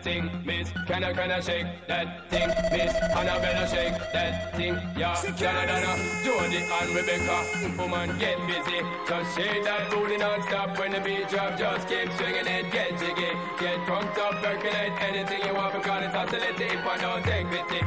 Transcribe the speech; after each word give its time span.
thing, 0.04 0.30
miss. 0.44 0.70
Can 0.86 1.02
I, 1.02 1.12
can 1.14 1.30
I 1.32 1.40
shake 1.40 1.66
that 1.88 2.30
thing? 2.30 2.50
fist 2.74 2.96
and 3.16 3.28
I 3.30 3.36
better 3.38 3.66
shake 3.74 3.96
that 4.14 4.34
thing. 4.56 4.74
Yeah, 4.96 5.14
Donna 5.38 5.64
Donna, 5.70 5.92
Jody 6.26 6.60
and 6.76 6.88
Rebecca. 6.96 7.36
Woman, 7.78 8.08
get 8.18 8.36
busy. 8.50 8.78
Just 9.08 9.28
shake 9.36 9.62
that 9.64 9.82
booty 9.90 10.16
non-stop 10.18 10.78
when 10.78 10.90
the 10.92 11.00
beat 11.06 11.26
drop. 11.28 11.52
Just 11.58 11.88
keep 11.88 12.08
swinging 12.18 12.46
it, 12.56 12.64
get 12.74 12.90
jiggy. 12.98 13.30
Get 13.60 13.76
pumped 13.86 14.18
up, 14.18 14.34
percolate 14.42 14.94
anything 15.08 15.40
you 15.46 15.54
want 15.54 15.72
because 15.74 16.02
it's 16.04 16.14
oscillate 16.20 16.56
the 16.56 16.64
hip 16.74 16.82
and 16.90 17.00
don't 17.02 17.22
take 17.30 17.46
pity. 17.52 17.80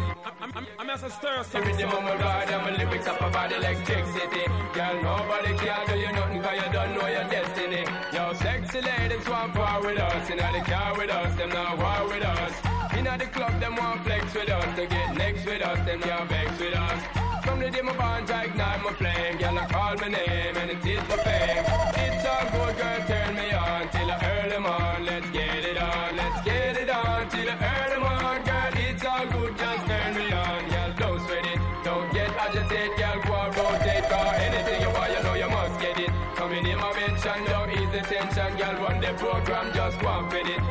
I'm 0.79 0.89
as 0.89 1.03
a 1.03 1.09
stir 1.09 1.43
some 1.43 1.63
With 1.65 1.77
the 1.77 1.87
mumble 1.87 2.17
guard 2.17 2.49
and 2.49 2.61
my 2.63 2.71
lyrics 2.77 3.07
up 3.07 3.21
about 3.21 3.51
electricity. 3.51 4.43
Girl, 4.73 4.95
nobody 5.03 5.51
can 5.57 5.83
do 5.87 5.95
you 6.03 6.11
nothing 6.17 6.41
cause 6.41 6.57
you 6.63 6.69
don't 6.75 6.91
know 6.95 7.07
your 7.15 7.27
destiny. 7.35 7.83
Yo, 8.15 8.23
sexy 8.33 8.81
ladies 8.81 9.27
want 9.27 9.53
part 9.53 9.83
with 9.85 9.99
us. 9.99 10.23
And 10.29 10.29
you 10.29 10.35
know, 10.37 10.47
all 10.47 10.61
car 10.71 10.97
with 10.97 11.09
us, 11.09 11.35
them 11.37 11.49
not 11.49 11.77
war 11.77 12.07
with 12.09 12.23
us. 12.23 12.76
Inna 12.95 13.17
the 13.17 13.25
club, 13.27 13.59
them 13.59 13.75
want 13.75 14.01
flex 14.05 14.33
with 14.33 14.49
us. 14.49 14.75
They 14.75 14.87
get 14.87 15.15
next 15.17 15.45
with 15.45 15.61
us, 15.61 15.77
them 15.85 15.99
can't 15.99 16.29
vex 16.29 16.51
with 16.59 16.73
us. 16.75 16.99
From 17.43 17.59
the 17.59 17.69
day 17.69 17.81
my 17.81 17.91
bond, 17.93 18.29
I 18.31 18.45
ignite 18.45 18.81
my 18.83 18.91
flame. 18.93 19.37
Girl, 19.37 19.59
I 19.59 19.65
call 19.65 19.95
my 19.97 20.07
name 20.07 20.55
and 20.55 20.71
it 20.71 20.85
is 20.85 21.01
my 21.09 21.17
fame. 21.19 21.65
It's 22.05 22.25
all 22.25 22.45
good, 22.55 22.77
girl, 22.79 23.01
turn 23.07 23.35
me 23.35 23.51
on 23.51 23.89
till 23.91 24.09
I 24.11 24.17
earn 24.31 24.49
them 24.49 24.65
on. 24.65 25.05
Let's 25.05 25.29
get 25.31 25.63
it 25.67 25.77
on, 25.77 26.15
let's 26.15 26.45
get 26.45 26.77
it 26.77 26.89
on 26.89 27.27
till 27.29 27.49
I 27.49 27.57
earn 27.59 27.89
them 27.91 28.03
on. 28.03 28.37
Girl, 28.45 28.75
it's 28.75 29.05
all 29.05 29.25
good, 29.35 29.57
just 29.57 29.83
turn 29.85 30.11
me 30.15 30.31
on. 30.31 30.59
Girl, 30.71 30.91
don't 30.97 31.19
sweat 31.27 31.45
it, 31.45 31.59
don't 31.83 32.13
get 32.13 32.29
agitated. 32.39 32.93
Girl, 32.97 33.19
go 33.27 33.33
and 33.35 33.57
rotate, 33.57 34.05
car 34.07 34.31
anything 34.39 34.81
you 34.81 34.89
want, 34.95 35.11
you 35.11 35.21
know 35.23 35.33
you 35.35 35.49
must 35.49 35.75
get 35.81 35.99
it. 35.99 36.11
Coming 36.39 36.65
in 36.65 36.77
my 36.77 36.93
mention, 36.95 37.39
don't 37.51 37.69
ease 37.71 37.91
the 37.91 38.01
tension. 38.07 38.49
Girl, 38.55 38.75
run 38.79 39.01
the 39.01 39.11
program, 39.19 39.73
just 39.75 39.99
go 39.99 40.07
and 40.07 40.31
fit 40.31 40.47
it. 40.47 40.61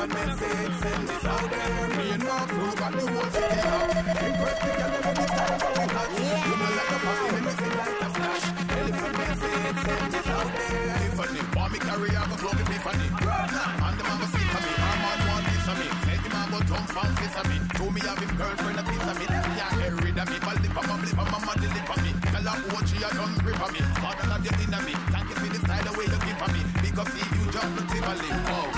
one 0.00 0.08
it, 0.08 0.36
send 0.40 1.08
this 1.12 1.24
out 1.28 1.44
there. 1.50 1.88
Me 2.00 2.16
and 2.16 2.24
Rob, 2.24 2.48
who 2.48 2.66
got 2.76 2.92
the 2.96 3.04
whole 3.04 3.28
city 3.36 3.60
up. 3.60 3.88
Impressed 4.00 4.60
the 4.64 4.70
girl 4.80 4.92
every 4.96 5.28
time, 5.28 5.56
so 5.60 5.68
we 5.76 5.84
touch. 5.90 6.16
You 6.20 6.56
know 6.56 6.70
like 6.72 6.90
a 6.90 6.96
puppy, 7.04 7.26
let 7.36 7.42
me 7.44 7.52
see 7.60 7.72
like 7.80 7.98
a 8.00 8.08
flash. 8.16 8.44
Elephant 8.80 9.14
message, 9.20 9.76
send 9.84 10.12
this 10.16 10.28
out 10.30 10.48
there. 10.56 10.86
Tiffany, 11.10 11.42
want 11.52 11.70
me 11.74 11.78
carry 11.84 12.10
out 12.16 12.26
the 12.32 12.36
flow 12.40 12.52
with 12.56 12.68
Tiffany. 12.70 13.06
And 13.20 13.94
the 14.00 14.02
man 14.08 14.16
go 14.16 14.26
see 14.32 14.46
for 14.48 14.60
me, 14.64 14.72
I'm 14.80 15.04
on 15.04 15.18
one 15.28 15.44
this 15.44 15.68
of 15.68 15.76
me. 15.76 15.86
Say 16.00 16.16
the 16.16 16.28
man 16.32 16.48
go 16.48 16.58
jump 16.64 16.86
from 16.96 17.10
this 17.20 17.34
of 17.36 17.44
me. 17.50 17.56
To 17.60 17.84
me 17.92 18.00
have 18.00 18.20
his 18.24 18.32
girlfriend 18.40 18.78
a 18.80 18.84
piece 18.88 19.04
of 19.04 19.14
me. 19.20 19.26
Yeah, 19.28 19.70
get 19.84 19.92
rid 20.00 20.16
of 20.16 20.26
me, 20.32 20.36
but 20.40 20.56
lip 20.64 20.76
on 20.80 20.84
my 20.88 20.94
lip 21.04 21.18
on 21.20 21.26
my 21.28 21.38
mother 21.44 21.70
lip 21.76 21.88
on 21.92 21.98
me. 22.00 22.10
Tell 22.32 22.46
her 22.48 22.56
what 22.72 22.84
she 22.88 22.96
a 23.04 23.08
done 23.12 23.36
grip 23.44 23.60
on 23.60 23.68
me. 23.76 23.80
Father, 24.00 24.24
love 24.32 24.40
you 24.48 24.52
in 24.64 24.72
me. 24.80 24.94
Thank 25.12 25.28
you 25.28 25.36
for 25.44 25.50
the 25.52 25.60
style 25.60 25.84
the 25.84 25.92
way 26.00 26.06
you 26.08 26.18
keep 26.24 26.40
on 26.40 26.50
me. 26.56 26.60
Because 26.88 27.08
see 27.12 27.26
you 27.36 27.44
just 27.52 27.68
look 27.76 27.88
Tiffany. 27.92 28.32
Oh 28.48 28.69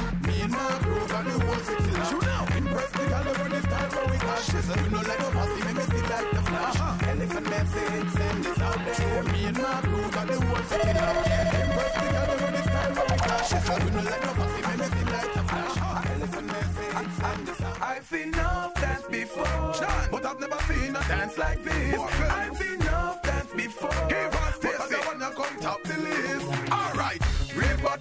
and 1.14 1.26
the 1.26 1.44
whole 1.44 1.62
city 1.62 1.90
laugh. 1.92 2.12
You 2.12 2.20
know, 2.22 2.42
impressed 2.56 2.92
the 2.94 3.04
girl 3.12 3.34
when 3.42 3.50
they 3.52 3.60
start 3.62 3.88
when 3.94 4.10
we 4.12 4.16
clash. 4.18 4.48
You 4.48 4.90
know, 4.92 5.02
like 5.02 5.20
a 5.20 5.28
fussy, 5.36 5.60
make 5.62 5.76
me 5.76 5.84
see 5.92 6.06
like 6.12 6.30
the 6.32 6.42
flash. 6.48 6.76
Uh-huh. 6.82 7.10
Elephant 7.10 7.50
man 7.50 7.66
saying, 7.72 8.08
send 8.10 8.38
this 8.44 8.58
out 8.62 8.80
there. 8.84 9.22
Me 9.32 9.44
and 9.46 9.58
my 9.62 9.80
crew 9.82 10.10
got 10.12 10.26
the 10.26 10.38
whole 10.40 10.64
city 10.72 10.92
laugh. 10.92 11.56
Impressed 11.66 11.94
the 12.00 12.06
girl 12.12 12.36
when 12.42 12.52
they 12.56 12.62
start 12.70 12.90
when 12.96 13.06
we 13.12 13.18
clash. 13.22 13.50
You 13.52 13.60
know, 13.62 14.10
like 14.10 14.24
a 14.30 14.32
fussy, 14.38 14.60
make 14.68 14.78
me 14.80 14.86
see 14.96 15.06
like 15.12 15.32
the 15.36 15.42
flash. 15.52 15.76
Uh-huh. 15.76 16.14
Elephant 16.16 16.46
man 16.52 16.68
saying, 16.76 17.10
send 17.20 17.40
this 17.46 17.60
out 17.60 17.74
there. 17.76 17.88
I've 17.92 18.06
seen 18.06 18.28
enough 18.32 18.74
dance 18.80 19.04
before, 19.10 19.60
John, 19.76 20.04
but 20.10 20.22
I've 20.26 20.40
never 20.40 20.58
seen 20.72 20.90
a 20.96 21.00
dance 21.08 21.36
like 21.38 21.62
this. 21.62 22.00
I've 22.00 22.56
seen 22.56 22.80
enough 22.80 23.22
dance 23.22 23.50
before, 23.52 23.96
Give 24.08 24.32
us 24.32 24.58
this. 24.58 24.78
but 24.78 24.94
I 24.96 25.06
wanna 25.06 25.30
come 25.34 25.56
top 25.60 25.82
the 25.84 25.96
list 26.00 26.41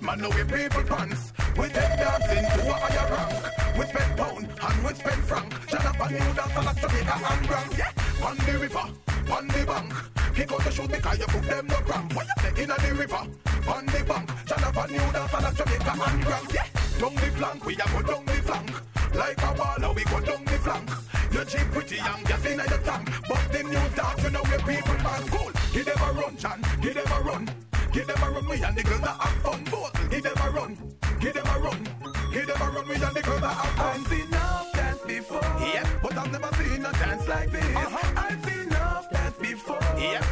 man, 0.01 0.19
now 0.19 0.29
we 0.29 0.43
people 0.43 0.83
pants. 0.83 1.31
We 1.57 1.67
take 1.67 1.95
dancing 1.97 2.43
to 2.43 2.69
a 2.69 2.73
higher 2.73 3.07
rank. 3.13 3.77
We 3.77 3.85
spend 3.85 4.17
pound 4.17 4.45
and 4.47 4.83
we 4.87 4.93
spend 4.93 5.23
franc. 5.23 5.53
Jonathan 5.69 6.11
knew 6.11 6.33
that 6.33 6.55
a 6.57 6.61
lot 6.61 6.75
to 6.75 6.81
Jamaica 6.81 7.19
and 7.33 7.47
grand. 7.47 7.77
Yeah. 7.77 8.25
On 8.27 8.37
the 8.37 8.59
river, 8.59 8.85
on 9.31 9.47
the 9.47 9.65
bank. 9.65 9.93
He 10.35 10.43
got 10.45 10.63
the 10.63 10.71
shoot 10.71 10.89
because 10.89 11.19
you 11.19 11.25
put 11.25 11.43
them 11.43 11.67
no 11.67 11.75
cramp. 11.77 12.15
What 12.15 12.25
you 12.27 12.41
say? 12.43 12.63
Inna 12.63 12.75
the 12.77 12.95
river, 12.95 13.23
on 13.69 13.85
the 13.85 14.03
bank. 14.07 14.29
Jonathan 14.45 14.91
knew 14.91 15.11
that 15.13 15.33
a 15.33 15.39
lot 15.41 15.55
to 15.55 15.63
Jamaica 15.63 15.93
and 16.07 16.23
grand. 16.25 16.51
Yeah. 16.53 16.65
Down 16.99 17.15
the 17.15 17.31
flank, 17.37 17.65
we 17.65 17.73
a 17.73 17.77
go 17.85 18.01
down 18.01 18.25
the 18.25 18.39
flank. 18.43 18.71
Like 19.15 19.37
a 19.37 19.49
baller, 19.53 19.95
we 19.95 20.03
go 20.05 20.19
down 20.19 20.43
the 20.45 20.57
flank. 20.63 20.89
Your 21.31 21.45
cheap 21.45 21.67
pretty 21.71 21.95
young, 21.95 22.23
gas 22.23 22.45
inna 22.45 22.63
your 22.67 22.79
tank. 22.81 23.09
But 23.29 23.51
the 23.51 23.63
new 23.63 23.87
dance, 23.95 24.23
you 24.23 24.29
know 24.29 24.43
we 24.43 24.57
people 24.57 24.97
man 25.03 25.23
cool. 25.29 25.51
Give 25.73 25.85
them 25.85 25.97
a 26.01 26.11
run, 26.13 26.37
John. 26.37 26.61
Give 26.81 26.93
them 26.93 27.05
a 27.11 27.21
run. 27.21 27.49
Give 27.93 28.07
them 28.07 28.23
a 28.23 28.29
run, 28.31 28.45
we 28.47 28.55
and 28.63 28.75
the 28.75 28.83
girls 28.83 29.01
that 29.01 29.19
have 29.19 29.41
fun. 29.41 29.63
Both. 29.65 30.09
Give 30.09 30.23
them 30.23 30.33
a 30.41 30.49
run, 30.49 30.77
give 31.19 31.33
them 31.33 31.45
a 31.45 31.59
run, 31.59 31.87
give 32.31 32.47
them 32.47 32.61
a 32.61 32.71
run, 32.71 32.87
we 32.87 32.95
and 32.95 33.13
the 33.15 33.21
girls 33.21 33.41
that 33.41 33.53
have 33.53 33.75
fun. 33.75 33.85
I've 33.85 34.07
seen 34.07 34.27
enough 34.27 34.73
dance 34.73 35.01
before, 35.05 35.41
yeah, 35.59 35.85
but 36.01 36.17
I've 36.17 36.31
never 36.31 36.55
seen 36.55 36.85
a 36.85 36.91
dance 36.93 37.27
like 37.27 37.51
this. 37.51 37.65
Uh-huh. 37.75 38.13
I've 38.15 38.45
seen 38.45 38.59
enough 38.61 39.11
dance 39.11 39.35
before, 39.39 39.79
yeah. 39.99 40.23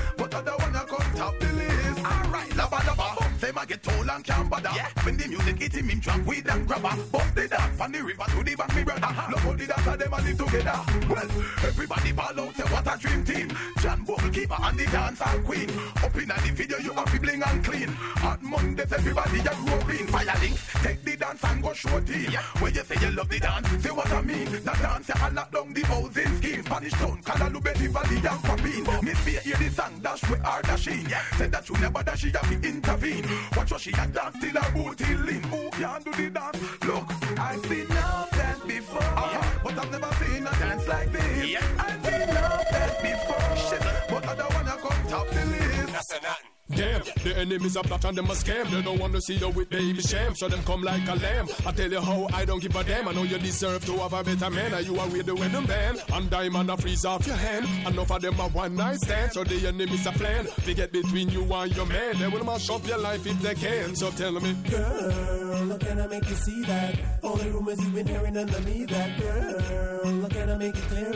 never 3.59 3.65
get 3.67 3.83
tall 3.83 4.09
and 4.11 4.23
can't 4.23 4.49
bother. 4.49 4.69
Yeah. 4.75 4.87
When 5.03 5.17
the 5.17 5.27
music 5.27 5.57
hit 5.59 5.73
him, 5.75 5.89
him 5.89 5.99
drop 5.99 6.19
with 6.25 6.43
that 6.45 6.65
grabber. 6.65 6.95
Bust 7.11 7.35
the 7.35 7.47
dance 7.47 7.77
from 7.77 7.91
the 7.91 8.03
river 8.03 8.23
to 8.29 8.43
the 8.43 8.55
bank, 8.55 8.75
me 8.75 8.83
brother. 8.83 9.03
Uh-huh. 9.05 9.31
Love 9.35 9.47
all 9.47 9.53
the 9.53 9.65
dogs 9.67 9.87
and 9.87 10.01
them 10.01 10.13
and 10.13 10.25
live 10.25 10.37
together. 10.37 10.79
Well, 11.09 11.27
everybody 11.67 12.11
ball 12.13 12.39
out, 12.39 12.55
say 12.55 12.63
what 12.71 12.87
a 12.87 12.97
dream 12.99 13.23
team. 13.25 13.57
John 13.79 14.03
Bull 14.03 14.17
keeper 14.33 14.55
and 14.61 14.79
the 14.79 14.85
dancer 14.85 15.43
queen. 15.43 15.69
Up 16.03 16.15
in 16.15 16.27
the 16.27 16.51
video, 16.53 16.77
you 16.79 16.93
are 16.93 17.07
feebling 17.07 17.43
and 17.43 17.65
clean. 17.65 17.89
On 18.23 18.39
Mondays, 18.41 18.93
everybody 18.93 19.41
just 19.41 19.59
roaring. 19.69 20.07
Fire 20.07 20.35
links, 20.41 20.63
take 20.83 21.03
the 21.03 21.17
dance 21.17 21.43
and 21.43 21.61
go 21.63 21.73
show 21.73 21.99
team. 22.01 22.31
Yeah. 22.31 22.41
When 22.59 22.73
you 22.73 22.83
say 22.83 22.95
you 23.01 23.11
love 23.11 23.29
the 23.29 23.39
dance, 23.39 23.67
say 23.83 23.91
what 23.91 24.11
I 24.11 24.21
mean. 24.21 24.45
The 24.51 24.59
dance, 24.61 25.07
you 25.09 25.31
knock 25.33 25.51
down 25.51 25.73
the 25.73 25.85
housing 25.85 26.37
scheme. 26.37 26.63
Spanish 26.63 26.93
town, 26.93 27.21
Kalalube, 27.23 27.73
the 27.75 27.87
valley 27.91 28.19
and 28.23 28.41
Papin. 28.43 29.05
Miss 29.05 29.25
B 29.25 29.31
hear 29.43 29.57
the 29.57 29.69
song, 29.69 29.99
dash 30.01 30.23
with 30.29 30.43
her 30.43 30.61
dashing. 30.61 31.09
Yeah. 31.09 31.21
Said 31.37 31.51
that 31.51 31.67
you 31.67 31.75
never 31.77 32.03
dash, 32.03 32.23
you 32.23 32.31
have 32.33 32.47
to 32.61 32.67
intervene. 32.67 33.25
Watch 33.55 33.71
how 33.71 33.77
she 33.77 33.91
a 33.91 34.05
dance 34.07 34.37
till 34.39 34.61
her 34.61 34.71
booty 34.73 35.05
lean. 35.15 35.41
Who 35.43 35.69
can 35.71 36.03
do 36.03 36.11
the 36.11 36.29
dance? 36.29 36.57
Look, 36.85 37.39
I've 37.39 37.65
seen 37.65 37.87
love 37.89 38.29
dance 38.31 38.63
before, 38.63 39.01
uh-huh. 39.01 39.59
but 39.63 39.77
I've 39.79 39.91
never 39.91 40.13
seen 40.25 40.47
a 40.47 40.51
dance 40.51 40.87
like 40.87 41.11
this. 41.11 41.47
Yeah. 41.49 41.65
I've 41.79 42.05
seen 42.05 42.35
love 42.35 42.65
dance 42.69 43.01
before, 43.01 43.79
but 44.19 44.27
i 44.29 44.35
do 44.35 44.41
not 44.41 44.53
want 44.53 44.67
to 44.67 44.87
come 44.87 45.07
top 45.07 45.27
the 45.29 45.45
list. 45.45 45.93
That's 45.93 46.11
a 46.11 46.15
nothing. 46.21 46.48
Damn, 46.75 47.01
the 47.23 47.33
enemies 47.35 47.75
are 47.77 47.83
plot 47.83 48.05
and 48.05 48.15
them 48.17 48.25
a 48.25 48.29
scam. 48.33 48.69
They 48.69 48.81
don't 48.83 48.99
want 48.99 49.13
to 49.13 49.21
see 49.21 49.33
you 49.35 49.49
with 49.49 49.71
baby 49.71 49.99
sham. 50.01 50.35
So 50.35 50.47
them 50.47 50.61
come 50.65 50.83
like 50.83 51.07
a 51.07 51.15
lamb. 51.15 51.47
I 51.65 51.71
tell 51.71 51.89
you 51.91 51.99
how 51.99 52.27
I 52.31 52.45
don't 52.45 52.61
give 52.61 52.75
a 52.75 52.83
damn. 52.83 53.07
I 53.07 53.11
know 53.13 53.23
you 53.23 53.39
deserve 53.39 53.83
to 53.85 53.97
have 53.97 54.13
a 54.13 54.23
better 54.23 54.49
man. 54.51 54.73
Are 54.75 54.81
you 54.81 54.97
are 54.99 55.07
with 55.07 55.25
the 55.25 55.33
wedding 55.33 55.65
band? 55.65 56.03
And 56.13 56.29
diamond, 56.29 56.69
I 56.71 56.75
freeze 56.75 57.05
off 57.05 57.25
your 57.25 57.37
hand. 57.37 57.65
Enough 57.87 58.11
of 58.11 58.21
them 58.21 58.35
a 58.39 58.43
one 58.49 58.75
night 58.75 58.97
stand. 58.97 59.33
So 59.33 59.43
the 59.43 59.67
enemies 59.67 60.05
a 60.05 60.11
plan. 60.11 60.47
They 60.63 60.75
get 60.75 60.91
between 60.91 61.29
you 61.29 61.51
and 61.51 61.75
your 61.75 61.87
man. 61.87 62.19
They 62.19 62.27
will 62.27 62.45
mash 62.45 62.69
up 62.69 62.85
your 62.87 62.99
life 62.99 63.25
if 63.25 63.41
they 63.41 63.55
can. 63.55 63.95
So 63.95 64.11
tell 64.11 64.33
me, 64.33 64.53
girl, 64.69 65.65
look 65.65 65.79
can 65.79 65.99
I 65.99 66.05
make 66.07 66.29
you 66.29 66.35
see 66.35 66.63
that? 66.65 66.95
All 67.23 67.35
the 67.35 67.49
rumors 67.49 67.79
you've 67.81 67.95
been 67.95 68.05
hearing 68.07 68.37
under 68.37 68.59
me. 68.61 68.85
That 68.85 69.19
girl, 69.19 70.11
look 70.11 70.31
can 70.31 70.49
I 70.51 70.57
make 70.57 70.75
it 70.75 70.83
clear? 70.83 71.13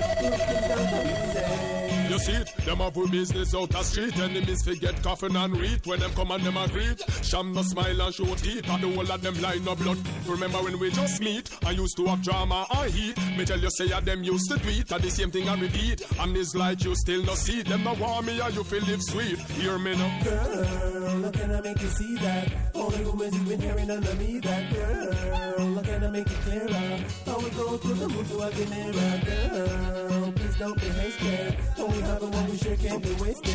easy. 0.10 1.75
You 2.10 2.20
see 2.20 2.34
it? 2.34 2.48
Them 2.58 2.78
have 2.78 2.96
we 2.96 3.10
business 3.10 3.56
out 3.56 3.74
a 3.80 3.84
street. 3.84 4.16
Enemies 4.18 4.64
forget 4.64 5.02
coffin 5.02 5.36
and 5.36 5.58
read 5.60 5.84
when 5.86 6.00
them 6.00 6.12
come 6.14 6.30
and 6.32 6.44
them 6.44 6.56
a 6.56 6.68
greet. 6.68 7.02
Sham 7.24 7.52
no 7.54 7.64
smile 7.64 8.00
and 8.00 8.14
show 8.14 8.26
teeth. 8.36 8.70
And 8.70 8.84
the 8.84 8.92
whole 8.94 9.12
of 9.12 9.22
them 9.24 9.42
line 9.42 9.68
up 9.68 9.80
blood. 9.80 9.98
Remember 10.28 10.60
when 10.60 10.78
we 10.80 10.92
just 10.92 11.20
meet? 11.20 11.50
I 11.66 11.72
used 11.72 11.98
to 11.98 12.06
have 12.06 12.22
drama 12.22 12.68
and 12.78 12.92
heat. 12.92 13.18
Me 13.38 13.44
tell 13.44 13.60
you 13.60 13.70
say 13.72 13.92
I 13.92 14.02
them 14.02 14.24
used 14.24 14.50
to 14.52 14.60
tweet. 14.60 14.92
And 14.92 15.02
the 15.04 15.10
same 15.10 15.32
thing 15.32 15.50
I 15.50 15.56
repeat. 15.60 16.04
And 16.20 16.38
it's 16.38 16.54
like 16.54 16.84
you 16.84 16.96
still 16.96 17.24
no 17.24 17.34
see. 17.34 17.64
Them 17.64 17.84
no 17.84 17.94
want 17.94 18.28
me 18.28 18.40
and 18.40 18.54
you 18.54 18.64
feel 18.64 18.84
live 18.84 19.02
sweet. 19.02 19.40
Hear 19.58 19.80
me 19.80 19.96
now. 19.96 20.20
Girl, 20.24 21.00
look 21.24 21.34
can 21.34 21.52
I 21.52 21.62
make 21.62 21.82
you 21.82 21.88
see 21.90 22.16
that? 22.18 22.54
Only 22.76 22.98
who 22.98 23.24
is 23.24 23.34
you 23.34 23.42
been 23.46 23.62
hearing 23.62 23.90
under 23.90 24.14
me 24.16 24.40
that 24.40 24.72
girl. 24.74 25.66
Look 25.68 25.86
can 25.86 26.04
I 26.04 26.12
make 26.12 26.28
it 26.28 26.34
clearer? 26.34 27.00
I 27.26 27.34
would 27.44 27.56
go 27.56 27.78
through 27.78 27.96
the 27.96 28.10
moon 28.10 28.26
to 28.26 28.40
a 28.42 28.70
mirror 28.70 29.22
girl 29.26 30.34
don't 30.60 30.80
be 30.80 30.88
hasty. 30.88 31.58
Only 31.80 32.02
having 32.02 32.32
what 32.32 32.50
we 32.50 32.58
share 32.58 32.78
can't 32.78 33.04
be 33.04 33.12
wasted. 33.12 33.46
we, 33.46 33.52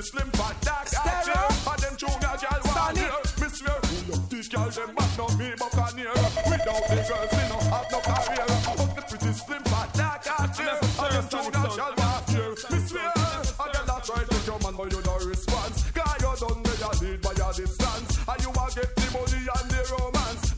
the 0.00 0.06
slim 0.06 0.30
fat 0.40 0.56
dark 0.64 0.88
Stereo 0.88 1.42
And 1.68 1.78
them 1.84 1.94
junior 2.00 2.36
girl 2.40 2.60
want 2.72 2.96
here 2.96 3.20
Me 3.36 3.48
swear 3.52 3.76
We 3.92 3.98
love 4.08 4.24
the 4.32 4.40
girl 4.48 4.70
Them 4.72 4.90
but 4.96 5.10
not 5.20 5.32
me 5.36 5.48
buccaneer 5.60 6.14
Without 6.48 6.84
the 6.88 6.96
girls 7.04 7.30
We 7.36 7.42
no 7.52 7.58
have 7.68 7.86
no 7.92 8.00
career 8.00 8.46
But 8.80 8.90
the 8.96 9.02
pretty 9.08 9.32
slim 9.36 9.62
fat 9.68 9.92
dark 9.92 10.24
out 10.24 10.56
And 10.56 10.56
them 10.56 11.26
junior 11.28 11.70
girl 11.76 11.94
want 12.00 12.24
here 12.32 12.52
Me 12.72 12.78
swear 12.80 13.12
A 13.12 13.66
girl 13.76 13.88
I 13.92 13.96
try 14.00 14.22
to 14.24 14.36
come 14.48 14.62
and 14.72 14.76
But 14.80 14.88
you 14.96 15.00
no 15.04 15.14
response 15.28 15.76
Guy 15.92 16.16
you 16.24 16.32
done 16.32 16.60
They 16.64 16.80
are 16.80 16.96
lead 17.04 17.20
by 17.20 17.32
your 17.36 17.52
distance 17.52 18.10
And 18.24 18.38
you 18.40 18.50
a 18.56 18.64
get 18.72 18.88
the 18.96 19.06
money 19.12 19.44
and 19.52 19.68
the 19.68 19.80
romance 20.00 20.49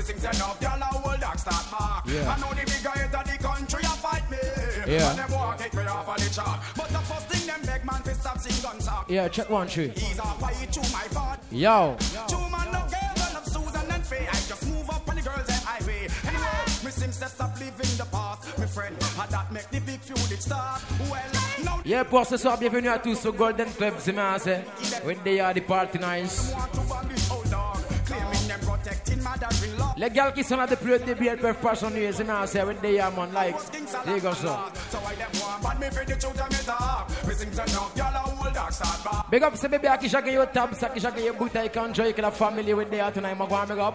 sing 0.02 0.18
send 0.18 0.34
start 0.36 1.66
mark. 1.72 2.04
Yeah. 2.06 2.34
I 2.34 2.40
know 2.40 2.48
the 2.50 2.64
bigger 2.64 2.90
head 2.90 3.14
of 3.14 3.24
the 3.26 3.38
country 3.40 3.82
a 3.82 3.94
fight 4.02 4.30
me. 4.30 4.38
Yeah. 4.86 5.10
And 5.10 5.18
them 5.18 5.30
walk 5.32 5.58
me 5.60 5.82
off 5.84 6.08
of 6.08 6.16
the 6.16 6.80
But 6.80 6.88
the 6.88 6.98
first 6.98 7.26
thing 7.28 7.46
them 7.46 7.60
beg 7.64 7.84
man 7.84 8.02
to 8.02 8.14
stop 8.14 8.38
sing 8.38 8.62
gun 8.62 8.78
talk. 8.80 9.10
Yeah, 9.10 9.28
check 9.28 9.48
one, 9.50 9.68
two. 9.68 9.92
He's 9.96 10.18
a 10.18 10.22
fight 10.40 10.72
to 10.72 10.80
my 10.92 11.04
part. 11.12 11.40
Yo. 11.50 11.96
Yo. 12.00 12.24
Two 12.28 12.50
man 12.50 12.66
no 12.72 12.80
girl, 12.80 13.44
Susan 13.44 13.90
and 13.90 14.06
Faye. 14.06 14.26
I 14.28 14.36
just 14.48 14.66
move 14.68 14.88
up 14.90 15.08
on 15.08 15.16
the 15.16 15.22
girls 15.22 15.48
and 15.48 15.62
highway. 15.64 16.08
Anyway, 16.24 16.62
me 16.84 16.90
seems 16.90 17.18
to 17.20 17.28
stop 17.28 17.58
living 17.58 17.92
the 17.96 18.06
past, 18.10 18.58
my 18.58 18.66
friend. 18.66 18.96
And 18.98 19.30
that 19.30 19.52
make 19.52 19.68
the 19.70 19.80
big 19.80 20.00
feud 20.00 20.30
it 20.32 20.42
start. 20.42 20.82
Well, 21.10 21.33
yeah, 21.86 22.02
pour 22.02 22.24
ce 22.24 22.38
soir, 22.38 22.56
bienvenue 22.56 22.88
à 22.88 22.98
tous 22.98 23.26
au 23.26 23.32
Golden 23.34 23.68
Club, 23.76 23.92
c'est 23.98 24.14
When 25.04 25.18
they 25.22 25.38
are 25.38 25.52
the 25.52 25.60
party 25.60 25.98
nice. 25.98 26.50
Les 29.96 30.10
gars 30.10 30.32
qui 30.32 30.44
sont 30.44 30.56
là 30.56 30.66
depuis 30.66 30.88
le 30.90 30.98
début, 30.98 31.28
elles 31.28 31.38
peuvent 31.38 31.54
pas 31.56 31.74
s'ennuyer. 31.74 32.12
C'est 32.12 32.24
non, 32.24 32.34
c'est 32.46 32.60
avec 32.60 32.80
des 32.80 32.98
like. 33.32 33.56
ça. 34.34 34.60
Big 39.30 39.42
up, 39.42 39.52
c'est 39.54 39.68
bébé 39.68 39.88
qui 40.00 40.08
j'ai 40.08 40.16
gagné 40.22 40.38
au 40.38 40.46
tab, 40.46 40.74
ça 40.74 40.88
qui 40.88 41.00
j'ai 41.00 41.10
gagné 41.10 41.30
bouteille, 41.32 41.70
qui 41.70 42.20
la 42.20 42.30
famille 42.30 42.74
ma 42.74 42.84
big 42.84 43.78
up. 43.78 43.94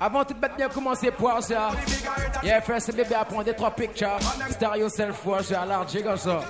Avant 0.00 0.24
toute 0.24 0.40
bête 0.40 0.56
bien 0.56 0.68
commencer, 0.68 1.10
pour 1.10 1.40
ça. 1.42 1.70
c'est 2.80 2.96
bébé 2.96 3.14
à 3.14 3.24
prendre 3.24 3.44
des 3.44 3.54
trois 3.54 3.70
pictures. 3.70 4.18
Star 4.50 4.76
yourself, 4.76 5.20
ça, 5.48 5.64
ça 6.16 6.40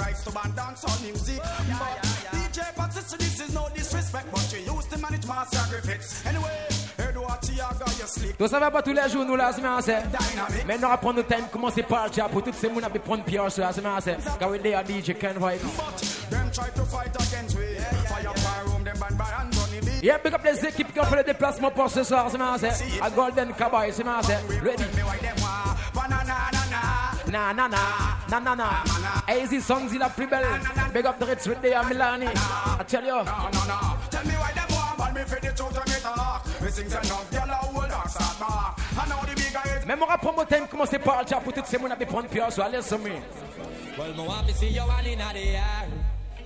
rights 0.00 0.24
to 0.24 0.30
pas 8.70 8.82
tous 8.82 8.92
les 8.92 9.08
jours, 9.10 9.24
nous 9.24 9.36
là, 9.36 9.52
c'est 9.54 9.60
Maintenant, 10.66 10.90
on 10.92 10.96
prendre 10.96 11.16
le 11.18 11.22
temps, 11.24 11.36
commencer 11.52 11.82
par 11.82 12.06
le 12.06 12.28
pour 12.30 12.42
toutes 12.42 12.54
ces 12.54 12.68
gens 12.68 12.80
à 12.86 12.90
prendre 12.98 13.22
Pierre 13.24 13.50
sur 13.50 13.62
la 13.64 13.72
semaine 13.72 13.92
Car 14.38 14.50
il 14.56 14.60
DJ 15.04 15.14
Ken 15.18 15.36
Yeah, 20.02 20.16
big 20.18 20.32
up 20.32 20.40
les 20.44 20.66
équipes 20.66 20.92
qui 20.94 21.00
ont 21.00 21.04
fait 21.04 21.16
le 21.16 21.24
déplacement 21.24 21.70
pour 21.70 21.90
ce 21.90 22.02
soir, 22.02 22.28
c'est 22.30 23.14
Golden 23.14 23.52
Cowboy, 23.52 23.92
c'est 23.92 24.04
Ready. 24.04 24.84
Na 27.30 27.54
na 27.54 27.68
na, 27.70 27.78
na 28.26 28.38
na 28.42 28.52
na. 28.58 28.68
Easy 29.30 29.60
songs 29.60 29.94
in 29.94 30.02
a 30.02 30.10
free 30.10 30.26
belly. 30.26 30.48
Big 30.92 31.06
up 31.06 31.16
the 31.20 31.26
Ritz 31.26 31.46
with 31.46 31.62
the 31.62 31.68
Milani. 31.68 32.26
I 32.26 32.82
tell 32.82 33.04
you. 33.04 33.22
No, 33.22 33.22
no, 33.22 33.22
no. 33.22 33.78
Tell 34.10 34.24
me 34.26 34.34
why 34.34 34.50
them 34.50 34.66
want 34.74 34.98
man 34.98 35.14
me 35.14 35.20
for 35.22 35.38
the 35.38 35.52
truth 35.54 35.78
and 35.78 35.94
me 35.94 36.00
talk. 36.02 36.44
Me 36.60 36.68
sings 36.70 36.90
the 36.90 37.06
y'all 37.06 37.48
are 37.54 37.70
old 37.70 37.88
dogs 37.88 38.16
at 38.16 38.36
bar. 38.40 38.74
I 38.98 39.06
know 39.08 39.20
the 39.22 39.36
bigger 39.38 39.78
it. 39.78 39.86
Me 39.86 39.94
mora 39.94 40.18
promo 40.18 40.44
time 40.48 40.66
commencer 40.66 40.98
par 40.98 41.22
le 41.22 41.28
chat 41.28 41.36
pour 41.40 41.52
tout 41.52 41.62
ce 41.64 41.76
monde 41.76 41.92
à 41.92 41.94
be 41.94 42.04
prendre 42.04 42.26
pure 42.28 42.50
so 42.50 42.62
allez 42.62 42.82
sommer. 42.82 43.22
Well, 43.96 44.12
me 44.12 44.22
I 44.28 44.50
to 44.50 44.58
see 44.58 44.66
you 44.70 44.80
one 44.82 45.06
in 45.06 45.18
the 45.20 45.38
air. 45.54 45.86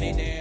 me 0.00 0.39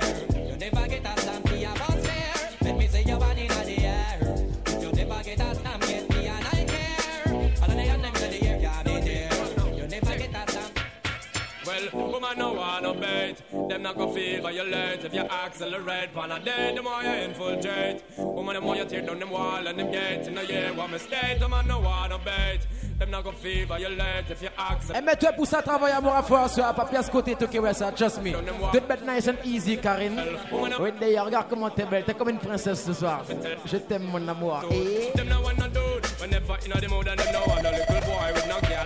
woman 12.38 12.54
no 12.56 12.60
wanna 12.60 12.94
bait. 12.94 13.36
Them 13.70 13.82
not 13.84 13.98
go 13.98 14.12
feel 14.14 14.42
violate 14.42 15.04
if 15.04 15.14
you 15.14 15.22
accelerate. 15.22 16.14
Pan 16.14 16.32
a 16.32 16.40
day, 16.40 16.74
the 16.76 16.82
more 16.82 17.02
you 17.04 17.10
infiltrate. 17.10 18.04
Woman, 18.18 18.56
the 18.56 18.62
more 18.62 18.76
you 18.76 18.86
tear 18.86 19.02
down 19.02 19.20
them 19.20 19.30
wall 19.30 19.66
and 19.66 19.80
them 19.80 19.92
gate. 19.92 20.28
In 20.28 20.38
a 20.38 20.44
year, 20.44 20.74
one 20.74 20.92
mistake, 20.92 21.40
the 21.40 21.48
man 21.48 21.68
no 21.68 21.80
wanna 21.80 22.18
bait. 22.20 22.60
Them 23.00 23.12
not 23.12 23.24
go 23.24 23.32
feel 23.32 23.66
violate 23.66 24.30
if 24.30 24.42
you 24.42 24.50
accelerate. 24.58 24.98
Et 24.98 25.02
mais 25.06 25.16
toi, 25.16 25.32
pour 25.32 25.48
ça, 25.48 25.62
travaille 25.62 25.94
à 25.94 26.02
moi 26.02 26.18
à 26.18 26.48
sur 26.50 26.66
papier 26.74 26.98
à 26.98 27.04
ce 27.04 27.10
côté, 27.10 27.36
tout 27.36 27.48
qui 27.48 27.58
ça, 27.74 27.92
trust 27.94 28.22
me. 28.22 28.32
Don't 28.32 29.06
nice 29.14 29.26
and 29.30 29.38
easy, 29.46 29.78
Karine. 29.78 30.20
Oui, 30.52 30.70
d'ailleurs, 31.00 31.26
regarde 31.26 31.46
comment 31.50 31.70
t'es 31.70 31.86
belle. 31.86 32.04
T'es 32.04 32.14
comme 32.14 32.30
une 32.30 32.40
princesse 32.40 32.84
ce 32.86 32.94
soir. 32.94 33.22
Je 33.66 33.78
t'aime, 33.78 34.04
mon 34.04 34.28
amour. 34.28 34.62
Et... 34.72 34.76
Eh? 35.14 35.18
Them 35.18 35.30
not 35.30 35.42
wanna 35.44 35.70
do, 35.70 35.80
whenever 36.22 36.56
you 36.64 36.72
know 36.74 36.80
the 36.82 36.90
mood 36.90 37.08
and 37.08 37.16
them 37.20 37.34
no 37.34 37.40
want 37.48 37.66
a 37.66 37.72
little 37.72 38.02
boy 38.06 38.32
with 38.34 38.48
no 38.50 38.56
care 38.68 38.86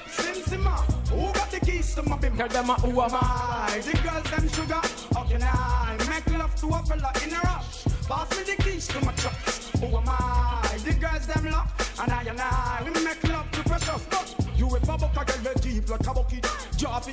Sim 0.08 0.32
Simma, 0.48 0.76
who 1.12 1.28
got 1.36 1.50
the 1.52 1.60
keys 1.60 1.94
to 1.94 2.02
my 2.08 2.16
bim? 2.16 2.34
Tell 2.38 2.48
them 2.48 2.64
who 2.72 3.02
am 3.02 3.10
I? 3.12 3.80
The 3.84 3.98
girls 4.00 4.30
them 4.32 4.48
sugar. 4.48 4.80
How 5.12 5.24
can 5.28 5.42
I 5.44 5.98
make 6.08 6.38
love 6.38 6.56
to 6.56 6.68
a 6.72 6.80
fella 6.88 7.12
in 7.22 7.34
a 7.36 7.40
rush? 7.44 7.84
Pass 8.08 8.30
me 8.38 8.44
the 8.44 8.62
keys 8.64 8.88
to 8.88 9.04
my 9.04 9.12
truck. 9.12 9.36
Who 9.78 9.94
am 9.94 10.08
I? 10.08 10.78
The 10.84 10.94
girls 10.94 11.26
them 11.26 11.50
luck, 11.52 11.68
and 12.00 12.12
I 12.12 12.22
and 12.32 12.40
I 12.40 12.80
we 12.82 12.90
make 13.04 13.28
love 13.28 13.50
to 13.50 13.62
pressure. 13.64 14.39
You 14.60 14.66
ever 14.76 14.86
buck 15.00 15.16
a 15.16 15.24
girl 15.24 15.42
with 15.56 15.62
deep 15.62 15.88
like 15.88 16.04
a 16.06 16.12
bucket? 16.12 16.44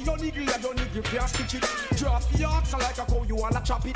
your 0.03 0.17
needle 0.17 0.43
your 0.43 0.73
needle 0.75 1.27
stitch 1.27 1.55
it. 1.55 1.63
your 2.01 2.11
like 2.51 2.97
a 2.99 3.05
cow, 3.07 3.23
you 3.25 3.35
wanna 3.37 3.61
chop 3.63 3.85
it. 3.87 3.95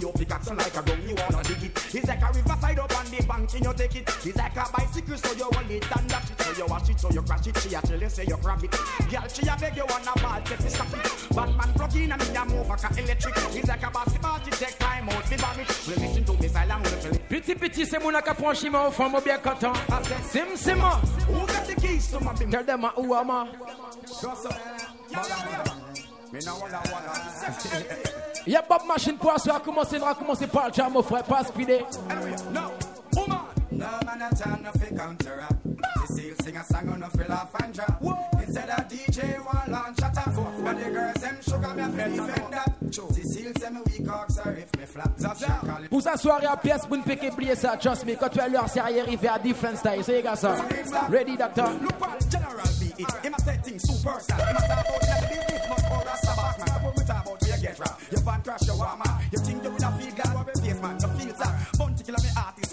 your 0.00 0.12
pickaxe 0.12 0.48
like 0.50 0.76
a 0.76 0.80
gun, 0.80 1.02
you 1.08 1.16
wanna 1.18 1.42
dig 1.42 1.72
it. 1.74 2.06
like 2.06 2.22
a 2.22 2.26
up 2.26 2.94
on 2.94 3.10
the 3.10 3.24
bank 3.26 4.34
like 4.36 4.56
a 4.56 4.64
bicycle, 4.72 5.16
so 5.18 5.32
you 5.34 5.50
it 5.74 5.96
and 5.98 6.10
that 6.10 6.30
it. 6.30 6.40
So 6.40 6.52
you 6.54 6.66
wash 6.70 6.88
it, 6.88 7.00
so 7.00 7.10
you 7.10 7.22
crash 7.22 7.46
it. 7.48 7.58
She 7.58 7.74
a 7.74 7.80
tell 7.82 7.98
you, 8.00 8.08
say 8.08 8.26
you 8.28 8.36
grab 8.40 8.62
it. 8.62 8.70
Girl, 8.70 9.26
she 9.26 9.42
a 9.48 9.56
beg 9.58 9.76
you 9.76 9.86
ball, 9.86 10.40
take 10.44 10.70
stop 10.70 10.86
it. 10.94 11.34
Batman 11.34 11.74
plug 11.74 11.96
in 11.96 12.12
and 12.12 12.28
me 12.30 12.36
a 12.36 12.44
move 12.44 12.68
like 12.68 12.96
a 12.96 13.02
electric. 13.02 13.64
like 13.66 13.82
a 13.82 13.90
basketball, 13.90 14.38
she 14.44 14.50
take 14.52 14.78
time 14.78 15.08
out, 15.08 15.28
me 15.28 15.36
vomit. 15.36 15.68
listen 15.88 16.24
to 16.24 16.32
me 16.34 16.46
silent, 16.46 16.82
we 16.84 16.90
feel 16.90 17.12
it. 17.12 17.22
Petit 17.28 17.54
petit, 17.56 17.86
c'est 17.86 17.98
mon 18.70 18.90
fond, 18.92 19.08
mon 19.10 19.20
bien 19.20 19.38
content. 19.38 19.72
Sim, 20.30 20.54
sim, 20.54 20.78
Who 21.26 21.44
got 21.48 21.66
the 21.66 21.74
keys 21.74 22.06
to 22.12 22.20
my 22.22 22.30
Tell 22.34 22.62
them 22.64 22.83
il 22.98 23.06
Uama. 23.06 23.46
Y'a 28.46 28.62
pas 28.62 28.78
de 28.78 28.86
machine 28.86 29.16
pour 29.16 29.30
à 29.32 29.60
commencer, 29.60 29.98
va 29.98 30.14
commencer 30.14 30.46
par 30.46 30.68
le 30.68 30.74
jam, 30.74 30.92
mon 30.92 31.02
frère, 31.02 31.24
pas 31.24 31.44
spider. 31.44 31.84
Vous 45.90 46.08
asseoir 46.08 46.40
à 46.48 46.56
pièce 46.56 46.86
pour 46.86 46.96
ne 46.96 47.02
pas 47.02 47.28
oublier 47.32 47.54
ça, 47.56 47.76
trust 47.76 48.06
me. 48.06 48.14
Quand 48.14 48.28
tu 48.28 48.38
es 48.40 48.48
l'heure, 48.48 48.66
c'est 48.68 48.80
arrivé 48.80 49.28
à 49.28 49.38
different 49.38 49.76
style. 49.76 50.02
C'est 50.04 50.22
gars 50.22 50.36
ça. 50.36 50.54
Ready, 51.10 51.36
doctor? 51.36 51.66
Oh, 51.66 52.10
your 57.46 58.56
your 58.66 58.76
warmer. 58.76 59.04
You 59.32 59.40
think 59.40 59.64
you 59.64 59.70
You 59.72 60.74
me 60.74 60.74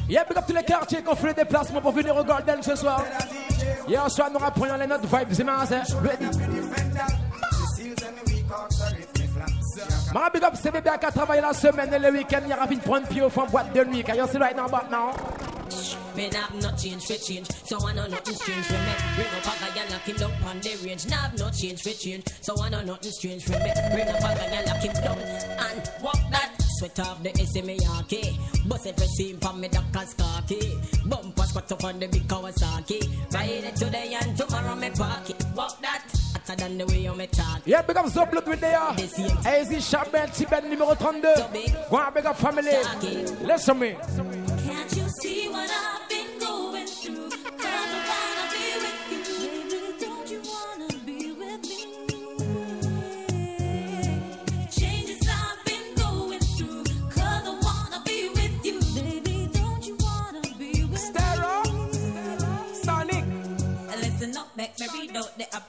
Yeah, 0.07 0.23
big 0.25 0.37
up 0.37 0.45
tous 0.47 0.53
les 0.53 0.61
quartiers 0.63 1.01
qui 1.01 1.07
ont 1.07 1.15
fait 1.15 1.27
les 1.29 1.33
déplacements 1.35 1.79
pour 1.81 1.91
venir 1.93 2.13
au 2.15 2.23
Golden 2.23 2.61
ce 2.61 2.75
soir. 2.75 3.03
Hier 3.87 4.09
soir, 4.11 4.29
nous 4.31 4.37
reprenons 4.43 4.75
les 4.75 4.85
notes 4.87 5.01
vibes 5.05 5.33
immenses. 5.39 5.69
Ma 10.13 10.25
hein. 10.25 10.29
big 10.33 10.43
up, 10.43 10.53
c'est 10.61 10.71
bébé 10.71 10.89
qui 10.99 11.05
a 11.05 11.11
travaillé 11.11 11.41
la 11.41 11.53
semaine 11.53 11.93
et 11.93 11.99
le 11.99 12.11
week-end. 12.11 12.41
Il 12.45 12.51
a 12.51 12.61
envie 12.63 12.75
de 12.77 12.81
prendre 12.83 13.07
au 13.25 13.29
fond 13.29 13.45
boîte 13.49 13.71
de 13.73 13.83
nuit. 13.85 14.03
Car 14.03 14.15
il 14.15 14.17
y 14.17 14.21
a 14.21 14.25
right 14.25 14.57
now, 14.57 14.67
so 14.67 14.75
I 16.17 16.29
know 16.33 16.73
so 16.89 17.77
I 17.87 17.93
know 22.69 22.97
strange 23.01 23.45
and 25.15 25.21
that 26.31 26.49
sweat 26.79 26.99
off 27.01 27.21
the 27.21 27.29
SMARK. 27.31 28.67
Bust 28.67 28.87
every 28.87 29.07
seam 29.07 29.37
from 29.39 29.59
me 29.61 29.67
Docker's 29.67 30.13
khaki. 30.13 30.59
Bumper 31.05 31.43
squat 31.43 31.71
up 31.73 31.83
on 31.83 31.99
the 31.99 32.07
big 32.07 32.27
Kawasaki. 32.27 33.33
Ride 33.33 33.49
it 33.67 33.75
today 33.75 34.17
and 34.21 34.37
tomorrow 34.37 34.75
me 34.75 34.89
park 34.91 35.29
it. 35.29 35.43
Walk 35.55 35.81
that. 35.81 36.03
hotter 36.33 36.55
Than 36.55 36.77
the 36.77 36.85
way 36.87 37.01
you 37.01 37.13
me 37.15 37.27
talk. 37.27 37.61
Yeah, 37.65 37.81
big 37.81 37.97
up 37.97 38.05
Zoblut 38.07 38.45
with 38.47 38.61
they 38.61 38.73
are. 38.73 38.93
Easy 38.95 39.79
Chabert, 39.79 40.33
Tibet 40.33 40.63
numéro 40.63 40.95
32. 40.97 41.35
So 41.35 41.47
big. 41.51 41.73
Go 41.89 41.97
on, 41.97 42.13
big 42.13 42.25
up 42.25 42.37
family. 42.37 42.71
Listen 43.45 43.79
me. 43.79 43.95
Can't 44.65 44.95
you 44.97 45.07
see 45.21 45.47
what 45.49 45.69
I'm 45.69 45.98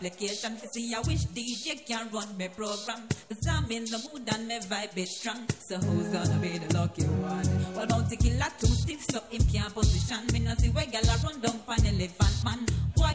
application 0.01 0.57
see 0.73 0.95
I 0.95 1.01
wish 1.01 1.27
DJ 1.27 1.87
can 1.87 2.09
run 2.11 2.27
my 2.39 2.49
program. 2.49 3.05
Cause 3.29 3.47
I'm 3.49 3.71
in 3.71 3.85
the 3.85 3.99
mood 4.13 4.29
and 4.33 4.49
my 4.49 4.59
vibe 4.61 4.97
is 4.97 5.19
strong. 5.19 5.47
So 5.69 5.77
who's 5.77 6.09
gonna 6.09 6.41
be 6.41 6.57
the 6.59 6.75
lucky 6.75 7.05
one? 7.05 7.75
Well, 7.77 7.87
bounty 7.87 8.17
killer 8.17 8.47
too 8.59 8.67
stiff, 8.69 9.03
so 9.11 9.21
him 9.31 9.43
can't 9.53 9.75
position. 9.75 10.27
Me 10.33 10.39
no 10.41 10.55
see 10.55 10.71
where 10.71 10.87
gal 10.87 11.03
run 11.25 11.41
down 11.41 11.59
pan 11.67 11.85
elephant 11.87 12.45
man. 12.45 12.59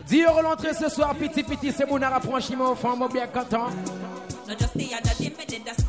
Dieu 0.07 0.27
relentré 0.27 0.73
ce 0.75 0.89
soir, 0.89 1.13
petit 1.15 1.41
petit, 1.43 1.71
c'est 1.75 1.85
mon 1.85 1.99
rapprochement 1.99 2.71
au 2.71 2.75
fond, 2.75 3.07
bien 3.11 3.27
content. 3.27 3.67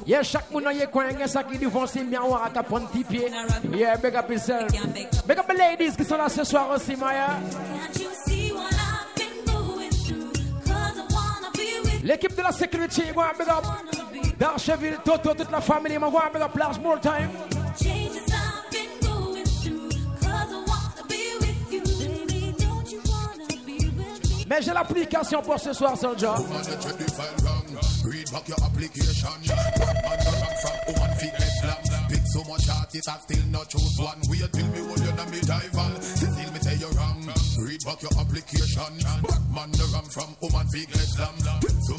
Yeah, 0.06 0.22
chaque 0.22 0.50
moun 0.50 0.64
ye 0.74 0.87
coin 0.87 1.11
gen 1.18 1.28
sa 1.28 1.42
ki 1.44 1.59
devant 1.59 1.87
ses 1.87 2.04
miroirs 2.04 2.44
à 2.44 2.48
ta 2.50 2.62
prendre 2.62 2.88
tes 2.90 3.04
Yeah, 3.76 3.96
big 3.96 4.14
up 4.16 4.30
yourself. 4.30 4.70
Big 5.26 5.38
up 5.38 5.46
les 5.50 5.56
ladies 5.76 5.94
qui 5.96 6.04
sont 6.06 6.16
là 6.16 6.28
ce 6.30 6.42
soir 6.44 6.70
aussi, 6.70 6.96
Maya. 6.96 7.38
L'équipe 12.06 12.36
de 12.36 12.40
la 12.42 12.52
sécurité, 12.52 13.02
moi, 13.12 13.32
up. 13.50 13.64
D'Archeville, 14.38 14.96
Toto, 15.04 15.34
toute 15.34 15.50
la 15.50 15.60
famille, 15.60 15.98
moi, 15.98 16.08
big 16.32 16.40
up. 16.40 16.54
Large 16.56 16.78
more 16.78 17.00
time. 17.00 17.30
Mais 24.48 24.62
j'ai 24.62 24.72
l'application 24.72 25.42
pour 25.42 25.58
ce 25.58 25.72
soir, 25.72 25.98
Soldier. 25.98 26.28
much 37.16 37.25
Fuck 37.87 38.03
your 38.03 38.18
application. 38.18 38.83
Black 39.22 39.44
man, 39.55 39.70
the 39.70 39.87
ram 39.94 40.03
from 40.11 40.27
woman 40.42 40.66
feet 40.75 40.90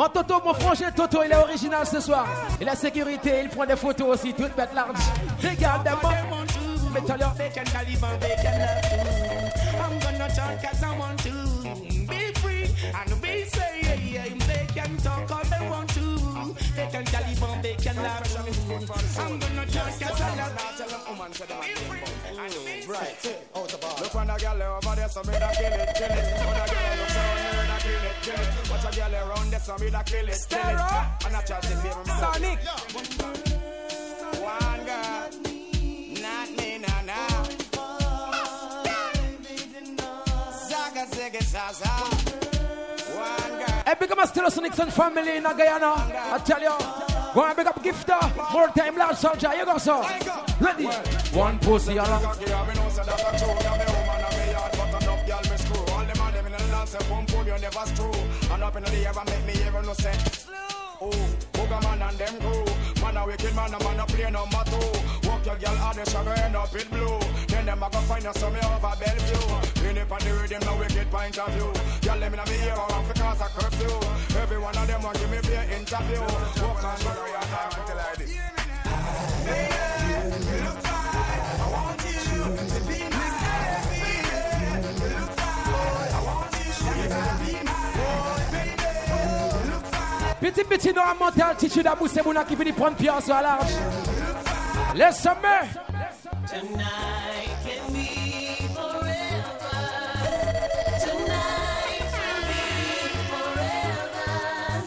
Mon 0.00 0.08
Toto, 0.08 0.40
mon 0.42 0.54
frangin 0.54 0.90
Toto, 0.92 1.22
il 1.22 1.30
est 1.30 1.34
original 1.36 1.86
ce 1.86 2.00
soir. 2.00 2.26
Et 2.58 2.64
la 2.64 2.74
sécurité, 2.74 3.40
il 3.42 3.50
prend 3.50 3.66
des 3.66 3.76
photos 3.76 4.16
aussi, 4.18 4.32
toute 4.32 4.56
bête 4.56 4.72
large. 4.74 4.96
Regarde 5.44 5.84
d'abord. 5.84 6.14
Mais 6.94 7.00
tout 7.02 7.12
à 7.12 7.18
l'heure. 7.18 7.34
I'm 7.36 7.50
gonna 10.00 10.28
talk 10.28 10.64
as 10.64 10.80
I 10.80 10.96
want 10.98 11.18
to. 11.18 11.28
Be 12.08 12.32
free 12.40 12.70
and 12.96 13.20
be 13.20 13.44
safe. 13.44 13.84
yeah. 14.10 14.24
can 14.74 14.96
talk 15.04 15.28
all 15.30 15.44
they 15.50 15.60
want 15.68 15.92
to. 15.92 16.00
They 16.74 16.86
can 16.90 17.04
calibre, 17.04 17.60
they 17.60 17.74
can 17.74 17.98
I'm 17.98 18.22
gonna 19.38 19.66
talk 19.66 20.00
as 20.00 20.20
I 20.22 20.30
want 21.10 21.34
to. 21.34 21.44
Be 21.60 21.74
free 21.90 22.00
and 22.38 22.54
be 22.54 22.80
safe. 22.80 22.88
Right. 22.88 23.18
Look 24.00 24.14
on 24.14 24.30
a 24.30 24.38
girl 24.38 24.62
over 24.82 24.96
there, 24.96 25.08
so 25.10 25.20
me 25.24 25.34
da 25.38 25.50
kill 25.52 25.66
it, 25.66 25.90
kill 25.94 26.06
it. 26.06 26.40
On 26.40 26.56
a 26.56 26.64
girl 26.64 26.78
over 27.04 27.19
kill 28.22 28.34
it. 28.34 28.70
Watch 28.70 28.84
a 28.92 28.96
girl 29.00 29.14
around 29.28 29.50
there, 29.50 29.60
so 29.60 29.76
me 29.78 29.90
da 29.90 30.02
kill 30.02 30.28
it. 30.28 30.34
Still 30.34 30.58
And 30.58 30.80
I 30.80 31.42
charge 31.46 31.64
the 31.64 31.76
baby 31.82 32.02
Sonic. 32.06 32.58
One 34.40 34.84
girl. 34.84 35.30
Not 36.22 36.50
me, 36.56 36.78
nah, 36.78 37.00
nah. 37.08 37.44
Zaga, 40.68 41.06
zaga, 41.14 41.42
zaza. 41.42 41.90
One 43.16 43.58
girl. 43.58 43.78
Hey, 43.86 43.94
big 43.98 44.12
up 44.12 44.18
my 44.18 44.24
Stereo 44.26 44.50
Sonics 44.50 44.78
and 44.78 44.92
family 44.92 45.36
in 45.36 45.42
Guyana. 45.44 45.94
I 45.96 46.42
tell 46.44 46.60
you. 46.60 47.06
Go 47.34 47.44
and 47.46 47.56
big 47.56 47.66
up 47.66 47.82
gifter. 47.82 48.52
More 48.52 48.68
time, 48.68 48.96
large 48.96 49.16
soldier. 49.16 49.50
You 49.56 49.64
go, 49.64 49.78
sir. 49.78 50.02
Ready? 50.60 50.84
One 51.32 51.58
pussy, 51.60 51.94
y'all 51.94 52.20
say 56.90 56.98
one 57.08 57.24
pull 57.26 57.46
you 57.46 57.54
never 57.62 57.84
screw. 57.94 58.18
And 58.50 58.62
up 58.62 58.74
in 58.76 58.82
the 58.84 59.06
air 59.06 59.14
make 59.26 59.46
me 59.46 59.52
hear 59.62 59.82
no 59.82 59.94
say. 59.94 60.16
Oh, 61.00 61.06
booger 61.54 61.80
man 61.84 62.02
and 62.02 62.18
them 62.18 62.34
crew. 62.42 62.66
Man 63.00 63.16
a 63.16 63.24
wicked 63.26 63.54
man, 63.54 63.72
a 63.72 63.78
man 63.84 64.00
a 64.00 64.06
play 64.06 64.30
number 64.30 64.62
two. 64.66 64.90
Walk 65.28 65.46
your 65.46 65.56
girl 65.56 65.76
out 65.86 65.94
the 65.94 66.04
sugar 66.10 66.34
end 66.44 66.56
up 66.56 66.74
in 66.74 66.88
blue. 66.90 67.18
Then 67.46 67.66
them 67.66 67.82
a 67.82 67.88
go 67.88 67.98
find 68.10 68.26
us 68.26 68.38
some 68.38 68.54
over 68.54 68.92
Bellevue. 68.98 69.46
Clean 69.78 69.98
up 69.98 70.12
on 70.12 70.20
the 70.26 70.30
rhythm, 70.34 70.62
no 70.66 70.76
wicked 70.76 71.08
point 71.10 71.38
of 71.38 71.48
view. 71.54 71.70
Girl, 72.02 72.18
let 72.18 72.28
me 72.32 72.36
know 72.36 72.44
me 72.50 72.56
here 72.58 72.74
or 72.74 72.90
off 72.98 73.06
because 73.08 73.40
I 73.40 73.48
curfew. 73.56 73.94
Every 74.42 74.58
one 74.58 74.76
of 74.76 74.86
them 74.86 75.02
want 75.02 75.18
give 75.18 75.30
me 75.30 75.38
be 75.46 75.54
an 75.54 75.70
interview. 75.70 76.20
Walk 76.20 76.84
on, 76.84 76.96
sugar, 76.98 77.26
and 77.38 77.54
I'm 77.54 77.96
like 77.96 78.16
this. 78.18 78.34
Yeah. 78.34 79.89
Petit 90.40 90.64
petit 90.64 90.88
nous 90.94 91.02
à 91.02 91.12
monter 91.12 91.42
altitude 91.42 91.86
à 91.86 91.94
qui 92.44 92.56
finit 92.56 92.72
prendre 92.72 92.96
pierre 92.96 93.20
sur 93.22 93.34
large. 93.34 93.66
Les 94.94 95.12
sommets. 95.12 95.68
Tonight 96.48 96.60
can 97.62 97.92
be 97.92 98.54
forever. 98.74 99.42
Tonight 101.02 102.06
can 102.10 102.38
be 102.48 103.06
forever. 103.28 104.82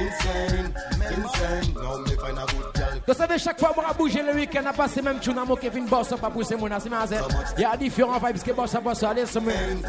insane, 0.00 0.02
insane, 0.02 0.66
insane. 1.14 1.74
Now 1.74 1.96
me 1.98 2.14
find 2.16 2.38
a 2.38 2.44
good 2.46 2.74
girl. 2.74 3.00
Vous 3.06 3.14
savez, 3.14 3.38
chaque 3.38 3.58
fois, 3.58 3.72
moi, 3.74 3.84
à 3.88 3.92
bouger 3.94 4.22
le 4.22 4.34
week-end, 4.34 4.62
à 4.66 4.72
passer 4.72 5.02
même 5.02 5.18
tu 5.20 5.32
n'as 5.32 5.44
mon 5.44 5.56
Kevin 5.56 5.86
Bossa, 5.86 6.16
pas 6.16 6.30
pousser 6.30 6.56
mon 6.56 6.70
assimilation. 6.70 7.16
Il 7.56 7.62
y 7.62 7.64
a 7.64 7.76
différents 7.76 8.18
vibes 8.18 8.42
que 8.42 8.50
Boss 8.52 8.72
Bossa 8.72 8.80
Bossa, 8.80 9.10
allez, 9.10 9.26
se 9.26 9.38
mettre. 9.38 9.88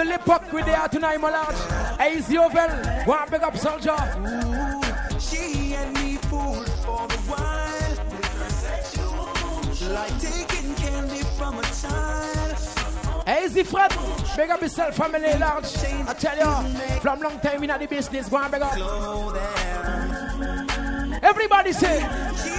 the 0.00 0.04
lip 0.06 0.28
up 0.30 0.50
with 0.52 0.64
the 0.64 0.72
tonight, 0.90 1.20
my 1.20 1.30
lad. 1.30 1.54
Hey, 2.00 2.16
it's 2.16 2.28
Yovel. 2.28 3.06
One 3.06 3.28
big 3.30 3.42
up 3.48 3.56
soldier. 3.66 3.96
Ooh, 4.16 5.20
she 5.20 5.74
and 5.74 5.92
me 5.94 6.16
fooled 6.28 6.68
for 6.84 7.04
a 7.04 7.18
while. 7.28 7.96
Like 9.96 10.16
taking 10.30 10.74
candy 10.76 11.22
from 11.36 11.58
a 11.58 11.62
child. 11.62 12.52
Hey, 13.26 13.44
it's 13.44 13.52
the 13.54 13.62
Fred. 13.62 13.90
Big 14.36 14.48
up 14.50 14.62
yourself, 14.62 14.96
family 14.96 15.34
large. 15.36 15.70
I 16.10 16.14
tell 16.14 16.38
you, 16.42 17.00
from 17.00 17.20
long 17.20 17.38
time 17.40 17.62
in 17.64 17.78
the 17.80 17.86
business, 17.86 18.28
go 18.30 18.38
and 18.38 18.52
big 18.52 18.62
up. 18.62 18.76
Everybody 21.22 21.72
say. 21.72 22.49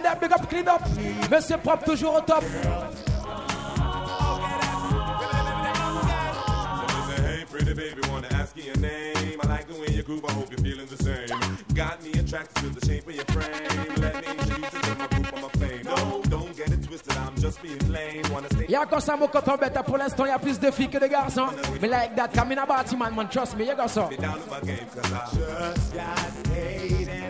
clean 0.00 0.06
up, 0.06 0.20
big 0.20 0.32
up, 0.32 0.48
clean 0.48 0.68
up. 0.68 1.30
Monsieur 1.30 1.56
propre, 1.58 1.84
toujours 1.84 2.14
au 2.16 2.20
top. 2.20 2.44
pretty 7.50 7.74
baby, 7.74 8.00
wanna 8.10 8.28
ask 8.34 8.56
you 8.56 8.62
your 8.64 8.76
name. 8.78 9.38
I 9.42 9.46
like 9.48 9.66
the 9.66 9.74
way 9.74 9.86
you 9.92 10.02
groove, 10.04 10.24
I 10.26 10.32
hope 10.32 10.48
you're 10.50 10.60
feeling 10.62 10.86
the 10.86 10.96
same. 11.02 11.36
Got 11.74 12.02
me 12.04 12.12
attracted 12.18 12.56
to 12.62 12.68
the 12.80 12.86
shape 12.86 13.08
of 13.08 13.14
your 13.16 13.24
frame. 13.24 13.50
Let 14.00 14.14
me 14.14 14.30
introduce 14.30 14.72
you 14.72 14.80
to 14.82 14.94
my 14.96 15.06
group, 15.08 15.32
I'm 15.36 15.44
a 15.44 15.48
fame. 15.58 15.82
No, 15.84 16.22
don't 16.30 16.56
get 16.56 16.70
it 16.72 16.84
twisted, 16.84 17.16
I'm 17.18 17.34
just 17.36 17.60
being 17.62 17.92
lame. 17.92 18.22
Wanna 18.32 18.48
stay. 18.52 18.66
Y'a 18.68 18.86
quand 18.86 19.00
ça, 19.00 19.16
mon 19.16 19.26
coton 19.26 19.56
bête, 19.56 19.78
pour 19.84 19.98
l'instant, 19.98 20.26
y'a 20.26 20.38
plus 20.38 20.58
de 20.60 20.70
filles 20.70 20.90
que 20.90 20.98
de 20.98 21.06
garçons. 21.08 21.46
Me 21.82 21.88
like 21.88 22.14
that, 22.16 22.28
come 22.32 22.52
in 22.52 22.58
a 22.58 22.66
man, 22.96 23.14
man, 23.16 23.28
trust 23.28 23.56
me, 23.56 23.64
y'a 23.66 23.74
quand 23.74 23.88
ça. 23.88 24.08
down 24.18 24.38
my 24.48 24.66
game, 24.66 24.78
cause 24.94 25.12
I 25.12 25.18
just 25.74 25.94
got 25.94 26.52
paid 26.52 27.29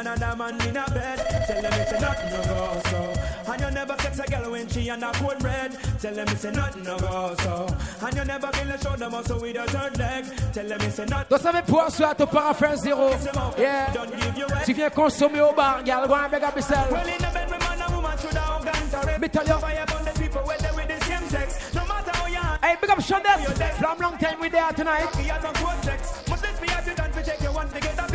another 0.00 0.34
man 0.36 0.54
in 0.68 0.76
a 0.76 0.84
bed. 0.90 1.46
Tell 1.46 1.62
them 1.62 1.72
it's 1.74 2.00
nothing 2.00 2.30
no 2.32 2.42
go 2.44 2.82
so. 2.90 3.52
And 3.52 3.60
you 3.62 3.70
never 3.70 3.96
sex 4.00 4.18
a 4.18 4.24
girl 4.30 4.50
when 4.50 4.68
she 4.68 4.88
and 4.88 5.02
a 5.02 5.12
cold 5.12 5.42
red. 5.44 5.78
Tell 6.00 6.14
them 6.14 6.28
it's 6.28 6.44
nothing 6.44 6.82
no 6.84 6.98
go 6.98 7.34
so. 7.40 7.66
And 8.04 8.16
you 8.16 8.24
never 8.24 8.48
kill 8.48 8.70
a 8.70 8.80
shoulder 8.80 9.10
muscle 9.10 9.40
with 9.40 9.56
a 9.56 9.64
third 9.66 9.98
leg. 9.98 10.24
Tell 10.52 10.66
them 10.66 10.80
it's 10.82 10.98
nothing. 10.98 11.26
Dois 11.28 11.38
saber 11.42 11.62
pouvoir 11.62 11.90
sur 11.90 12.04
la 12.06 12.14
topara 12.14 12.54
friend 12.54 12.78
zero. 12.78 13.10
Yeah. 13.56 13.92
Tu 14.64 14.72
viens 14.72 14.90
consommer 14.90 15.40
au 15.42 15.52
bar, 15.52 15.82
gal. 15.84 16.08
Go 16.08 16.14
and 16.14 16.30
beg 16.30 16.42
up 16.42 16.56
yourself. 16.56 16.90
Well 16.90 17.06
in 17.06 17.18
the 17.18 17.30
bed, 17.32 17.50
my 17.50 17.58
man 17.58 17.80
and 17.82 17.94
woman 17.94 18.18
should 18.18 18.34
have 18.34 18.64
guns 18.64 18.94
or 19.14 19.18
Me 19.18 19.28
tell 19.28 19.46
you. 19.46 19.58
Fire 19.60 19.84
on 19.96 20.04
the 20.04 20.10
people 20.20 20.40
where 20.42 20.58
they 20.58 20.70
with 20.74 20.88
the 20.88 21.04
same 21.04 21.28
sex. 21.28 21.74
No 21.74 21.86
matter 21.86 22.10
how 22.14 22.26
you 22.26 22.38
are. 22.38 22.58
Hey, 22.62 22.76
big 22.80 22.90
up 22.90 23.00
Chanel. 23.00 23.38
From 23.78 23.98
long 24.00 24.18
time 24.18 24.40
we 24.40 24.48
there 24.48 24.72
tonight. 24.72 25.06
But 25.12 26.42
let's 26.42 26.60
be 26.60 26.68
at 26.68 26.88
it 26.88 26.98
and 27.00 27.12
to 27.12 27.22
check 27.22 27.40
you 27.42 27.52
once 27.52 27.72
to 27.72 27.80
get 27.80 27.98
up. 27.98 28.10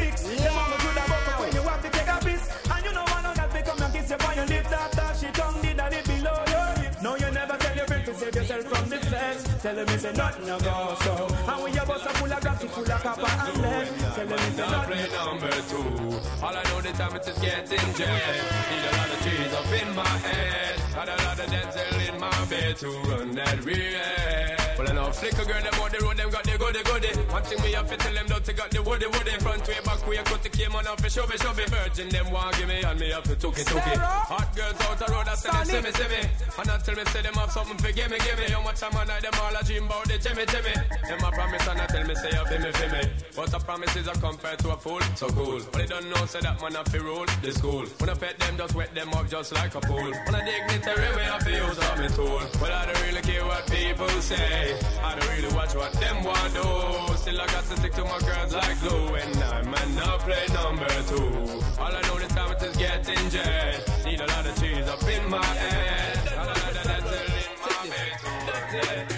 Tell 9.59 9.75
them 9.75 9.89
it's 9.89 10.05
a 10.05 10.13
nothing 10.13 10.47
no 10.47 10.57
go 10.59 10.95
so. 11.01 11.27
And 11.51 11.63
we 11.65 11.77
a 11.77 11.83
bus 11.85 12.05
a 12.05 12.09
full 12.15 12.31
of 12.31 12.39
graffiti, 12.39 12.67
full 12.73 12.89
of 12.91 13.03
copper 13.03 13.25
and 13.27 13.61
lead. 13.61 13.87
Tell 14.15 14.25
them 14.25 14.31
it's 14.31 14.43
a 14.43 14.55
nothing. 14.55 15.11
number 15.11 15.55
two. 15.67 16.45
All 16.45 16.55
I 16.55 16.63
know 16.63 16.79
the 16.81 16.91
time 16.95 17.13
it's 17.17 17.27
just 17.27 17.41
getting 17.41 17.93
jet. 17.95 18.35
Need 18.69 18.89
a 18.89 18.95
lot 18.95 19.09
of 19.09 19.19
trees 19.19 19.53
up 19.53 19.81
in 19.83 19.95
my 19.97 20.07
head. 20.07 20.81
And 20.97 21.09
a 21.09 21.23
lot 21.25 21.39
of 21.39 21.51
dental 21.51 22.13
in 22.13 22.21
my 22.21 22.45
bed 22.45 22.77
to 22.77 22.87
run 22.87 23.35
that 23.35 23.65
real 23.65 24.58
now. 24.99 25.11
Flick 25.11 25.37
a 25.39 25.45
girl, 25.47 25.61
them 25.63 25.77
on 25.79 25.89
the 25.89 25.99
road, 26.03 26.17
them 26.19 26.29
got 26.29 26.43
the 26.43 26.55
goody 26.61 26.81
goody. 26.83 27.11
One 27.35 27.43
thing 27.43 27.59
me 27.63 27.69
have 27.73 27.87
tell 28.03 28.13
them, 28.13 28.25
don't 28.27 28.43
they 28.45 28.53
got 28.59 28.69
the 28.69 28.79
woody 28.83 29.07
woody. 29.13 29.33
Front 29.43 29.63
way, 29.69 29.79
back 29.87 30.01
way, 30.07 30.17
cut 30.29 30.41
the 30.43 30.49
came 30.49 30.75
on 30.77 30.85
off, 30.89 31.01
shove 31.15 31.31
it, 31.33 31.39
shove 31.41 31.57
it. 31.59 31.69
Virgin, 31.69 32.07
them 32.09 32.27
want 32.33 32.53
give 32.57 32.67
me, 32.67 32.77
and 32.89 32.97
me 32.99 33.07
have 33.15 33.23
to 33.23 33.35
took 33.35 33.57
it, 33.57 33.67
took 33.67 33.85
it. 33.91 33.97
Hot 34.33 34.49
girls 34.57 34.79
out 34.85 34.97
the 34.99 35.07
road, 35.13 35.27
I 35.27 35.35
say 35.35 35.49
them, 35.51 35.65
see 35.69 35.81
me, 35.85 35.91
see 35.99 36.09
me. 36.11 36.21
And 36.59 36.69
I 36.71 36.73
tell 36.85 36.95
me 36.99 37.03
say 37.11 37.21
them 37.23 37.33
have 37.39 37.51
something 37.55 37.77
for 37.83 37.91
give 37.97 38.09
me, 38.11 38.17
give 38.25 38.37
me. 38.39 38.45
How 38.53 38.61
much 38.63 38.79
time 38.79 38.95
I 38.99 39.03
night, 39.07 39.23
them 39.23 39.35
all 39.41 39.55
a 39.59 39.61
dream 39.67 39.85
about 39.87 40.05
the 40.09 40.17
Jimmy, 40.23 40.45
Jimmy. 40.51 40.73
Them 41.07 41.19
a 41.27 41.29
promise, 41.37 41.65
and 41.69 41.81
I 41.83 41.85
tell 41.87 42.05
me, 42.09 42.13
say, 42.21 42.31
have 42.35 42.49
me, 42.49 42.71
for 42.79 42.89
me. 42.93 43.03
But 43.35 43.49
a 43.55 43.59
promise 43.63 43.95
is 43.95 44.07
a 44.07 44.13
compared 44.19 44.59
to 44.59 44.67
a 44.75 44.77
fool, 44.77 45.01
so 45.15 45.27
cool. 45.29 45.61
But 45.71 45.77
they 45.79 45.87
don't 45.93 46.07
know, 46.11 46.23
say 46.27 46.39
that 46.41 46.61
man 46.61 46.75
have 46.75 46.91
to 46.91 46.99
rule 47.01 47.25
the 47.41 47.51
school. 47.51 47.85
When 47.97 48.09
I 48.09 48.13
pet 48.15 48.35
them, 48.37 48.53
just 48.57 48.75
wet 48.75 48.91
them 48.93 49.09
up 49.15 49.25
just 49.29 49.49
like 49.55 49.73
a 49.75 49.81
pool. 49.81 50.11
When 50.27 50.35
I 50.35 50.43
me 50.43 50.77
we 50.83 51.23
have 51.23 51.43
to 51.45 51.49
I 51.49 51.59
all 51.63 51.97
me 52.01 52.07
tool. 52.15 52.41
Well, 52.61 52.71
I 52.73 52.83
don't 52.85 53.01
really 53.07 53.21
care 53.23 53.45
what 53.45 53.63
people 53.71 54.09
say. 54.21 54.79
I 55.01 55.15
don't 55.17 55.29
really 55.35 55.53
watch 55.55 55.75
what 55.75 55.93
them 55.93 56.23
want 56.23 56.53
do. 56.53 57.15
Still 57.17 57.39
I 57.41 57.47
got 57.47 57.63
to 57.65 57.77
stick 57.77 57.93
to 57.93 58.03
my 58.03 58.19
girls 58.19 58.53
like 58.53 58.79
glue, 58.81 59.15
and 59.15 59.35
I'm 59.43 59.71
not 59.95 60.19
play 60.21 60.45
number 60.53 60.87
two. 61.07 61.61
All 61.79 61.93
I 61.93 62.01
know 62.03 62.17
this 62.19 62.31
time 62.33 62.51
is 62.55 62.77
getting 62.77 63.29
jet. 63.29 63.91
Need 64.05 64.19
a 64.21 64.25
lot 64.27 64.45
of 64.45 64.59
cheese 64.59 64.87
up 64.87 65.01
in 65.03 65.29
my 65.29 65.43
head. 65.45 66.27
A 66.33 66.45
lot 66.45 66.57
of 66.57 66.83
dental 66.83 67.13
in 67.13 67.55
my 67.63 68.57
bed. 68.71 69.13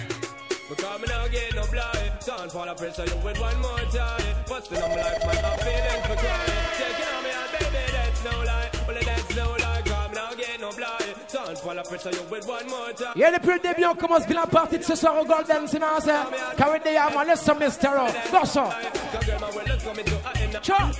Because 0.68 1.00
me 1.00 1.06
not 1.08 1.30
get 1.30 1.54
no 1.54 1.64
blind. 1.66 2.12
Can't 2.26 2.52
fall 2.52 2.68
a 2.68 2.74
pressure 2.74 3.04
you 3.06 3.16
with 3.24 3.40
one 3.40 3.60
more 3.60 3.86
time. 3.90 4.36
Busting 4.48 4.82
on 4.82 4.90
my 4.90 4.96
life, 4.96 5.26
man, 5.26 5.44
I'm 5.44 5.58
feeling 5.58 6.02
for 6.06 6.16
crying. 6.22 6.61
Yeah, 11.74 13.30
the 13.30 13.40
pretty 13.42 13.62
debut 13.62 13.86
on 13.86 13.96
commence 13.96 14.26
bien 14.26 14.40
la 14.40 14.46
partie 14.46 14.76
de 14.76 14.84
ce 14.84 14.94
soir 14.94 15.14
au 15.18 15.24
Golden 15.24 15.66
Simmons. 15.66 16.04
Carry 16.58 16.80
the 16.80 16.98
arm 16.98 17.16
and 17.16 17.28
let's 17.28 17.40
some 17.40 17.58
Mr. 17.58 17.88
Bosso. 18.30 18.64
Oh. 18.66 20.60
Chop. 20.60 20.92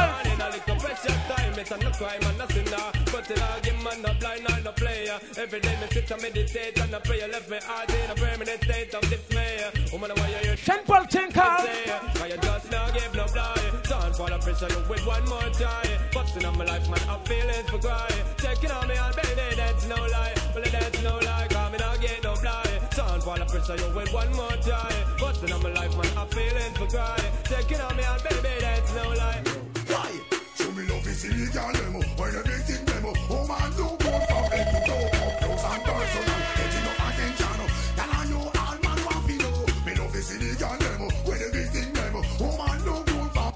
no 4.02 4.28
and 4.28 4.64
no 4.64 4.72
player. 4.72 5.18
Every 5.38 5.60
day 5.60 5.76
me 5.80 5.86
sit 5.92 6.10
and 6.10 6.22
meditate 6.22 6.80
and 6.80 6.94
I 6.94 6.98
pray. 6.98 7.20
Left 7.28 7.48
me 7.48 7.58
heart 7.62 7.94
in 7.94 8.10
a 8.10 8.14
permanent 8.16 8.64
state 8.64 8.94
of 8.94 9.02
dismay. 9.08 9.62
Woman, 9.92 10.10
why 10.16 10.34
are 10.34 10.50
you? 10.50 10.56
Shen 10.56 10.80
you 10.84 12.36
just 12.42 12.70
not 12.72 12.94
give 12.94 13.14
no 13.14 13.26
blind. 13.32 13.60
Don't 13.86 14.42
pressure 14.42 14.80
with 14.88 15.06
one 15.06 15.24
more 15.28 15.52
time. 15.52 16.15
Once 16.36 16.46
in 16.52 16.58
my 16.58 16.64
life, 16.66 16.86
man, 16.90 17.00
I'm 17.08 17.20
feeling 17.20 17.64
for 17.66 17.78
crying. 17.78 18.24
Checking 18.36 18.70
on 18.70 18.86
me, 18.88 18.94
I'd 18.94 19.06
and 19.06 19.16
baby, 19.16 19.56
that's 19.56 19.88
no 19.88 19.94
lie. 19.94 20.34
Well, 20.54 20.64
that's 20.70 21.02
no 21.02 21.18
lie, 21.18 21.46
come 21.48 21.72
and 21.74 21.82
i 21.82 21.96
get 21.96 22.22
no 22.22 22.34
blind. 22.42 22.68
Sound 22.92 23.22
while 23.24 23.42
I 23.42 23.46
pressure 23.46 23.76
you 23.76 23.94
with 23.94 24.12
one 24.12 24.32
more 24.36 24.50
time. 24.50 25.14
Once 25.18 25.42
in 25.42 25.62
my 25.62 25.72
life, 25.72 25.96
man, 25.96 26.18
I'm 26.18 26.28
feeling 26.28 26.74
for 26.74 26.86
crying. 26.88 27.25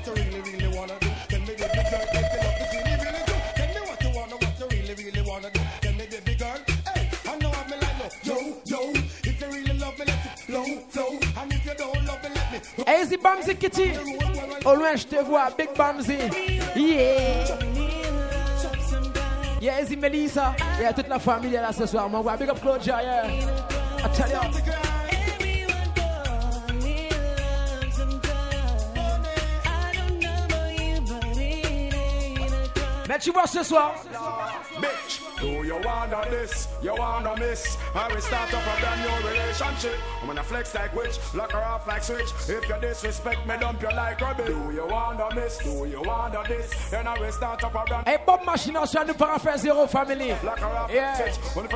Bamzi, 13.19 13.55
Kitty. 13.57 13.93
Au 14.65 14.75
loin, 14.75 14.97
je 14.97 15.05
te 15.05 15.17
vois, 15.17 15.51
Big 15.57 15.69
Bamzi. 15.77 16.19
Yeah. 16.75 17.57
Yeah, 19.61 19.81
Izzy 19.81 19.97
Melissa. 19.97 20.53
à 20.87 20.93
toute 20.93 21.09
la 21.09 21.19
famille 21.19 21.53
là 21.53 21.73
ce 21.73 21.87
soir. 21.87 22.09
M'envoie 22.09 22.37
Big 22.37 22.49
Up 22.51 22.61
Claudia. 22.61 23.03
Yeah. 23.03 23.27
I 23.27 24.17
tell 24.17 24.31
you. 24.31 24.61
Mais 33.07 33.19
tu 33.19 33.31
vois 33.31 33.47
ce 33.47 33.63
soir, 33.63 33.93
Do 35.45 35.63
you 35.63 35.77
wanna 35.77 36.25
this? 36.31 36.69
You 36.83 36.95
wanna 36.97 37.37
miss? 37.39 37.77
I 37.95 38.11
will 38.15 38.19
start 38.23 38.55
up 38.55 38.63
a 38.65 38.81
brand 38.81 38.99
new 39.03 39.29
relationship. 39.29 39.93
I'm 40.23 40.29
gonna 40.29 40.43
flex 40.43 40.75
like 40.75 40.97
witch, 40.97 41.19
lock 41.35 41.53
her 41.53 41.59
off 41.63 41.87
like 41.87 42.03
switch. 42.03 42.31
If 42.49 42.67
you 42.67 42.75
disrespect 42.81 43.47
me, 43.47 43.55
dump 43.61 43.83
you 43.83 43.89
like 43.91 44.19
rubbish. 44.23 44.47
Do 44.47 44.71
you 44.73 44.87
wanna 44.89 45.35
miss? 45.35 45.59
Do 45.59 45.85
you 45.85 46.01
wanna 46.03 46.45
this? 46.49 46.89
Then 46.91 47.07
I 47.07 47.21
will 47.21 47.31
start 47.31 47.63
up 47.63 47.75
a 47.75 47.85
brand. 47.87 48.09
Hey, 48.09 48.17
Bob 48.25 48.43
Machine, 48.47 48.77
I 48.77 48.81
on 48.99 49.05
nous 49.07 49.13
para 49.15 49.39
faire 49.39 49.59
zéro 49.59 49.87
family. 49.87 50.29
Yeah, 50.89 51.19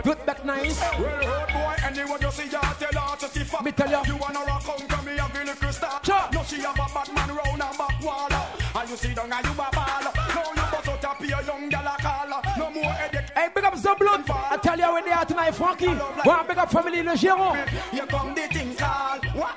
good 0.03 0.25
back 0.25 0.47
nice. 0.47 0.81
Well, 0.99 1.27
road 1.27 1.49
boy, 1.49 1.75
anyone 1.85 2.23
you 2.23 2.31
see, 2.31 2.45
you 2.45 2.51
tell 2.53 2.63
her 3.03 3.17
to 3.19 3.29
see 3.29 3.45
fuck. 3.45 3.63
Me 3.67 3.73
tell 3.73 3.91
you, 3.91 4.01
you 4.07 4.17
wanna 4.17 4.41
rock 4.47 4.63
home, 4.63 4.89
come 4.89 5.05
me 5.05 5.17
have 5.19 5.37
a 5.37 5.45
little 5.45 5.73
star. 5.75 6.01
No, 6.33 6.43
she 6.45 6.63
have 6.63 6.73
a 6.75 6.87
bad 6.95 7.15
man 7.15 7.37
round 7.37 7.63
her 7.63 7.77
back 7.77 8.01
wall. 8.01 8.29
And 8.33 8.89
you 8.89 8.97
see, 8.97 9.13
don't 9.13 9.27
you 9.27 9.53
a 9.53 9.55
ball. 9.55 10.13
No, 10.57 10.63
you 10.63 10.68
out 10.99 11.05
up 11.17 11.21
your 11.21 11.43
young 11.43 11.71
call. 11.71 12.43
No 12.59 12.71
more 12.71 12.93
Hey, 12.93 13.49
big 13.55 13.65
up 13.65 13.75
Zamblood. 13.75 14.25
I 14.29 14.57
tell 14.59 14.79
you 14.79 14.93
when 14.93 15.05
they 15.05 15.13
are 15.13 15.25
tonight, 15.25 15.55
Frankie. 15.55 15.87
Well, 16.25 16.45
big 16.47 16.59
up 16.59 16.71
family, 16.71 17.03
le 17.03 17.15
Gérant. 17.17 17.69
Here 17.91 18.07
come 18.07 18.35
the 18.35 18.47
things 18.49 18.77
called. 18.79 19.25
What? 19.35 19.57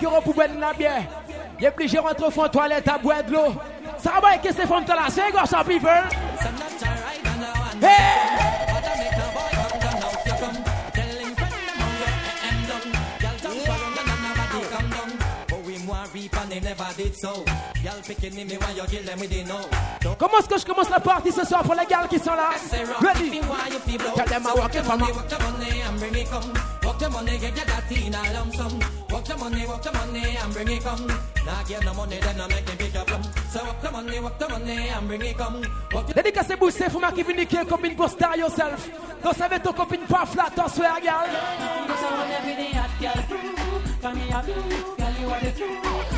ki 0.00 0.08
ro 0.12 0.20
pou 0.24 0.34
bwen 0.36 0.54
nan 0.62 0.76
biye. 0.78 0.94
Ye 1.60 1.70
plije 1.74 2.00
rentro 2.04 2.30
fon 2.34 2.50
toalet 2.54 2.86
a 2.88 2.96
bwen 3.02 3.24
dlo. 3.28 3.44
Saraboye 3.98 4.40
kese 4.44 4.66
fon 4.70 4.86
mtala. 4.86 5.10
Seye 5.12 5.32
gorsan 5.34 5.66
pi 5.68 5.80
fè. 5.82 5.98
Comment 20.18 20.38
est-ce 20.40 20.48
que 20.48 20.58
je 20.58 20.66
commence 20.66 20.90
la 20.90 20.98
partie 21.00 21.30
ce 21.30 21.44
soir 21.44 21.62
pour 21.62 21.74
les 21.74 21.86
gars 21.86 22.06
qui 22.08 22.18
sont 22.18 22.34
là? 22.34 22.50
Ready? 23.00 23.40
Tell 24.16 24.26
them 24.26 24.42
I 24.44 24.58
walk 24.58 24.74
it 24.74 24.82
for 24.82 24.96
me. 24.96 25.04
Walk 25.04 25.28
the 25.28 25.36
money 25.40 25.82
and 25.82 25.98
bring 25.98 26.14
it 26.22 26.28
come. 26.30 26.52
Walk 26.82 26.98
the 26.98 27.08
money, 27.10 27.38
get 27.38 27.58
in 27.96 28.14
a 28.14 28.32
lump 28.32 28.54
sum. 28.56 28.78
Walk 29.10 29.24
the 29.24 29.36
money, 29.38 29.66
walk 29.66 29.82
the 29.82 29.90
money 29.92 30.36
and 30.42 30.52
bring 30.52 30.68
it 30.70 30.82
come. 30.82 31.06
get 31.68 31.84
no 31.84 31.94
money, 31.94 32.18
then 32.20 32.40
I 32.40 32.48
make 32.48 32.96
up. 32.96 33.24
So 33.52 33.62
walk 33.64 33.80
the 33.80 33.90
money, 33.92 34.18
walk 34.20 34.38
the 34.38 34.48
money 34.48 34.88
and 34.88 35.06
bring 35.06 35.22
it 35.22 35.36
come. 35.36 35.62
qui 37.14 37.22
vient 37.46 37.64
copine 37.64 37.94
star 38.08 38.36
yourself. 38.36 38.90
Don't 39.22 39.34
save 39.36 39.60
ton 39.62 39.72
copine 39.72 40.06
pas 40.08 40.26
flat, 40.26 40.50
on 40.58 40.68
girl. 40.78 41.14
Come 44.00 44.16
here, 44.16 44.42
girl, 44.96 45.08
you 45.20 45.28
are 45.30 45.40
the 45.40 45.52
truth. 45.56 46.17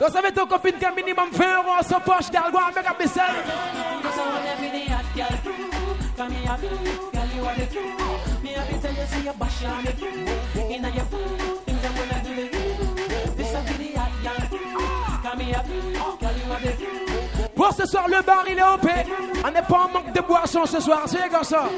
Vous 0.00 0.08
savez, 0.12 0.30
ton 0.32 0.46
copine 0.46 0.78
qui 0.78 0.84
a 0.84 0.92
minimum 0.92 1.26
20 1.32 1.44
euro 1.58 1.70
en 1.80 1.82
son 1.82 1.98
poche, 2.00 2.30
d'algo 2.30 2.58
avec 2.58 2.86
un 2.86 2.94
bicelle. 2.98 3.24
Pour 17.56 17.72
ce 17.72 17.84
soir, 17.86 18.06
le 18.08 18.22
bar 18.22 18.44
il 18.48 18.56
est 18.56 18.62
OP. 18.62 18.88
On 19.44 19.50
n'est 19.50 19.62
pas 19.62 19.78
en 19.78 19.88
manque 19.88 20.12
de 20.12 20.20
boissons 20.20 20.64
ce 20.64 20.80
soir, 20.80 21.02
c'est 21.06 21.28
comme 21.28 21.42
ça. 21.42 21.68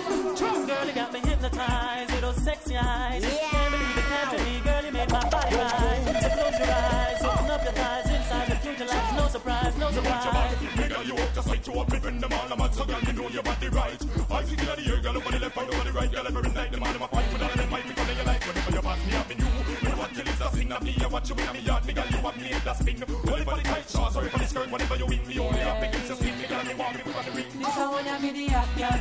Watch 9.91 9.97
your 9.99 10.13
watch 10.13 10.25
your 10.31 10.35
body. 10.35 10.67
Nigga, 10.79 11.03
you 11.07 11.17
up 11.19 11.35
the 11.35 11.43
sight, 11.43 11.67
you 11.67 11.75
up 11.75 11.91
me 11.91 11.99
friend 11.99 12.21
them 12.23 12.31
all. 12.33 12.47
I'm 12.47 12.61
out, 12.63 12.75
so 12.79 12.85
girl, 12.87 13.03
you 13.03 13.13
know 13.13 13.27
your 13.29 13.43
body 13.43 13.67
right. 13.75 13.99
I 14.31 14.45
see 14.47 14.51
you 14.55 14.63
girl, 14.63 14.77
the 14.79 14.83
air, 14.87 15.03
girl, 15.03 15.17
over 15.19 15.31
the 15.35 15.39
left, 15.43 15.59
I 15.59 15.63
know 15.67 15.75
over 15.75 15.83
the 15.91 15.93
right, 15.99 16.13
girl, 16.15 16.27
every 16.31 16.51
night. 16.55 16.71
The 16.71 16.79
man, 16.79 16.95
I'm 16.95 17.03
a 17.03 17.09
fight 17.11 17.27
with 17.35 17.43
all 17.43 17.51
of 17.51 17.57
them, 17.59 17.69
fight 17.75 17.85
because 17.91 18.07
you 18.07 18.23
like. 18.31 18.39
Whenever 18.47 18.71
you 18.71 18.83
pass 18.87 19.01
me, 19.03 19.11
I've 19.19 19.27
been 19.27 19.39
you. 19.41 19.51
Me 19.83 19.91
want 19.99 20.13
you 20.15 20.23
listen, 20.23 20.51
sing 20.55 20.71
at 20.71 20.83
me, 20.87 20.93
I 20.95 21.07
want 21.11 21.27
you 21.27 21.35
in 21.43 21.51
me 21.51 21.61
yard. 21.67 21.83
Me 21.91 21.93
girl, 21.99 22.07
you 22.07 22.21
want 22.23 22.37
me 22.39 22.47
in 22.55 22.63
that 22.71 22.77
spin. 22.79 22.97
Only 23.03 23.43
for 23.51 23.57
the 23.59 23.63
tight 23.67 23.91
shorts, 23.91 24.15
sorry 24.15 24.29
for 24.31 24.39
the 24.39 24.47
skirt. 24.47 24.71
Whenever 24.71 24.95
you 24.95 25.07
win, 25.11 25.23
me 25.27 25.35
only 25.43 25.59
have 25.59 25.83
me 25.83 25.87
kiss 25.91 26.07
your 26.07 26.19
Me 26.39 26.47
girl, 26.47 26.65
me 26.71 26.75
want 26.79 26.95
me 26.95 27.01
put 27.03 27.17
on 27.19 27.25
the 27.27 27.33
ring. 27.35 27.51
This 27.51 27.75
I 27.75 27.87
wanna 27.91 28.15
be 28.23 28.31
the 28.31 28.45
hot 28.55 28.71
girl. 28.79 28.99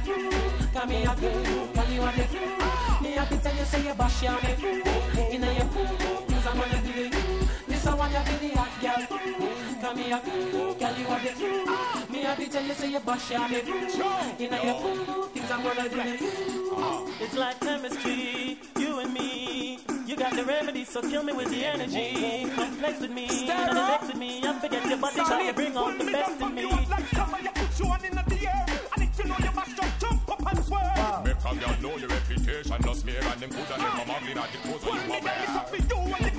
Come 0.74 0.90
here, 0.90 1.06
girl, 1.06 1.70
girl, 1.70 1.90
you 1.94 2.02
are 2.02 2.16
the 2.18 2.26
crew. 2.34 2.58
Me 3.06 3.10
have 3.14 3.30
to 3.30 3.38
tell 3.38 3.54
you, 3.62 3.66
say 3.70 3.82
you 3.86 3.94
bash 3.94 4.24
your 4.26 4.38
me. 4.42 4.52
You 4.58 5.38
know 5.38 5.52
your 5.54 5.70
crew, 5.70 5.86
'cause 6.26 6.46
I'm 6.50 6.58
gonna 6.58 6.82
be 6.82 6.92
the 6.98 7.04
you. 7.14 7.22
This 7.78 7.86
I 7.86 7.94
wanna 7.94 8.22
be 8.26 8.34
the 8.42 8.50
hot 8.58 8.74
girl 8.82 9.49
from 9.90 9.98
me 9.98 10.12
a 10.12 10.20
Girl, 10.20 10.98
you 10.98 11.06
have 11.06 11.24
the 11.24 11.30
truth 11.42 12.10
Me 12.12 12.20
have 12.20 12.38
to 12.38 12.50
tell 12.50 12.64
you, 12.64 12.74
say 12.76 12.92
you 12.92 13.00
bust 13.00 13.34
on 13.34 13.50
me 13.52 13.58
Inna 14.40 14.64
your 14.64 14.80
food, 14.82 15.32
things 15.34 15.52
I'm 15.52 15.64
gonna 15.64 15.90
do 15.90 17.16
It's 17.20 17.36
like 17.38 17.60
chemistry, 17.60 18.60
you 18.80 19.00
and 19.00 19.14
me 19.14 19.80
you 20.06 20.16
got 20.16 20.34
the 20.36 20.44
remedy, 20.44 20.86
so 20.86 21.02
kill 21.04 21.22
me 21.22 21.32
with 21.34 21.52
the 21.52 21.64
energy. 21.64 22.50
Come 22.56 22.72
flex 22.78 23.00
with 23.00 23.12
me, 23.12 23.28
do 23.28 23.46
flex 23.54 24.08
with 24.08 24.16
me. 24.16 24.42
I 24.44 24.54
forget 24.58 24.84
your 24.88 24.98
body, 24.98 25.18
try 25.18 25.46
to 25.48 25.54
bring 25.54 25.78
out 25.78 26.00
the 26.00 26.04
best 26.06 26.42
in 26.42 26.56
me. 26.56 26.66
Like 26.90 27.08
somebody 27.14 27.48
put 27.54 27.80
you 27.80 27.86
on 27.86 28.04
in 28.04 28.12
the 28.16 28.38
air, 28.44 28.66
and 28.96 29.04
if 29.04 29.20
you 29.20 29.26
know 29.26 29.36
you 29.40 29.52
must 29.54 29.78
jump, 29.78 30.00
jump 30.00 30.32
up 30.32 30.52
and 30.52 30.66
swear. 30.66 30.82
Wow. 30.98 31.24
Make 31.24 31.82
know 31.84 31.98
your 31.98 32.08
reputation, 32.10 32.78
no 32.84 32.94
me 33.06 33.16
and 33.18 33.40
them 33.40 33.50
coulda 33.52 33.78
never 33.80 34.08
marry, 34.08 34.34
not 34.34 34.50
the 34.52 34.58
cause 34.68 34.82
of 34.82 34.88
you 34.96 35.14
aware. 35.14 35.22
Well, 35.22 35.66
the 35.72 35.78
girl 35.82 36.26
is 36.32 36.39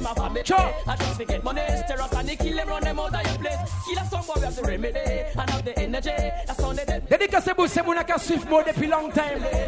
my 0.09 0.15
family. 0.15 0.43
Sure. 0.45 0.75
I 0.87 0.97
just 0.97 1.17
forget 1.17 1.45
money. 1.45 1.63
Stare 1.87 2.01
up 2.03 2.13
and 2.15 2.29
kill 2.39 2.57
them, 2.57 2.69
run 2.69 2.83
them 2.83 2.99
out 3.01 3.15
of 3.15 3.27
your 3.31 3.39
place. 3.41 3.73
Kill 3.89 3.99
a 4.03 4.07
song, 4.09 4.23
boy, 4.27 4.33
we 4.37 4.43
have 4.43 4.57
the 4.57 4.63
remedy. 4.63 5.01
And 5.01 5.51
have 5.51 5.65
the 5.65 5.79
energy. 5.79 6.11
That's 6.47 6.61
on 6.63 6.77
the 6.77 6.85
day. 6.85 7.01
Dédicacé 7.11 7.55
pour 7.55 7.69
ces 7.69 7.83
mouna 7.83 8.05
qui 8.05 8.13
suivent 8.25 8.49
moi 8.49 8.63
depuis 8.67 8.87
longtemps. 8.87 9.23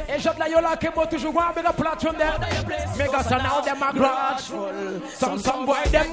Et 0.08 0.18
j'ai 0.18 0.30
de 0.30 0.38
la 0.38 0.48
yola 0.48 0.76
qui 0.76 0.86
m'a 0.94 1.06
toujours 1.06 1.32
voir 1.32 1.50
avec 1.50 1.64
la 1.64 1.72
plateforme 1.72 2.16
there. 2.16 2.32
Make 2.98 3.14
us 3.18 3.30
now 3.30 3.58
out 3.58 3.64
them 3.64 3.82
a 3.82 3.92
grudgeful. 3.92 5.00
Some, 5.18 5.38
some 5.38 5.66
boy 5.66 5.76
them. 5.90 6.06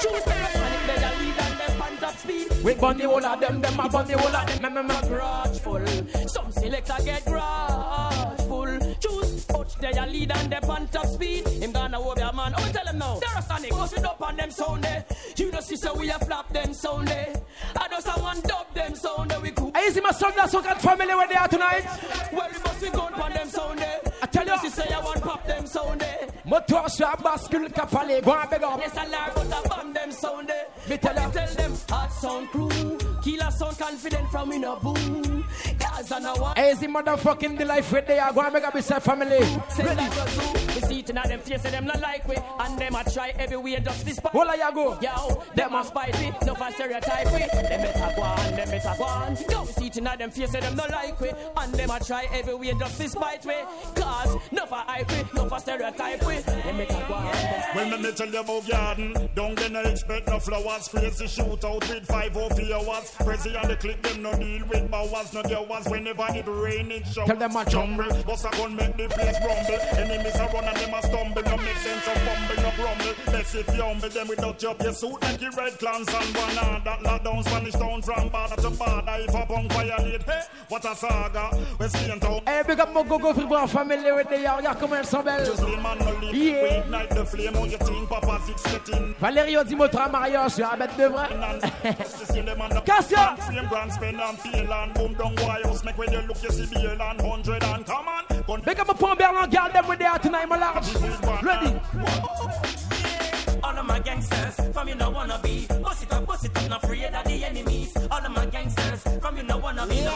Choose 0.00 0.24
them. 0.24 0.44
We 2.64 2.74
burn 2.74 2.98
the 2.98 3.06
whole 3.08 3.24
of 3.24 3.40
them, 3.40 3.60
them 3.60 3.80
a 3.80 3.88
burn 3.88 4.06
the 4.06 4.18
whole 4.18 4.34
of 4.34 4.60
them, 4.60 4.74
them 4.74 4.90
a 4.90 5.00
grudgeful. 5.06 6.28
Some 6.28 6.50
selector 6.50 7.02
get 7.04 7.24
grudgeful. 7.24 8.07
They 9.80 9.90
a 9.92 10.06
lead 10.06 10.32
and 10.32 10.50
they 10.52 10.56
on 10.68 10.88
top 10.88 11.06
speed. 11.06 11.46
Him 11.46 11.72
gonna 11.72 12.00
over 12.00 12.20
your 12.20 12.32
man. 12.32 12.52
Oh, 12.56 12.70
tell 12.72 12.84
them 12.84 12.98
now. 12.98 13.18
They're 13.20 13.38
a 13.38 13.42
sonic, 13.42 13.70
cause 13.70 13.92
we 13.96 14.02
up 14.02 14.20
on 14.22 14.36
them 14.36 14.50
sound 14.50 14.84
eh. 14.86 15.02
You 15.36 15.52
know, 15.52 15.60
say 15.60 15.90
we 15.96 16.10
a 16.10 16.18
flap 16.18 16.52
them 16.52 16.74
sound 16.74 17.08
eh. 17.10 17.34
I 17.76 17.88
know 17.88 18.00
someone 18.00 18.40
dub 18.40 18.74
them 18.74 18.94
sound 18.96 19.32
eh. 19.32 19.38
We 19.38 19.50
cool. 19.52 19.70
I 19.74 19.88
see 19.90 20.00
my 20.00 20.10
son 20.10 20.32
that's 20.34 20.50
so 20.50 20.62
got 20.62 20.80
family 20.82 21.14
where 21.14 21.28
they 21.28 21.36
are 21.36 21.46
tonight. 21.48 21.84
Well, 22.32 22.48
we 22.52 22.58
must 22.58 22.82
be 22.82 22.90
going 22.90 23.14
on 23.14 23.32
them 23.32 23.48
sound 23.48 23.80
eh. 23.80 23.98
I 24.20 24.26
tell 24.26 24.46
you, 24.46 24.68
say 24.70 24.88
I 24.92 25.00
want 25.00 25.22
pop 25.22 25.46
them 25.46 25.66
sound 25.66 26.02
eh. 26.02 26.28
Motor 26.44 26.84
shop 26.88 27.22
bascule 27.22 27.72
capale, 27.72 28.20
go 28.20 28.32
on, 28.32 28.50
beg 28.50 28.62
up. 28.62 28.80
Yes, 28.80 28.96
I 28.96 29.06
like 29.06 29.36
what 29.36 29.72
I 29.78 29.92
them 29.92 30.10
sound 30.12 30.50
eh. 30.50 30.64
Me 30.90 30.96
tell, 30.96 31.14
tell 31.30 31.54
them, 31.54 31.72
hot 31.88 32.12
sound 32.14 32.48
crew. 32.48 32.98
Kill 33.22 33.42
us 33.42 33.58
sound 33.58 33.76
confident 33.78 34.28
from 34.30 34.52
in 34.52 34.64
a 34.64 34.76
boom. 34.76 35.44
Cause 35.78 36.12
I 36.12 36.18
know 36.20 36.34
what. 36.34 36.58
Easy 36.58 36.86
motherfucking 36.86 37.58
the 37.58 37.64
life 37.64 37.90
where 37.92 38.02
they 38.02 38.18
are 38.18 38.32
going 38.32 38.46
to 38.46 38.52
make 38.52 38.64
up 38.64 38.74
with 38.74 38.86
family. 38.86 39.40
Ready. 39.78 40.67
We 40.80 40.86
see 40.88 40.98
it 41.00 41.10
in 41.10 41.16
them 41.16 41.40
face, 41.40 41.62
them 41.62 41.86
not 41.86 42.00
like 42.00 42.26
we. 42.28 42.36
And 42.60 42.78
them 42.78 42.94
a 42.94 43.02
try 43.10 43.30
every 43.36 43.56
way 43.56 43.80
just 43.80 44.04
this 44.06 44.20
part. 44.20 44.32
Where 44.32 44.54
you 44.56 44.72
go? 44.72 44.96
Yo, 45.02 45.42
them 45.56 45.74
a 45.74 45.84
spicy, 45.84 46.32
no 46.46 46.54
for 46.54 46.70
stereotype 46.70 47.26
we. 47.32 47.40
Them 47.40 47.48
better 47.82 48.12
go 48.14 48.22
on, 48.22 48.50
them 48.54 48.70
better 48.70 48.94
go 48.96 49.04
on. 49.04 49.36
Yo, 49.50 49.62
we 49.62 49.72
see 49.72 49.86
it 49.88 49.96
in 49.96 50.04
them 50.04 50.30
face, 50.30 50.52
them 50.52 50.76
not 50.76 50.88
like 50.90 51.20
we. 51.20 51.30
And 51.56 51.74
them 51.74 51.90
a 51.90 51.98
try 51.98 52.28
every 52.32 52.54
way 52.54 52.72
just 52.78 52.96
this 52.96 53.14
bite 53.16 53.44
we. 53.44 53.54
Cause 53.96 54.36
no 54.52 54.66
for 54.66 54.76
hype 54.76 55.10
we, 55.10 55.16
no 55.34 55.48
for 55.48 55.58
stereotype 55.58 56.24
we. 56.24 56.36
Them 56.38 56.76
better 56.76 57.04
go 57.08 57.14
on. 57.14 57.26
When 57.74 57.90
well, 57.90 57.98
me 58.00 58.12
tell 58.12 58.28
you 58.28 58.38
about 58.38 58.68
garden, 58.68 59.28
don't 59.34 59.56
get 59.58 59.72
no 59.72 59.80
expect 59.80 60.28
no 60.28 60.38
flowers. 60.38 60.86
Crazy 60.86 61.26
shoot 61.26 61.64
out 61.64 61.88
with 61.88 62.06
five 62.06 62.36
or 62.36 62.50
four 62.50 62.72
hours. 62.94 63.10
Crazy 63.22 63.56
on 63.56 63.66
the 63.68 63.76
clip, 63.76 64.00
them 64.02 64.22
no 64.22 64.32
deal 64.38 64.64
with 64.66 64.88
bowers, 64.92 65.32
no 65.32 65.42
there 65.42 65.60
was 65.60 65.88
whenever 65.88 66.24
it 66.30 66.46
rain 66.46 66.92
it 66.92 67.04
show. 67.08 67.24
Tell 67.26 67.36
them 67.36 67.56
a 67.56 67.64
jumble, 67.68 68.08
bust 68.22 68.44
a 68.44 68.50
gun 68.56 68.76
make 68.76 68.96
the 68.96 69.08
place 69.08 69.34
rumble. 69.44 69.86
Enemies 69.98 70.36
are 70.36 70.48
running 70.52 70.67
and 70.68 70.76
them 70.76 70.94
a 70.94 71.02
stumble. 71.02 71.42
make 71.64 71.76
sense 71.76 72.06
of 72.08 72.24
no 72.24 72.70
grumble. 72.76 73.14
Best 73.32 73.54
if 73.54 73.66
you 73.76 73.82
humble 73.82 74.08
them 74.08 74.28
without 74.28 74.60
suit 74.60 75.40
your 75.40 75.50
red 75.52 75.72
clans 75.78 76.08
and 76.08 76.34
That 76.84 77.20
down 77.24 77.42
Spanish 77.44 77.74
town 77.74 78.02
from 78.02 78.30
bada 78.30 78.54
to 78.56 78.70
bada. 78.70 79.18
If 79.28 79.34
a 79.34 79.46
punk 79.46 79.72
violate, 79.72 80.22
hey, 80.22 80.42
what 80.68 80.84
a 80.84 80.94
saga. 80.94 81.50
Hey, 82.46 82.62
big 82.66 82.80
up 82.80 82.92
my 82.92 83.02
go-go 83.02 83.66
family 83.66 84.12
with 84.12 84.28
the 84.28 84.40
yard. 84.40 84.64
Y'a 84.64 84.74
comment 84.74 84.96
elle 84.98 85.06
s'embelle? 85.06 85.44
Just 85.44 85.62
lean 85.62 85.82
man, 85.82 85.98
no 85.98 86.30
Yeah. 86.32 86.82
Ignite 86.82 87.10
the 87.10 87.24
flame 87.24 87.52
oh, 87.54 87.62
on 87.62 87.70
your 87.70 87.78
team, 87.80 88.06
papa's 88.06 88.48
expecting. 88.48 89.14
Valerio 89.20 89.64
Dimotra 89.64 90.08
Mario, 90.10 90.48
sur 90.48 90.68
a 90.70 90.76
bête 90.76 90.96
de 90.98 91.06
vrai. 91.06 91.28
Cassia! 92.84 93.36
Big 98.66 98.78
up 98.80 98.88
my 98.98 99.14
Berlin, 99.14 99.72
them 99.72 99.88
with 99.88 99.98
the 99.98 100.18
tonight, 100.22 100.46
large. 100.58 100.88
Ready. 101.42 101.80
All 103.62 104.00
gangsters 104.00 104.66
from 104.72 104.88
you 104.88 104.94
no 104.94 105.10
wanna 105.10 105.40
be. 105.42 105.66
it 105.68 105.72
it 106.50 106.68
not 106.68 106.84
enemies. 107.30 107.96
All 108.10 108.46
gangsters 108.50 109.02
from 109.20 109.36
you 109.36 109.42
no 109.44 109.58
wanna 109.58 109.86
be. 109.86 109.96
you 109.96 110.10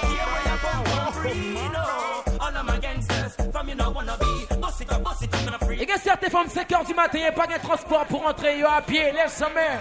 All 2.40 2.56
of 2.56 2.66
my 2.66 2.78
gangsters 2.80 3.34
from 3.52 3.68
you 3.68 3.76
wanna 3.76 4.18
certaines 6.02 6.32
femmes 6.32 6.54
5h 6.54 6.86
du 6.86 6.94
matin, 6.94 7.18
pas 7.34 7.46
de 7.46 7.56
transport 7.58 8.06
pour 8.06 8.26
entrer 8.26 8.62
à 8.62 8.80
pied, 8.82 9.12
lève 9.12 9.28
sa 9.28 9.48
mère. 9.50 9.80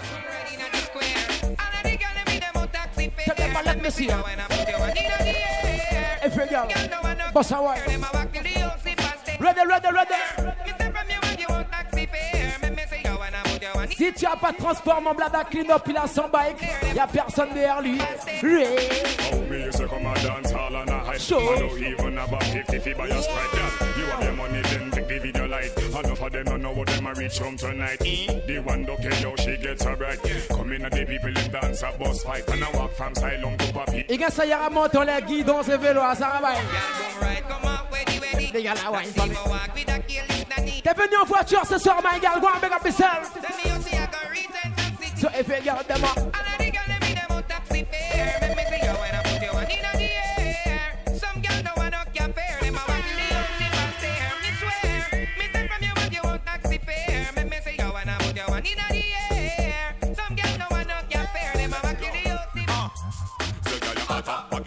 now 13.74 13.81
Si 13.98 14.10
tu 14.14 14.24
as 14.26 14.36
pas 14.36 14.52
de 14.52 14.56
transport, 14.56 15.02
mon 15.02 15.12
blada 15.14 15.44
clean 15.50 15.70
up, 15.70 15.82
il 15.86 15.96
a 15.96 16.06
son 16.06 16.26
bike. 16.32 16.56
Y 16.94 16.98
a 16.98 17.06
personne 17.06 17.48
derrière 17.52 17.82
lui. 17.82 17.98
Show. 21.18 21.38
You 21.40 21.82
have 21.82 21.82
your 21.82 22.10
money, 24.36 24.62
then 24.62 24.90
take 24.90 25.06
the 25.08 25.18
video 25.22 25.46
light. 25.46 25.70
Enough 25.76 26.22
of 26.22 26.32
them 26.32 26.44
don't 26.44 26.62
know 26.62 26.72
what 26.72 26.86
them 26.88 27.06
a 27.06 27.12
reach 27.14 27.38
home 27.38 27.56
tonight. 27.56 27.98
The 28.00 28.58
one 28.66 28.84
don't 28.86 29.00
care 29.02 29.12
how 29.12 29.36
she 29.36 29.56
gets 29.58 29.84
her 29.84 29.94
right. 29.96 30.18
Come 30.48 30.72
in 30.72 30.84
and 30.84 30.92
the 30.92 31.04
people 31.04 31.28
in 31.28 31.50
dance 31.50 31.82
a 31.82 31.92
boss 31.98 32.22
fight. 32.24 32.48
And 32.48 32.64
I 32.64 32.70
walk 32.72 32.92
from 32.94 33.12
Silom 33.14 33.56
to 33.58 33.72
Papi. 33.74 34.04
Et 34.08 34.16
gars, 34.16 34.30
ça 34.30 34.46
y 34.46 34.52
a 34.52 34.70
monte, 34.70 34.96
on 34.96 35.02
les 35.02 35.22
guide 35.26 35.46
dans 35.46 35.62
ce 35.62 35.72
vélo 35.72 36.00
à 36.00 36.14
Sarabay. 36.14 36.56
Ah 37.22 37.28
T'es 40.82 40.92
venu 40.94 41.16
en 41.22 41.24
voiture 41.26 41.62
ce 41.68 41.78
soir, 41.78 42.00
my 42.02 42.20
girl, 42.20 42.40
go 42.40 42.48
on 42.48 42.60
make 42.60 42.72
up 42.72 42.84
yourself. 42.84 43.30
So 45.16 45.28
if 45.34 45.48
you 45.48 45.64
got 45.64 45.86
them 45.88 46.04
up, 46.04 46.16
and 46.16 46.34
I 46.34 46.40
think 46.56 46.76
I'll 46.78 47.00
be 47.00 47.14
them 47.14 47.24
out 47.30 47.62
of 47.62 47.70
Make 47.70 47.90
me 47.90 48.64
see 48.70 48.86
you 48.86 48.92
when 48.92 49.14
I 49.14 49.22
put 49.24 49.42
you 49.42 49.50
on 49.50 49.64
in 49.64 49.84
a 49.84 50.11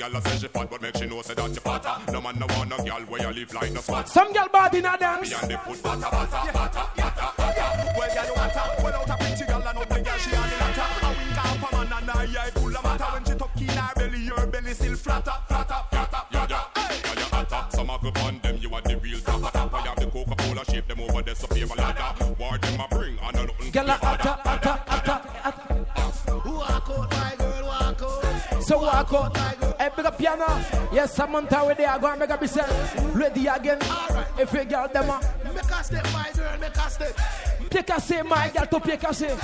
girl 0.10 0.22
say 0.22 0.38
she 0.38 0.48
fat, 0.48 0.70
but 0.70 0.82
make 0.82 0.96
she 0.98 1.06
know 1.06 1.22
say 1.22 1.34
that 1.34 1.48
you 1.50 1.56
fatter. 1.56 2.12
No 2.12 2.22
man 2.22 2.38
no 2.40 2.46
want 2.56 2.70
no 2.70 2.76
girl 2.78 3.00
where 3.10 3.22
you 3.22 3.32
live 3.34 3.54
like 3.54 3.72
no 3.72 3.80
Some 3.82 4.32
girl 4.34 4.48
bad 4.52 4.74
in 4.76 4.84
a 4.86 4.98
dance. 4.98 5.30
Beyond 5.30 5.52
the 5.52 5.58
foot, 5.58 5.82
Well, 5.84 5.98
girl 5.98 6.10
you 8.26 8.34
Well, 8.84 8.96
out 8.96 9.10
a 9.10 9.18
pretty 9.18 9.44
and 9.46 9.54
ugly 9.64 9.86
she 10.20 10.32
the 10.32 10.38
latter. 10.38 10.86
A 11.02 11.08
wink 11.10 11.38
up 11.38 11.64
a 11.64 11.68
man 11.76 11.94
and 11.98 12.10
eye 12.12 12.50
full 12.54 12.76
of 12.76 12.80
matter. 12.84 13.10
When 13.14 13.24
she 13.26 13.34
tuck 13.36 13.58
in 13.62 13.68
her 13.70 13.92
belly, 13.96 14.32
belly 14.52 14.74
still 14.74 14.96
flatter, 14.96 15.32
flatter, 15.48 15.80
flatter, 15.92 16.22
flatter. 16.32 16.62
Hey, 16.80 16.96
you 17.16 17.28
Some 17.72 17.90
a 17.90 17.94
on 17.94 18.00
them, 18.42 18.58
you 18.62 18.74
are 18.74 18.82
the 18.82 18.96
real 18.98 19.20
have 19.20 19.42
the 19.98 20.08
Coca-Cola 20.12 20.64
shape 20.66 20.88
them 20.88 21.00
over 21.02 21.22
there, 21.22 21.36
so 21.36 21.48
ladder. 21.50 22.14
them 22.20 22.80
a 22.82 22.88
bring, 22.96 23.18
and 23.20 23.36
nothing. 23.36 23.72
Girl 23.72 23.86
you 23.86 23.92
hotter, 23.92 24.42
hotter, 24.44 24.70
hotter, 24.88 25.24
so 28.66 28.80
walk 28.80 29.14
out. 29.14 29.38
Hey, 29.80 29.90
big 29.96 30.06
up 30.06 30.18
piano. 30.18 30.46
Yes, 30.92 31.14
Samantha, 31.14 31.64
we 31.68 31.74
there. 31.76 31.98
Go 32.00 32.08
and 32.08 32.20
make 32.20 32.30
a 32.30 32.38
be 32.38 32.48
Ready 33.18 33.46
again. 33.48 33.78
Right. 33.80 34.26
If 34.40 34.54
you 34.54 34.66
girl 34.66 34.88
them 34.88 35.10
up. 35.10 35.24
Uh, 35.24 35.54
make 35.54 35.62
a 35.64 35.84
step, 35.84 36.06
my 36.14 36.32
girl, 36.36 36.58
make 36.60 36.76
a 36.76 36.90
step. 36.90 37.20
Take 37.70 37.90
a 37.92 38.02
say, 38.02 38.22
my 38.24 38.50
girl, 38.50 38.66
to 38.66 38.80
pick 38.80 39.04
a 39.04 39.14
say. 39.14 39.38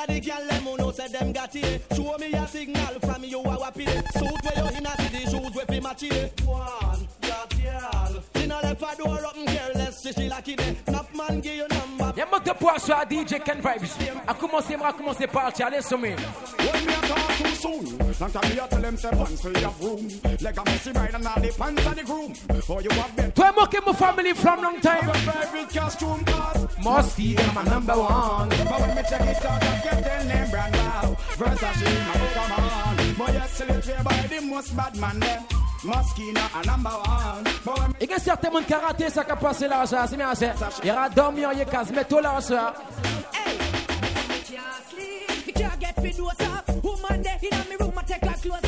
of 0.00 0.06
the 0.08 0.20
girl 0.20 0.38
them 0.48 0.62
who 0.62 0.76
know 0.76 0.90
said 0.90 1.12
them 1.12 1.32
got 1.32 1.54
it. 1.54 1.82
Show 1.94 2.16
me 2.18 2.32
a 2.32 2.46
signal 2.46 3.00
from 3.00 3.24
you 3.24 3.40
a 3.40 3.56
wapi. 3.60 3.86
Suit 4.18 4.44
where 4.44 4.64
you 4.70 4.78
in 4.78 4.86
a 4.86 4.90
city, 5.02 5.26
shoes 5.26 5.54
where 5.54 5.66
fi 5.66 5.80
match 5.80 6.02
it. 6.04 6.40
One 6.42 7.06
cartel. 7.48 8.22
Dinner 8.34 8.58
left 8.62 8.82
a 8.82 8.96
door 8.96 9.18
open 9.26 9.46
mm, 9.46 9.56
careless, 9.56 10.06
she 10.16 10.28
like 10.28 10.48
it. 10.48 10.60
Top 10.86 11.08
man 11.14 11.40
give 11.40 11.54
you 11.56 11.66
number. 11.68 12.12
Y'a 12.16 12.26
manque 12.26 12.44
de 12.44 12.52
poids 12.54 12.78
sur 12.78 12.94
DJ 13.10 13.40
Ken 13.44 13.58
Vybz. 13.60 13.92
A 14.28 14.34
commencer, 14.34 14.76
moi, 14.76 14.92
commencer 14.92 15.26
par 15.26 15.50
le 15.58 15.64
allez, 15.64 15.82
sommet. 15.82 16.16
When 16.58 16.86
we 16.86 16.96
talk 17.08 17.36
too 17.38 17.54
soon, 17.56 17.98
long 18.20 18.30
time 18.30 18.50
you 18.50 18.62
tell 18.68 18.80
them 18.80 18.96
say 18.96 19.10
pants 19.10 19.44
your 19.44 19.74
room. 19.80 20.08
Like 20.40 20.58
a 20.60 20.64
messy 20.64 20.92
bride 20.92 21.14
and 21.14 21.26
all 21.26 21.40
the 21.40 21.52
pants 21.56 21.86
on 21.86 21.94
the 21.94 22.02
groom. 22.04 22.32
Oh, 22.68 22.80
you 22.80 22.90
have 22.90 23.16
been. 23.16 23.32
Toi, 23.32 23.50
moi, 23.56 23.68
my 23.86 23.92
family 23.92 24.32
from 24.34 24.62
long 24.62 24.80
time. 24.80 25.04
Your 25.06 25.14
favorite 25.14 25.68
costume 25.70 26.24
cause. 26.24 26.66
Musty, 26.82 27.36
I'm 27.38 27.54
my 27.54 27.62
number 27.64 27.94
one. 27.94 28.48
But 28.48 28.80
when 28.80 28.96
me 28.96 29.02
check 29.08 29.20
it 29.22 29.44
out, 29.44 29.62
I 29.62 29.80
get 29.82 30.18
the 30.18 30.24
name 30.28 30.50
brand 30.50 30.72
now. 30.72 31.16
Versace, 31.38 31.84
my 32.06 32.18
book, 32.18 32.34
come 32.34 32.52
on. 32.52 33.16
More 33.16 33.28
yes, 33.28 33.62
by 34.02 34.22
the 34.28 34.40
most 34.46 34.76
bad 34.76 34.96
man 34.96 35.20
there. 35.20 35.42
Il 35.82 35.88
y 38.08 38.12
a 38.12 38.18
certains 38.18 38.50
qui 38.50 38.74
ont 38.74 38.78
ça 39.08 39.24
qui 39.24 39.30
a 39.30 39.36
passé 39.36 39.66
l'argent, 39.66 40.04
c'est 40.08 40.16
bien 40.16 40.34
ça. 40.34 40.52
Il 40.84 40.94
dormi 41.14 41.44
en 41.46 41.50
mais 41.94 42.04
tout 42.04 42.16
Woman, 46.82 47.22
they 47.22 47.38
in 47.52 47.56
my 47.68 47.76
room, 47.80 47.92
I 47.98 48.02
take 48.06 48.22
her 48.22 48.34
clothes 48.40 48.64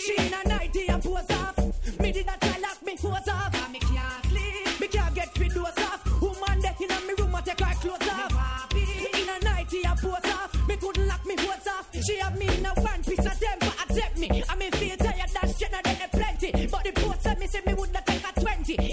She 0.00 0.14
in 0.18 0.32
a 0.32 0.42
nightie 0.48 0.88
and 0.88 1.00
pose 1.02 1.30
off. 1.30 1.58
Me 2.00 2.10
did 2.10 2.26
a 2.28 2.32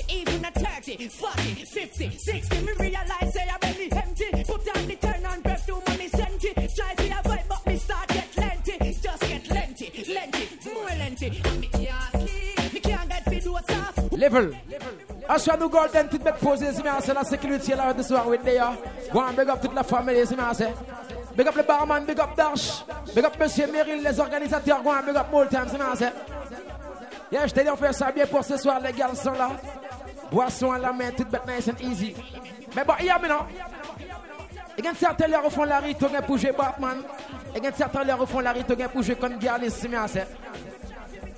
even 0.09 0.43
a 0.45 0.51
30, 0.51 1.07
40, 1.07 1.41
50, 1.65 2.17
60. 2.17 2.61
Me 2.65 2.71
realize 2.79 3.33
say 3.33 3.45
I'm 3.49 3.73
really 3.73 3.91
empty. 3.93 4.25
Put 4.45 4.65
down 4.65 4.87
the 4.87 4.95
turn 4.95 5.25
on 5.25 5.41
breath 5.41 5.65
to 5.67 5.81
money 5.87 6.07
sent 6.07 6.75
Try 6.75 6.93
to 6.95 7.19
avoid, 7.19 7.41
but 7.47 7.67
me 7.67 7.77
start 7.77 8.07
get 8.09 8.29
Just 8.35 9.03
get 9.21 9.43
lenty, 9.45 10.05
lenty, 10.05 10.73
more 10.73 10.87
lenty. 10.87 11.31
me 12.73 12.79
can't 12.79 13.09
get 13.09 14.17
Level. 14.19 14.51
golden 15.69 16.09
tout 16.09 16.19
bête 16.21 16.37
posez, 16.41 16.67
c'est 17.01 17.13
la 17.13 17.23
sécurité 17.23 17.75
là 17.75 17.93
de 17.93 18.03
soir, 18.03 18.25
oui, 18.27 18.37
d'ailleurs. 18.43 18.75
Go 19.13 19.19
and 19.21 19.33
big 19.35 19.47
up 19.49 19.61
toute 19.61 19.73
la 19.73 19.83
famille, 19.83 20.23
c'est 20.25 20.73
Big 21.37 21.47
up 21.47 21.55
le 21.55 21.63
barman, 21.63 22.03
big 22.05 22.19
up 22.19 22.31
Dash, 22.35 22.83
big 23.15 23.23
up 23.23 23.37
Monsieur 23.39 23.67
Meryl, 23.71 24.03
les 24.03 24.19
organisateurs, 24.19 24.81
go 24.83 24.89
and 24.91 25.05
big 25.05 25.15
up 25.15 25.31
times 25.49 25.69
c'est 25.71 25.77
bien, 25.99 26.11
Yeah, 27.31 27.45
je 27.45 27.53
t'ai 27.53 27.63
dit, 27.63 27.69
on 27.69 27.75
fait 27.75 27.93
ça 27.93 28.11
bien 28.11 28.25
pour 28.25 28.43
ce 28.43 28.57
soir, 28.57 28.79
les 28.83 28.91
gars, 28.91 29.13
sont 29.13 29.31
là. 29.33 29.49
boissons 30.31 30.71
à 30.71 30.79
la 30.79 30.91
main, 30.91 31.11
tout 31.15 31.25
est 31.31 31.55
nice 31.55 31.69
and 31.69 31.83
easy. 31.85 32.15
Mais 32.75 32.83
bon, 32.83 32.93
hier, 32.99 33.19
maintenant, 33.21 33.45
il 34.77 34.83
y 34.83 34.87
a 34.87 34.93
certains 34.95 35.27
leur 35.27 35.43
refont 35.43 35.63
la 35.63 35.77
rite, 35.79 35.99
pour 36.25 36.37
jouer 36.39 36.53
Batman. 36.57 36.97
Il 37.55 37.63
y 37.63 37.67
a 37.67 37.71
certains 37.71 38.03
leur 38.03 38.17
refont 38.17 38.39
la 38.39 38.51
rite, 38.51 38.73
pour 38.87 39.03
jouer 39.03 39.15
comme 39.15 39.37
les 39.61 39.69
Simiaset. 39.69 40.25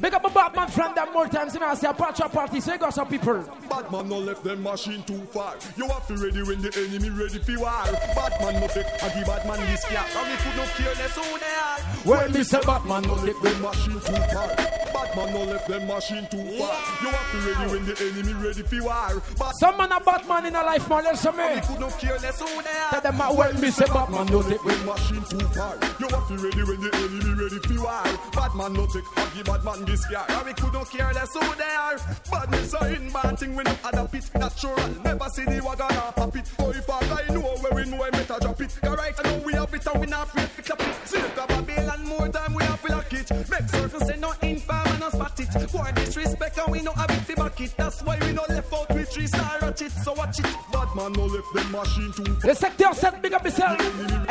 Make 0.02 0.14
up 0.16 0.26
a 0.26 0.30
Batman 0.32 0.68
friend 0.68 0.95
that 0.97 1.14
more 1.14 1.28
times 1.28 1.54
than 1.54 1.62
I 1.62 1.76
say 1.76 1.88
a 1.88 1.93
patch 1.93 2.20
party, 2.32 2.60
so 2.60 2.74
you 2.74 2.80
got 2.80 2.91
some 2.91 3.08
people. 3.08 3.45
Batman 3.70 4.10
no 4.10 4.18
left 4.18 4.43
them 4.43 4.64
machine 4.64 5.04
too 5.04 5.20
far. 5.30 5.56
You 5.78 5.86
have 5.89 6.08
to 6.08 6.16
ready 6.18 6.41
when 6.41 6.60
the 6.60 6.74
enemy 6.74 7.12
ready 7.12 7.38
for 7.38 7.60
war. 7.62 7.86
Batman 8.18 8.62
no 8.62 8.68
take 8.74 8.88
and 8.89 9.14
the 9.14 9.24
Batman 9.30 9.60
this 9.70 9.86
year. 9.91 10.02
And 10.02 10.26
we 10.26 10.49
you 10.49 10.58
no 10.58 10.66
care 10.74 10.95
less 10.97 11.14
who 11.14 11.22
they 11.38 11.54
are. 11.54 11.86
Well, 12.18 12.43
say 12.43 12.62
Batman 12.66 13.04
no 13.04 13.14
left 13.14 13.43
them 13.43 13.62
machine 13.62 14.02
too 14.02 14.26
far. 14.34 14.49
Batman 14.89 15.34
no 15.36 15.43
left 15.54 15.68
them 15.70 15.86
machine 15.86 16.28
too 16.32 16.49
far. 16.58 16.78
You 17.06 17.10
have 17.14 17.32
to 17.32 17.38
ready 17.45 17.72
when 17.72 17.86
the 17.86 17.95
enemy 18.02 18.34
ready 18.41 18.64
for 18.64 18.82
war. 18.84 19.22
But 19.38 19.52
some 19.54 19.78
man 19.78 19.91
a 19.91 19.99
Batman 19.99 20.45
in 20.47 20.56
a 20.56 20.64
life, 20.66 20.89
man, 20.89 21.04
let's 21.04 21.24
me. 21.26 21.32
And 21.45 21.68
we 21.70 21.74
you 21.76 21.80
no 21.80 21.89
care 22.02 22.18
less 22.18 22.39
who 22.41 22.47
they 22.49 22.70
are. 22.74 22.89
Tell 22.89 23.02
them, 23.02 23.18
when 23.38 23.38
well, 23.54 23.70
say 23.72 23.86
Batman 23.86 24.26
no 24.34 24.39
left 24.39 24.66
them 24.66 24.82
machine 24.86 25.24
too 25.30 25.45
far. 25.54 25.78
You 26.02 26.08
have 26.10 26.28
to 26.28 26.34
ready 26.41 26.64
when 26.66 26.82
the 26.82 26.89
enemy 26.89 27.34
ready 27.38 27.60
for 27.70 27.84
war. 27.86 28.02
Batman 28.34 28.74
no 28.74 28.88
take 28.89 29.06
and 29.14 29.30
the 29.38 29.43
Batman 29.45 29.86
this 29.91 30.05
fear. 30.07 30.23
And 30.29 30.45
we 30.45 30.53
couldn't 30.53 30.89
care 30.89 31.13
less 31.13 31.33
who 31.33 31.55
they 31.55 31.63
are. 31.77 31.95
Badness 32.31 32.73
are 32.73 32.87
in 32.89 33.09
bad 33.11 33.37
thing, 33.37 33.55
we 33.55 33.63
no 33.63 33.75
adapt 33.87 34.15
it. 34.15 34.31
Natural, 34.35 34.87
never 35.03 35.29
see 35.35 35.45
the 35.45 35.61
wagon 35.63 35.97
or 35.97 36.11
pop 36.13 36.35
it. 36.35 36.47
So 36.47 36.69
if 36.69 36.89
I 36.89 37.33
know 37.33 37.41
where 37.41 37.73
we 37.83 37.89
know, 37.91 38.01
I 38.03 38.09
better 38.09 38.37
drop 38.39 38.61
it. 38.61 38.75
Cause 38.81 38.97
right 38.97 39.13
now 39.23 39.37
we 39.39 39.53
have 39.53 39.73
it 39.73 39.85
and 39.85 39.99
we 40.01 40.07
not 40.07 40.27
afraid 40.27 40.49
to 40.55 40.61
clap 40.63 40.81
it. 40.87 41.07
See 41.07 41.19
the 41.19 41.29
Babylon 41.35 42.05
more 42.05 42.27
time, 42.29 42.53
we 42.53 42.63
have 42.63 42.81
to 42.83 42.91
lock 42.91 43.13
it. 43.13 43.29
Make 43.31 43.69
certain 43.69 43.99
say 44.07 44.17
no 44.17 44.29
infam 44.41 44.89
and 44.91 44.99
no 44.99 45.09
spot 45.09 45.39
it. 45.39 45.73
War 45.73 45.91
disrespect 45.93 46.57
and 46.57 46.71
we 46.71 46.81
no 46.81 46.91
have 46.93 47.11
it 47.11 47.25
to 47.27 47.35
back 47.35 47.59
it. 47.61 47.73
That's 47.77 48.01
why 48.01 48.17
we 48.21 48.31
no 48.31 48.43
left 48.47 48.73
out 48.73 48.89
with 48.89 49.09
three 49.09 49.27
star 49.27 49.57
at 49.61 49.81
it. 49.81 49.91
So 49.91 50.13
watch 50.13 50.39
it. 50.39 50.45
Bad 50.71 50.95
man 50.95 51.13
no 51.13 51.25
left 51.25 51.47
the 51.53 51.63
machine 51.69 52.11
to. 52.13 52.23
far. 52.41 52.47
The 52.51 52.55
sector 52.55 52.93
7, 52.93 53.21
big 53.21 53.33
up 53.33 53.43
yourself. 53.43 53.79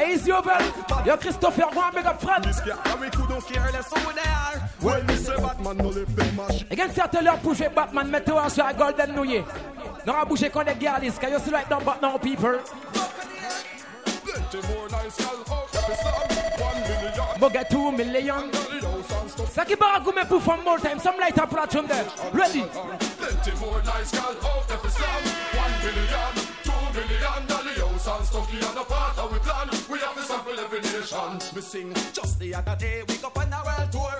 Easy 0.00 0.32
over. 0.32 0.56
Yo 1.04 1.16
Christopher 1.18 1.64
Rouen, 1.72 1.94
big 1.94 2.06
up 2.06 2.20
Fred. 2.20 2.44
This 2.44 2.60
fear, 2.60 2.78
we 3.00 3.10
couldn't 3.10 3.42
care 3.42 3.70
less 3.72 3.88
who 3.92 4.12
they 4.12 4.20
are. 4.20 4.59
When 4.80 5.04
me 5.06 5.14
say 5.16 5.36
Batman, 5.36 5.76
no 5.76 5.88
lift 5.88 6.16
them 6.16 6.36
machine. 6.36 6.66
Again, 6.70 6.90
certain 6.92 7.24
love 7.24 7.42
push 7.42 7.58
Batman, 7.60 8.10
me 8.10 8.20
to 8.20 8.34
answer 8.36 8.62
a 8.66 8.72
golden 8.72 9.14
new 9.14 9.24
year. 9.24 9.44
No, 10.06 10.14
I 10.14 10.24
push 10.24 10.40
a 10.42 10.48
con 10.48 10.64
the 10.64 10.72
girlies, 10.74 11.18
can 11.18 11.32
you 11.32 11.38
see 11.38 11.50
right 11.50 11.68
down, 11.68 11.84
but 11.84 12.00
now 12.00 12.16
people. 12.16 12.58
Mo 17.38 17.46
oh, 17.46 17.50
get 17.52 17.70
two 17.70 17.92
million. 17.92 18.50
Saki 19.52 19.74
bara 19.74 20.00
gume 20.00 20.24
poof 20.26 20.46
one 20.46 20.64
more 20.64 20.78
time. 20.78 20.98
Some 20.98 21.16
light 21.18 21.36
up 21.38 21.50
platform 21.50 21.86
there. 21.86 22.06
Ready. 22.32 22.62
Plenty 22.62 23.52
more 23.60 23.82
nice 23.82 24.12
girl 24.12 24.36
out 24.48 24.68
there 24.68 24.78
for 24.78 24.88
slam. 24.88 25.20
One 25.60 25.74
million, 25.84 26.32
two 26.64 26.80
million. 26.94 27.46
Dolly 27.48 27.74
house 27.76 28.08
oh, 28.08 28.16
and 28.16 28.26
stuff 28.26 28.50
here 28.50 28.64
on 28.64 28.74
the 28.74 28.84
part 28.84 29.32
we 29.32 29.38
plan. 29.40 29.68
We 29.90 29.98
have 29.98 30.16
a 30.16 30.22
sample 30.22 30.58
every 30.58 30.80
nation. 30.80 31.54
We 31.54 31.60
sing 31.60 31.92
just 32.14 32.38
the 32.38 32.54
other 32.54 32.76
day. 32.78 33.02
We 33.08 33.16
go 33.18 33.30
on 33.36 33.52
a 33.52 33.60
world 33.64 33.92
tour. 33.92 34.19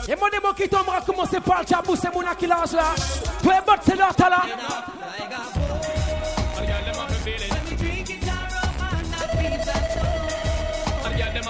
E 0.10 0.16
mwene 0.16 0.40
mwen 0.40 0.54
ki 0.56 0.70
ton 0.72 0.86
mwa 0.88 1.02
komanse 1.04 1.40
pal 1.44 1.66
chabou 1.68 1.96
se 2.00 2.08
moun 2.14 2.28
akilaj 2.32 2.72
la 2.80 2.86
Kwe 3.44 3.56
bot 3.66 3.84
se 3.84 3.96
la 3.96 4.44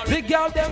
Big 0.09 0.25
girl 0.27 0.49
dem 0.53 0.71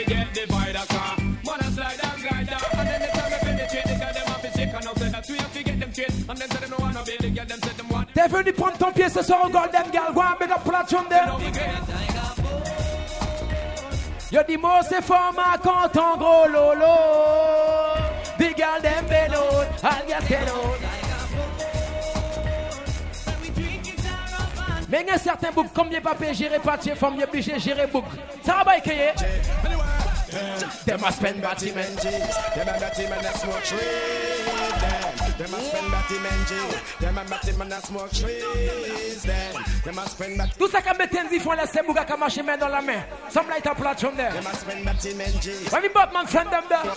forget 0.00 0.34
the 0.34 0.40
vider 0.48 0.86
car. 0.88 1.16
Man, 1.18 1.60
I 1.60 1.70
slide 1.70 2.00
and 2.02 2.22
glide 2.22 2.46
down. 2.46 2.60
And 2.80 2.88
then 2.88 3.00
they 3.00 3.10
tell 3.20 3.30
me 3.32 3.36
penetrate, 3.44 3.84
they 3.90 3.98
tell 4.00 4.14
them 4.14 4.32
off 4.32 4.44
is 4.44 4.52
sick. 4.54 4.70
And 4.74 4.84
now 4.84 4.94
say 4.94 5.08
that 5.08 5.28
we 5.28 5.36
have 5.36 5.52
to 5.52 5.62
get 5.64 5.80
them 5.80 5.92
straight. 5.92 6.30
And 6.30 6.38
then 6.38 6.50
say 6.50 6.58
them 6.60 6.70
no 6.70 6.76
wanna 6.80 7.02
be 7.04 7.16
the 7.20 7.30
girl, 7.30 7.46
them 7.46 7.60
say 7.60 7.72
them 7.76 7.88
want. 7.88 8.14
They're 8.14 8.28
ready 8.28 8.52
to 8.52 8.60
pump 8.60 8.78
ton 8.78 8.92
pied 8.94 9.10
ce 9.12 9.22
soir 9.26 9.42
encore, 9.44 9.68
them 9.68 9.90
girl. 9.90 10.12
Go 10.12 10.20
and 10.22 10.38
big 10.38 10.50
up 10.50 10.64
platform 10.64 11.06
there. 11.08 11.28
Yo, 14.32 14.40
dis-moi, 14.46 14.80
c'est 14.88 15.02
fort, 15.02 15.32
ma 15.34 15.58
lolo. 16.46 16.96
Big 18.38 18.56
girl, 18.56 18.80
them 18.80 19.06
bellows. 19.08 19.66
I'll 19.82 20.06
get 20.06 20.22
Mais 24.90 25.02
il 25.06 25.12
y 25.12 25.12
a 25.12 25.18
certains 25.18 25.50
boucs, 25.52 25.72
comme 25.72 25.88
les 25.90 26.00
papiers 26.00 26.34
gérer 26.34 26.58
pas 26.58 26.76
de 26.76 27.20
obligé 27.24 27.58
gérer 27.60 27.88
Ça 28.44 28.62
va 28.64 28.72
a 31.08 31.12
spend 31.12 31.40
batty 31.40 31.70
batty 31.70 32.08
smoke 33.38 33.62
tree. 33.62 33.78
They 35.38 35.46
must 35.48 35.68
spend 40.08 40.42
ça 41.68 41.82
main 42.44 42.56
dans 42.58 42.68
la 42.68 42.80
main. 42.82 43.02
Some 43.30 43.48
light 43.48 43.66
a 43.66 43.74
platform 43.74 44.16
there. 44.16 44.30
spend 44.42 44.86
When 45.70 45.82
we 45.82 45.90
friend 46.26 46.50
them 46.50 46.64
there. 46.68 46.90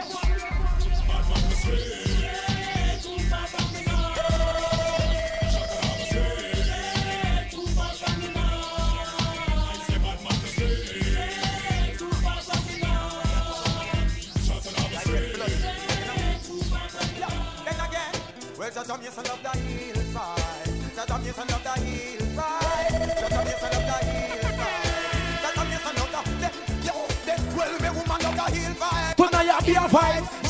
Tonight 29.16 29.50
I 29.50 29.62
be 29.66 29.72
a 29.76 29.80
vibe. 29.80 30.47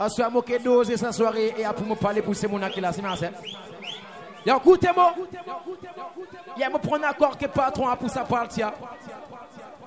À 0.00 0.08
ce 0.08 0.22
moment 0.22 0.40
dose 0.64 0.96
sa 0.96 1.12
soirée 1.12 1.52
et 1.58 1.64
pour 1.76 1.84
me 1.86 1.94
parler 1.94 2.22
pour 2.22 2.34
ces 2.34 2.48
mona 2.48 2.70
qui 2.70 2.80
là, 2.80 2.90
c'est 2.90 3.02
nasse. 3.02 3.24
Yo 4.46 4.56
écoutez-moi. 4.56 5.12
Y'a 6.56 6.70
me 6.70 6.78
prendre 6.78 7.04
accord 7.06 7.36
que 7.36 7.44
patron 7.46 7.86
a 7.90 7.96
pour 7.96 8.08
sa 8.08 8.24
partie. 8.24 8.62
Hein. 8.62 8.72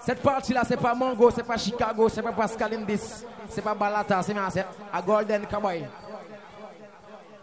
Cette 0.06 0.22
partie 0.22 0.54
là 0.54 0.62
c'est 0.68 0.78
pas 0.80 0.94
Mango, 0.94 1.32
c'est 1.32 1.42
pas 1.44 1.58
Chicago, 1.58 2.10
c'est 2.10 2.22
pas 2.22 2.32
Pascal 2.34 2.76
Indis, 2.76 3.24
c'est 3.50 3.64
pas 3.64 3.74
Balata, 3.74 4.22
c'est 4.22 4.36
nasse. 4.36 4.58
À 4.94 5.02
Golden 5.02 5.48
Cowboy. 5.48 5.84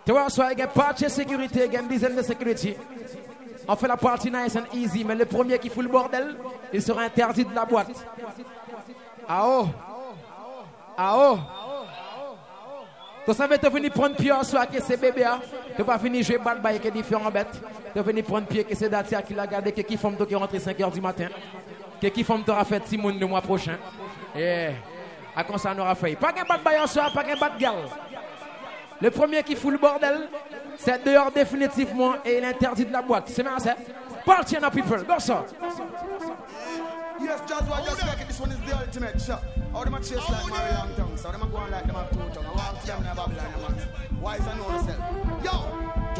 Tu 0.07 0.13
vois, 0.13 0.29
soit 0.31 0.53
il 0.53 0.59
y 0.61 0.63
a 0.63 0.67
une 0.67 0.71
partie 0.71 1.05
de 1.07 1.09
sécurité, 1.11 1.65
il 1.67 1.73
y 1.73 1.77
a 1.77 1.81
une 1.81 1.89
dizaine 1.89 2.15
de 2.15 2.23
sécurité. 2.23 2.79
On 3.71 3.77
fait 3.77 3.87
la 3.87 3.99
partie 3.99 4.31
nice 4.31 4.57
and 4.57 4.65
easy, 4.75 5.05
mais 5.05 5.15
le 5.15 5.27
premier 5.27 5.59
qui 5.59 5.69
fout 5.69 5.83
le 5.85 5.91
bordel, 5.91 6.35
il 6.73 6.81
sera 6.81 7.03
interdit 7.03 7.45
de 7.45 7.55
la 7.55 7.67
boîte. 7.67 7.91
Ah 9.29 9.45
oh! 9.47 9.69
Ah 10.97 11.15
oh! 11.19 11.39
Tu 13.27 13.35
savais, 13.35 13.59
tu 13.59 13.69
venir 13.69 13.91
prendre 13.91 14.17
pied 14.17 14.33
en 14.33 14.43
soi 14.43 14.65
que 14.65 14.81
c'est 14.83 14.97
bébé. 14.97 15.27
Tu 15.77 15.83
vas 15.83 15.99
venir 15.99 16.23
jouer 16.25 16.39
bad 16.39 16.63
bye 16.63 16.77
avec 16.77 16.91
différents 16.95 17.31
bêtes. 17.31 17.61
Tu 17.95 18.01
venir 18.01 18.25
prendre 18.25 18.47
pied 18.47 18.65
que 18.65 18.75
c'est 18.75 18.89
Datia 18.89 19.21
qui 19.21 19.35
l'a 19.35 19.47
gardé, 19.47 19.71
que 19.71 19.83
qui 19.83 19.99
font 19.99 20.13
qui 20.13 20.35
rentré 20.35 20.57
5h 20.59 20.91
du 20.91 21.03
matin. 21.03 21.27
Que 22.01 22.07
qui 22.07 22.25
font 22.25 22.41
t'aura 22.41 22.65
fait 22.65 22.87
Simone, 22.87 23.21
le 23.21 23.27
mois 23.27 23.43
prochain. 23.43 23.77
Et 24.35 24.69
eh, 24.69 24.69
à 25.37 25.45
quand 25.45 25.59
ça 25.59 25.75
nous 25.75 25.85
fait? 25.97 26.17
Pas 26.17 26.33
qu'un 26.33 26.45
bad 26.47 26.63
bye 26.65 26.81
en 26.81 26.87
soi, 26.87 27.11
pas 27.15 27.23
qu'un 27.23 27.37
bad 27.37 27.53
girl. 27.59 27.77
Le 29.01 29.11
premier 29.11 29.43
qui 29.45 29.55
fout 29.55 29.71
le 29.71 29.79
bordel, 29.79 30.29
c'est 30.77 31.05
dehors 31.05 31.31
définitivement 31.31 32.15
et 32.25 32.39
il 32.39 32.45
interdit 32.45 32.85
de 32.85 32.93
la 32.93 33.03
boîte. 33.03 33.29
C'est 33.29 33.43
marrant, 33.43 33.59
ça? 33.61 33.77
people, 34.71 34.97
ça. 35.19 35.45
Yes, 37.21 37.41
that's 37.51 37.67
why 37.69 37.81
I 37.81 37.85
just 37.85 38.03
like 38.07 38.21
it. 38.21 38.29
This 38.29 38.39
one 38.39 38.53
is 38.53 38.61
the 38.61 38.79
ultimate 38.79 39.21
shot. 39.21 39.43
How 39.73 39.83
them 39.85 39.95
a 39.95 39.99
chase 39.99 40.19
like 40.31 40.47
Mary 40.49 40.73
Long 40.73 40.95
Tongue? 40.95 41.17
So 41.17 41.33
them 41.33 41.43
a 41.43 41.47
go 41.47 41.57
on 41.57 41.71
like 41.71 41.85
them 41.85 41.97
have 41.97 42.11
two 42.11 42.19
tongue. 42.41 42.47
I 42.47 42.53
walk 42.53 42.81
to 42.81 42.87
them 42.87 43.01
in 43.01 43.07
a 43.09 43.15
Babylon, 43.17 43.75
man. 43.77 43.89
Why 44.21 44.37
is 44.37 44.47
I 44.47 44.57
know 44.57 44.69
myself? 44.69 45.05
Yo! 45.43 45.53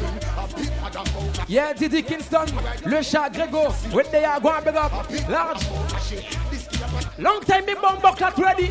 Yeah, 1.48 1.72
Didi 1.74 2.02
Kingston, 2.04 2.46
le 2.84 3.02
chat 3.02 3.28
Grégo. 3.30 3.72
When 3.92 4.06
they 4.12 4.24
are 4.24 4.38
going 4.40 4.62
big 4.62 4.76
up, 4.76 4.92
large. 5.28 5.66
Long 7.18 7.40
time 7.42 7.66
me 7.66 7.74
bomb 7.74 8.00
bucket 8.00 8.38
ready. 8.38 8.70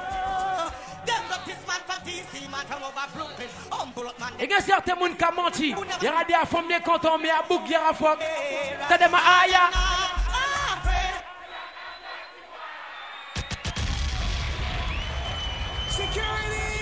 Il 4.40 4.50
y 4.50 4.54
a 4.54 4.60
certains 4.60 4.94
gens 4.96 5.06
qui 5.16 5.26
ont 5.38 5.44
menti. 5.44 5.76
Il 6.02 6.06
y 6.06 6.08
a 6.08 6.24
des 6.24 6.46
femmes 6.46 6.68
bien 6.68 6.78
à 6.78 7.48
Bouk, 7.48 7.62
il 7.66 7.72
y 7.72 7.76
a 7.76 7.90
des 7.90 7.96
femmes. 7.96 8.18
T'as 8.90 8.98
Security! 15.96 16.76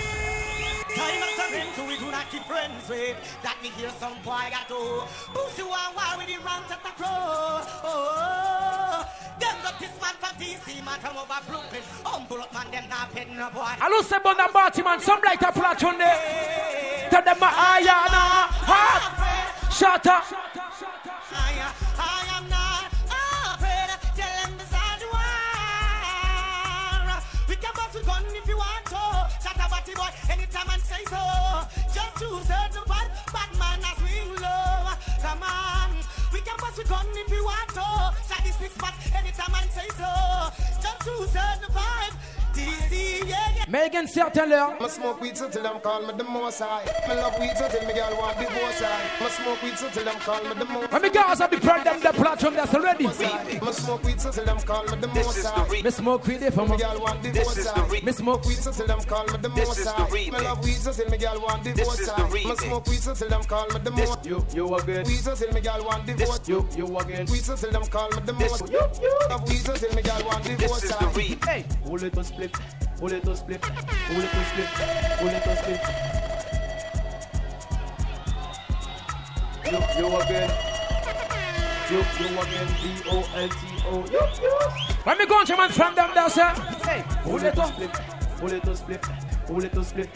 Time 0.90 1.22
and 1.22 1.34
something 1.38 1.70
to 1.76 1.82
do 2.02 2.06
not 2.10 2.26
keep 2.32 2.42
friends 2.50 2.84
with. 2.88 3.14
That 3.44 3.54
me 3.62 3.68
hear 3.78 3.90
some 3.90 4.16
boy 4.26 4.42
got 4.50 4.66
to. 4.66 5.02
Boost 5.32 5.56
you 5.58 5.66
on 5.70 5.94
why 5.94 6.16
with 6.18 6.26
the 6.26 6.34
rounds 6.42 6.66
at 6.72 6.82
the 6.82 6.88
crow. 6.98 7.06
Oh, 7.86 9.06
them 9.38 9.54
got 9.62 9.78
this 9.78 9.94
man 10.02 10.14
from 10.18 10.34
DC, 10.42 10.82
man 10.84 10.98
from 10.98 11.16
over 11.16 11.38
Brooklyn. 11.46 11.82
Humble 12.04 12.42
up, 12.42 12.52
man, 12.52 12.68
them 12.72 12.86
not 12.90 13.12
petting 13.14 13.38
a 13.38 13.48
boy. 13.54 13.62
I 13.78 13.86
lose 13.88 14.08
the 14.08 14.18
bond 14.18 14.40
of 14.40 14.52
Batman, 14.52 14.98
some 14.98 15.20
like 15.24 15.42
a 15.42 15.52
flat 15.52 15.84
on 15.84 15.96
there. 15.96 17.06
Tell 17.10 17.22
them 17.22 17.38
my 17.38 17.52
eye, 17.54 17.84
Shut 19.70 20.06
up. 20.08 20.24
I 20.26 21.66
am 22.42 22.48
not. 22.50 22.73
gun 28.04 28.22
if 28.30 28.46
you 28.48 28.56
want 28.56 28.84
to. 28.86 29.02
Shot 29.42 29.56
a 29.56 29.66
batty 29.68 29.94
boy 29.96 30.10
anytime 30.30 30.68
and 30.70 30.82
say 30.84 31.02
so. 31.08 31.20
Just 31.92 32.12
choose 32.20 32.46
the 32.48 32.80
bad, 32.86 33.08
bad 33.32 33.50
man 33.58 33.80
as 33.82 33.98
we 34.04 34.16
love. 34.40 34.92
Come 35.24 35.42
on, 35.42 35.88
we 36.32 36.40
can 36.44 36.56
pass 36.60 36.76
the 36.76 36.84
gun 36.84 37.06
if 37.24 37.30
you 37.32 37.42
want 37.44 37.68
to. 37.80 37.86
Shot 38.28 38.40
the 38.44 38.52
six 38.60 38.76
pack 38.78 38.94
anytime 39.16 39.52
and 39.60 39.70
say 39.72 39.88
so. 39.98 40.10
Just 40.80 40.98
choose 41.04 41.32
the 41.32 41.68
vibe. 41.72 42.16
TC, 42.54 43.26
yeah, 43.28 44.04
certain 44.06 44.48
l'heure. 44.48 44.76
smoke 44.88 45.20
weed 45.20 45.36
so 45.36 45.48
till 45.50 45.62
me 45.62 45.80
the 46.16 46.22
most 46.24 46.60
high. 46.60 46.84
love 47.08 47.34
weed 47.40 47.50
so 47.58 47.66
till 47.68 47.84
me 47.86 47.92
girl 47.92 48.14
want 48.16 48.36
i 48.38 49.28
smoke 49.28 49.60
weed 49.60 49.76
so 49.76 49.88
till 49.88 50.04
me 50.04 50.12
the 50.54 50.64
most 50.64 50.88
high. 50.94 50.98
Me 51.00 51.10
girls 51.10 51.38
have 51.40 51.50
the 51.50 51.56
the 51.58 52.12
platform 52.14 52.54
that's 52.54 52.72
already. 52.72 53.06
i 53.08 53.70
smoke 53.72 54.04
weed 54.04 54.20
so 54.20 54.30
till 54.30 54.44
me 54.44 54.52
the 54.54 55.10
most 55.12 55.44
high. 55.44 55.88
smoke 55.90 56.26
weed 56.28 56.38
girl 56.38 57.00
want 57.00 58.12
smoke 58.14 58.46
weed 58.46 58.56
so 58.56 58.70
till 58.70 58.86
me 58.86 59.34
the 59.40 59.48
most 59.48 59.84
high. 59.84 60.42
love 60.44 60.64
weed 60.64 60.74
so 60.78 60.92
till 60.92 61.08
me 61.10 61.18
girl 61.18 61.40
want 61.40 61.66
i 61.66 61.82
smoke 62.54 62.86
weed 62.86 63.02
so 63.02 63.14
till 63.14 63.30
me 63.30 63.82
the 63.84 63.90
most. 63.90 64.24
You 64.26 64.46
you 64.54 64.74
again. 64.76 65.04
Weed 65.06 65.22
so 65.26 65.34
till 65.34 65.50
me 65.50 65.60
girl 65.60 65.82
want 65.84 66.06
You 66.48 66.68
you 66.78 66.98
again. 66.98 67.26
Weed 67.32 67.44
so 67.48 67.56
till 67.56 67.72
me 67.72 67.88
the 68.24 68.32
most. 68.42 68.70
You 68.70 68.82
you. 69.02 69.38
weed 69.48 69.64
so 69.66 69.74
till 69.74 69.92
me 69.92 70.02
girl 70.02 70.22
want 70.26 70.44
Hey, 71.44 71.64
hold 71.84 72.02
it, 72.04 72.12
play 72.14 72.43
split, 72.48 72.74
only 73.02 73.20
to 73.20 73.36
split, 73.36 73.64
only 73.70 74.28
to 74.28 74.44
split, 74.44 74.68
only 75.20 75.40
to 75.40 75.56
split. 75.56 75.80
You, 79.70 79.72
you 79.72 80.20
again. 80.20 80.50
You, 81.90 81.98
you 82.20 82.40
again. 82.40 82.76
D 82.80 83.02
O 83.08 83.28
N 83.36 83.48
T 83.48 83.56
O. 83.86 84.04
You, 84.10 84.42
you. 84.42 84.84
When 85.04 85.18
me 85.18 85.26
country 85.26 85.56
man 85.56 85.70
from 85.70 85.94
them 85.94 86.10
there, 86.14 86.30
sir. 86.30 86.50
Hey, 86.84 87.04
only 87.26 87.50
to 87.50 87.66
split, 87.66 87.90
only 88.42 88.60
to 88.60 88.76
split, 88.76 89.04
only 89.48 89.68
to 89.70 89.84
split, 89.84 90.10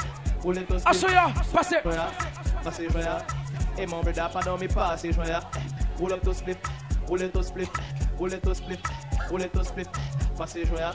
only 0.45 0.64
to 0.66 0.79
split. 0.81 0.87
I 0.87 0.93
show 0.93 1.09
you, 1.09 1.35
pass 1.55 1.72
it. 1.72 1.83
Pass 1.85 2.01
it, 2.03 2.62
pass 2.64 2.79
it. 2.79 3.31
Hey, 3.79 3.87
mon 3.87 4.03
brother, 4.03 4.29
pardon 4.33 4.61
me, 4.61 4.68
pass 4.68 5.05
it, 5.05 5.16
pass 5.16 5.29
it. 5.57 5.61
Only 6.01 6.18
to 6.20 6.35
split, 6.35 6.59
only 7.09 7.29
to 7.31 7.43
split, 7.43 7.68
only 8.18 8.39
to 8.41 8.55
split, 8.55 8.81
only 9.31 9.49
to 9.49 9.64
split. 9.64 9.93
Pass 10.37 10.55
joyeux. 10.55 10.95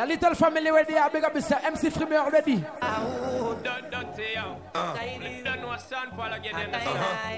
The 0.00 0.06
little 0.06 0.34
family 0.34 0.72
where 0.72 0.82
they 0.86 0.96
are 0.96 1.10
big 1.10 1.22
up 1.24 1.36
is 1.36 1.52
MC 1.52 1.90
Frime 1.90 2.12
already. 2.14 2.58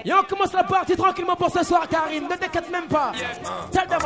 Et 0.05 0.13
on 0.13 0.23
commence 0.23 0.53
la 0.53 0.63
partie 0.63 0.95
tranquillement 0.95 1.35
pour 1.35 1.51
ce 1.51 1.61
soir, 1.61 1.85
Karine. 1.89 2.23
Ne 2.23 2.35
t'inquiète 2.37 2.71
même 2.71 2.87
pas. 2.87 3.11
Tell 3.69 3.85
them 3.87 3.99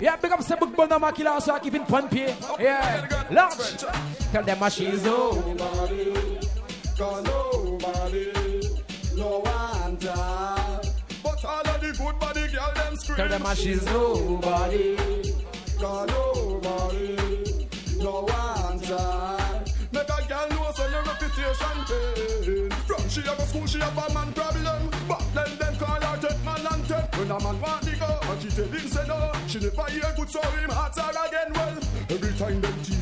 Yeah, 0.00 0.16
big 0.16 0.32
up 0.32 0.42
say 0.42 0.54
makila, 0.56 1.40
so 1.42 1.54
I 1.54 1.58
keep 1.60 1.74
in 1.74 1.84
fun 1.86 2.08
pay. 2.08 2.34
Yeah, 2.58 3.26
launch. 3.30 3.76
Tell 4.32 4.42
them 4.42 4.70
she 4.70 4.86
is 4.86 5.04
nobody, 5.04 6.12
no 9.16 9.38
one 9.40 10.79
girl 12.60 12.74
them 12.74 12.96
scream. 12.96 13.16
Tell 13.16 13.28
them 13.28 13.56
she's 13.56 13.84
nobody. 13.86 14.96
Got 15.80 16.08
nobody. 16.08 17.66
No 17.98 18.26
one's 18.28 18.88
her. 18.88 19.60
Make 19.92 20.02
a 20.08 20.18
girl 20.28 20.48
know 20.50 20.70
so 20.74 20.88
your 20.88 21.02
reputation 21.04 21.76
pain. 21.88 22.70
From 22.86 23.08
she 23.08 23.20
have 23.22 23.38
a 23.38 23.42
school, 23.46 23.66
she 23.66 23.78
have 23.78 23.96
a 23.96 24.14
man 24.14 24.32
problem. 24.32 24.90
But 25.08 25.22
then 25.34 25.58
them 25.58 25.76
call 25.76 26.00
her 26.00 26.20
dead 26.20 26.44
man 26.44 26.66
and 26.70 26.88
dead. 26.88 27.08
When 27.16 27.30
a 27.30 27.40
man 27.42 27.60
want 27.60 27.82
to 27.84 27.96
go, 27.96 28.18
but 28.22 28.40
she 28.42 28.48
tell 28.50 28.66
him 28.66 28.88
say 28.88 29.04
no. 29.06 29.32
She 29.46 29.58
never 29.60 29.90
hear 29.90 30.12
good, 30.16 30.30
so 30.30 30.40
him 30.42 30.70
hurts 30.70 30.98
her 30.98 31.10
again. 31.10 31.52
Well, 31.54 31.78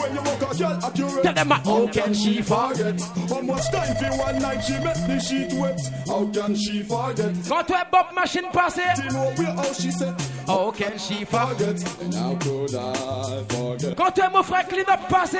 When 0.00 0.14
you 0.14 0.20
look 0.22 0.42
a 0.42 0.56
girl 0.56 0.78
accurate 0.82 1.22
Tell 1.22 1.34
them 1.34 1.50
how 1.50 1.86
can 1.88 2.14
she 2.14 2.40
forget 2.40 2.98
How 3.28 3.40
much 3.42 3.70
time 3.70 3.94
for 3.96 4.16
one 4.18 4.38
night 4.40 4.60
she 4.62 4.72
make 4.82 5.00
the 5.06 5.18
sheet 5.20 5.52
wet 5.60 5.78
How 6.06 6.24
can 6.32 6.54
she 6.56 6.82
forget 6.82 7.36
Quand 7.46 7.62
tu 7.66 7.74
es 7.74 7.84
Bob 7.92 8.12
Machine 8.14 8.48
passé 8.50 8.80
You 9.04 9.10
know 9.10 9.30
we 9.36 9.44
how 9.44 9.72
she 9.74 9.90
said 9.90 10.14
How 10.46 10.70
can 10.70 10.96
she 10.96 11.24
forget 11.26 11.76
And 12.00 12.14
how 12.14 12.34
could 12.36 12.74
I 12.74 13.42
forget 13.48 13.96
Quand 13.96 14.10
tu 14.14 14.22
es 14.22 14.30
mon 14.32 14.42
frère 14.42 14.66
Clean 14.68 14.88
Up 14.88 15.00
passé 15.10 15.38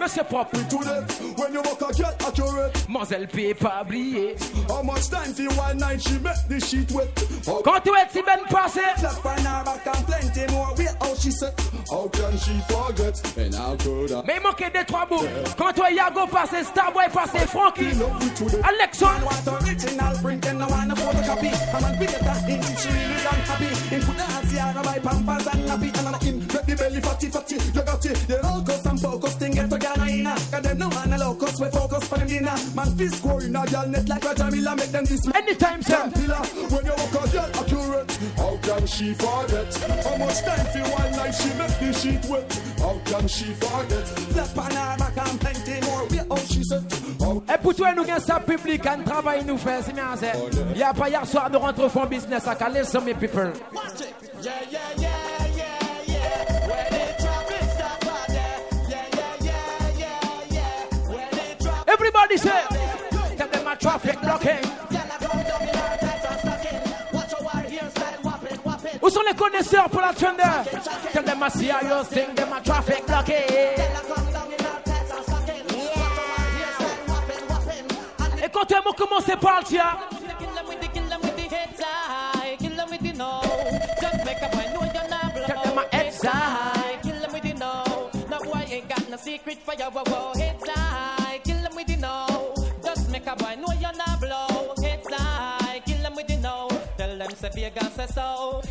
Mais 0.00 0.08
c'est 0.08 0.24
propre 0.24 0.50
When 0.58 1.54
you 1.54 1.62
walk 1.62 1.80
a 1.90 1.94
girl 1.94 2.14
accurate 2.28 2.88
Mazel 2.90 3.26
P 3.28 3.54
pas 3.54 3.84
How 4.68 4.82
much 4.82 5.08
time 5.08 5.32
for 5.32 5.50
one 5.56 5.78
night 5.78 6.02
she 6.02 6.18
make 6.18 6.48
the 6.48 6.60
sheet 6.60 6.90
wet 6.92 7.08
Quand 7.64 7.80
tu 7.82 7.90
es 7.96 8.06
Tiben 8.12 8.40
passé 8.50 8.82
Clap 8.98 9.14
on 9.24 9.42
her 9.44 9.64
back 9.64 9.86
and 9.86 10.06
plenty 10.06 10.52
more 10.52 10.74
We 10.76 10.84
how 11.00 11.14
she 11.14 11.30
said 11.30 11.54
How 11.90 12.08
can 12.08 12.36
she 12.36 12.60
forget 12.68 13.18
And 13.38 13.54
Mais 14.26 14.40
manquer 14.40 14.70
des 14.74 14.84
trois 14.86 15.04
bouts. 15.06 15.24
Quand 15.56 15.72
toi 15.74 15.90
Yago 15.90 16.26
passé 16.26 16.62
Starboy 16.64 17.04
passé 17.12 17.38
Frankie. 17.46 17.94
Alexon. 18.66 19.06
Alexandre. 19.06 19.32
The 26.72 26.78
belly 26.80 27.00
fatty 27.04 27.28
fatty, 27.28 27.54
you 27.60 27.84
got 27.84 28.00
it. 28.06 28.14
The 28.32 28.40
locust 28.48 28.86
and 28.86 28.98
focus 28.98 29.34
thing 29.36 29.52
get 29.52 29.68
to 29.68 29.76
Ghana 29.76 30.06
in 30.08 30.24
Cause 30.24 30.62
them 30.64 30.78
no 30.78 30.88
man 30.88 31.12
a 31.12 31.18
locust, 31.18 31.60
we 31.60 31.68
focus 31.68 32.08
them 32.08 32.26
dinner. 32.26 32.56
Man 32.72 32.96
fist 32.96 33.20
a 33.20 33.28
girl 33.28 33.88
net 33.92 34.08
like 34.08 34.24
Miller, 34.50 34.76
make 34.80 34.88
them 34.88 35.04
this. 35.04 35.20
Anytime, 35.34 35.82
sir. 35.82 36.00
When 36.08 36.86
you 36.88 36.92
walk 36.96 37.28
a 37.28 37.28
girl 37.28 37.50
accurate, 37.60 38.10
how 38.40 38.56
can 38.64 38.86
she 38.86 39.12
forget? 39.12 39.68
How 40.00 40.16
much 40.16 40.40
time 40.48 40.64
for 40.72 40.80
one 40.96 41.12
night 41.12 41.34
she 41.36 41.52
make 41.60 41.76
the 41.76 41.92
sheet 41.92 42.24
wet? 42.24 42.48
How 42.80 42.98
can 43.04 43.28
she 43.28 43.52
forget? 43.52 44.08
Flap 44.32 44.56
on 44.56 44.70
her 44.72 44.96
back 44.96 45.16
and 45.28 45.40
plenty 45.42 45.80
more, 45.86 46.06
we 46.08 46.20
all 46.20 46.36
she 46.48 46.62
said. 46.64 46.88
Et 46.88 47.52
eh, 47.52 47.58
pour 47.60 47.74
toi, 47.74 47.92
nous 47.94 48.04
gagnons 48.04 48.24
ça 48.26 48.40
public, 48.40 48.86
un 48.86 49.00
travail 49.02 49.44
nous 49.44 49.58
fait, 49.58 49.82
c'est 49.84 49.92
bien, 49.92 50.16
c'est. 50.18 50.32
Oh, 50.36 50.48
y'a 50.74 50.94
pas 50.94 51.10
hier 51.10 51.26
soir, 51.26 51.50
nous 51.52 51.58
rentrons 51.58 51.90
fond 51.90 52.06
business 52.06 52.46
à 52.48 52.54
Calais, 52.54 52.84
some 52.84 53.04
people. 53.04 53.52
Yeah, 54.42 54.52
yeah, 54.72 54.78
yeah. 54.98 55.08
Everybody 62.22 62.50
say, 62.50 62.96
tell 63.36 63.48
them 63.48 63.64
my 63.64 63.74
traffic 63.74 64.20
blocking. 64.20 64.62
Où 69.02 69.10
sont 69.10 69.22
les 69.28 69.34
connaisseurs 69.34 69.88
pour 69.90 70.00
la 70.00 70.12
trender? 70.12 70.44
Tell 71.12 71.24
them 71.24 71.42
I 71.42 71.48
see 71.48 71.66
how 71.68 71.80
you 71.80 72.04
sing, 72.04 72.32
them 72.36 72.50
my 72.50 72.60
traffic 72.60 73.04
blocking. 73.08 73.34
Yeah. 73.50 73.88
Écoutez-moi 78.46 78.92
comment 78.96 79.20
c'est 79.24 79.36
parti, 79.40 79.78
secret 89.24 89.58
for 89.64 89.74
your 89.74 89.88
whoa, 89.92 90.02
whoa, 90.10 90.32
it's 90.34 90.64
time. 90.64 90.74
Ah. 90.76 91.21
Vegas 97.54 97.92
say 97.92 98.06
so. 98.06 98.62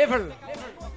level. 0.00 0.32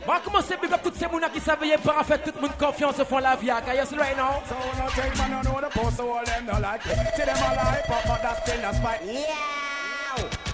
va 0.07 0.19
commencer 0.19 0.55
big 0.61 0.71
up 0.71 0.81
toutes 0.81 0.95
ces 0.97 1.07
mounas 1.07 1.29
qui 1.29 1.39
savent 1.39 1.65
y'a 1.65 1.77
pas 1.77 2.03
fait 2.03 2.19
tout 2.19 2.33
le 2.35 2.41
monde 2.41 2.57
confiance 2.57 2.95
la 3.21 3.35
vie 3.35 3.49
à 3.49 3.55
right 3.55 4.17
now. 4.17 4.41
So 4.47 4.55
no 4.77 5.03
man 5.17 5.41
on 5.45 5.61
the 5.61 5.69
post 5.71 5.97
so 5.97 6.13
all 6.15 6.23
them 6.25 6.45
no 6.45 6.59
like. 6.59 6.81
See 6.83 7.23
them 7.23 7.37
alive, 7.37 7.83
but 7.87 8.21
that's 8.21 8.41
still 8.43 8.61
not 8.61 8.75
spite. 8.75 9.03
Yeah 9.05 10.52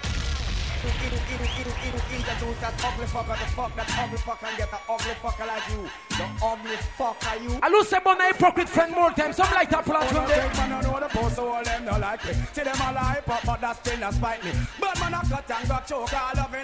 to 0.79 0.87
in, 0.87 0.93
in, 0.95 1.11
in, 1.11 1.67
in, 1.91 1.97
introduce 2.23 2.59
that 2.63 2.73
ugly 2.87 3.05
fucker, 3.11 3.35
the 3.35 3.47
fuck 3.51 3.75
that 3.75 3.89
ugly 3.99 4.17
fucker, 4.23 4.57
get 4.57 4.71
an 4.71 4.79
ugly 4.87 5.15
fucker 5.19 5.47
like 5.47 5.67
you. 5.75 5.83
The 6.15 6.25
ugly 6.39 6.77
fucker 6.95 7.35
you. 7.43 7.59
I 7.61 7.67
lose 7.69 7.91
a 7.91 7.99
bona 7.99 8.27
hypocrite 8.27 8.69
friend 8.69 8.95
more 8.95 9.11
time, 9.11 9.33
some 9.33 9.51
like 9.51 9.69
that 9.71 9.83
plan 9.85 10.07
from 10.07 10.25
them. 10.25 10.39
Man, 10.55 10.71
I 10.71 10.81
know 10.81 10.99
the 10.99 11.07
post, 11.09 11.35
so 11.35 11.49
all 11.51 11.63
them 11.63 11.83
don't 11.85 11.99
like 11.99 12.25
me. 12.25 12.33
See 12.53 12.63
them 12.63 12.77
all 12.79 12.95
hype 12.95 13.29
up, 13.29 13.43
but 13.45 13.61
that's 13.61 13.79
still 13.79 13.99
not 13.99 14.13
spite 14.13 14.43
me. 14.45 14.51
But 14.79 14.99
man, 14.99 15.13
I 15.13 15.21
got 15.27 15.47
tongue 15.47 15.67
got 15.67 15.87
choke, 15.87 16.13
I 16.13 16.37
love 16.37 16.53
it. 16.53 16.63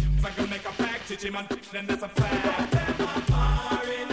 Then 1.23 1.35
and 1.35 1.47
them, 1.47 1.85
that's 1.87 2.01
a 2.01 2.09
fact. 2.09 4.10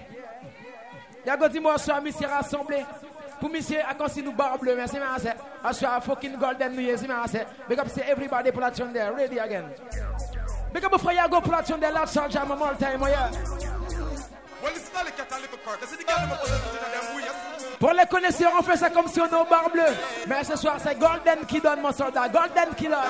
Yeah, 1.26 1.36
go 1.36 1.48
dis-moi, 1.48 1.76
soir, 1.78 2.00
monsieur 2.00 2.26
rassemblé. 2.28 2.84
Pour 3.40 3.50
monsieur, 3.50 3.78
à 3.80 3.94
quand 3.94 4.08
si 4.08 4.22
nous 4.22 4.32
merci, 4.76 4.96
merci. 4.98 5.28
I 5.62 5.72
saw 5.72 5.96
a 5.96 6.00
fucking 6.00 6.36
golden 6.38 6.76
New 6.76 6.82
Year's. 6.82 7.02
I 7.02 7.26
say, 7.26 7.46
big 7.68 7.78
up, 7.78 7.88
say 7.90 8.02
everybody 8.02 8.50
pull 8.50 8.62
out 8.62 8.80
on 8.80 8.92
there. 8.92 9.12
Ready 9.12 9.38
again. 9.38 9.64
Big 10.72 10.84
up 10.84 10.90
before 10.92 11.12
you 11.12 11.28
go 11.28 11.40
pull 11.40 11.54
out 11.54 11.70
on 11.70 11.80
there. 11.80 11.92
Last 11.92 12.14
soldier, 12.14 12.38
I'm 12.38 12.50
all 12.52 12.74
time. 12.74 13.02
Oh, 13.02 13.06
yeah. 13.06 13.30
Well, 14.62 14.72
it's 14.74 14.92
not 14.92 15.04
like 15.04 15.18
a 15.18 15.34
little 15.40 15.58
part. 15.64 15.80
It's 15.82 15.96
the 15.96 16.04
girl 16.04 17.34
Pour 17.78 17.92
les 17.94 18.06
connaisseurs, 18.06 18.50
on 18.58 18.62
fait 18.64 18.76
ça 18.76 18.90
comme 18.90 19.06
si 19.06 19.20
on 19.20 19.26
est 19.26 19.34
au 19.40 19.44
bar 19.44 19.70
bleu. 19.70 19.80
Mais 20.26 20.42
ce 20.42 20.56
soir, 20.56 20.78
c'est 20.82 20.98
Golden 20.98 21.46
qui 21.46 21.60
donne, 21.60 21.80
mon 21.80 21.92
soldat. 21.92 22.28
Golden 22.28 22.74
qui 22.76 22.88
donne. 22.88 23.02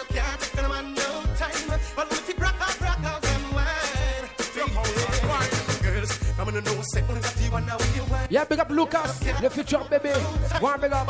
Yeah, 8.29 8.43
big 8.43 8.59
up 8.59 8.69
Lucas, 8.71 9.19
the 9.19 9.49
future 9.49 9.79
baby. 9.89 10.09
One 10.59 10.81
big 10.81 10.91
up. 10.91 11.07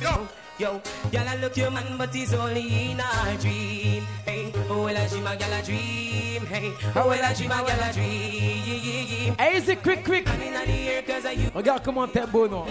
Yo, 0.00 0.28
yo, 0.58 0.80
y'all 1.10 1.28
I 1.28 1.34
look 1.40 1.56
your 1.56 1.72
man, 1.72 1.96
but 1.98 2.14
he's 2.14 2.32
only 2.32 2.90
in 2.92 3.00
a 3.00 3.36
dream. 3.40 4.04
Hey, 4.24 4.52
oh 4.70 4.84
well, 4.84 4.96
I 4.96 5.08
dream 5.08 5.26
a 5.26 5.30
gyal 5.30 5.58
a 5.60 5.64
dream. 5.64 6.46
Hey, 6.46 6.72
oh 6.94 7.08
well, 7.08 7.24
I 7.24 7.34
dream 7.34 7.50
a 7.50 7.54
gyal 7.54 7.90
a 7.90 7.92
dream. 7.92 9.34
Hey, 9.36 9.56
is 9.56 9.68
it 9.68 9.82
quick, 9.82 10.04
quick? 10.04 10.28
I'm 10.30 10.40
in 10.40 10.52
the 10.54 10.72
air 10.72 11.02
'cause 11.02 11.26
I 11.26 11.32
you. 11.32 11.50
Regarde 11.54 11.82
comment 11.82 12.06
t'es 12.12 12.26
beau, 12.30 12.46
non? 12.46 12.66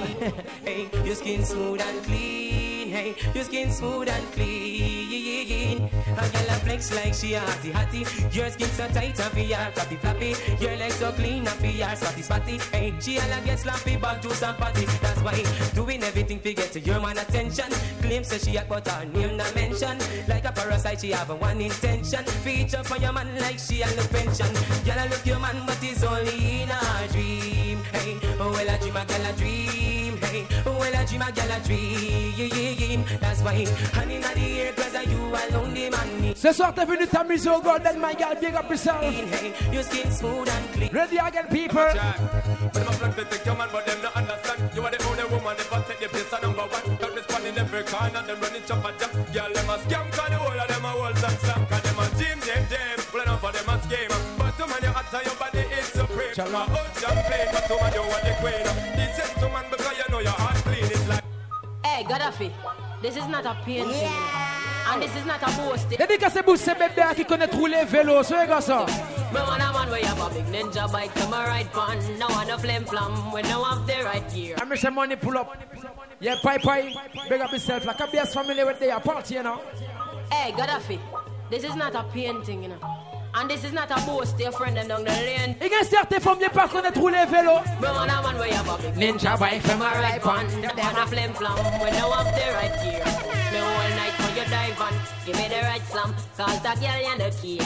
Hey, 0.64 0.88
your 1.04 1.16
skin 1.16 1.44
smooth 1.44 1.82
and 1.82 2.06
clean 2.06 2.65
hey. 2.96 3.16
Your 3.34 3.44
skin 3.44 3.72
smooth 3.72 4.08
and 4.10 4.26
clean. 4.34 5.90
A 6.18 6.24
girl 6.32 6.50
a 6.54 6.58
flex 6.66 6.94
like 6.96 7.14
she 7.14 7.34
hotty 7.34 7.72
hotty. 7.72 8.02
Your 8.34 8.50
skin 8.50 8.68
so 8.70 8.88
tight 8.90 9.20
and 9.20 9.34
VR 9.34 9.72
floppy 9.74 9.96
floppy. 9.98 10.34
Your 10.64 10.76
legs 10.78 10.96
so 10.96 11.12
clean 11.12 11.48
and 11.48 11.60
VR 11.64 11.96
spotty 11.98 12.22
spotty. 12.22 12.58
Hey, 12.72 12.94
she 13.00 13.20
all 13.20 13.32
a 13.34 13.42
get 13.46 13.60
sloppy, 13.60 13.98
bag 13.98 14.22
juice 14.22 14.42
and 14.44 14.58
party. 14.58 14.86
That's 15.02 15.22
why 15.22 15.44
doing 15.74 16.04
everything 16.04 16.40
to 16.40 16.54
get 16.54 16.76
your 16.86 17.00
man 17.00 17.18
attention. 17.18 17.70
Claim 18.02 18.24
say 18.24 18.38
she 18.38 18.56
a 18.58 18.66
but 18.68 18.88
her 18.88 19.06
name 19.06 19.38
not 19.38 19.54
mention. 19.56 19.98
Like 20.28 20.46
a 20.46 20.52
parasite, 20.52 21.02
she 21.02 21.12
have 21.12 21.30
a 21.30 21.36
one 21.36 21.62
intention. 21.62 22.24
Feature 22.44 22.84
for 22.84 22.98
your 22.98 23.12
man 23.14 23.28
like 23.40 23.60
she 23.60 23.82
a 23.82 23.88
no 23.96 24.04
pension. 24.08 24.52
Girl 24.86 25.00
I 25.00 25.08
look 25.10 25.26
your 25.26 25.40
man, 25.40 25.64
but 25.66 25.78
it's 25.82 26.04
only 26.04 26.62
in 26.62 26.70
a 26.70 27.08
dream. 27.12 27.78
Hey, 27.96 28.18
oh 28.40 28.52
well 28.52 28.70
I 28.70 28.78
dream, 28.78 28.96
a 28.96 29.06
girl 29.06 29.26
a 29.26 29.34
dream. 29.34 29.65
Well, 30.66 30.82
I 30.96 31.06
dream 31.06 31.22
a 31.22 31.32
gal 31.32 31.50
a 31.52 31.60
dream. 31.64 33.06
That's 33.22 33.42
why. 33.42 33.64
And 34.02 34.12
in 34.12 34.22
the 34.22 34.62
air, 34.62 34.74
cause 34.74 35.06
you 35.06 35.20
alone 35.22 35.74
the 35.74 35.90
money. 35.90 36.34
Ce 36.36 36.52
soir, 36.52 36.74
t'es 36.74 36.84
venu 36.86 37.08
t'amuser 37.08 37.50
au 37.50 37.62
my 38.00 38.14
gal. 38.16 38.36
Big 38.40 38.54
up 38.56 38.70
yourself. 38.70 39.00
Hey, 39.02 39.54
your 39.72 39.84
skin 39.84 40.12
smooth 40.12 40.50
and 40.50 40.74
clean. 40.74 40.90
Ready 40.92 41.18
again, 41.18 41.48
people. 41.48 41.80
When 41.80 41.96
I'm 41.96 42.94
a 42.94 42.98
blood, 43.00 43.16
they 43.16 43.24
take 43.24 43.46
your 43.46 43.56
man, 43.56 43.70
but 43.72 43.86
them 43.88 43.98
not 44.04 44.16
understand. 44.18 44.70
You 44.76 44.82
are 44.84 44.92
the 44.92 45.04
only 45.08 45.24
woman 45.32 45.56
that 45.58 45.68
I 45.72 45.82
take 45.88 46.00
the 46.04 46.10
best, 46.10 46.34
of 46.34 46.42
number 46.44 46.62
one. 46.68 46.84
Got 46.98 47.02
not 47.02 47.16
respond 47.16 47.46
in 47.46 47.58
every 47.60 47.84
corner, 47.84 48.22
them 48.28 48.38
running 48.42 48.64
chop 48.68 48.84
and 48.86 49.00
jump. 49.00 49.14
Girl, 49.32 49.54
them 49.56 49.70
a 49.70 49.76
scam, 49.88 50.12
cause 50.12 50.30
the 50.30 50.36
whole 50.36 50.60
of 50.60 50.68
them 50.68 50.84
a 50.86 50.92
waltz 51.00 51.24
and 51.24 51.40
slam. 51.40 51.66
Cause 51.68 51.82
them 51.82 52.00
a 52.00 52.06
gym, 52.20 52.38
gym, 52.44 52.64
gym. 52.68 52.96
Pulling 53.12 53.30
up 53.30 53.40
for 53.40 53.52
them 53.56 53.70
a 53.72 53.76
scheme. 53.88 54.12
But 54.38 54.52
to 54.60 54.68
man, 54.68 54.80
you're 54.84 54.92
hot, 54.92 55.14
your 55.24 55.36
body 55.40 55.64
is 55.80 55.86
supreme. 55.96 56.36
My 56.52 56.68
own 56.68 56.90
champion, 57.00 57.48
but 57.56 57.64
to 57.72 57.76
man, 57.80 57.94
you're 57.96 58.20
the 58.20 58.36
queen. 58.44 58.95
Hey, 61.98 62.04
Gaddafi, 62.04 62.52
this 63.02 63.16
is 63.16 63.26
not 63.30 63.46
a 63.46 63.54
painting. 63.64 63.90
Yeah. 63.92 64.92
And 64.94 65.02
this 65.02 65.16
is 65.16 65.26
not 65.26 65.42
a 65.42 65.46
boasting. 65.58 65.96
Let 65.98 66.10
me 66.10 66.18
get 66.18 66.36
a 66.36 66.44
boost, 66.44 66.66
baby, 66.66 67.02
I 67.02 67.14
can 67.14 67.24
connect 67.24 67.54
roule 67.54 67.70
vélo, 67.86 68.22
so 68.26 68.42
you 68.42 68.48
got 68.48 68.62
some. 68.66 68.86
Me 68.88 69.40
want 69.40 69.62
a 69.64 69.72
man 69.72 69.90
where 69.90 70.00
you 70.02 70.06
have 70.06 70.20
a 70.20 70.30
big 70.34 70.44
ninja 70.48 70.92
bike, 70.92 71.16
come 71.16 71.32
a 71.34 71.38
ride 71.38 71.72
pan. 71.72 72.20
No 72.20 72.28
one 72.28 72.50
a 72.50 72.58
flim 72.58 72.84
flam, 72.84 73.32
we 73.32 73.42
no 73.44 73.64
have 73.64 73.88
the 73.88 73.94
right 74.04 74.34
gear. 74.34 74.56
I'm 74.62 74.70
Mr. 74.70 74.94
Money, 74.94 75.16
pull 75.16 75.38
up. 75.38 75.56
Yeah, 76.20 76.36
pipe, 76.44 76.64
pipe. 76.64 76.92
big 77.30 77.40
up 77.40 77.54
yourself 77.54 77.86
like 77.86 77.98
a 78.02 78.08
BS 78.08 78.34
family 78.34 78.62
with 78.66 78.78
the 78.78 78.90
party, 79.02 79.36
you 79.36 79.44
know. 79.44 79.62
Hey, 80.30 80.52
Gaddafi, 80.52 81.00
this 81.50 81.64
is 81.64 81.78
not 81.78 81.96
a 81.96 82.04
painting, 82.12 82.64
you 82.64 82.70
know. 82.72 83.15
And 83.38 83.50
this 83.50 83.66
is 83.66 83.74
not 83.74 83.92
a 83.92 83.96
boast, 84.06 84.38
dear 84.38 84.52
friend 84.54 84.78
them 84.78 84.88
down 84.88 85.04
the 85.04 85.10
lane. 85.12 85.56
Il 85.60 85.68
y 85.68 85.76
a 85.76 85.84
certains 85.84 86.20
premiers 86.22 86.48
pas 86.50 86.70
connaître 86.70 86.98
rouler 87.00 87.26
vélo. 87.30 87.60
ninja 88.96 89.36
bike 89.36 89.62
from 89.62 89.82
a 89.82 89.86
right 90.00 90.24
hand, 90.24 90.50
the 90.64 90.70
pan 90.70 90.96
a 90.96 91.06
flim 91.06 91.34
flam. 91.34 91.52
When 91.82 91.94
I 91.94 92.00
up 92.00 92.34
the 92.34 92.54
right 92.54 92.74
gear, 92.82 93.04
the 93.04 93.60
whole 93.60 93.96
night. 93.98 94.25
you 94.36 94.44
dive 94.50 94.80
on. 94.82 94.94
Give 95.26 95.36
me 95.38 95.48
the 95.48 95.62
right 95.64 95.82
slam, 95.88 96.14
cause 96.38 96.62
that 96.62 96.78
girl 96.80 97.00
you 97.10 97.18
the 97.18 97.38
key. 97.42 97.58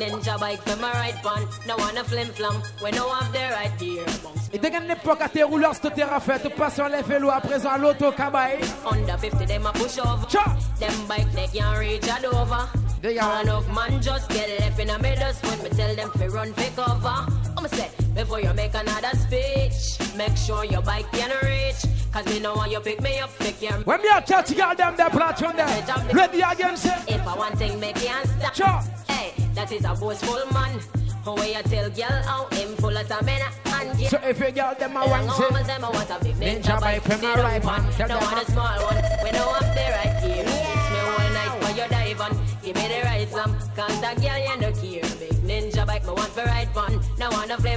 Ninja 0.00 0.38
bike 0.38 0.60
for 0.62 0.76
my 0.80 0.92
right 0.92 1.16
one, 1.24 1.46
no 1.66 1.76
one 1.76 1.96
a 1.96 2.04
flim 2.04 2.26
flam, 2.28 2.60
we 2.84 2.90
no 2.90 3.08
have 3.12 3.32
the 3.32 3.44
right 3.54 3.72
gear. 3.78 4.04
Et 4.52 4.58
dès 4.58 4.70
qu'une 4.70 4.90
époque 4.90 5.20
à 5.20 5.28
tes 5.28 5.42
rouleurs, 5.42 5.74
cette 5.74 5.94
terre 5.94 6.12
a 6.12 6.20
fait, 6.20 6.48
passe 6.54 6.74
sur 6.76 6.88
les 6.88 7.02
vélos 7.02 7.30
à 7.30 7.40
présent 7.40 7.70
à 7.70 7.78
l'auto-cabaye. 7.78 8.58
Under 8.90 9.18
50, 9.18 9.46
them 9.46 9.66
a 9.66 9.72
push 9.72 9.98
over. 9.98 10.26
Cha. 10.28 10.44
Them 10.80 10.92
bike, 11.08 11.30
they 11.32 11.46
can't 11.48 11.78
reach 11.78 12.06
a 12.08 12.26
over. 12.28 12.68
They 13.02 13.18
are. 13.18 13.44
One 13.44 13.48
of 13.48 13.68
man 13.72 14.00
just 14.00 14.28
get 14.30 14.48
left 14.60 14.78
in 14.78 14.88
the 14.88 14.98
middle, 14.98 15.32
when 15.44 15.62
me 15.62 15.70
tell 15.70 15.94
them 15.94 16.10
to 16.18 16.28
run 16.30 16.52
for 16.52 16.90
over. 16.90 17.26
I'ma 17.56 17.68
say, 17.68 17.88
Before 18.16 18.40
you 18.40 18.50
make 18.54 18.72
another 18.72 19.10
speech, 19.12 19.98
make 20.16 20.34
sure 20.38 20.64
your 20.64 20.80
bike 20.80 21.04
can 21.12 21.30
reach. 21.44 21.84
Cause 22.14 22.24
we 22.24 22.40
know 22.40 22.56
when 22.56 22.70
you 22.70 22.80
pick 22.80 23.02
me 23.02 23.18
up, 23.18 23.28
pick 23.38 23.60
your 23.60 23.74
When 23.80 24.00
me 24.00 24.08
a 24.10 24.22
chat, 24.22 24.50
y'all 24.56 24.74
them 24.74 24.96
there, 24.96 25.10
platform 25.10 25.54
there. 25.54 25.66
Ready 26.14 26.40
again, 26.40 26.78
sir? 26.78 26.96
If 27.06 27.20
I 27.26 27.34
want 27.36 27.58
thing, 27.58 27.78
make 27.78 27.96
you 28.00 28.08
stop. 28.52 28.54
Sure. 28.54 29.14
Hey, 29.14 29.34
that 29.52 29.70
is 29.70 29.84
a 29.84 29.94
boastful 29.94 30.40
man. 30.54 30.80
way 31.26 31.56
you 31.56 31.62
tell 31.64 31.90
girl 31.90 32.22
how 32.24 32.46
him 32.56 32.74
full 32.76 32.96
of 32.96 33.04
stamina 33.04 33.48
and 33.66 34.00
yeah. 34.00 34.08
So 34.08 34.16
if 34.26 34.40
you 34.40 34.50
girl 34.50 34.74
them 34.78 34.96
a 34.96 35.06
want 35.06 35.60
it, 35.60 35.66
them 35.66 35.84
a 35.84 35.90
want 35.90 36.08
a 36.10 36.24
big 36.24 36.36
ninja 36.36 36.80
bike 36.80 37.02
from 37.02 37.22
a 37.22 37.34
right 37.42 37.62
one. 37.62 37.84
Tell 37.92 38.08
them 38.08 38.18
a 38.38 38.44
small 38.46 38.82
one, 38.82 38.96
we 39.24 39.30
know 39.32 39.56
I'm 39.60 39.74
there 39.74 39.92
right 39.92 40.24
here. 40.24 40.44
It's 40.48 40.90
me 40.90 40.98
all 41.04 41.32
night 41.34 41.58
for 41.60 41.82
you 41.82 41.88
dive 41.90 42.20
on. 42.22 42.46
Give 42.64 42.76
me 42.76 42.80
the 42.88 43.00
right 43.04 43.28
slam, 43.28 43.52
cause 43.76 44.00
that 44.00 44.16
girl 44.16 44.38
you 44.38 44.60
no 44.62 44.72
care. 44.72 45.18
Big 45.20 45.34
ninja 45.44 45.86
bike, 45.86 46.04
me 46.06 46.12
want 46.14 46.34
the 46.34 46.44
right 46.44 46.74
one. 46.74 46.98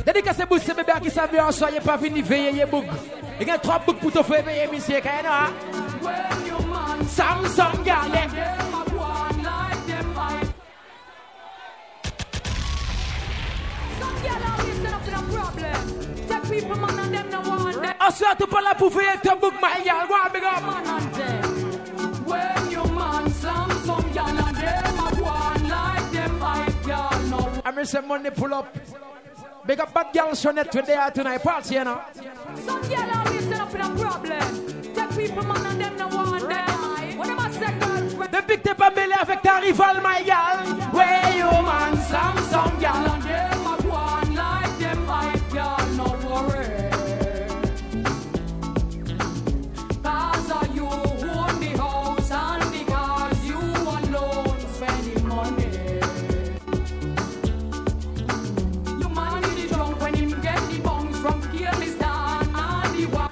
Dédikase 0.05 0.45
bous 0.47 0.57
se 0.57 0.71
bebe 0.73 0.91
a 0.91 1.09
sa 1.11 1.27
ve 1.27 1.39
an 1.39 1.51
soye 1.51 1.79
pa 1.79 1.95
vini 1.95 2.21
veye 2.23 2.49
ye 2.55 2.65
gen 3.45 3.57
pou 3.85 4.09
to 4.09 4.23
veye 4.23 4.67
misye 4.71 4.99
Samsung 7.09 7.89
un 27.81 27.85
se 27.85 27.99
money 28.05 28.31
pull 28.31 28.53
up 28.53 28.65
ah, 28.75 29.08
Big 29.69 29.79
up 29.81 29.93
bad 29.93 30.11
girl 30.11 30.31
Shonette 30.33 30.71
Today, 30.71 30.95
there 30.95 31.11
tonight. 31.11 31.43
Party, 31.43 31.75
you 31.75 31.83
know. 31.83 32.01
Some 32.65 32.81
girl 32.81 33.11
always 33.13 33.43
set 33.43 33.59
up 33.61 33.75
in 33.75 33.81
a 33.81 33.89
problem. 33.91 34.81
Take 34.95 35.09
people, 35.15 35.43
man, 35.45 35.63
and 35.67 35.79
them 35.79 35.95
no 35.95 36.07
want 36.07 36.41
them. 36.49 37.17
What 37.19 37.29
am 37.29 37.39
I 37.39 37.51
second? 37.51 38.19
Depuis 38.33 38.57
que 38.57 38.61
t'es 38.63 38.73
pas 38.73 38.89
mêlé 38.89 39.13
avec 39.21 39.43
ta 39.43 39.57
rivale, 39.59 40.01
my 40.01 40.23
girl. 40.25 40.75
Where 40.91 41.37
you 41.37 41.51
man, 41.61 41.95
Some, 42.01 42.43
some 42.49 42.79
girl. 42.79 43.58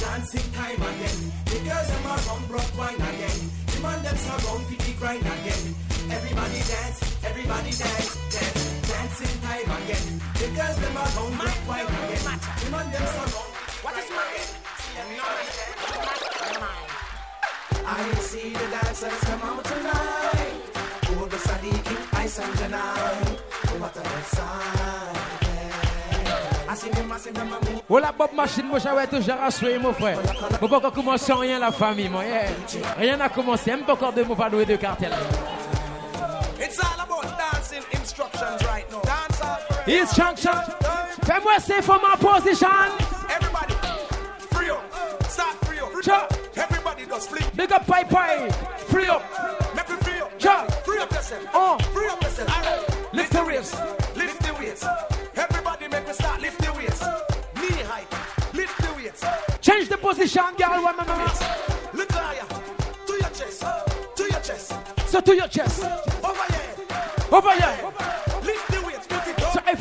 Dancing 0.00 0.52
time 0.52 0.82
again. 0.90 1.18
The 1.44 1.60
girls 1.64 1.90
a 1.90 2.30
around 2.30 2.48
broke 2.48 2.76
wine 2.76 2.94
again. 2.94 3.50
The 3.66 3.80
man 3.80 4.02
them 4.02 4.16
surround 4.16 4.66
the 4.66 4.92
grind 4.98 5.20
again. 5.22 5.74
Everybody 6.10 6.58
dance, 6.72 7.16
everybody 7.24 7.70
dance, 7.70 8.16
dance. 8.34 8.79
What 9.10 9.24
is 13.98 14.10
I 17.86 18.14
see 18.20 18.50
the 18.50 18.66
dancers 18.70 19.20
come 19.26 19.62
tonight. 19.64 20.46
Voilà 27.88 28.12
Bob 28.12 28.30
Machine, 28.36 28.66
moi 28.66 28.78
j'avais 28.78 29.06
toujours 29.08 29.34
rassuré 29.40 29.76
mon 29.78 29.92
frère. 29.92 30.18
pourquoi 30.60 30.80
rien 31.40 31.58
la 31.58 31.72
famille, 31.72 32.08
moi. 32.08 32.22
Rien 32.96 33.16
n'a 33.16 33.28
commencé, 33.28 33.70
même 33.72 33.84
pas 33.84 33.94
encore 33.94 34.12
de 34.12 34.22
de 34.22 34.76
cartel. 34.76 35.12
instructions 38.20 38.62
right 38.64 38.90
now. 38.90 39.00
Dance 39.00 39.40
Instruction. 39.86 40.54
From 41.24 41.44
where 41.44 41.60
safe 41.60 41.84
from 41.84 42.02
my 42.02 42.14
position. 42.16 42.68
Everybody, 43.30 43.74
free 44.54 44.70
up. 44.70 45.22
Start 45.24 45.54
free 45.64 45.78
up. 45.78 45.90
Chop. 46.02 46.32
Everybody 46.56 47.06
does 47.06 47.26
flip. 47.26 47.56
Big 47.56 47.72
up, 47.72 47.86
pipe, 47.86 48.08
pipe. 48.10 48.52
Free 48.92 49.06
up. 49.06 49.22
Make 49.74 49.88
me 49.88 49.96
free 49.96 50.20
up. 50.20 50.38
Chuck. 50.38 50.68
Free 50.84 50.98
up 50.98 51.10
yourself. 51.10 51.44
Oh. 51.54 51.78
Free 51.94 52.08
up 52.08 52.22
yourself. 52.22 52.56
All 52.56 52.62
right. 52.62 53.14
Lift 53.14 53.32
the 53.32 53.44
weights. 53.44 53.74
Lift 54.16 54.42
the 54.42 54.52
weights. 54.54 54.86
Everybody 55.36 55.88
make 55.88 56.06
me 56.06 56.12
start. 56.12 56.40
Lift 56.42 56.58
the 56.60 56.72
weights. 56.72 57.00
Knee 57.56 57.82
high. 57.84 58.04
Lift 58.54 58.76
the 58.82 58.94
weights. 59.02 59.24
Change 59.60 59.88
the 59.88 59.96
position, 59.96 60.44
girl. 60.58 60.82
One 60.84 60.96
minute. 60.96 61.40
Look 61.94 62.10
higher. 62.10 62.46
To 63.06 63.12
your 63.12 63.30
chest. 63.38 63.60
To 64.16 64.22
your 64.22 64.40
chest. 64.42 65.08
So 65.08 65.20
to 65.20 65.34
your 65.34 65.48
chest. 65.48 65.82
Over 66.24 66.49
Over 67.32 67.50
here. 67.52 67.58
it 67.60 67.84
up. 67.86 67.94
So 69.52 69.60
if 69.68 69.78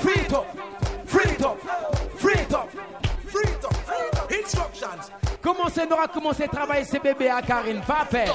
free 0.00 0.24
free 2.16 2.44
instructions. 4.40 5.10
Commencez, 5.42 5.82
à 5.84 5.86
travailler 6.48 6.84
ces 6.86 6.98
bébés 6.98 7.28
à 7.28 7.42
Karine. 7.42 7.82
Pas 7.86 8.06
fait 8.10 8.24
I 8.24 8.28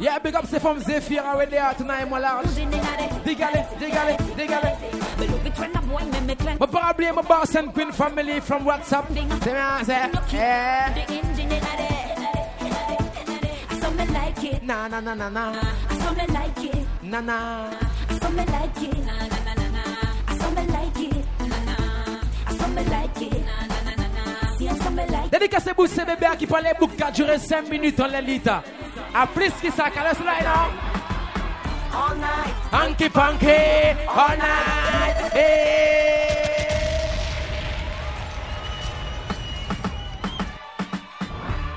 Yeah, 0.00 0.16
big 0.20 0.32
up, 0.36 0.46
c'est 0.48 0.60
from 0.60 0.78
Zephyr, 0.78 1.20
away 1.32 1.46
there 1.46 1.74
tonight, 1.76 2.08
my 2.08 2.20
lord. 2.20 2.44
Dégalé, 3.24 3.62
dégalé, 3.80 4.16
dégalé. 4.36 4.74
Me 6.60 6.66
probably 6.68 7.10
my 7.12 7.22
boss 7.22 7.56
and 7.56 7.72
queen 7.74 7.90
family 7.90 8.38
from 8.40 8.64
WhatsApp. 8.64 9.06
Eh. 9.16 9.22
C'est 9.40 9.52
bien, 9.52 9.78
c'est. 9.84 10.36
like 13.98 14.62
Na 14.62 14.86
na 14.88 15.00
na 15.00 15.14
na 15.16 15.28
na. 15.30 15.52
Na 17.02 17.20
na. 17.20 17.70
Dédicacez-vous 25.32 25.86
ces 25.88 26.04
bébés 26.04 26.26
qui 26.38 26.46
parlent 26.46 26.66
bouc 26.78 26.94
qui 26.96 27.02
a 27.02 27.10
duré 27.10 27.38
5 27.38 27.68
minutes 27.68 27.98
en 27.98 28.06
l'élite. 28.06 28.48
A 29.14 29.26
frisky 29.26 29.70
soccer, 29.70 30.00
let's 30.02 30.20
right 30.20 30.42
now. 30.42 30.66
All 31.94 32.14
night. 32.14 32.52
Hanky 32.70 33.08
panky, 33.08 33.96
all 34.06 34.36
night. 34.36 35.32
Hey. 35.32 37.14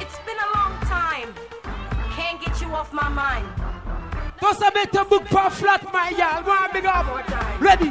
It's 0.01 0.19
been 0.19 0.37
a 0.37 0.55
long 0.57 0.77
time. 0.81 1.33
Can't 2.15 2.41
get 2.45 2.61
you 2.61 2.67
off 2.73 2.91
my 2.93 3.07
mind. 3.09 3.47
Just 4.41 4.61
a 4.61 4.71
better 4.71 5.05
book 5.05 5.25
for 5.27 5.49
flat, 5.49 5.83
my 5.93 6.09
y'all. 6.11 6.43
One 6.43 6.69
big 6.73 6.85
up. 6.85 7.07
Ready. 7.61 7.89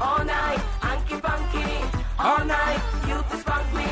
all 0.00 0.24
night. 0.24 0.60
Hanky 0.80 1.20
panky 1.20 1.93
all 2.18 2.44
night. 2.44 2.80
You 3.08 3.14
funk 3.44 3.74
me. 3.74 3.84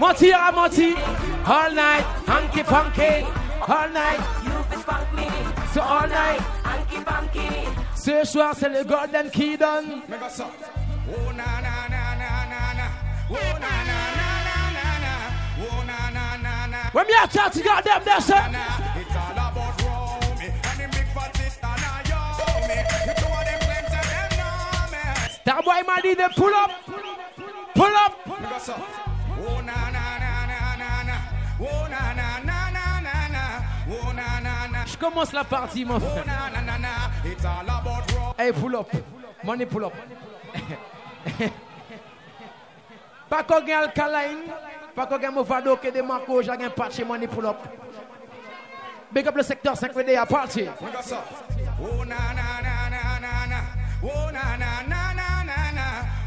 Mutty 0.00 0.32
or 0.32 0.52
mutty, 0.52 0.94
all 0.94 1.70
night, 1.72 2.02
hanky 2.26 2.62
panky, 2.62 3.22
all 3.68 3.86
night, 3.92 4.20
you 4.42 4.64
spank 4.80 5.12
me. 5.12 5.28
So 5.74 5.80
all 5.82 6.08
night, 6.08 6.40
hanky 6.64 7.04
panky. 7.04 7.68
Say 7.96 8.24
soir 8.24 8.54
c'est 8.58 8.70
le 8.70 8.82
golden 8.84 9.28
key 9.30 9.58
don. 9.58 9.66
Oh 9.66 9.82
na 9.82 9.88
na 11.36 11.44
na 11.44 11.44
na 12.16 12.44
na 12.48 12.68
na, 12.80 12.86
oh 13.28 13.34
na 13.60 13.84
na 13.84 13.96
na 14.16 14.28
na 14.48 14.56
na 14.72 14.84
na, 15.04 15.12
oh 15.68 15.82
na 15.84 15.98
na 16.08 16.24
na 16.38 16.66
na. 16.66 16.80
When 16.92 17.06
me 17.06 17.12
a 17.22 17.26
chat 17.28 17.52
to 17.52 17.62
goddamn 17.62 18.02
that 18.02 18.22
shit. 18.24 18.38
It's 18.40 18.56
all 19.12 19.32
about 19.32 19.80
Romy 19.84 20.48
and 20.48 20.80
the 20.80 20.86
big 20.96 21.08
fat 21.12 21.32
sister 21.36 21.74
pull 26.38 26.54
up, 26.54 26.70
pull 26.86 27.04
up. 27.04 27.72
Pull 27.74 27.94
up. 27.94 28.24
Pull 28.24 28.46
up. 28.74 29.08
Oh 29.42 29.56
na 29.64 29.88
na 29.88 30.04
na 30.24 30.32
na 30.50 30.60
na 30.80 30.90
na. 31.08 31.16
Oh 31.66 31.84
na 31.94 32.02
na 32.18 32.28
na 32.48 32.58
na 32.76 32.86
na 33.00 33.16
na. 33.34 33.42
Oh 33.88 34.12
na 34.18 34.28
na 34.46 34.54
na. 34.68 34.80
Je 34.84 34.98
commence 35.00 35.32
la 35.32 35.44
partie, 35.44 35.82
mon 35.84 35.98
frère. 35.98 36.24
Oh 36.24 36.28
na 36.28 36.52
na 36.52 36.60
na 36.72 36.76
na. 36.78 36.90
It's 37.24 37.44
all 37.44 37.62
about 37.64 38.04
rock. 38.12 38.36
Hey, 38.38 38.52
pull 38.52 38.76
up. 38.76 38.90
Money 39.42 39.64
pull 39.64 39.84
up. 39.86 39.94
Pas 43.32 43.42
qu'on 43.44 43.60
gagne 43.60 43.74
alkaline, 43.88 44.40
pas 44.94 45.06
qu'on 45.06 45.16
gagne 45.18 45.32
Movado, 45.34 45.76
que 45.76 45.88
des 45.88 46.02
Marco, 46.02 46.42
j'ai 46.42 46.50
un 46.50 46.68
patch 46.68 47.00
money 47.02 47.26
pull 47.26 47.46
up. 47.46 47.60
Big 49.10 49.26
up 49.26 49.36
le 49.36 49.42
secteur 49.42 49.74
5 49.76 49.94
VD 49.94 50.16
à 50.16 50.26
partir. 50.26 50.72
Oh 51.82 52.04
na 52.04 52.14
na 52.14 52.60
na 52.60 52.90
na 52.90 53.20
na 53.20 53.46
na. 53.48 53.60
Oh 54.02 54.30
na 54.30 54.42
na 54.58 54.68
na 54.86 55.14
na. 55.14 55.39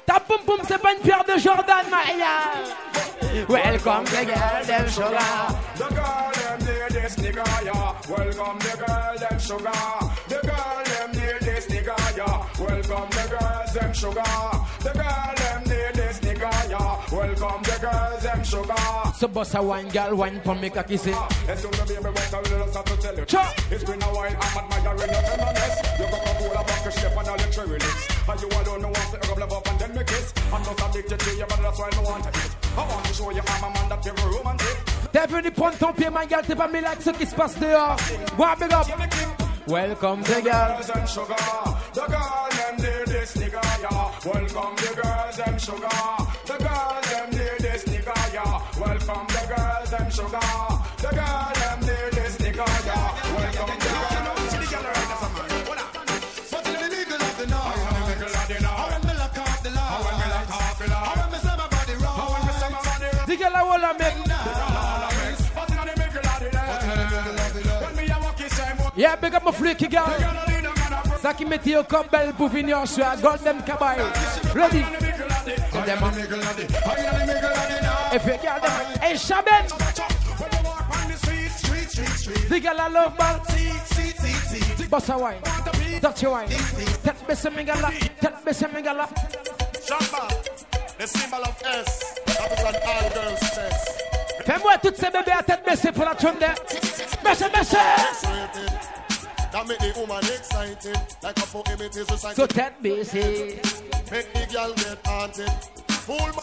Ta 0.05 0.19
poum 0.19 0.39
poum, 0.45 0.59
c'est 0.67 0.77
pas 0.77 0.93
une 0.93 0.99
pierre 0.99 1.23
de 1.23 1.39
Jordan, 1.39 1.85
Maya. 1.89 3.43
Welcome 3.49 4.03
the 4.05 4.27
girl, 4.27 4.65
them 4.67 4.87
sugar. 4.87 5.13
The 5.77 5.89
girl, 5.89 6.31
them 6.59 6.93
this 6.93 7.15
nigga, 7.15 7.43
yeah. 7.65 7.93
Welcome 8.07 8.59
the 8.59 8.85
girl, 8.85 9.17
them 9.17 9.39
sugar. 9.39 10.13
Welcome 12.59 12.81
the 12.81 13.27
girls, 13.29 13.69
them 13.73 13.93
sugar. 13.93 14.23
The 14.81 14.89
girl, 14.97 15.29
them 15.37 15.61
need 15.69 15.93
this 15.93 16.17
nigga, 16.25 16.49
yeah. 16.71 17.01
Welcome 17.13 17.61
the 17.61 17.77
girls, 17.85 18.23
them 18.25 18.43
sugar. 18.43 18.81
So 19.17 19.27
boss 19.27 19.53
a 19.53 19.61
wine, 19.61 19.89
girl, 19.89 20.15
wine 20.15 20.41
for 20.41 20.55
me 20.55 20.71
cocky 20.71 20.97
say. 20.97 21.11
As 21.13 21.17
ah, 21.17 21.55
soon 21.55 21.73
as 21.77 21.85
baby 21.87 22.01
went, 22.03 22.17
I 22.33 22.37
will 22.41 22.67
start 22.69 22.85
to 22.87 22.97
tell 22.97 23.15
you. 23.15 23.25
Cha. 23.25 23.53
It's 23.69 23.83
been 23.83 24.01
a 24.01 24.05
while, 24.05 24.25
I'm 24.41 24.57
admiring 24.57 24.97
your 24.97 25.05
tenderness. 25.21 25.99
You 26.01 26.05
are 26.05 26.09
got 26.09 26.25
a 26.25 26.37
cool 26.37 26.51
about 26.57 26.81
your 26.83 26.91
shape 26.97 27.17
and 27.21 27.27
all 27.29 27.37
your 27.37 27.51
cherry 27.51 27.77
lips. 27.77 28.27
And 28.27 28.41
you 28.41 28.47
alone 28.49 28.81
know 28.81 28.87
what's 28.89 29.09
the 29.11 29.35
love 29.39 29.53
up 29.53 29.67
and 29.69 29.79
then 29.79 29.93
me 29.93 30.03
kiss. 30.07 30.33
I'm 30.51 30.63
not 30.65 30.89
addicted 30.89 31.19
to 31.19 31.29
you, 31.37 31.45
but 31.47 31.59
that's 31.61 31.77
why 31.77 31.89
I 31.93 32.01
want 32.01 32.23
to 32.23 32.39
eat. 32.41 32.55
I 32.73 32.87
want 32.89 33.05
to 33.05 33.13
show 33.13 33.29
you 33.37 33.41
I'm 33.45 33.63
a 33.63 33.69
man 33.69 33.89
that 33.89 34.01
give 34.03 34.17
a 34.17 34.27
romantic. 34.29 34.77
T'es 35.13 35.27
venu 35.29 35.51
prendre 35.51 35.77
ton 35.77 35.93
pied, 35.93 36.09
ma 36.09 36.25
gueule, 36.25 36.41
t'es 36.45 36.55
pas 36.55 36.67
mis 36.67 36.81
là 36.81 36.95
que 36.95 37.03
ce 37.03 37.11
qui 37.11 37.25
se 37.27 37.35
passe 37.35 37.55
dehors. 37.59 37.95
Warm 38.35 38.63
it 38.63 38.73
up. 38.73 38.87
Welcome 39.67 40.21
the 40.23 40.41
girls 40.45 40.89
and 40.91 41.09
sugar. 41.09 41.35
The 41.93 42.05
girl 42.07 42.47
and 42.67 42.79
this 42.79 43.35
nigga, 43.35 43.61
yeah. 43.81 44.11
Welcome 44.23 44.75
the 44.77 45.01
girls 45.03 45.39
and 45.45 45.59
sugar. 45.61 46.16
Yeah, 68.97 69.15
big 69.15 69.31
up 69.35 69.43
my 69.43 69.51
freaky 69.51 69.87
girl. 69.87 70.07
Zaki 71.21 71.45
Meteo 71.45 71.87
come 71.87 72.07
belle 72.11 72.33
pour 72.33 72.47
venir 72.49 72.81
sur 72.87 73.03
la 73.05 73.15
Golden 73.15 73.61
Cabaye. 73.61 73.99
Ready? 74.55 74.79
If 78.11 78.25
you 78.25 78.37
girl 78.37 78.59
them, 78.59 78.99
hey 78.99 79.13
Shabbat. 79.13 79.69
The 82.49 82.59
girl 82.59 82.79
I 82.79 82.87
love, 82.87 83.19
man. 83.19 83.39
Bossa 84.89 85.19
wine, 85.19 86.01
Dutchy 86.01 86.25
wine. 86.25 86.49
Tet 87.03 87.27
besse 87.27 87.49
mingala, 87.51 87.91
tet 88.19 88.43
besse 88.43 88.63
mingala. 88.67 89.07
Shamba, 89.79 90.97
the 90.97 91.05
symbol 91.05 91.37
of 91.45 91.61
S. 91.63 92.15
That 92.25 92.51
is 92.51 92.59
an 92.61 92.75
all-girls 92.87 93.39
sex. 93.51 94.13
Fais-moi 94.47 94.77
toutes 94.81 94.95
ces 94.95 95.07
bébés 95.07 95.33
à 95.37 95.43
tête 95.43 95.59
baissée 95.67 95.91
pour 95.91 96.05
la 96.05 96.13
Baissez, 96.13 97.77
So 102.33 102.47
Make 104.13 104.33
the 104.33 104.47
girl 104.49 104.73
get 104.73 105.05
haunted. 105.05 105.49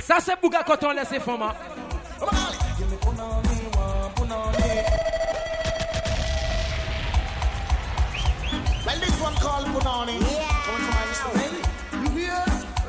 Ça 0.05 0.17
c'est 0.19 0.41
Bouga 0.41 0.65
quand 0.67 0.83
on 0.83 0.91
laisse 0.91 1.13
les 1.13 1.21
femmes. 1.21 1.41
Hein. 1.43 1.53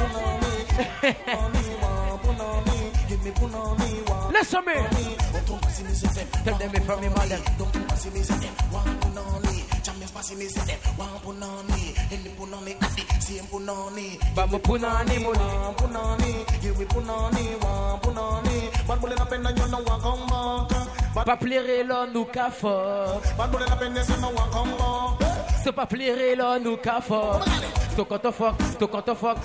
laissez 4.32 4.62
moi 4.64 4.74
Tell 6.44 6.59
them 6.59 6.70
me 10.31 10.47
say 10.47 10.61
them 10.66 10.78
punani, 11.24 11.82
any 12.12 12.31
punani 12.39 13.20
same 13.20 13.44
punani. 13.47 14.35
But 14.36 14.53
me 14.53 14.59
punani 14.59 15.20
money, 15.20 15.74
punani, 15.74 16.62
you 16.62 16.74
me 16.74 16.85
punani, 16.85 17.61
want 17.62 18.03
punani. 18.03 18.86
But 18.86 19.01
bullet 19.01 19.20
up 19.20 19.32
and 19.32 19.59
you 19.59 19.66
know 19.69 19.82
what 19.82 20.01
come 20.01 20.27
back. 20.28 20.89
Pas 21.27 21.36
plaire 21.36 21.85
là 21.86 22.07
nous 22.12 22.24
qu'à 22.27 22.51
fort. 22.51 23.20
Pas 23.36 23.47
bullet 23.49 23.65
up 23.69 23.81
and 23.82 23.97
you 23.97 24.16
know 24.16 24.31
what 24.32 24.51
come 24.53 24.70
back. 24.70 25.28
C'est 25.65 25.73
pas 25.73 25.86
plaire 25.86 26.36
là 26.36 26.59
nous 26.61 26.77
qu'à 26.77 27.01
fort. 27.01 27.44
Tout 27.97 28.05
quand 28.05 28.20
on 28.24 28.32
fuck, 28.32 28.55
tout 28.78 28.86
quand 28.86 29.09
on 29.09 29.15
fuck, 29.16 29.36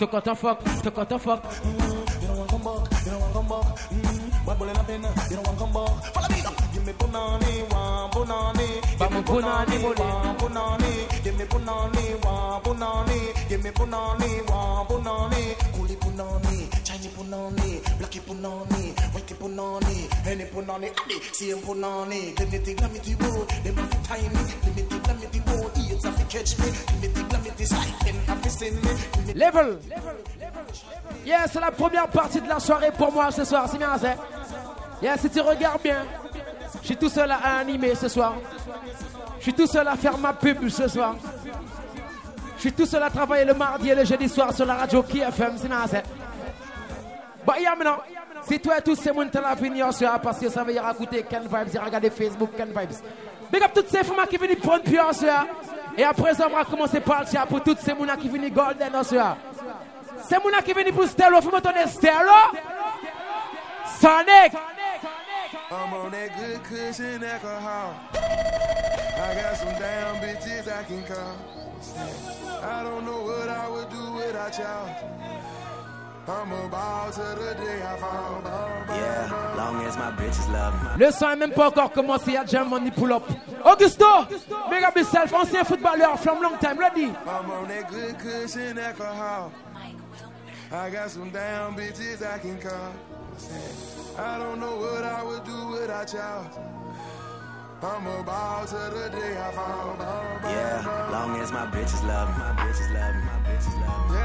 tout 0.00 0.06
quand 0.08 0.28
on 0.28 0.34
fuck, 0.34 0.58
tout 0.82 0.90
quand 0.90 1.12
on 1.12 1.18
fuck. 1.18 1.42
You 1.42 2.26
don't 2.26 2.36
want 2.38 2.50
come 2.50 2.62
back, 2.62 3.00
you 3.06 3.12
don't 3.12 3.20
want 3.20 3.32
come 3.34 3.48
back. 3.48 4.46
But 4.46 4.58
bullet 4.58 4.78
up 4.78 4.88
and 4.88 5.04
you 5.30 5.36
don't 5.36 5.46
want 5.46 5.58
come 5.58 5.72
back. 5.72 6.12
Follow 6.12 6.28
me. 6.28 6.61
Level. 29.34 29.78
c'est 31.52 31.60
la 31.60 31.70
première 31.72 32.06
partie 32.08 32.40
de 32.40 32.48
la 32.48 32.60
soirée 32.60 32.90
pour 32.96 33.12
moi 33.12 33.30
ce 33.32 33.44
soir, 33.44 33.66
c'est 33.70 33.78
bien 33.78 33.98
ça. 33.98 34.14
Yes, 35.02 35.20
si 35.22 35.30
tu 35.30 35.40
regardes 35.40 35.82
bien. 35.82 36.02
Je 36.80 36.86
suis 36.86 36.96
tout 36.96 37.08
seul 37.08 37.30
à 37.30 37.56
animer 37.60 37.94
ce 37.94 38.08
soir. 38.08 38.34
Je 39.38 39.42
suis 39.42 39.52
tout 39.54 39.66
seul 39.66 39.86
à 39.88 39.96
faire 39.96 40.16
ma 40.16 40.32
pub 40.32 40.68
ce 40.68 40.88
soir. 40.88 41.16
Je 42.56 42.60
suis 42.68 42.72
tout 42.72 42.86
seul 42.86 43.02
à 43.02 43.10
travailler 43.10 43.44
le 43.44 43.54
mardi 43.54 43.90
et 43.90 43.94
le 43.94 44.04
jeudi 44.04 44.28
soir 44.28 44.52
sur 44.54 44.64
la 44.64 44.74
radio 44.74 45.02
KFM. 45.02 45.56
Bah, 47.44 47.54
maintenant, 47.76 47.98
si 48.48 48.58
toi 48.60 48.78
et 48.78 48.82
tous 48.82 48.94
ces 48.94 49.10
gens 49.12 49.90
ce 49.92 49.98
soir 49.98 50.20
parce 50.20 50.38
que 50.38 50.48
ça 50.48 50.62
veut 50.62 50.72
dire 50.72 50.84
écouter 50.88 51.24
Ken 51.28 51.42
Vibes 51.42 51.74
et 51.74 51.78
regarder 51.78 52.10
Facebook 52.10 52.50
Ken 52.56 52.68
Vibes. 52.68 52.98
Big 53.52 53.62
up 53.62 53.72
toutes 53.74 53.88
ces 53.88 54.04
femmes 54.04 54.24
qui 54.30 54.36
viennent 54.38 54.56
prendre 54.56 54.84
soir. 55.14 55.46
Et 55.98 56.04
après 56.04 56.32
ça 56.34 56.46
on 56.50 56.56
va 56.56 56.64
commencer 56.64 57.00
par 57.00 57.20
le 57.20 57.46
pour 57.46 57.62
toutes 57.62 57.80
ces 57.80 57.90
gens 57.90 58.16
qui 58.18 58.28
viennent 58.28 58.48
golden 58.50 58.92
C'est 59.04 60.42
mouna 60.42 60.62
qui 60.64 60.72
viennent 60.72 60.94
pour 60.94 61.04
Stello, 61.06 61.40
faut 61.42 61.54
me 61.54 61.60
donner 61.60 61.86
Sonic. 64.00 64.52
I'm 65.72 65.92
on 65.94 66.10
that 66.10 66.36
good 66.36 66.62
cushion 66.64 67.24
alcohol. 67.24 67.94
I 68.12 69.34
got 69.40 69.56
some 69.56 69.72
damn 69.80 70.16
bitches 70.16 70.68
I 70.70 70.82
can 70.84 71.02
call. 71.04 71.36
I 72.70 72.82
don't 72.82 73.06
know 73.06 73.22
what 73.22 73.48
I 73.48 73.68
would 73.70 73.88
do 73.88 74.12
without 74.12 74.58
y'all. 74.58 74.88
I'm 76.28 76.52
about 76.52 77.14
to 77.14 77.20
the 77.20 77.54
day 77.64 77.82
I 77.82 77.96
fall. 77.96 78.42
Yeah, 78.90 79.54
long 79.56 79.84
as 79.86 79.96
my 79.96 80.10
bitches 80.12 80.46
love 80.52 80.74
me. 80.98 81.06
Le 81.06 81.10
son 81.10 81.28
n'a 81.30 81.36
même 81.36 81.52
pas 81.52 81.68
encore 81.68 81.90
commencé, 81.90 82.36
à 82.36 82.44
jam 82.44 82.68
money 82.68 82.90
pull 82.90 83.10
up. 83.10 83.22
Augusto, 83.64 84.04
big 84.70 84.84
up 84.84 84.94
yourself, 84.94 85.32
ancien 85.32 85.64
footballeur 85.64 86.18
from 86.18 86.42
long 86.42 86.58
time, 86.60 86.78
ready? 86.78 87.06
I'm 87.06 87.50
on 87.50 87.66
that 87.68 87.90
good 87.90 88.18
cushion 88.18 88.78
alcohol. 88.78 89.50
I 90.70 90.90
got 90.90 91.08
some 91.10 91.30
damn 91.30 91.74
bitches 91.76 92.22
I 92.22 92.38
can 92.40 92.58
call. 92.60 92.92
I 94.18 94.38
don't 94.38 94.60
know 94.60 94.76
what 94.76 95.04
I 95.04 95.22
would 95.24 95.44
do 95.44 95.56
without 95.68 96.12
y'all. 96.12 96.44
I'm 97.82 98.06
about 98.20 98.68
to 98.68 98.74
the 98.94 99.08
day 99.08 99.40
I 99.40 99.50
found 99.52 100.02
out. 100.02 100.42
Yeah, 100.44 101.08
long 101.10 101.40
as 101.40 101.50
my 101.50 101.64
bitches 101.66 102.06
love 102.06 102.28
me, 102.28 102.42
my 102.44 102.52
bitches 102.62 102.94
love 102.94 103.14
me, 103.16 103.22
my 103.24 103.40
bitches 103.48 103.74
love 103.80 104.10
me. 104.10 104.16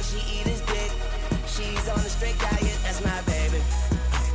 she 0.10 0.20
eat 0.38 0.46
his 0.48 0.62
dick. 0.70 0.92
She's 1.50 1.86
on 1.90 1.98
a 2.00 2.10
straight 2.14 2.38
diet, 2.38 2.78
that's 2.86 3.02
my 3.04 3.20
baby. 3.26 3.60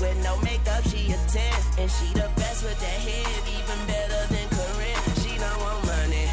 With 0.03 0.17
no 0.25 0.35
makeup, 0.43 0.83
she 0.91 1.13
a 1.15 1.19
10. 1.31 1.53
And 1.79 1.89
she 1.91 2.07
the 2.15 2.29
best 2.37 2.65
with 2.65 2.79
that 2.81 2.99
head, 3.07 3.41
even 3.55 3.79
better 3.87 4.21
than 4.33 4.47
Corinne. 4.57 5.07
She 5.23 5.33
don't 5.39 5.61
want 5.63 5.81
money. 5.87 6.27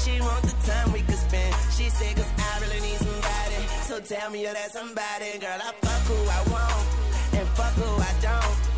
She 0.00 0.14
want 0.20 0.42
the 0.48 0.54
time 0.64 0.92
we 0.92 1.02
could 1.02 1.18
spend. 1.20 1.52
She 1.76 1.90
sick 1.90 2.16
cause 2.16 2.30
I 2.38 2.50
really 2.64 2.80
need 2.80 2.98
somebody. 2.98 3.58
So 3.90 4.00
tell 4.00 4.30
me 4.30 4.42
you're 4.44 4.54
that 4.54 4.72
somebody. 4.72 5.36
Girl, 5.40 5.58
I 5.60 5.70
fuck 5.84 6.02
who 6.08 6.18
I 6.24 6.40
want 6.50 6.86
and 7.36 7.46
fuck 7.58 7.74
who 7.78 7.88
I 8.00 8.12
don't. 8.22 8.69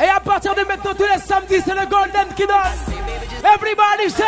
Et 0.00 0.08
à 0.08 0.20
partir 0.20 0.54
de 0.54 0.62
maintenant, 0.62 0.94
tous 0.94 1.02
les 1.04 1.20
samedis, 1.20 1.62
c'est 1.64 1.74
le 1.74 1.84
Golden 1.86 2.28
qui 2.36 2.46
donne. 2.46 2.56
Ah, 2.62 3.54
Everybody 3.54 4.08
say! 4.08 4.24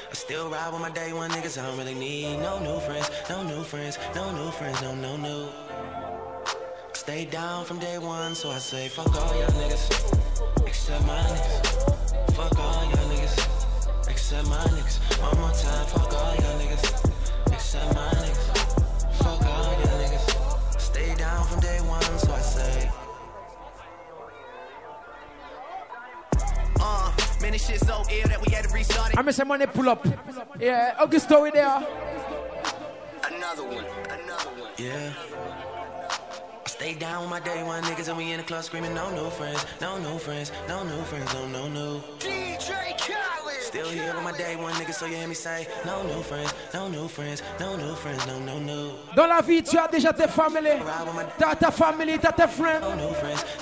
I 0.10 0.14
still 0.14 0.50
ride 0.50 0.72
with 0.74 0.82
my 0.82 0.90
day 0.92 1.14
one 1.14 1.30
niggas, 1.32 1.58
I 1.58 1.66
don't 1.66 1.78
really 1.78 1.94
need 1.96 2.38
no 2.40 2.60
new 2.60 2.80
friends, 2.82 3.10
no 3.30 3.44
new 3.44 3.64
friends, 3.64 3.98
no 4.16 4.32
new 4.32 4.52
friends, 4.52 4.82
no, 4.82 4.94
no, 4.96 5.16
no. 5.18 5.50
Stay 6.94 7.26
down 7.26 7.66
from 7.66 7.80
day 7.80 7.98
one, 7.98 8.36
so 8.36 8.50
I 8.50 8.58
say, 8.60 8.90
fuck 8.90 9.14
all 9.16 9.34
y'all 9.40 9.48
niggas, 9.52 9.90
except 10.68 11.06
my 11.08 11.20
niggas. 11.22 12.34
Fuck 12.36 12.60
all 12.60 12.84
y'all 12.86 12.94
niggas. 12.96 13.11
Except 14.32 14.48
my 14.50 14.58
niggas. 14.76 14.98
One 15.22 15.40
more 15.42 15.52
time, 15.58 15.86
fuck 15.88 16.14
all 16.14 16.36
you 16.36 16.52
niggas. 16.62 17.54
Except 17.54 17.94
my 17.94 18.08
niggas. 18.12 19.14
Fuck 19.16 19.42
all 19.42 19.72
you 19.82 19.92
niggas. 20.02 20.80
Stay 20.80 21.16
down 21.16 21.44
from 21.48 21.60
day 21.60 21.80
one, 21.82 22.02
so 22.18 22.32
I 22.32 22.40
say. 22.40 22.92
Uh, 26.80 27.12
man, 27.42 27.60
so 27.60 28.04
ill 28.10 28.28
that 28.30 28.42
we 28.48 28.54
had 28.54 28.64
to 28.64 28.74
restart 28.74 29.10
it. 29.12 29.20
I'm 29.20 29.26
gonna 29.26 29.46
money 29.46 29.66
pull 29.66 29.90
up. 29.90 30.06
Yeah, 30.62 30.96
Augusto, 30.98 31.42
we 31.44 31.52
there. 31.52 31.68
Another 33.36 33.64
one, 33.66 33.84
another 34.16 34.62
one. 34.62 34.72
Yeah. 34.78 35.12
They 36.82 36.94
down 36.96 37.22
with 37.22 37.30
my 37.30 37.40
day 37.40 37.62
one 37.62 37.84
niggas 37.84 38.08
and 38.08 38.18
we 38.18 38.32
in 38.32 38.38
the 38.38 38.44
club 38.44 38.64
screaming, 38.64 38.96
no 38.96 39.12
new 39.12 39.30
friends, 39.30 39.64
no 39.80 40.00
new 40.00 40.18
friends, 40.18 40.52
no 40.68 40.82
new 40.82 41.00
friends, 41.04 41.32
no 41.32 41.44
oh, 41.44 41.48
no 41.70 41.70
new. 41.70 42.00
DJ 42.18 42.74
Khaled. 42.98 43.60
Still 43.62 43.90
here 43.90 44.12
with 44.16 44.24
my 44.24 44.36
day 44.36 44.56
one 44.56 44.74
niggas, 44.74 44.96
so 44.96 45.06
you 45.06 45.16
hear 45.16 45.28
me 45.28 45.36
say, 45.36 45.68
no 45.86 46.02
new 46.08 46.24
friends, 46.24 46.52
no 46.74 46.88
new 46.88 47.08
friends, 47.08 47.44
no 47.60 47.76
new 47.76 47.94
friends, 47.94 48.26
no 48.26 48.40
no 48.40 48.58
new. 48.58 48.94
Dans 49.16 49.28
la 49.28 49.42
vie, 49.42 49.62
tu 49.62 49.78
as 49.78 49.88
déjà 49.90 50.12
tes 50.12 50.28
family. 50.28 50.80
t'as 51.38 51.54
ta 51.56 51.70
family, 51.70 52.18
t'as 52.18 52.32
tes 52.32 52.48
friends. 52.48 52.82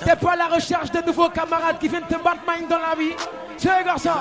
T'es 0.05 0.15
pas 0.15 0.31
à 0.31 0.35
la 0.37 0.47
recherche 0.47 0.89
de 0.91 1.01
nouveaux 1.01 1.29
camarades 1.29 1.77
qui 1.77 1.89
viennent 1.89 2.07
te 2.07 2.15
battre 2.23 2.45
main 2.47 2.65
dans 2.69 2.79
la 2.79 2.95
vie. 2.95 3.13
Tu 3.57 3.67
es 3.67 3.83
garçon. 3.83 4.11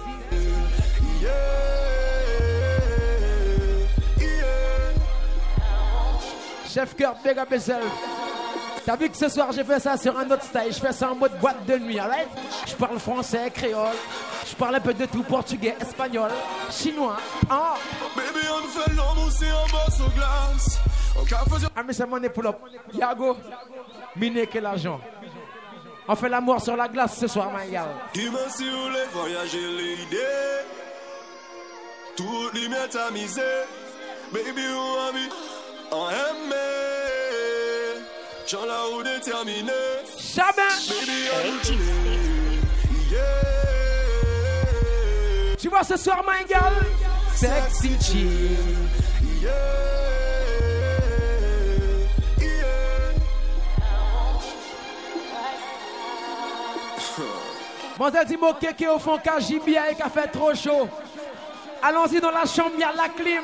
Chef 6.73 6.95
cœur, 6.95 7.15
big 7.21 7.37
up 7.37 7.53
T'as 8.85 8.95
vu 8.95 9.09
que 9.09 9.17
ce 9.17 9.27
soir 9.27 9.51
j'ai 9.51 9.63
fait 9.63 9.79
ça 9.81 9.97
sur 9.97 10.17
un 10.17 10.25
autre 10.31 10.43
style, 10.43 10.71
je 10.71 10.79
fais 10.79 10.93
ça 10.93 11.11
en 11.11 11.15
mode 11.15 11.37
boîte 11.39 11.65
de 11.65 11.77
nuit, 11.77 11.97
Je 12.65 12.73
parle 12.75 12.97
français, 12.97 13.51
créole, 13.53 13.89
je 14.49 14.55
parle 14.55 14.75
un 14.75 14.79
peu 14.79 14.93
de 14.93 15.05
tout, 15.05 15.21
portugais, 15.23 15.75
espagnol, 15.81 16.31
chinois, 16.69 17.17
oh 17.51 17.55
Baby 18.15 18.47
on 18.49 18.67
fait 18.69 18.89
l'amour 18.95 19.25
aussi 19.27 19.45
en 20.05 21.19
glace 21.25 21.59
Ah 21.75 21.81
c'est 21.91 22.05
mon 22.07 22.23
épaule, 22.23 22.53
Yago, 22.93 23.35
miné 24.15 24.47
que 24.47 24.59
l'argent 24.59 25.01
On 26.07 26.15
fait 26.15 26.29
l'amour 26.29 26.61
sur 26.61 26.77
la 26.77 26.87
glace 26.87 27.17
ce 27.19 27.27
soir, 27.27 27.51
my 27.51 27.69
gars 27.69 27.87
si 28.13 28.29
vous 28.69 28.83
voulez 28.83 29.05
voyager 29.11 29.67
l'idée 29.67 30.17
Tout 32.15 32.49
à 33.05 33.11
miser 33.11 33.41
Baby 34.31 34.51
ou 34.67 35.09
ami 35.09 35.29
en 35.91 36.07
aimé. 36.09 36.55
la 38.65 39.13
déterminée. 39.17 39.71
Jamais. 40.33 41.21
Tu 45.59 45.69
vois 45.69 45.83
ce 45.83 45.95
soir, 45.97 46.23
ma 46.23 46.43
gueule 46.43 46.87
Sexy 47.35 47.97
chill. 48.01 48.27
Yeah. 49.41 49.51
dit 58.25 58.87
au 58.87 58.97
fond 58.99 59.19
car 59.23 59.37
et 59.39 59.95
qu'a 59.95 60.09
fait 60.09 60.27
trop 60.27 60.53
chaud. 60.55 60.87
Allons-y 61.83 62.19
dans 62.19 62.31
la 62.31 62.45
chambre, 62.45 62.71
il 62.75 62.79
la 62.79 63.09
clim. 63.09 63.43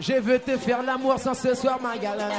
Je 0.00 0.14
veux 0.18 0.38
te 0.38 0.56
faire 0.58 0.82
l'amour 0.82 1.18
sans 1.18 1.34
ce 1.34 1.54
soir, 1.54 1.78
ma 1.80 1.96
galère. 1.96 2.30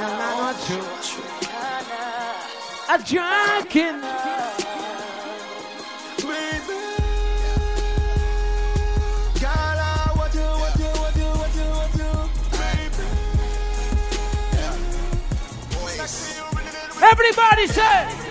A 2.88 2.98
junkin. 3.04 3.94
Everybody 17.12 17.66
say. 17.68 18.23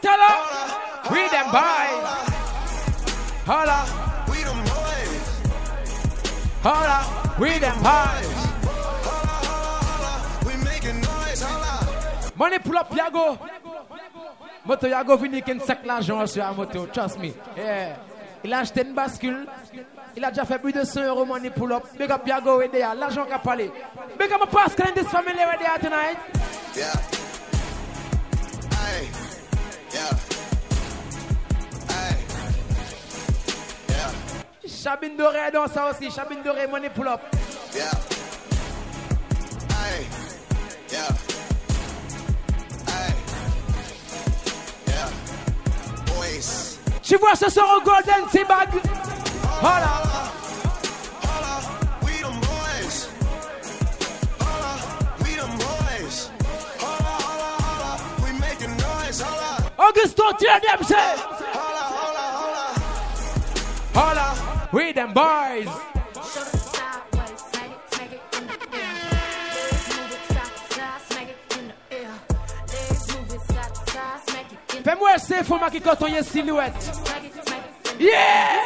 tell 0.00 0.16
them. 0.16 1.12
We 1.12 1.28
them 1.28 1.48
boys. 1.50 2.04
Holla. 3.50 3.80
We 4.30 4.38
them 4.42 4.64
boys. 4.64 5.20
Holla. 6.62 7.36
We 7.38 7.52
them 7.64 7.78
boys. 7.82 8.38
We 10.46 10.54
making 10.64 11.00
noise. 11.00 11.42
Holla. 11.42 12.32
Money 12.36 12.58
pull 12.58 12.78
up, 12.78 12.90
Yago. 12.94 13.38
Moto 14.66 14.86
Yago 14.88 15.18
finit 15.18 15.42
qu'il 15.42 15.60
sac 15.62 15.84
l'argent 15.86 16.26
sur 16.26 16.42
la 16.42 16.52
moto. 16.52 16.86
Trust 16.92 17.18
me. 17.18 17.32
Yeah. 17.56 17.96
Il 18.44 18.52
a 18.54 18.58
acheté 18.60 18.82
une 18.82 18.94
bascule. 18.94 19.46
Il 20.16 20.24
a 20.24 20.30
déjà 20.30 20.44
fait 20.44 20.58
plus 20.58 20.72
de 20.72 20.82
100 20.84 21.02
euros 21.06 21.24
money 21.26 21.50
pull 21.50 21.72
up. 21.72 21.84
Big 21.98 22.10
up 22.10 22.26
Yago 22.26 22.58
Wedea. 22.58 22.94
L'argent 22.98 23.24
qu'a 23.24 23.38
parlé. 23.38 23.70
Big 24.18 24.32
up 24.32 24.40
my 24.40 24.46
past 24.50 24.76
clan 24.76 24.92
this 24.94 25.06
family 25.08 25.32
Wedea 25.34 25.78
tonight. 25.80 26.16
Yeah. 26.76 26.86
Chabine 34.66 35.16
Doré 35.16 35.38
dans 35.52 35.66
ça 35.72 35.90
aussi. 35.90 36.10
Chabine 36.10 36.42
Doré, 36.42 36.66
money 36.66 36.90
pull 36.90 37.08
up. 37.08 37.20
Yeah. 37.74 37.86
Tu 47.02 47.16
vois 47.16 47.34
ce 47.34 47.50
soir 47.50 47.66
au 47.78 47.82
Golden 47.84 48.26
T-Bag. 48.30 48.68
Voilà. 49.60 50.02
Augusto, 59.90 60.22
tell 60.38 60.60
them, 60.60 60.84
say. 60.84 61.14
Hola, 63.92 64.68
We 64.72 64.92
them 64.92 65.12
boys. 65.12 65.68
Fais-moi 74.84 75.12
essayer, 75.16 75.44
faut 75.44 75.58
marquer 75.58 75.80
quand 75.80 76.00
on 76.02 76.06
y 76.06 76.14
est 76.14 76.22
silhouette. 76.22 76.74
Yeah! 77.98 78.64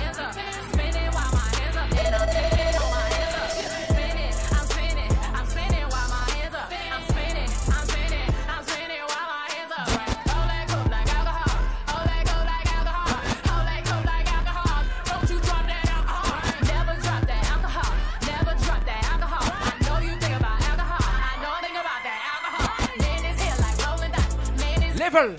level. 25.23 25.37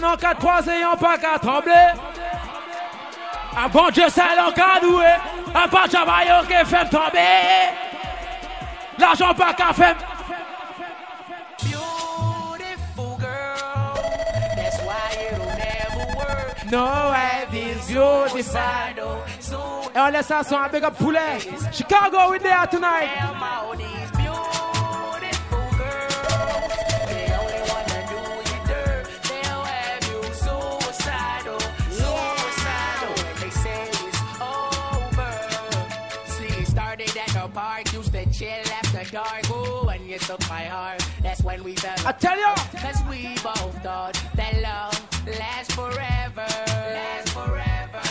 En 0.01 0.11
4 0.17 0.35
trois 0.39 0.67
ayant 0.67 0.95
pas 0.97 1.17
qu'à 1.17 1.39
trembler. 1.39 1.93
A 3.55 3.63
ah, 3.65 3.67
bon 3.67 3.89
Dje 3.91 4.07
se 4.11 4.23
lò 4.37 4.51
kandouè, 4.53 5.13
a 5.57 5.63
bon 5.73 5.87
jamayon 5.89 6.45
ke 6.47 6.59
fèm 6.69 6.85
tombe, 6.93 7.23
l'ajon 9.01 9.33
pa 9.39 9.49
ka 9.57 9.71
fèm. 9.73 10.03
No 16.71 16.83
way, 17.09 17.47
this 17.49 17.87
beautiful. 17.87 18.61
E 18.61 19.91
eh, 19.95 20.01
on 20.01 20.11
lè 20.13 20.21
sa 20.21 20.43
son, 20.45 20.61
a 20.61 20.69
big 20.69 20.83
up 20.85 20.99
poulè. 20.99 21.39
Chicago 21.73 22.27
in 22.35 22.43
there 22.43 22.67
tonight. 22.69 23.09
when 41.49 41.63
we 41.63 41.73
fell. 41.75 41.97
I 42.05 42.11
tell 42.13 42.37
you! 42.37 42.53
Cause 42.79 42.99
we 43.09 43.21
both 43.43 43.73
thought 43.83 44.15
that 44.37 44.53
love 44.61 44.93
lasts 45.39 45.73
forever. 45.73 46.47
Lasts 46.95 47.31
forever. 47.33 48.05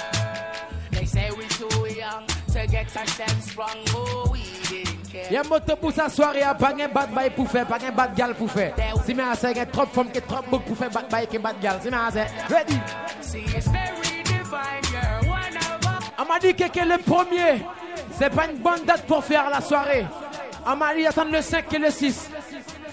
They 0.91 1.05
say 1.07 1.31
we 1.39 1.45
too 1.55 1.71
young 1.95 2.27
to 2.53 2.67
get 2.67 2.91
ourselves 2.97 3.57
wrong. 3.57 3.79
Oh, 3.95 4.29
we 4.33 4.43
didn't 4.69 5.05
care. 5.09 5.31
Y'a 5.31 5.45
moto 5.45 5.77
pour 5.77 5.93
sa 5.93 6.09
soirée, 6.09 6.41
y'a 6.41 6.55
pas 6.55 6.73
un 6.75 6.89
bad 6.89 7.11
boy 7.15 7.31
pour 7.35 7.49
faire, 7.49 7.65
pas 7.67 7.79
un 7.87 7.93
bad 7.93 8.15
gal 8.17 8.35
pour 8.35 8.51
faire. 8.51 8.75
Si 9.07 9.15
ma 9.15 9.31
assez, 9.31 9.53
y'a 9.53 9.67
trop 9.67 9.87
femme, 9.87 10.09
femmes 10.13 10.23
trop 10.27 10.43
beaucoup 10.51 10.75
pour 10.75 10.77
faire 10.77 10.91
bad 10.91 11.09
boy 11.09 11.27
qui 11.29 11.39
bad 11.39 11.61
gal. 11.61 11.79
Si 11.81 11.89
mais 11.91 11.97
assez, 11.97 12.33
ready! 12.53 12.81
See, 13.21 13.45
it's 13.57 13.69
very 13.69 14.23
divine, 14.25 14.83
girl, 14.91 15.31
one 15.31 15.57
of 15.57 16.03
us. 16.03 16.11
On 16.19 16.25
m'a 16.25 16.41
dit 16.41 16.55
que 16.55 16.65
le 16.65 16.99
premier, 17.05 17.63
c'est 18.19 18.31
pas 18.31 18.47
une 18.49 18.59
bonne 18.59 18.85
date 18.85 19.07
pour 19.07 19.23
faire 19.23 19.49
la 19.49 19.61
soirée. 19.61 20.07
On 20.67 20.75
m'a 20.75 20.93
dit 20.93 21.05
le 21.05 21.41
5 21.41 21.73
et 21.73 21.79
le 21.79 21.91
6. 21.91 22.31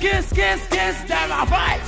kiss, 0.00 0.32
kiss, 0.32 0.60
kiss, 0.68 1.04
down 1.06 1.28
my 1.28 1.44
fight. 1.44 1.80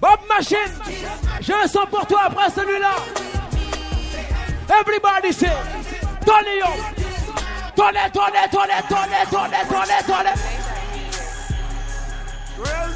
Bob 0.00 0.20
Machine, 0.28 0.70
Je 1.40 1.52
un 1.52 1.66
son 1.66 1.84
pour 1.90 2.06
toi 2.06 2.20
après 2.26 2.48
celui-là. 2.50 2.94
Everybody 4.80 5.32
say, 5.32 5.50
Tony 6.24 6.58
Young 6.58 6.80
Tony, 7.74 8.08
Tony, 8.14 8.48
Tony, 8.52 8.82
Tony, 8.88 9.24
Tony, 9.28 9.66
Tony, 9.68 10.04
Tony. 10.06 10.32
Real 12.58 12.94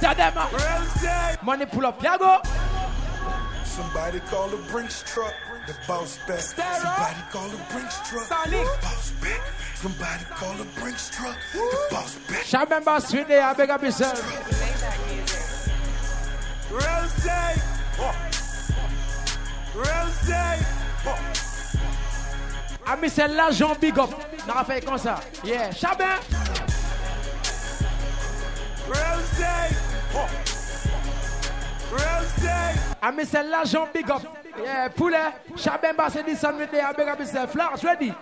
Tadema. 0.00 0.48
Ah. 0.58 1.36
Money 1.42 1.66
pull 1.66 1.86
up, 1.86 2.00
Yago. 2.02 2.42
Somebody 3.64 4.20
call 4.20 4.48
the 4.48 4.56
Brinks 4.70 5.02
truck. 5.06 5.32
The 5.66 5.74
boss 5.88 6.18
back. 6.28 6.38
Somebody 6.40 7.22
call 7.32 7.48
the 7.48 7.56
Brinks 7.72 8.08
truck. 8.08 8.28
The 8.28 8.64
boss 8.82 9.12
back. 9.22 9.40
Somebody 9.82 10.24
call 10.36 10.54
the 10.54 10.66
Brinks 10.80 11.10
truck. 11.10 11.36
The 11.52 11.88
boss 11.90 12.14
back. 12.28 12.42
Shout 12.44 12.68
member 12.70 13.00
sweet 13.00 13.28
day. 13.28 13.40
I 13.40 13.52
beg 13.54 13.68
Real 13.70 13.82
yourself. 13.84 14.22
Real 19.74 21.24
ah, 22.78 23.22
I 23.22 23.26
l'argent 23.28 23.80
big 23.80 23.98
up. 23.98 24.10
N'a 24.46 24.64
fait 24.64 24.84
comme 24.84 24.98
ça. 24.98 25.20
Yeah. 25.42 25.70
Chabin. 25.72 26.20
I 33.02 33.10
miss 33.14 33.34
a 33.34 33.42
large 33.42 33.92
big 33.92 34.10
up. 34.10 34.22
Yeah, 34.60 34.88
poulet. 34.88 35.34
Chabemba, 35.54 36.10
said 36.10 36.26
this 36.26 36.42
on 36.44 36.58
the 36.58 36.84
I 36.84 36.92
big 36.92 37.08
up 37.08 37.82
ready? 37.84 38.14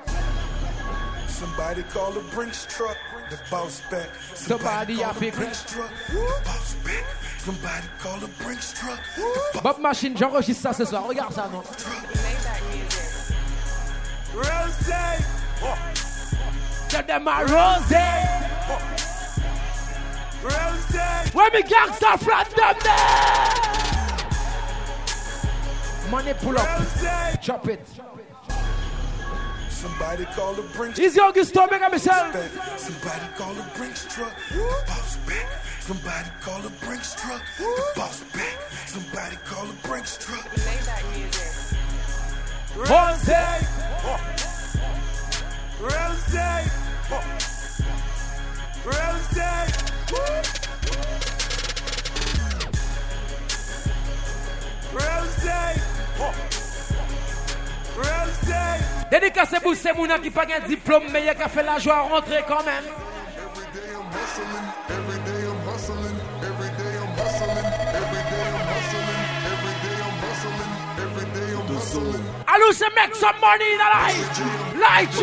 Somebody 1.29 1.83
call 1.85 2.13
the 2.13 2.21
Brinks 2.35 2.67
truck. 2.69 2.97
The 3.31 3.39
boss 3.51 3.81
back. 3.91 4.09
Somebody, 4.35 4.97
Somebody 4.97 4.97
call 4.99 5.13
the 5.15 5.37
Brinks 5.37 5.65
truck. 5.65 5.91
The 6.11 6.41
boss 6.45 6.75
back. 6.85 7.05
Somebody 7.39 7.87
call 8.01 8.19
the 8.21 8.29
Brinks 8.43 8.75
truck. 8.79 8.99
The 9.55 9.61
Bob 9.63 9.79
Machine, 9.81 10.17
j'enregistre 10.17 10.63
ça 10.63 10.73
ce 10.75 10.85
soir. 10.85 11.05
Regarde 11.07 11.33
ça, 11.33 11.49
non? 11.51 11.63
Rosé. 14.35 14.95
Oh. 15.63 17.45
Rosé. 17.47 17.97
Ramsey. 20.45 21.31
Where 21.33 21.51
me 21.51 21.63
gangster 21.63 22.17
from 22.19 22.45
them 22.57 22.77
there? 22.85 23.51
Money 26.11 26.35
pull 26.35 26.59
up. 26.59 26.69
Ramsey. 26.69 27.39
Chop 27.41 27.67
it. 27.69 27.81
Somebody 29.71 30.25
call 30.37 30.55
the 30.55 30.63
Brinks. 30.77 30.99
He's 30.99 31.15
young, 31.17 31.35
he's 31.35 31.49
storming 31.49 31.81
at 31.83 31.97
Somebody 31.99 32.47
call 33.37 33.53
the 33.55 33.67
Brinks 33.77 34.07
truck. 34.15 34.33
The 34.51 34.85
boss 34.87 35.17
back. 35.27 35.47
Somebody 35.81 36.31
call 36.43 36.61
the 36.63 36.71
Brinks 36.85 37.15
truck. 37.15 37.43
The 37.59 37.83
boss 37.97 38.23
back. 38.33 38.57
Somebody 38.87 39.37
call 39.47 39.67
the 39.67 39.89
Brinks 39.89 40.19
truck. 40.19 40.47
Ramsey. 42.89 43.35
Ramsey. 45.81 46.71
Ramsey. 48.87 49.64
Dédicace 59.11 59.59
pour 59.63 59.75
ces 59.75 59.93
Mouna 59.93 60.19
qui 60.19 60.31
pas 60.31 60.47
diplôme, 60.67 61.03
mais 61.13 61.23
fait 61.49 61.63
la 61.63 61.79
joie 61.79 62.01
rentrer 62.11 62.45
quand 62.49 62.63
même. 62.65 62.85
Allô, 72.47 72.65
c'est 72.73 72.93
make 72.97 73.15
some 73.15 73.31
money 73.41 73.65
in 73.73 73.79
the 73.79 73.89
life. 73.99 74.19
Light 74.81 75.15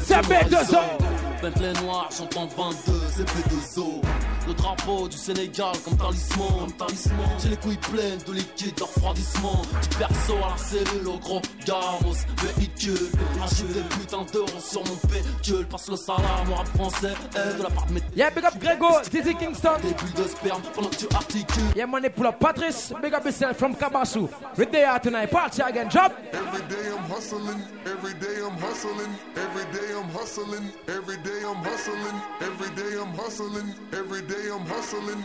C'est 0.00 0.20
B2O 0.20 1.13
les 1.60 1.72
noirs, 1.82 2.08
j'entends 2.16 2.46
22, 2.46 3.00
c'est 3.10 3.26
plus 3.26 3.42
de 3.44 3.80
o 3.80 4.00
le 4.46 4.52
drapeau 4.52 5.08
du 5.08 5.16
Sénégal 5.16 5.74
comme 5.84 5.96
talisman, 5.96 6.70
talisman. 6.78 7.16
J'ai 7.42 7.48
les 7.48 7.56
couilles 7.56 7.78
pleines 7.78 8.18
de 8.26 8.32
liquide 8.34 8.74
de 8.74 8.82
refroidissement. 8.82 9.62
Du 9.88 9.96
perso 9.96 10.34
à 10.44 10.48
la 10.50 10.56
cellule 10.58 11.08
au 11.08 11.18
gros 11.18 11.40
garros, 11.66 12.12
véhicule. 12.56 13.08
Agile 13.42 13.72
des 13.72 13.80
putains 13.98 14.26
d'euros 14.34 14.46
sur 14.60 14.82
mon 14.84 14.96
pécule. 14.96 15.66
Passe 15.66 15.88
le 15.88 15.96
salaire, 15.96 16.44
moi 16.46 16.62
français, 16.74 17.14
aide 17.34 17.56
de 17.58 17.62
la 17.62 17.70
part 17.70 17.86
de 17.86 17.94
mes. 17.94 18.00
Yeah, 18.14 18.28
big 18.30 18.44
up 18.44 18.54
Grégo, 18.60 18.88
Dizzy 19.10 19.34
Kingston. 19.34 19.76
Des 19.82 19.94
bulles 19.94 20.24
de 20.24 20.28
sperme 20.28 20.60
pendant 20.74 20.90
que 20.90 20.96
tu 20.96 21.06
articules. 21.14 21.62
Yeah, 21.74 21.86
money 21.86 22.10
pull 22.10 22.26
up 22.26 22.38
Patrice, 22.38 22.92
big 23.02 23.14
up 23.14 23.24
yourself 23.24 23.56
from 23.56 23.74
Kabasu. 23.74 24.28
the 24.56 24.66
there 24.66 24.98
tonight, 25.00 25.30
party 25.30 25.62
again, 25.62 25.88
job. 25.88 26.12
Every 26.34 26.60
day 26.68 26.90
I'm 26.90 27.04
hustling, 27.10 27.62
every 27.86 28.12
day 28.20 28.42
I'm 28.44 28.56
hustling, 28.58 29.08
every 29.36 29.64
day 29.72 29.92
I'm 29.96 30.08
hustling, 30.10 30.70
every 30.88 31.16
day 31.22 31.44
I'm 31.48 31.64
hustling, 31.64 32.20
every 32.42 32.70
day 32.74 33.00
I'm 33.00 33.14
hustling, 33.18 33.74
every 33.92 34.20
day. 34.20 34.33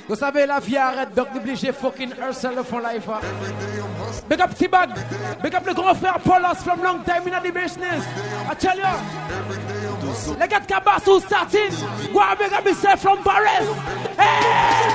Vous 0.08 0.16
savez, 0.16 0.46
la 0.46 0.60
vie 0.60 0.78
arrête, 0.78 1.14
donc 1.16 1.34
n'obligez 1.34 1.72
fucking 1.72 2.12
herself 2.22 2.68
for 2.68 2.80
life. 2.82 3.08
Hein. 3.08 3.20
Big 4.30 4.42
up 4.42 4.54
T-Bag, 4.56 4.90
big 5.44 5.56
up 5.56 5.64
le 5.68 5.74
grand 5.74 5.96
frère 5.96 6.20
Paulos 6.20 6.56
from 6.64 6.82
long 6.84 7.00
time 7.04 7.28
in 7.28 7.40
the 7.40 7.52
business. 7.54 8.04
I 8.50 8.54
tell 8.58 8.76
you, 8.78 10.36
les 10.40 10.48
gars 10.48 10.60
de 10.60 10.66
Kabas 10.66 11.08
ou 11.08 11.20
Satin, 11.20 11.70
go 12.14 12.20
big 12.38 12.54
up 12.54 12.66
yourself 12.66 13.02
from 13.02 13.20
Paris. 13.24 13.66
Hey! 14.18 14.94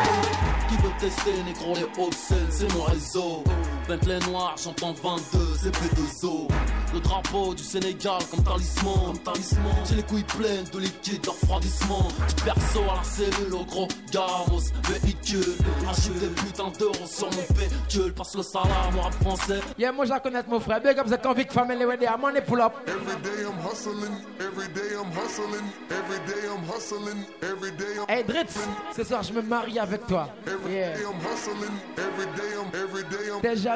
Qui 0.68 0.76
veut 0.76 0.92
tester 1.00 1.32
les 1.46 1.52
gros, 1.52 1.74
les 1.74 1.86
hauts 2.02 2.10
c'est 2.50 2.72
mon 2.74 2.82
réseau. 2.84 3.44
Bentley 3.88 4.18
noir, 4.30 4.54
j'entends 4.62 4.92
22, 4.92 5.38
c'est 5.62 5.74
P2O. 5.74 6.48
Le 6.94 7.00
drapeau 7.00 7.54
du 7.54 7.62
Sénégal 7.62 8.18
comme 8.30 8.42
talisman. 8.42 8.94
Comme 9.06 9.18
talisman. 9.18 9.74
J'ai 9.88 9.96
les 9.96 10.02
couilles 10.04 10.22
pleines 10.24 10.64
de 10.72 10.78
liquide 10.78 11.20
de 11.22 11.30
refroidissement. 11.30 12.06
Du 12.36 12.42
perso 12.44 12.80
à 12.90 12.96
la 12.96 13.02
cellule, 13.02 13.52
au 13.54 13.64
gros 13.64 13.88
garros, 14.12 14.60
véhicule. 14.88 15.54
Achète 15.90 16.18
des 16.18 16.28
putains 16.28 16.70
d'euros 16.78 16.94
sur 17.06 17.26
mon 17.32 17.54
pécule. 17.54 18.12
Passe 18.14 18.36
le 18.36 18.42
salam, 18.42 18.98
rap 19.02 19.12
français. 19.20 19.60
Yeah, 19.76 19.92
moi 19.92 20.06
j'en 20.06 20.18
connais 20.18 20.42
mon 20.48 20.60
frère. 20.60 20.80
Big 20.80 20.98
up 20.98 21.06
the 21.06 21.20
convict 21.20 21.52
family, 21.52 21.84
where 21.84 21.98
they 21.98 22.06
are 22.06 22.18
money 22.18 22.40
pull 22.40 22.60
up. 22.60 22.74
Every 22.86 23.04
day 23.22 23.44
I'm 23.46 23.58
hustling, 23.62 24.14
every 24.40 24.68
day 24.72 24.94
I'm 24.96 25.10
hustling, 25.12 25.66
every 25.90 26.20
day 26.26 26.48
I'm 26.48 26.64
hustling, 26.68 27.26
every 27.42 27.72
day 27.72 27.98
I'm. 28.00 28.08
Hey 28.08 28.22
Dritz, 28.24 28.56
ce 28.96 29.04
soir 29.04 29.22
je 29.22 29.32
me 29.32 29.42
marie 29.42 29.78
avec 29.78 30.06
toi. 30.06 30.28
Every 30.46 30.72
day 30.74 30.94
I'm 30.94 31.20
hustling, 31.20 31.74
every 31.98 32.26
day 32.36 32.54
I'm, 32.54 32.68
every 32.80 33.02
day 33.10 33.30
I'm. 33.34 33.40
Déjà 33.42 33.73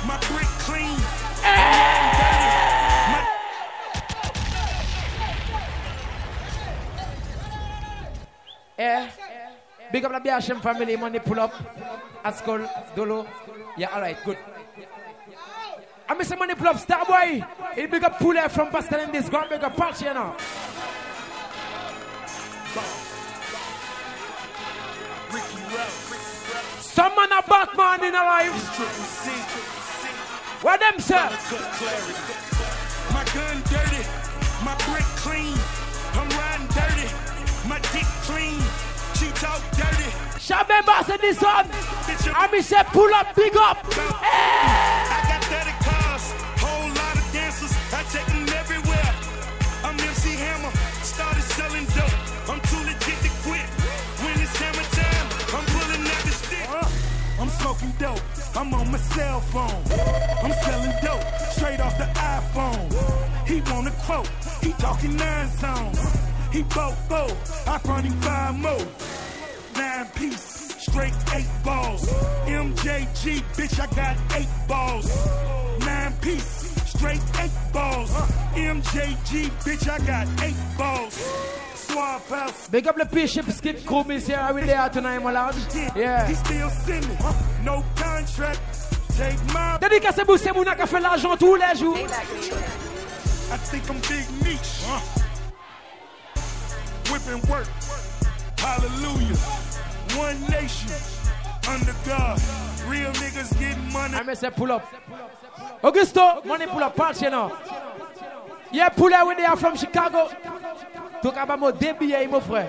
my 0.08 0.18
brick 0.34 0.50
clean. 0.66 1.03
Yeah. 8.80 9.10
Big 9.94 10.03
up 10.03 10.11
the 10.24 10.30
Biashim 10.30 10.61
family, 10.61 10.95
money 10.98 11.20
pull 11.20 11.40
up. 11.40 11.53
Askol, 12.24 12.68
Dolo. 12.95 13.26
Yeah, 13.78 13.94
alright, 13.94 14.18
good. 14.26 14.38
I 14.76 16.11
am 16.11 16.18
miss 16.18 16.30
money 16.38 16.56
pull 16.56 16.68
up, 16.68 16.80
star 16.80 17.06
boy. 17.06 17.44
It 17.78 17.90
big 17.91 18.03
up 18.03 18.18
pull 18.20 18.36
from 18.49 18.70
Pascal 18.72 18.99
and 19.02 19.14
this 19.14 19.30
God 19.30 19.49
make 19.49 19.61
a 19.61 19.70
punch, 19.70 20.02
you 20.02 20.14
know. 20.14 20.36
Someone 26.80 27.32
a 27.32 27.41
Batman 27.48 28.03
in 28.03 28.15
our 28.15 28.26
life. 28.26 29.83
What 30.64 30.80
them 30.80 30.98
say? 30.98 31.15
My 33.11 33.26
gun 33.35 33.61
dirty, 33.68 33.99
my 34.64 34.73
brick 34.88 35.03
clean. 35.19 35.57
I'm 36.14 36.30
riding 36.40 36.68
dirty, 36.68 37.10
my 37.68 37.80
dick 37.91 38.07
clean. 38.23 38.56
She 39.19 39.27
talk 39.44 39.60
dirty. 39.76 40.10
Shall 40.40 40.65
members 40.65 41.10
in 41.10 41.18
this 41.19 41.41
one. 41.41 41.68
I 41.69 42.45
am 42.45 42.52
mean, 42.53 42.64
say 42.64 42.81
pull 42.95 43.14
up, 43.14 43.35
big 43.35 43.57
up. 43.57 43.76
Hey! 43.84 45.03
I 45.11 45.19
got 45.35 45.44
30 45.44 45.84
cars, 45.84 46.31
whole 46.64 46.88
lot 46.95 47.18
of 47.18 47.34
dancers. 47.34 47.76
I 47.91 48.03
take 48.14 48.26
them 48.27 48.48
everywhere. 48.56 49.14
I'm 49.84 49.99
MC 49.99 50.31
Hammer, 50.31 50.72
started 51.03 51.44
selling 51.44 51.84
dope. 51.91 52.48
I'm 52.48 52.61
too 52.72 52.80
legit 52.88 53.19
to 53.19 53.31
quit. 53.44 53.68
When 54.23 54.40
it's 54.40 54.56
hammer 54.56 54.88
time, 54.95 55.27
I'm 55.60 55.65
pulling 55.76 56.07
out 56.07 56.23
the 56.23 56.31
stick. 56.31 56.69
Uh-huh. 56.72 57.41
I'm 57.41 57.49
smoking 57.49 57.91
dope. 57.99 58.22
I'm 58.56 58.74
on 58.74 58.92
my 58.92 58.98
cell 59.00 59.40
phone. 59.42 59.84
I'm 60.44 60.54
selling 60.64 60.94
dope 61.04 61.24
straight 61.54 61.80
off 61.80 61.98
the 61.98 62.04
iPhone. 62.14 63.48
He 63.48 63.62
want 63.72 63.88
a 63.88 63.92
quote. 63.92 64.30
He 64.62 64.72
talking 64.74 65.16
nine 65.16 65.50
songs. 65.50 66.00
He 66.52 66.62
bought 66.64 66.94
four. 67.10 67.30
I 67.74 67.78
front 67.80 68.06
him 68.06 68.14
five 68.22 68.56
more. 68.56 68.86
Nine 69.76 70.06
piece, 70.16 70.42
straight 70.86 71.14
eight 71.34 71.50
balls. 71.64 72.08
MJG, 72.46 73.42
bitch, 73.58 73.80
I 73.80 73.88
got 73.96 74.18
eight 74.38 74.68
balls. 74.68 75.28
Nine 75.80 76.14
piece, 76.22 76.90
straight 76.90 77.22
eight 77.40 77.74
balls. 77.74 78.12
MJG, 78.54 79.48
bitch, 79.66 79.90
I 79.90 79.98
got 80.06 80.44
eight 80.44 80.78
balls. 80.78 81.18
Big 82.72 82.88
up 82.88 82.95
the 82.95 83.06
Bishop 83.11 83.45
Skip 83.52 83.86
Crew, 83.86 84.03
Miss 84.06 84.26
here. 84.26 84.38
Are 84.38 84.52
we 84.52 84.61
there 84.61 84.90
tonight, 84.90 85.20
my 85.20 85.32
lad? 85.32 85.56
Yeah. 85.95 86.26
He 86.28 86.34
still 86.34 86.68
send 86.72 87.07
no 87.64 87.84
contract. 87.95 88.60
Take 89.15 89.38
my. 89.53 89.78
Dédicace 89.80 90.24
Boussé 90.26 90.52
Mouna 90.52 90.74
qui 90.74 90.82
a 90.82 90.86
fait 90.88 90.99
l'argent 90.99 91.38
tous 91.38 91.53
les 91.56 91.78
jours. 91.78 91.95
I 91.95 93.57
think 93.70 93.88
I'm 93.90 93.99
big 94.10 94.26
niche. 94.41 94.82
Huh? 94.88 94.99
Whipping 97.11 97.48
work. 97.48 97.68
Hallelujah. 98.57 99.38
One 100.18 100.41
nation. 100.49 100.91
Under 101.70 101.94
God. 102.07 102.41
Real 102.90 103.11
niggas 103.11 103.52
getting 103.60 103.94
money. 103.94 104.15
I 104.15 104.34
say 104.34 104.49
pull 104.49 104.72
up. 104.72 104.84
Augusto, 105.84 106.44
money 106.44 106.65
pull 106.65 106.82
up. 106.84 106.95
Party 106.95 107.30
now. 107.30 107.56
Yeah, 108.72 108.90
pull 108.90 109.14
out 109.14 109.28
when 109.28 109.38
they 109.38 109.45
are 109.45 109.56
from 109.56 109.76
Chicago. 109.76 110.32
Tou 111.24 111.32
ka 111.32 111.45
ba 111.48 111.56
mou 111.56 111.72
debiye 111.72 112.20
yi 112.20 112.28
mou 112.28 112.41
fre. 112.44 112.66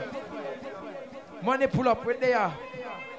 Money 1.42 1.66
pull 1.66 1.88
up 1.88 2.06
right 2.06 2.20
there. 2.20 2.52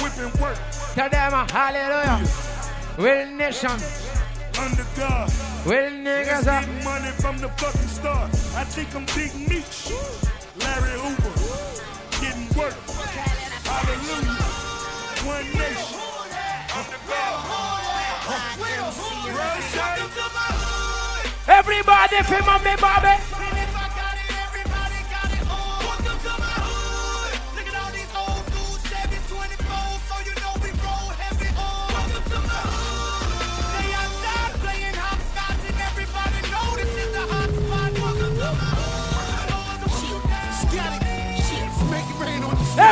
Whipping 0.00 0.40
work. 0.40 0.56
Tell 0.94 1.10
them 1.10 1.34
a 1.34 1.52
hallelujah. 1.52 2.48
Real 2.98 3.26
nation 3.36 3.70
under 4.58 4.86
God. 4.96 5.30
Well, 5.66 5.90
niggas 5.90 6.46
up. 6.46 6.62
Uh, 6.64 6.84
money 6.84 7.10
from 7.18 7.38
the 7.38 7.48
fucking 7.60 7.88
start. 7.88 8.30
I 8.54 8.64
think 8.64 8.94
I'm 8.94 9.06
Big 9.16 9.32
Meech, 9.48 9.90
Larry 10.62 10.96
Hoover, 11.00 11.34
getting 12.22 12.48
work. 12.58 12.76
Hallelujah. 13.64 14.44
One 15.24 15.44
nation 15.58 16.00
Everybody, 21.46 22.16
feel 22.22 22.40
my 22.40 22.58
baby. 22.62 23.33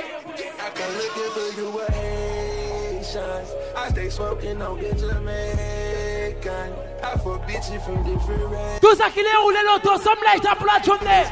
Tout 3.13 3.17
ça 3.17 3.41
stay 3.89 4.09
smoking 4.09 4.57
les 4.57 4.63
l'auto, 4.63 4.87
some 9.97 10.23
light 10.23 10.45
up 10.45 10.61
la 10.65 10.81
journée. 10.81 11.25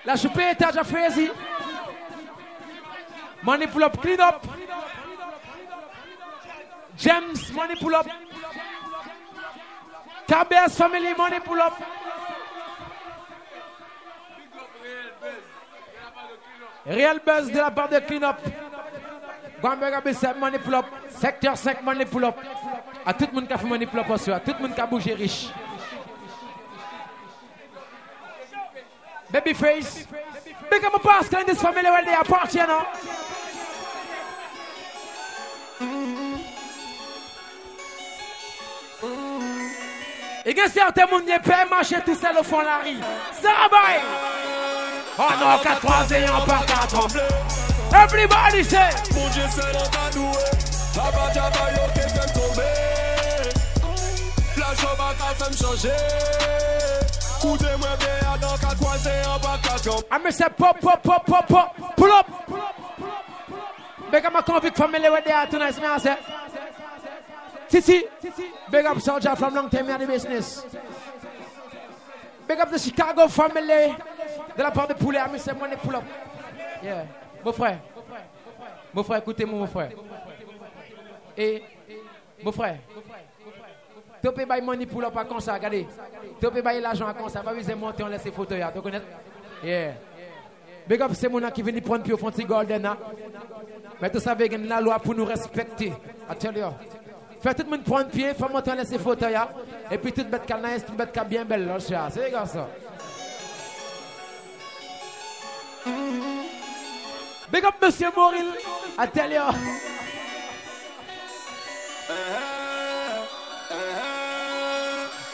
La 0.05 0.15
choupette, 0.15 0.61
est 0.61 0.83
fait 0.85 1.09
ici. 1.09 1.31
Money 3.43 3.67
pull 3.67 3.83
up, 3.83 4.01
clean 4.01 4.19
up. 4.19 4.45
James, 6.99 7.33
money 7.55 7.75
pull 7.79 7.95
up. 7.95 8.07
Cabez 10.27 10.75
family, 10.75 11.13
money 11.17 11.39
pull 11.45 11.59
up. 11.59 11.79
Real 16.85 17.19
buzz 17.25 17.49
de 17.51 17.57
la 17.57 17.71
part 17.71 17.89
de 17.89 17.99
Clean 17.99 18.23
Up. 18.23 18.37
Bamberga 19.61 20.01
BCM, 20.01 20.39
money 20.39 20.57
pull 20.59 20.73
up. 20.75 20.85
Secteur 21.09 21.57
5, 21.57 21.83
money 21.83 22.05
pull 22.05 22.25
up. 22.25 22.35
À 23.05 23.13
tout 23.13 23.27
le 23.31 23.35
monde 23.35 23.47
qui 23.47 23.53
a 23.53 23.57
fait 23.57 23.65
money 23.65 23.85
pull 23.85 23.99
up, 23.99 24.07
à 24.09 24.39
tout 24.41 24.53
le 24.57 24.59
monde 24.63 24.75
qui 24.75 24.81
a 24.81 24.85
bougé 24.85 25.13
riche. 25.13 25.47
Babyface. 29.29 30.05
Big 30.69 30.85
up 30.85 30.95
a 30.95 30.99
Pascal 30.99 31.43
in 31.43 31.45
this 31.45 31.61
family 31.61 31.89
when 31.89 32.03
they 32.05 32.13
are 32.13 32.25
partying 32.25 32.61
you 32.61 32.67
now. 32.67 32.85
Mm-hmm. 35.81 36.18
Il 40.51 40.57
y 40.57 40.67
certains 40.71 41.05
qui 41.05 41.25
ne 41.25 41.99
tout 42.03 42.15
seul 42.19 42.35
au 42.39 42.43
fond 42.43 42.61
la 42.61 42.77
rue. 42.83 42.97
Ça 43.39 43.49
bah, 43.69 43.77
eh. 43.93 44.01
Oh 45.19 45.25
non, 45.39 45.57
4 45.61 45.79
3 45.79 46.07
et 46.17 47.93
Everybody 47.95 48.63
say. 48.63 48.79
Mon 49.13 49.29
Dieu, 49.29 49.43
c'est 49.53 49.71
tomber. 52.33 52.63
La 54.57 55.45
changer. 55.53 55.89
moi 57.77 57.89
4 58.41 58.75
3 58.75 58.95
et 59.05 59.91
1 59.91 59.99
Ah, 60.09 60.17
mais 60.23 60.31
c'est 60.31 60.49
pop, 60.49 60.75
pop, 60.81 60.99
pop, 61.03 61.25
pop, 61.27 61.45
pop. 61.47 61.69
Pull 61.95 62.09
up. 62.09 62.25
Mais 64.11 64.19
comment 64.23 64.41
Titi, 67.69 68.03
big 68.71 68.85
up 68.87 68.99
soldier 68.99 69.35
from 69.35 69.53
long 69.53 69.69
time 69.69 69.87
in 69.89 69.99
the 69.99 70.07
business. 70.07 70.65
Big 72.47 72.59
up 72.59 72.71
the 72.71 72.79
Chicago 72.79 73.27
family. 73.27 73.93
De 74.57 74.63
la 74.63 74.71
part 74.71 74.87
de 74.87 74.93
Poulet, 74.95 75.19
mais 75.31 75.37
c'est 75.37 75.53
moi 75.53 75.67
les 75.67 75.77
pull 75.77 75.95
Yeah. 76.83 77.05
Mon 77.45 77.53
frère. 77.53 77.77
Mon 78.91 79.03
frère, 79.03 79.17
écoutez-moi, 79.19 79.59
mon 79.59 79.67
frère. 79.67 79.91
Et, 81.37 81.61
eh, 81.87 81.97
mon 82.43 82.51
frère. 82.51 82.77
Topé 84.23 84.45
by 84.45 84.61
money 84.61 84.85
pour 84.87 85.03
up 85.03 85.15
à 85.15 85.23
comme 85.23 85.39
ça, 85.39 85.53
regardez. 85.53 85.85
Topé 86.41 86.61
by 86.63 86.81
l'argent 86.81 87.07
à 87.07 87.13
comme 87.13 87.29
ça. 87.29 87.41
Va 87.41 87.53
de 87.53 87.73
monter, 87.75 88.03
on 88.03 88.07
laisse 88.07 88.25
les 88.25 88.31
photos 88.31 88.57
là. 88.57 88.71
Tu 88.73 88.81
connais? 88.81 89.01
Yeah. 89.63 89.93
Big 90.87 91.01
up, 91.03 91.11
c'est 91.13 91.29
mon 91.29 91.39
qui 91.51 91.61
vient 91.61 91.79
prendre 91.81 92.03
pour 92.03 92.13
au 92.15 92.17
fond 92.17 92.29
de 92.31 92.43
Golden. 92.43 92.83
Hein. 92.83 92.97
Mais 94.01 94.09
tout 94.09 94.19
ça, 94.19 94.33
vegan 94.33 94.63
une 94.65 94.79
loi 94.83 94.97
pour 94.97 95.13
nous 95.13 95.25
respecter. 95.25 95.89
I 96.31 96.35
tell 96.39 96.57
you 96.57 96.69
faites 97.41 97.57
tout 97.57 97.63
le 97.63 97.69
monde 97.77 98.07
de 98.07 98.11
pied, 98.11 98.33
fais-moi 98.33 98.61
te 98.61 98.85
ces 98.85 98.99
fauteuils, 98.99 99.39
Et 99.89 99.97
puis 99.97 100.11
toute 100.11 100.29
bête 100.29 100.45
qu'elle 100.45 100.65
est, 100.65 100.81
toute 100.81 100.95
bête 100.95 101.11
qu'elle 101.11 101.27
bien 101.27 101.45
belle, 101.45 101.65
là, 101.67 101.75
c'est 101.79 101.85
suis 101.87 101.95
assez, 101.95 102.31
gars, 102.31 102.43
Big 107.51 107.65
up, 107.65 107.73
monsieur 107.81 108.09
Moril, 108.15 108.45
à 108.97 109.07
tel 109.07 109.39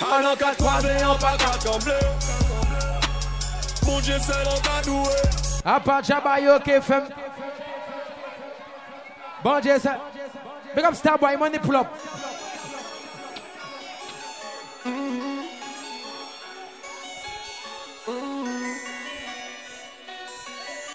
En 0.01 0.23
an 0.25 0.35
4-3 0.35 0.35
et 1.01 1.03
en 1.05 1.15
pas 1.15 1.37
comme 1.65 1.83
bleu. 1.83 1.93
Mon 3.85 3.99
Dieu 3.99 4.13
seul 4.19 4.47
en 4.47 4.59
t'a 4.61 4.81
doué. 4.85 5.11
À 5.65 5.79
part 5.79 6.03
Jabayo, 6.03 6.55
ok, 6.55 6.79
fait 6.81 7.03
Bon 9.43 9.59
Dieu 9.59 9.77
seul. 9.79 9.95
Big 10.75 10.83
up 10.83 10.93
Starboy, 10.93 11.33
him 11.35 11.41
on 11.43 11.51
pull 11.59 11.77
up. 11.77 11.97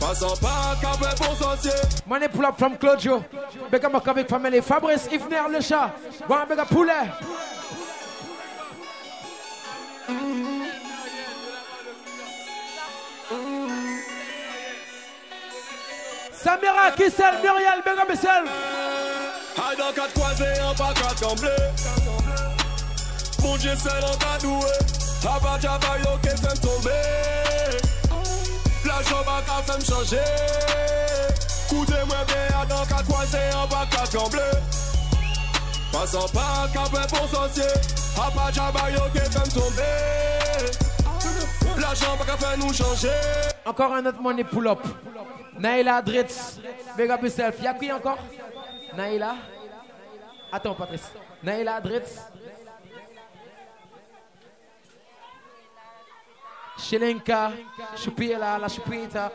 Passant 0.00 0.36
par 0.36 0.76
pour 1.16 1.38
Money 2.06 2.28
pull 2.28 2.46
from 2.58 2.76
Claudio. 2.78 3.22
avec 3.72 4.28
family. 4.28 4.60
Fabrice, 4.60 5.08
Ifner, 5.10 5.42
le 5.52 5.60
chat. 5.60 5.90
Bon 6.28 6.34
poulet. 6.70 6.92
Samira, 16.34 16.90
Kissel, 16.96 17.34
Muriel, 17.42 17.82
Bega 17.84 18.34
dans 19.76 19.92
quatre 19.92 20.12
croisés, 20.12 20.54
pas 20.76 21.76
Mon 23.42 23.56
Dieu, 23.56 23.70
c'est 23.76 23.90
la 28.96 29.02
joba 29.02 29.40
ka 29.46 29.56
fèm 29.66 29.82
chanje 29.84 30.24
Koute 31.68 31.98
mwen 32.08 32.24
be 32.26 32.26
bien 32.32 32.64
dans 32.70 32.84
ka 32.88 33.00
kwaze 33.08 33.40
an 33.56 33.66
bak 33.70 33.90
ka 33.92 34.04
tremble 34.12 34.46
Pasan 35.92 36.28
pa 36.34 36.46
ka 36.74 36.84
pe 36.92 37.02
pou 37.12 37.28
sosye 37.32 37.66
A 38.24 38.28
pa 38.36 38.46
jaba 38.52 38.86
yo 38.94 39.04
ke 39.14 39.24
fèm 39.34 39.48
tombe 39.54 39.84
L'argent 41.78 42.16
pas 42.16 42.36
faire 42.38 42.56
nous 42.56 42.72
changer. 42.72 43.10
Encore 43.66 43.92
un 43.92 44.06
autre 44.06 44.18
money 44.22 44.44
pull-up. 44.44 44.78
Naila 45.58 46.00
Dritz. 46.00 46.58
Big 46.96 47.10
Self, 47.28 47.56
Y 47.60 47.66
a 47.66 47.74
qui 47.74 47.92
encore 47.92 48.16
Naila 48.96 49.34
Attends, 50.52 50.74
Patrice. 50.74 51.12
Naila 51.44 51.80
Dritz. 51.82 52.16
Shelenka, 56.78 57.52
Shupiela, 57.96 58.58
La 58.58 58.68
Shupita, 58.68 59.30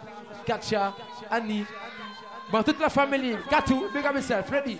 Katia, 0.45 0.93
Annie. 1.29 1.65
Bon, 2.51 2.61
toute 2.63 2.79
la 2.79 2.89
famille, 2.89 3.37
Katou, 3.49 3.85
big 3.93 4.05
up 4.05 4.13
yourself, 4.15 4.47
Freddy. 4.47 4.77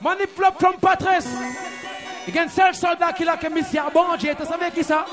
Money 0.00 0.26
flop 0.26 0.58
from 0.58 0.74
Patrice. 0.78 1.28
Again, 2.26 2.48
seul 2.48 2.74
soldat 2.74 3.12
qui 3.14 3.24
l'a 3.24 3.36
que 3.36 3.48
missia. 3.48 3.86
Bon 3.92 4.16
Dieu, 4.16 4.34
tu 4.38 4.44
savais 4.46 4.70
qui 4.70 4.84
ça? 4.84 5.04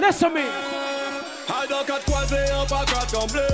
Laisse-moi. 0.00 0.40
Dans 1.68 1.84
quatre 1.84 2.04
croisés, 2.04 2.52
en 2.54 2.64
bas, 2.66 2.84
quatre 2.86 3.22
en 3.22 3.26
bleu. 3.26 3.46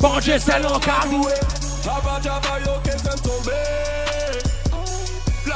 Bon 0.00 0.18
Dieu, 0.20 0.38
c'est 0.38 0.58
l'encadoué. 0.58 1.32
Avant, 1.86 2.20
j'avais 2.22 2.68
au 2.70 2.80
qu'elle 2.82 2.98
s'est 2.98 3.22
tombée. 3.22 4.22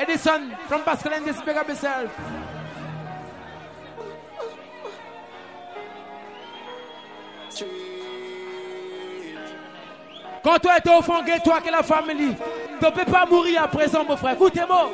Edison 0.00 0.56
from 0.66 0.82
Pascal 0.82 1.12
and 1.12 1.26
just 1.26 1.44
pick 1.44 1.54
up 1.56 1.68
yourself. 1.68 2.10
Quand 10.42 10.58
toi 10.60 10.78
étais 10.78 10.96
au 10.96 11.02
fond, 11.02 11.22
toi 11.44 11.60
que 11.60 11.70
la 11.70 11.82
famille, 11.82 12.34
tu 12.80 12.84
ne 12.86 12.90
peux 12.90 13.04
pas 13.12 13.26
mourir 13.26 13.64
à 13.64 13.68
présent, 13.68 14.02
mon 14.02 14.16
frère. 14.16 14.32
Écoutez-moi. 14.32 14.90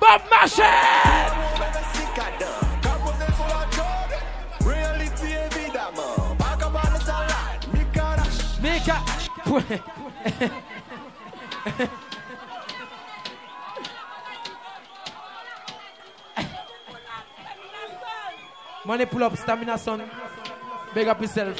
Bob 0.00 0.20
Marshall! 0.30 1.47
Money 18.84 19.06
pull 19.06 19.22
up, 19.22 19.36
stamina 19.36 19.76
son. 19.78 20.02
Big 20.94 21.08
up 21.08 21.20
yourself. 21.20 21.56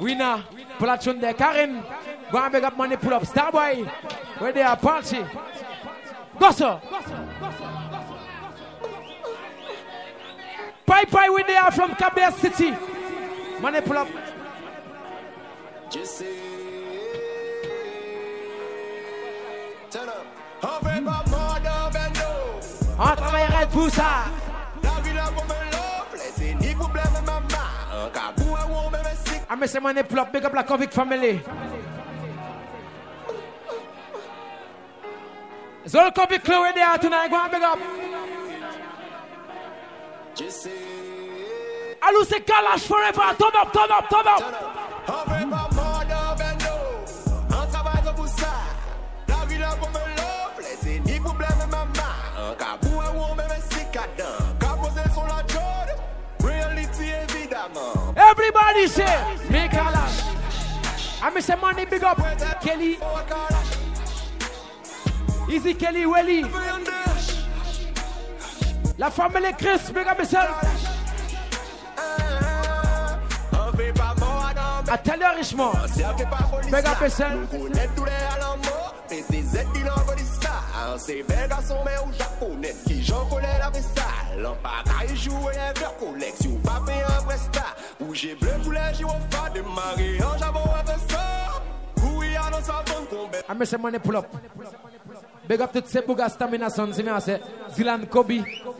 Winner, 0.00 0.42
pull 0.78 0.90
up 0.90 1.02
there. 1.02 1.34
Karen, 1.34 1.82
go 2.30 2.38
and 2.38 2.52
big 2.52 2.62
up 2.64 2.76
money 2.76 2.96
pull 2.96 3.14
up. 3.14 3.22
Starboy, 3.24 3.84
where 4.40 4.52
they 4.52 4.62
are 4.62 4.76
party. 4.76 5.24
Go 6.38 6.50
sir. 6.52 6.80
Bye 10.86 11.04
where 11.10 11.44
they 11.44 11.56
are 11.56 11.70
from 11.72 11.94
Kabir 11.96 12.30
City. 12.38 12.74
Money 13.60 13.80
pull 13.80 13.98
up. 13.98 14.08
Just 15.90 16.18
say. 16.18 16.45
On 20.62 20.66
veut 20.66 20.80
pas 20.88 21.00
mort 21.00 21.24
dans 21.62 21.90
Bendo. 21.90 22.32
On 22.98 23.14
travaillerait 23.14 23.68
pour 23.70 23.90
ça. 23.90 24.02
La 24.82 24.88
ville 25.02 25.18
a 25.18 25.24
pour 25.24 25.44
me 25.44 25.48
l'offre, 25.48 26.32
c'est 26.34 26.54
ni 26.54 26.74
problème, 26.74 27.04
maman. 27.24 27.42
Un 27.92 28.08
cabou 28.08 28.56
à 28.56 28.64
ou 28.66 28.90
bébé 28.90 29.10
sick. 29.24 29.42
Ah, 29.50 29.56
mais 29.56 29.66
c'est 29.66 29.80
mon 29.80 29.90
éplop, 29.94 30.26
big 30.32 30.44
up 30.44 30.54
la 30.54 30.62
convict 30.62 30.94
family. 30.94 31.40
Zol 35.86 36.12
convict 36.14 36.44
Chloé 36.44 36.72
there 36.74 36.98
tonight, 37.00 37.28
go 37.30 37.36
on, 37.36 37.50
big 37.50 37.62
up. 37.62 37.78
Jesse. 40.36 40.68
Allô, 42.08 42.24
c'est 42.24 42.40
Kalash 42.40 42.86
forever. 42.86 43.34
Turn 43.38 43.50
up, 43.62 43.72
turn 43.72 43.90
up, 43.90 44.08
turn 44.08 44.26
up. 44.26 44.42
On 45.08 45.30
veut 45.30 45.50
pas 45.50 45.65
Everybody 58.28 58.88
say, 58.88 59.36
make 59.50 59.72
a 59.72 59.76
lash. 59.86 60.16
I 61.22 61.30
miss 61.30 61.48
money 61.60 61.84
big 61.84 62.02
up. 62.02 62.16
Kelly. 62.60 62.98
Easy 65.48 65.74
Kelly 65.74 66.06
Welly. 66.06 66.42
La 68.98 69.10
famille 69.10 69.52
Chris, 69.56 69.90
big 69.92 70.08
up 70.08 70.18
myself. 70.18 70.50
I 74.88 75.00
tell 75.04 75.38
you, 75.38 76.70
Big 76.72 76.86
up 79.86 80.05
c'est 80.98 81.22
belle 81.24 81.48
garçon, 81.48 81.76
mais 81.84 81.92
au 81.98 82.10
japonais 82.16 82.74
qui 82.86 83.02
j'en 83.04 83.26
connais 83.26 83.58
la 83.58 83.68
vestale. 83.68 84.46
En 84.46 85.14
joue 85.14 85.30
et 85.50 85.58
un 85.58 85.72
verre 85.78 85.94
collection, 85.98 86.52
papé 86.64 86.92
un 86.94 87.22
presta. 87.24 87.62
Où 88.00 88.14
j'ai 88.14 88.34
bleu, 88.34 88.52
poulet, 88.64 88.80
j'y 88.94 89.02
vois 89.02 89.12
pas 89.30 89.50
de 89.50 89.60
mari, 89.60 90.22
en 90.22 90.26
ah 90.32 90.36
j'avoue 90.38 90.58
un 90.58 90.82
vestal. 90.90 92.08
Où 92.08 92.22
y 92.22 92.34
a 92.34 92.48
nos 92.50 92.64
savons 92.64 93.04
tombés. 93.10 93.38
Ah, 93.46 93.54
mais 93.54 93.66
c'est 93.66 93.76
mon 93.76 93.88
éplop. 93.92 94.24
Big 95.46 95.60
up 95.60 95.70
tout 95.74 95.82
ce 95.86 95.98
bouga 95.98 96.30
stamina 96.30 96.70
son, 96.70 96.90
c'est 96.92 97.02
bien, 97.02 97.20
c'est 97.20 97.42
Dylan 97.74 98.06
Kobe. 98.06 98.32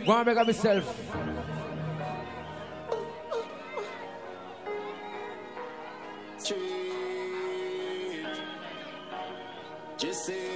Bon, 0.07 0.23
big 0.25 0.39
up 0.39 0.47
myself. 0.47 0.85
Cheat. 6.43 6.57
Just 9.99 10.25
say. 10.25 10.56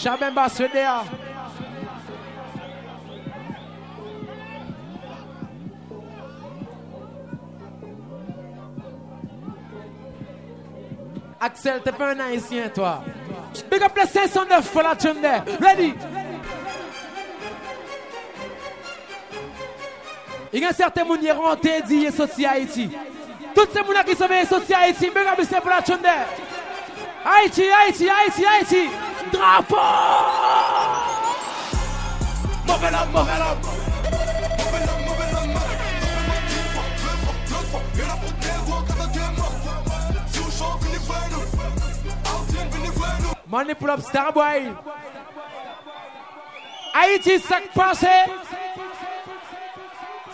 Shaben 0.00 0.30
délai. 0.30 0.82
Hein. 0.82 1.04
Axel, 11.40 11.80
t'es 11.84 11.92
pas 11.92 12.10
un 12.12 12.20
haïtien, 12.20 12.68
toi. 12.74 13.02
Big 13.70 13.82
up 13.82 13.90
609 14.06 14.70
pour 14.70 14.82
la 14.82 14.94
Tunde. 14.96 15.16
Ready? 15.60 15.94
Il 20.52 20.60
y 20.60 20.64
a 20.64 20.72
certains 20.72 21.02
qui 21.04 21.26
sont 21.28 21.40
rentrés 21.40 21.78
et 21.90 22.10
sont 22.10 22.28
Haïti. 22.48 22.90
Toutes 23.54 23.70
ces 23.72 23.78
gens 23.80 24.02
qui 24.06 24.16
sont 24.16 24.26
sortis 24.48 24.74
Haïti, 24.74 25.08
big 25.10 25.18
up 25.26 25.38
les 25.38 25.60
pour 25.60 25.70
la 25.70 25.82
Tunde. 25.82 25.98
Haïti, 27.24 27.62
Haïti, 27.68 28.08
Haïti. 28.08 28.44
Haïti. 28.46 28.88
Mon 29.28 29.38
drapeau 29.38 29.76
Mauvais 32.66 32.88
sac 47.40 47.64
passé. 47.74 48.06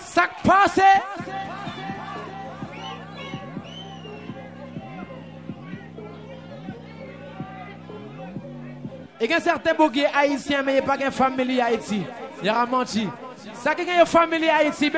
Sac 0.01 0.31
passé. 0.45 0.83
Il 9.27 9.31
y 9.31 9.33
a 9.33 9.41
certains 9.41 9.73
haïtiens, 10.15 10.63
mais 10.63 10.73
il 10.73 10.75
n'y 10.75 10.81
a 10.81 10.83
pas 10.83 10.99
de 10.99 11.09
famille 11.11 11.59
Haïti. 11.59 12.05
Il 12.43 12.47
y 12.47 12.49
a 12.51 12.67
menti. 12.67 13.09
Ça, 13.55 13.73
est 13.73 13.83
une 13.83 14.05
famille 14.07 14.47
Haïti, 14.51 14.93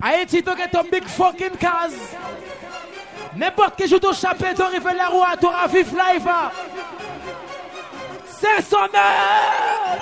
Haïti, 0.00 0.42
tu 0.42 0.50
es 0.62 0.68
ton 0.68 0.84
big 0.90 1.04
fucking 1.06 1.54
case. 1.58 2.16
N'importe 3.36 3.76
qui 3.76 3.88
joue 3.88 3.98
ton 3.98 4.14
chapeau, 4.14 4.46
tu 4.56 4.62
arrives 4.62 4.88
la 4.96 5.08
roue, 5.08 5.22
tu 5.38 5.46
auras 5.46 5.66
vif 5.66 5.88
live. 5.92 6.28
C'est 8.24 8.62
son 8.62 8.76
heure. 8.76 9.98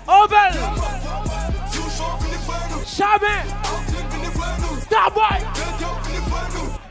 Ovel 0.09 0.53
Jamais 2.87 3.43
Starboy 4.87 5.39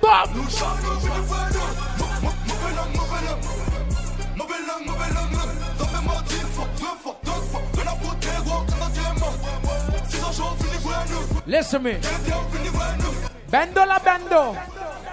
Bob 0.01 0.29
Listen 11.47 11.83
Bendo 13.51 13.85
la 13.85 13.99
bendo. 13.99 14.55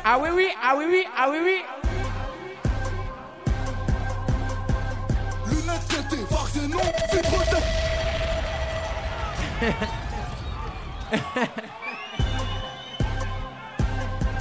Ah 0.03 0.19
oui 0.19 0.31
oui, 0.35 0.49
ah 0.65 0.75
oui 0.77 0.85
oui, 0.89 1.05
ah 1.17 1.29
oui 1.31 1.39
oui. 1.45 1.63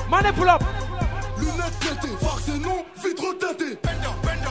Mané 0.09 0.31
pull 0.33 0.49
up. 0.49 0.63
Lunettes 1.37 1.77
pétées, 1.79 2.17
phare 2.19 2.39
c'est 2.39 2.57
non, 2.57 2.85
vitre 3.03 3.23
teintée. 3.39 3.77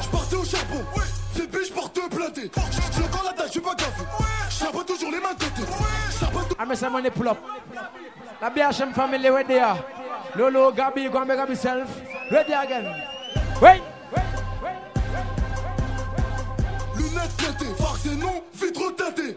Je 0.01 0.09
partais 0.11 0.37
au 0.37 0.45
charbon, 0.45 0.81
oui. 0.97 1.03
ces 1.35 1.47
biches 1.49 1.73
portent 1.75 2.09
plantées. 2.09 2.51
J'ai 2.55 3.05
encore 3.05 3.25
la 3.27 3.33
tête, 3.33 3.47
je 3.47 3.51
suis 3.53 3.61
pas 3.61 3.75
gaffe 3.75 4.01
Oui. 4.21 4.27
J'arbote 4.59 4.87
toujours 4.87 5.11
les 5.11 5.19
mains 5.21 5.35
teintées. 5.37 5.63
Oui. 5.69 6.41
Ah, 6.59 6.65
mais 6.67 6.77
c'est 6.77 6.89
Mané 6.89 7.11
pull 7.11 7.29
up. 7.29 7.39
La 8.41 8.51
BHM 8.51 8.93
famille, 8.93 9.21
les 9.21 9.45
there. 9.47 9.75
Lolo, 10.37 10.73
Gabi, 10.73 11.09
go 11.11 11.19
and 11.19 11.27
make 11.27 11.39
up 11.39 11.49
Ready 12.31 12.53
again. 12.53 12.93
Wait. 13.61 13.83
Lunettes 16.97 17.37
pétées, 17.37 17.75
phare 17.77 17.97
c'est 18.03 18.11
non, 18.17 18.43
vitre 18.55 18.95
teintée. 18.97 19.37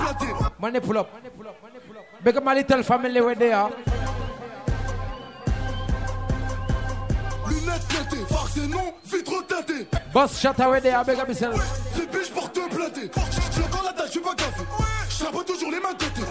platé. 0.00 0.26
Money 0.58 0.80
pull 0.80 0.98
up. 0.98 1.06
que 2.24 2.40
ma 2.40 2.54
little 2.54 2.82
family 2.82 3.20
where 3.20 3.34
they 3.36 3.52
are. 3.52 3.70
Lunettes 7.48 7.86
platées, 7.90 8.24
farce 8.28 8.56
et 8.56 8.66
non, 8.66 8.94
vitre 9.04 9.46
teintée. 9.46 9.86
Boss, 10.12 10.40
chata 10.40 10.64
away 10.66 10.80
there, 10.80 11.02
big 11.06 11.18
up 11.18 11.28
yourself. 11.28 11.56
Les 11.98 12.06
biches 12.06 12.30
portent 12.30 12.68
platé. 12.74 13.10
Je 13.10 13.60
dans 13.62 13.82
la 13.82 13.92
tâche, 13.92 14.04
je 14.06 14.10
suis 14.12 14.20
pas 14.20 14.34
gaffe. 14.34 14.62
Je 15.08 15.52
toujours 15.52 15.70
les 15.72 15.80
mains 15.80 15.92
de 15.92 15.98
côté. 15.98 16.22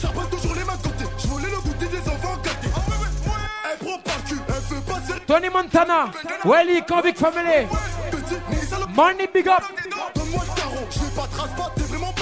Je 0.00 0.36
toujours 0.36 0.54
les 0.56 0.64
mains 0.64 0.76
de 0.76 0.82
côté. 0.82 1.04
Je 1.22 1.26
voulais 1.28 1.50
le 1.50 1.60
goûter 1.60 1.86
des 1.86 2.08
enfants 2.08 2.36
gâtés. 2.42 2.68
Ah 2.74 3.72
elle 3.72 3.86
prend 3.86 3.98
pas 3.98 4.20
cul, 4.26 4.38
elle 4.48 4.74
veut 4.76 4.80
pas 4.82 4.94
passer. 4.94 5.20
Tony 5.26 5.48
Montana, 5.48 6.10
Welly, 6.44 6.82
Convict 6.86 7.18
Family. 7.18 7.66
Money 8.94 9.28
big 9.32 9.48
up. 9.48 9.62
Donne-moi 10.14 10.40
le 10.42 10.60
tarot, 10.60 10.76
je 10.90 11.16
pas 11.16 11.26
trace 11.36 11.50
pas, 11.56 11.72
t'es 11.76 11.82
vraiment 11.82 12.12
pas. 12.12 12.21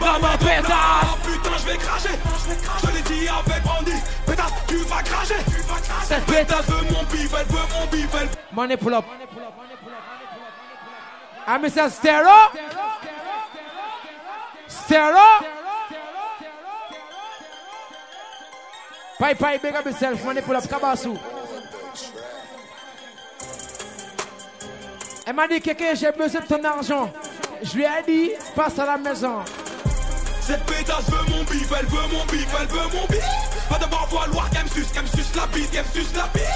Dans 0.00 0.18
ma 0.20 0.36
pétasse 0.36 0.74
oh, 1.04 1.16
Putain 1.24 1.56
je 1.58 1.66
vais 1.70 1.76
cracher 1.78 2.08
Je 2.82 2.86
l'ai 2.94 3.02
dit 3.02 3.28
avec 3.28 3.62
Brandy 3.62 3.92
Pétasse 4.26 4.52
tu 4.68 4.76
vas 4.78 5.02
cracher 5.02 5.36
Cette 6.04 6.24
pétasse 6.26 6.66
veut 6.66 6.84
mon 6.92 7.02
bif 7.04 7.30
Elle 7.38 7.46
veut 7.46 7.74
mon 7.78 7.86
bif 7.86 8.28
Money 8.52 8.76
pull 8.76 8.94
up 8.94 9.04
I'm 11.46 11.46
ah, 11.46 11.58
Mr. 11.66 11.90
Stero 11.90 12.70
Stero 14.68 15.46
Pai 19.18 19.34
pai 19.34 19.58
big 19.62 19.74
up 19.76 19.84
yourself 19.86 20.24
Money 20.24 20.42
pull 20.42 20.56
up 20.56 20.64
Elle 25.28 25.34
m'a 25.34 25.48
dit, 25.48 25.60
quelqu'un, 25.60 25.92
j'ai 25.96 26.12
besoin 26.12 26.40
de 26.40 26.46
ton 26.46 26.62
argent. 26.62 27.12
Je 27.60 27.74
lui 27.74 27.82
ai 27.82 28.00
dit, 28.06 28.30
passe 28.54 28.78
à 28.78 28.86
la 28.86 28.96
maison. 28.96 29.42
Cette 30.46 30.62
pétasse 30.64 31.10
veut 31.10 31.28
mon 31.36 31.42
bif, 31.42 31.68
elle 31.76 31.86
veut 31.86 32.06
mon 32.16 32.24
bif, 32.26 32.46
elle 32.60 32.68
veut 32.68 32.96
mon 32.96 33.04
bif 33.06 33.24
Va 33.68 33.78
d'abord 33.80 34.06
voir 34.06 34.48
qu'elle 34.50 34.62
me 34.62 34.68
suce, 34.68 34.92
qu'elle 34.92 35.02
me 35.02 35.08
suce 35.08 35.34
la 35.34 35.44
bise, 35.48 35.68
qu'elle 35.70 35.84
me 35.84 35.90
suce 35.90 36.14
la 36.14 36.26
bise 36.32 36.46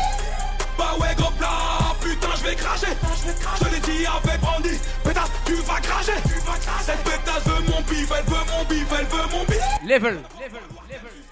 Bah 0.79 0.93
ouais 1.01 1.09
gros 1.19 1.33
plat, 1.33 1.49
putain 2.01 2.29
je 2.37 2.45
vais 2.45 2.55
cracher 2.55 2.87
Je 3.25 3.69
l'ai 3.75 3.81
dit 3.81 4.07
avec 4.07 4.41
Brandy, 4.41 4.79
pétasse 5.03 5.29
tu 5.45 5.55
vas 5.55 5.81
cracher 5.81 6.13
Cette 6.83 7.03
pétasse 7.03 7.45
veut 7.47 7.65
mon 7.75 7.81
bif, 7.81 8.13
elle 8.17 8.25
veut 8.27 8.53
mon 8.57 8.65
bif, 8.67 8.87
elle 8.97 9.07
veut 9.07 9.27
mon 9.33 9.45
bif 9.47 9.59
Level, 9.85 10.21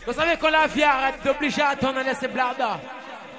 vous 0.09 0.13
savez 0.13 0.37
qu'on 0.37 0.49
la 0.49 0.67
vie 0.67 0.83
arrête 0.83 1.23
d'obliger 1.25 1.63
à 1.63 1.77
tourner 1.77 2.03
laisser 2.03 2.27
blada 2.27 2.81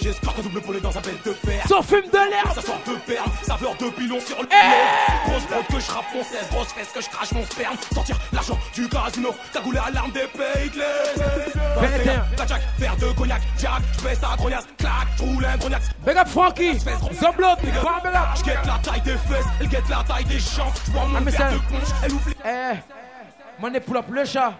J'espère 0.00 0.34
que 0.36 0.40
double 0.42 0.60
volet 0.60 0.80
dans 0.80 0.96
un 0.96 1.00
bête 1.00 1.24
de 1.26 1.32
fer. 1.32 1.64
Son 1.68 1.82
fume 1.82 2.02
de 2.02 2.30
l'air. 2.30 2.52
Ça 2.54 2.62
sort 2.62 2.78
de 2.86 2.92
perles, 3.06 3.28
saveur 3.42 3.72
de 3.76 3.86
pilon 3.90 4.20
sur 4.20 4.40
le 4.40 4.48
hey 4.52 4.72
eh. 5.26 5.30
Grosse 5.30 5.42
prod 5.44 5.66
que 5.66 5.80
je 5.80 5.90
rappe 5.90 6.04
mon 6.14 6.22
cesse, 6.22 6.48
grosse 6.52 6.68
fesse 6.68 6.88
que 6.94 7.00
je 7.00 7.08
crache 7.08 7.32
mon 7.32 7.44
sperme. 7.46 7.74
Sortir 7.94 8.16
l'argent 8.32 8.56
du 8.72 8.88
casino, 8.88 9.30
cagoulé 9.52 9.78
à 9.84 9.90
l'arme 9.90 10.12
des 10.12 10.28
Paygless. 10.38 11.58
Blackjack, 12.36 12.62
verre 12.78 12.96
de 12.98 13.12
cognac, 13.16 13.40
Jack, 13.58 13.82
j'baisse 13.98 14.20
ta 14.20 14.36
grognasse, 14.36 14.66
clac, 14.78 14.92
roule 15.18 15.44
un 15.44 15.56
grognac. 15.56 15.82
Big 16.06 16.16
up 16.16 16.28
Frankie, 16.28 16.78
Zoblot, 16.78 17.56
Big 17.64 17.74
up. 17.74 18.06
J'guette 18.36 18.58
la 18.66 18.78
taille 18.82 19.00
des 19.02 19.10
fesses, 19.12 19.46
elle 19.60 19.68
guette 19.68 19.88
la 19.88 20.04
taille 20.06 20.24
des 20.26 20.38
champs. 20.38 20.72
prends 20.94 21.06
mon 21.08 21.18
ah, 21.18 21.30
verre 21.30 21.52
de 21.52 21.56
conche, 21.56 21.90
elle 22.04 22.12
ouvre. 22.12 22.22
Eh. 22.44 22.78
Money 23.58 23.80
pull 23.80 23.96
up 23.96 24.06
pressure. 24.08 24.54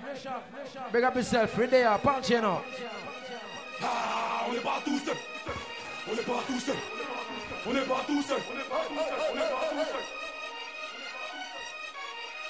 Big 0.92 1.04
up 1.04 1.14
yourself. 1.14 1.58
Ready, 1.58 1.70
there. 1.72 1.98
Punch, 1.98 2.30
you 2.30 2.40
know. 2.40 2.62
Ah, 3.82 4.46
on 4.48 4.54
n'est 4.54 4.60
pas 4.60 4.80
tous 4.84 4.98
seuls. 4.98 5.16
On 6.10 6.14
n'est 6.14 6.22
pas 6.22 6.32
tous 6.46 6.60
seuls. 6.60 6.76
On 7.68 7.72
n'est 7.74 7.80
pas 7.82 8.00
tous 8.06 8.22
seuls. 8.22 8.36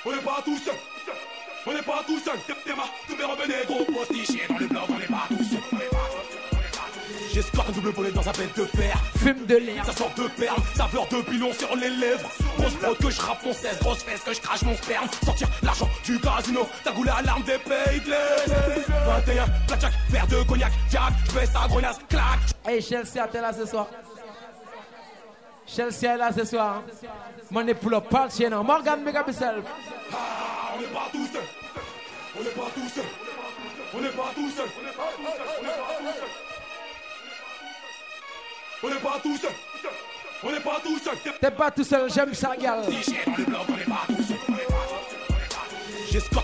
On 0.04 0.10
n'est 0.10 0.18
pas 0.20 0.42
tous 0.44 0.58
seuls. 0.58 0.74
On 1.66 1.72
n'est 1.74 1.82
pas 1.82 2.02
tous 2.06 2.20
seuls. 2.20 2.54
T'es 2.64 2.76
ma, 2.76 2.84
tu 3.08 3.16
me 3.16 3.24
revenez, 3.24 3.54
gros 3.66 3.84
postiche. 3.92 4.46
Dans 4.46 4.56
le 4.58 4.66
blanc, 4.68 4.82
on 4.88 4.98
n'est 4.98 5.06
pas 5.06 5.24
tous 5.28 5.42
seuls. 5.44 5.55
J'espère 7.36 7.68
un 7.68 7.72
double 7.72 7.90
volet 7.90 8.10
dans 8.12 8.26
un 8.26 8.32
bête 8.32 8.58
de 8.58 8.64
fer. 8.64 8.98
Fume 9.18 9.44
de 9.46 9.56
l'air. 9.58 9.84
Ça 9.84 9.92
sort 9.92 10.10
de 10.16 10.22
perles, 10.40 10.56
saveur 10.74 11.06
de 11.08 11.20
pilon 11.20 11.52
sur 11.52 11.76
les 11.76 11.90
lèvres. 11.90 12.26
Grosse 12.58 12.72
prod 12.76 12.96
que 12.96 13.10
je 13.10 13.20
rappe 13.20 13.44
mon 13.44 13.52
16, 13.52 13.78
grosse 13.80 14.02
fesse 14.04 14.20
que 14.22 14.32
je 14.32 14.40
crache 14.40 14.62
mon 14.62 14.74
sperme. 14.74 15.04
Sortir 15.22 15.46
l'argent 15.62 15.86
du 16.02 16.18
casino, 16.18 16.66
ta 16.82 16.92
goulé 16.92 17.10
à 17.10 17.20
l'arme 17.20 17.42
des 17.42 17.58
Payless. 17.58 18.56
21, 18.88 19.44
blackjack, 19.68 19.92
verre 20.08 20.26
de 20.28 20.42
cognac, 20.44 20.72
jack, 20.90 21.12
je 21.26 21.46
sa 21.52 21.68
grenasse, 21.68 21.98
clac. 22.08 22.24
Hey 22.66 22.80
Chelsea, 22.80 23.28
t'es 23.30 23.40
là 23.42 23.52
ce 23.52 23.66
soir. 23.66 23.86
Chelsea 25.66 26.04
est 26.04 26.16
là 26.16 26.30
ce 26.34 26.42
soir. 26.46 26.82
Mon 27.50 27.66
pour 27.74 28.02
parle 28.04 28.30
chez 28.30 28.48
Morgan, 28.48 29.02
Mega 29.04 29.22
ah, 29.22 29.26
on 29.28 30.80
n'est 30.80 30.86
pas 30.86 31.08
tous 31.12 31.28
On 32.34 32.42
n'est 32.42 32.48
pas 32.48 32.70
tous 32.72 33.00
On 33.94 34.00
n'est 34.00 34.08
pas 34.08 34.22
tous 34.34 34.40
On 34.40 34.40
n'est 34.40 34.90
pas 34.90 35.12
tous 35.18 35.45
On 38.82 38.88
n'est 38.90 38.96
pas 39.00 39.18
tout 39.22 39.36
seul. 39.36 39.50
On 40.42 40.50
n'est 40.52 40.60
pas 40.60 40.80
tout 40.84 40.98
seul. 40.98 41.14
T'es 41.40 41.50
pas 41.50 41.70
tout 41.70 41.84
seul, 41.84 42.10
j'aime 42.12 42.34
ça, 42.34 42.54
gars 42.56 42.82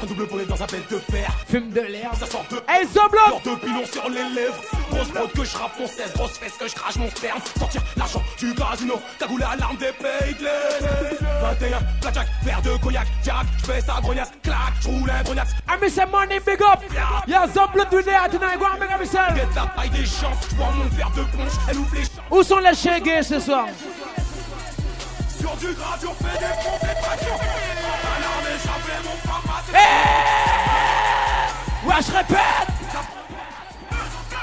un 0.03 0.07
double 0.07 0.27
bonnet 0.27 0.45
dans 0.45 0.63
un 0.63 0.67
bête 0.67 0.91
de 0.91 0.99
fer. 0.99 1.33
Fume 1.49 1.71
de 1.71 1.81
l'herbe, 1.81 2.15
ça 2.19 2.27
sort 2.27 2.45
de. 2.51 2.57
Hey, 2.69 2.87
se 2.87 2.93
Sort 2.93 3.41
de 3.45 3.55
pilon 3.61 3.85
sur 3.91 4.09
les 4.11 4.23
lèvres. 4.35 4.57
Grosse 4.91 5.09
prod 5.09 5.33
que 5.33 5.45
je 5.45 5.57
rappe 5.57 5.73
mon 5.79 5.87
16, 5.87 6.13
grosse 6.15 6.33
fesse 6.39 6.53
que 6.59 6.69
je 6.69 6.75
crache 6.75 6.97
mon 6.97 7.09
sperme. 7.11 7.39
Sortir 7.59 7.81
l'argent 7.97 8.23
du 8.39 8.55
casino, 8.55 8.95
cagoule 9.19 9.43
à 9.43 9.57
l'arme 9.57 9.77
des 9.77 9.87
de 9.87 9.93
Payless. 9.93 11.19
21, 11.21 11.79
blackjack, 12.01 12.29
verre 12.43 12.63
de 12.63 12.77
cognac, 12.77 13.07
jack, 13.25 13.47
je 13.67 13.73
fais 13.73 13.81
ça 13.81 13.99
grognasse, 14.03 14.31
clac, 14.43 14.57
je 14.83 14.89
roule 14.89 15.11
un 15.11 15.23
grognasse. 15.23 15.51
I 15.53 15.61
ah, 15.69 15.77
miss 15.81 15.97
money, 16.11 16.41
big 16.41 16.63
up. 16.63 16.83
Y'a 17.27 17.47
Zoblo 17.49 17.85
du 17.87 17.97
nez 18.07 18.15
à 18.15 18.29
tonight, 18.29 18.59
go 18.59 18.67
mega 18.79 18.99
big 18.99 19.11
Get 19.11 19.49
la 19.57 19.67
paille 19.75 19.91
des 19.91 20.05
champs, 20.05 20.37
je 20.51 20.55
bois 20.57 20.69
mon 20.75 20.85
verre 20.97 21.11
de 21.17 21.23
ponche 21.23 21.53
elle 21.71 21.79
ouvre 21.79 21.95
les 21.95 22.03
champs. 22.03 22.23
Où 22.31 22.43
sont 22.43 22.59
les 22.59 22.75
chiens 22.75 23.01
ce 23.23 23.41
soir? 23.41 23.67
Sur 25.41 25.57
du 25.57 25.73
gras, 25.75 25.97
on 26.07 26.25
fait 26.25 26.39
des 26.39 26.87
pompes, 26.87 27.41
et... 29.73 29.89
Ouais, 31.89 31.95
je 32.07 32.11
répète 32.13 32.71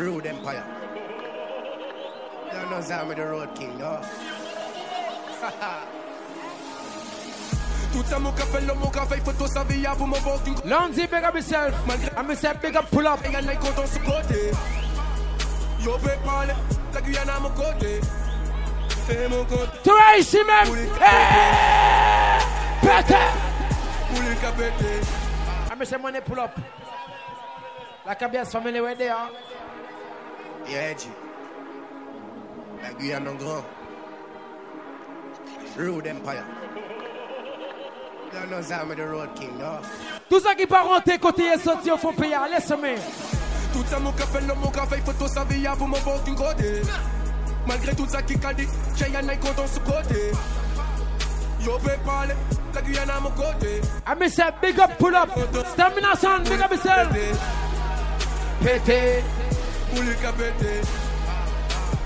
rude 0.00 0.26
empire. 0.26 0.62
No, 2.52 2.70
no, 2.70 2.76
Zami 2.80 3.14
the 3.14 3.24
road 3.26 3.54
king, 3.54 3.78
no. 3.78 4.00
Lundi, 10.64 11.06
big 11.06 11.24
up 11.24 11.34
yourself. 11.34 12.14
I'm 12.16 12.26
myself, 12.26 12.60
big 12.62 12.76
up, 12.76 12.90
pull 12.90 13.06
up. 13.06 13.20
Thrice, 19.82 20.34
man. 20.46 20.66
Better. 22.82 23.14
Eh, 24.12 25.04
I'm 25.70 25.78
myself, 25.78 26.02
money, 26.02 26.20
pull 26.20 26.40
up. 26.40 26.58
Like 28.06 28.20
La 28.20 28.28
cabeça 28.28 28.52
family, 28.52 28.80
where 28.80 28.94
they 28.94 29.08
are. 29.08 29.28
Yadji. 30.68 31.06
Yeah, 31.06 31.10
La 32.82 32.98
Guyane 32.98 33.28
en 33.28 33.34
grand. 33.34 33.64
Road 35.76 36.06
Empire. 36.08 36.44
Non, 38.32 38.56
non, 38.56 38.94
the 38.94 39.06
road 39.10 39.28
king, 39.34 39.50
Tout 40.28 40.40
ça 40.40 40.54
qui 40.54 40.66
côté 41.18 41.42
et 41.54 41.58
sorti 41.58 41.90
au 41.90 41.96
fond 41.96 42.12
pays, 42.12 42.32
laisse-moi. 42.50 42.90
Tout 43.72 43.84
ça, 43.86 43.98
mon 43.98 44.12
café, 44.12 44.38
le 44.46 44.54
mon 44.54 44.70
café, 44.70 44.96
sa 45.26 45.44
vie 45.44 45.66
mon 45.78 45.88
bon 45.88 45.98
côté. 46.36 46.82
Malgré 47.66 47.94
tout 47.94 48.06
ça 48.08 48.22
qui 48.22 48.38
calique, 48.38 48.68
j'ai 48.96 49.06
un 49.14 49.28
aïe 49.28 49.38
dans 49.56 49.66
ce 49.66 49.80
côté. 49.80 50.30
Yo, 51.60 51.72
peux 51.82 51.90
parler. 52.06 52.34
La 52.74 52.82
Guyane 52.82 53.10
à 53.10 53.20
mon 53.20 53.30
côté. 53.30 53.80
Ah, 54.06 54.14
big 54.14 54.78
up, 54.80 54.90
pull 54.98 55.14
up. 55.14 55.28
Stamina 55.72 56.14
son, 56.14 56.42
big 56.48 56.60
up, 56.62 56.72
c'est. 56.82 57.34
Pété. 58.64 58.82
Pété. 58.84 59.22
boulet 59.94 60.14
qu'a 60.22 60.32
pété. 60.32 60.74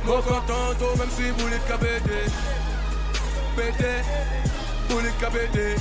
Mon 0.05 0.17
content, 0.17 0.99
même 0.99 1.11
si 1.17 1.25
boulet 1.41 1.59
qu'a 1.69 1.79
pété. 1.79 2.23
Pété, 3.57 3.97
boulet 4.89 5.11
qu'a 5.21 5.31
pété. 5.31 5.75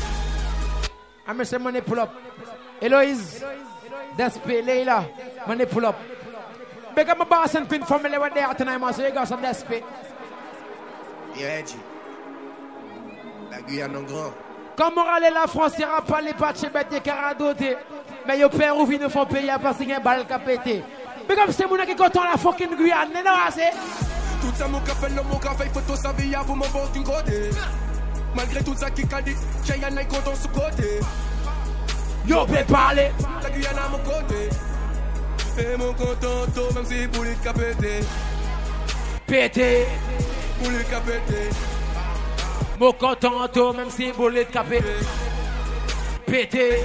Ah, 1.27 1.33
mais 1.33 1.45
c'est 1.45 1.59
mon 1.59 1.71
pull 1.81 1.99
up. 1.99 2.09
Héloïse, 2.81 3.43
Despé, 4.17 4.61
Leila, 4.61 5.03
mon 5.47 5.57
pull 5.65 5.85
up. 5.85 5.95
Mais 6.95 7.05
comme 7.05 7.25
boss 7.27 7.55
and 7.55 7.65
queen 7.67 7.83
family 7.83 8.17
were 8.17 8.29
there 8.31 8.53
tonight, 8.55 8.77
man, 8.79 8.93
so 8.93 9.01
you 9.01 9.11
got 9.11 9.25
some 9.27 9.41
Despé. 9.41 9.81
Yeah, 11.37 11.59
Edgy. 11.59 11.77
La 13.51 13.61
Guyane 13.61 13.97
en 13.97 14.03
grand. 14.03 14.31
Quand 14.75 14.91
morale 14.93 15.23
est 15.25 15.31
la 15.31 15.47
France, 15.47 15.73
il 15.79 15.85
pas 16.07 16.21
les 16.21 16.33
patchs 16.33 16.65
bêtes 16.71 16.89
des 16.89 16.99
caradotés. 16.99 17.77
Mais 18.27 18.37
les 18.37 18.49
pères 18.49 18.75
ou 18.77 18.87
ne 18.87 19.07
font 19.07 19.25
payer 19.25 19.51
parce 19.61 19.77
qu'il 19.77 19.89
y 19.89 19.93
a 19.93 19.97
un 19.97 19.99
bal 19.99 20.25
qui 20.25 20.81
Big 21.27 21.39
up 21.39 21.49
c'est 21.51 21.65
mon 21.67 21.77
qui 21.77 21.95
content, 21.95 22.23
la 22.29 22.37
fucking 22.37 22.75
Guyane, 22.75 23.09
n'est-ce 23.13 23.23
pas 23.23 23.71
Tout 24.41 24.53
ça 24.55 24.67
mon 24.67 24.79
café, 24.81 25.07
le 25.15 25.21
mon 25.23 25.37
café, 25.37 25.65
photo 25.73 25.95
sa 25.95 26.11
vie, 26.13 26.33
pour 26.45 26.55
me 26.55 26.65
vendre 26.67 26.89
une 26.95 27.03
côté. 27.03 27.49
Malgré 28.35 28.61
tout 28.63 28.75
ça 28.75 28.89
qui 28.89 29.03
a 29.03 29.19
j'ai 29.63 29.85
un 29.85 29.89
nègre 29.91 30.15
sur 30.23 30.35
ce 30.35 30.47
côté. 30.49 30.99
Yo, 32.27 32.45
peut 32.45 32.63
parler. 32.69 33.09
La 33.41 33.49
Guyane 33.49 33.77
à 33.77 33.89
mon 33.89 33.97
côté. 33.99 34.49
Et 35.59 35.77
mon 35.77 35.93
content, 35.93 36.73
même 36.75 36.85
si 36.85 37.07
pour 37.07 37.23
les 37.23 37.35
capeter 37.35 37.99
Pété. 39.27 39.85
Pour 40.59 40.71
les 40.71 40.83
capeter 40.83 41.49
Mon 42.79 42.91
content, 42.91 43.73
même 43.73 43.89
si 43.91 44.07
pour 44.11 44.29
les 44.29 44.45
capeter 44.45 44.83
Pété. 46.25 46.79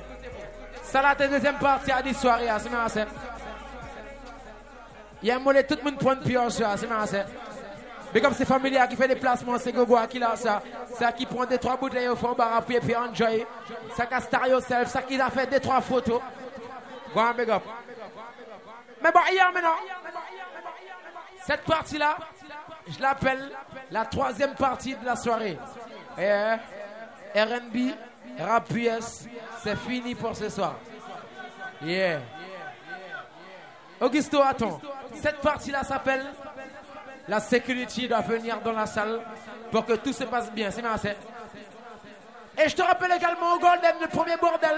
Salaté 0.84 1.28
deuxième 1.28 1.57
partie 1.57 1.91
a 1.91 2.02
dit 2.02 2.14
soirée 2.14 2.49
A 2.49 2.60
semen 2.60 3.07
a 5.57 5.64
tout 5.64 5.78
monde 5.84 5.98
pointe 5.98 6.20
prend 6.22 6.49
mais 8.15 8.21
comme 8.21 8.33
c'est 8.33 8.45
familial 8.45 8.87
qui 8.87 8.95
fait 8.95 9.09
des 9.09 9.17
placements, 9.17 9.57
c'est 9.59 9.75
voyez 9.75 10.07
qui 10.07 10.19
l'a 10.19 10.37
ça. 10.37 10.61
Ça 10.97 11.11
qui 11.11 11.25
prend 11.25 11.43
des 11.45 11.57
trois 11.57 11.75
bouteilles 11.75 12.07
au 12.07 12.15
fond, 12.15 12.33
bah 12.35 12.63
et 12.69 12.79
puis 12.79 12.95
enjoy. 12.95 13.45
Ça 13.97 14.05
qui 14.05 14.13
a 14.13 14.21
star 14.21 14.41
ça 14.87 15.01
qui 15.01 15.19
a 15.19 15.29
fait 15.29 15.47
des 15.49 15.59
trois 15.59 15.81
photos. 15.81 16.21
Voilà, 17.13 17.33
Mais 17.37 17.45
bon, 19.11 19.19
hier 19.29 19.51
maintenant, 19.53 19.75
cette 21.45 21.63
partie-là, 21.63 22.15
je 22.87 23.01
l'appelle 23.01 23.51
la 23.91 24.05
troisième 24.05 24.55
partie 24.55 24.95
de 24.95 25.05
la 25.05 25.17
soirée. 25.17 25.57
et 26.17 26.21
eh, 26.21 26.55
eh. 27.35 27.43
RB, 27.43 27.93
rap 28.39 28.69
c'est 29.61 29.75
fini 29.79 30.15
pour 30.15 30.33
ce 30.37 30.47
soir. 30.47 30.75
Yeah. 31.83 32.21
Augusto, 33.99 34.41
attends. 34.41 34.79
Cette 35.21 35.41
partie-là 35.41 35.83
s'appelle 35.83 36.25
la 37.27 37.39
sécurité 37.39 38.07
doit 38.07 38.22
venir 38.22 38.60
dans 38.61 38.72
la 38.72 38.85
salle 38.85 39.19
pour 39.72 39.85
que 39.85 39.93
tout 39.93 40.14
se 40.14 40.23
passe 40.26 40.52
bien. 40.52 40.69
C'est 40.72 40.81
Et 42.64 42.69
je 42.69 42.76
te 42.76 42.81
rappelle 42.84 43.11
également 43.14 43.53
au 43.56 43.60
Golden, 43.60 43.95
le 44.02 44.07
premier 44.07 44.38
bordel, 44.38 44.77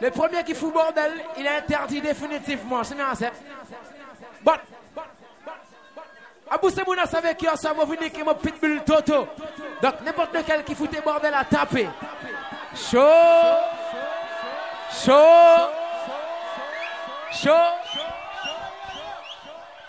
le 0.00 0.10
premier 0.10 0.42
qui 0.42 0.54
fout 0.54 0.72
bordel, 0.72 1.12
il 1.38 1.46
est 1.46 1.56
interdit 1.58 2.00
définitivement. 2.00 2.82
C'est 2.84 2.96
Bon. 4.42 4.54
Abou 6.50 6.68
savait 6.70 7.34
qui 7.34 7.46
a 7.46 7.54
qui 7.54 8.24
pitbull 8.42 8.82
Toto. 8.84 9.28
Donc 9.82 10.00
n'importe 10.04 10.34
lequel 10.34 10.64
qui 10.64 10.74
foutait 10.74 11.00
bordel 11.02 11.32
à 11.34 11.44
taper. 11.44 11.88
Chaud. 12.74 13.00
Chaud. 14.90 15.14
Chaud. 17.32 17.50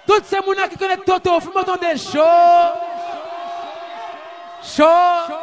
Toutes 0.06 0.26
ces 0.26 0.38
moulins 0.46 0.68
qui 0.68 0.78
connaissent 0.78 1.00
Toto, 1.06 1.40
fais 1.40 1.50
moi 1.54 1.64
des 1.78 1.98
chaud. 1.98 2.20
Chaud. 4.64 5.34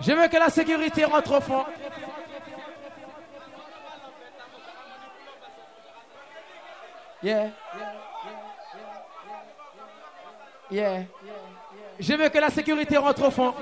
Je 0.00 0.12
veux 0.12 0.28
que 0.28 0.36
la 0.36 0.48
sécurité 0.50 1.04
rentre 1.04 1.32
au 1.32 1.40
fond. 1.40 1.64
Yeah. 7.22 7.48
Yeah. 10.70 11.02
Je 11.98 12.14
veux 12.14 12.28
que 12.30 12.38
la 12.38 12.48
sécurité 12.48 12.96
rentre 12.96 13.24
au 13.24 13.30
fond. 13.30 13.54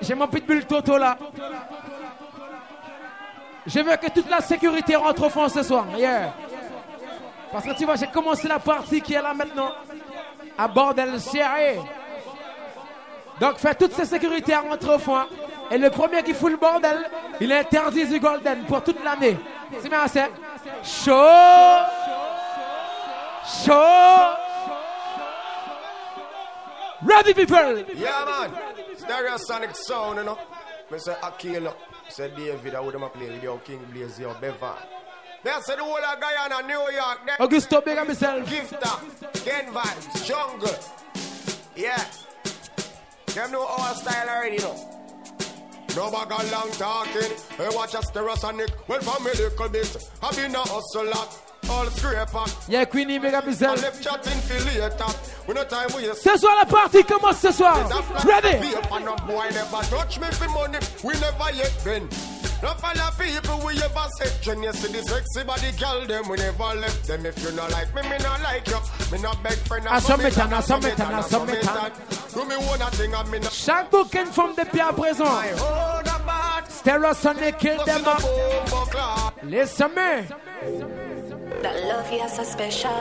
J'ai 0.00 0.14
mon 0.14 0.26
pitbull 0.26 0.64
Toto 0.66 0.98
là. 0.98 1.16
Je 3.66 3.80
veux 3.80 3.96
que 3.96 4.10
toute 4.10 4.28
la 4.30 4.40
sécurité 4.40 4.96
rentre 4.96 5.24
au 5.24 5.30
fond 5.30 5.48
ce 5.48 5.62
soir. 5.62 5.84
Yeah. 5.96 6.32
Parce 7.52 7.64
que 7.64 7.72
tu 7.76 7.84
vois, 7.84 7.96
j'ai 7.96 8.06
commencé 8.08 8.46
la 8.48 8.58
partie 8.58 9.00
qui 9.00 9.14
est 9.14 9.22
là 9.22 9.32
maintenant. 9.34 9.72
À 10.56 10.68
bordel 10.68 11.20
serré. 11.20 11.80
Donc 13.40 13.56
faites 13.58 13.78
toutes 13.78 13.92
ces 13.92 14.04
sécurités 14.04 14.52
à 14.54 14.64
entre 14.64 14.98
fois. 14.98 15.28
Et 15.70 15.78
le 15.78 15.90
premier 15.90 16.22
qui 16.22 16.34
fout 16.34 16.50
le 16.50 16.56
bordel, 16.58 17.08
il 17.40 17.52
est 17.52 17.60
interdit 17.60 18.06
du 18.06 18.18
golden 18.18 18.64
pour 18.64 18.82
toute 18.82 19.02
l'année. 19.04 19.36
C'est 19.80 19.88
bien 19.88 20.00
assez. 20.00 20.22
Show! 20.82 21.12
Show! 23.64 23.72
Ready 27.06 27.34
people. 27.34 27.84
Yeah 27.94 28.24
man. 28.26 28.50
Sonic 29.38 29.74
sound, 29.74 30.16
you 30.16 30.22
know. 30.24 30.36
Mr. 30.90 31.12
Akil, 31.22 31.70
Mr. 32.08 32.28
David, 32.34 32.74
I 32.74 32.80
would 32.80 32.94
have 32.94 33.12
played 33.12 33.30
with 33.30 33.42
your 33.42 33.58
King 33.60 33.80
Blaze, 33.92 34.18
your 34.18 34.34
Bevan. 34.40 34.76
That's 35.44 35.66
the 35.66 35.76
whole 35.78 35.96
of 35.96 36.20
Guyana, 36.20 36.66
New 36.66 36.80
York. 36.92 37.20
There. 37.26 37.36
Okay, 37.40 37.60
stop 37.60 37.84
begging 37.84 38.06
myself. 38.08 38.48
Gifter, 38.50 39.44
Ken 39.44 39.72
Vybz, 39.72 40.26
Jungle. 40.26 40.76
Yeah. 41.76 42.04
Them 43.34 43.52
know 43.52 43.66
our 43.66 43.94
style 43.94 44.28
already, 44.28 44.56
you 44.56 44.62
know. 44.62 44.94
No 45.96 46.10
bag 46.10 46.28
long 46.52 46.70
talking. 46.72 47.30
Hey, 47.56 47.68
watch 47.72 47.94
us, 47.94 48.10
the 48.10 48.36
Sonic. 48.36 48.70
Well, 48.88 49.00
for 49.00 49.22
me, 49.22 49.30
little 49.30 49.68
bit. 49.68 50.10
I've 50.22 50.36
been 50.36 50.54
a 50.54 50.58
hustle 50.58 51.06
lot. 51.06 51.47
All 51.70 51.84
scraper. 51.86 52.44
Yeah, 52.68 52.84
Queenie, 52.86 53.18
big 53.18 53.34
up 53.34 53.44
yourself. 53.44 53.78
I 53.78 53.82
left 53.82 54.02
chatting 54.02 54.40
for 54.40 54.64
later. 54.64 55.04
We 55.46 55.54
no 55.54 55.64
time 55.64 55.88
we 55.94 56.04
Ce 56.14 56.38
soir, 56.40 56.56
la 56.64 56.66
partie 56.66 57.02
commence 57.04 57.38
ce 57.38 57.52
soir. 57.52 57.88
Ready? 58.24 58.58
boy 59.26 59.44
never 59.52 59.82
touch 59.90 60.18
me 60.18 60.26
for 60.28 60.48
money. 60.50 60.78
We 61.04 61.12
never 61.14 61.52
yet 61.54 61.74
been. 61.84 62.08
No 62.60 62.70
follow 62.70 63.10
people 63.18 63.58
we 63.64 63.72
ever 63.82 64.08
section. 64.18 64.62
You 64.62 64.72
see 64.72 64.90
the 64.92 65.02
sexy 65.02 65.44
body 65.44 65.70
girl 65.78 66.06
them. 66.06 66.28
We 66.28 66.36
never 66.38 66.80
left 66.80 67.06
them. 67.06 67.26
If 67.26 67.42
you 67.42 67.52
not 67.52 67.70
like 67.70 67.94
me, 67.94 68.02
me 68.02 68.18
not 68.18 68.42
like 68.42 68.66
you. 68.66 68.76
Me 69.12 69.18
not 69.22 69.42
beg 69.42 69.58
friend. 69.58 69.86
I 69.88 69.98
submit 70.00 70.38
and 70.38 70.54
I 70.54 70.60
submit 70.60 70.98
and 71.00 71.16
I 71.16 71.20
submit 71.20 71.62
Do 72.34 72.44
me 72.46 72.56
one 72.56 72.80
thing 72.92 73.14
and 73.14 73.30
me 73.30 73.38
not. 73.40 73.52
Chaque 73.52 73.90
from 74.32 74.54
depuis 74.56 74.80
à 74.80 74.92
présent. 74.92 75.40
Stereo 76.68 77.12
Sonic 77.12 77.58
kill 77.58 77.84
them 77.84 78.04
up. 78.06 78.22
Les 79.44 79.66
sommets. 79.66 80.24
That 81.62 81.86
love 81.88 82.12
you 82.12 82.20
are 82.20 82.28
so 82.28 82.44
special. 82.44 82.94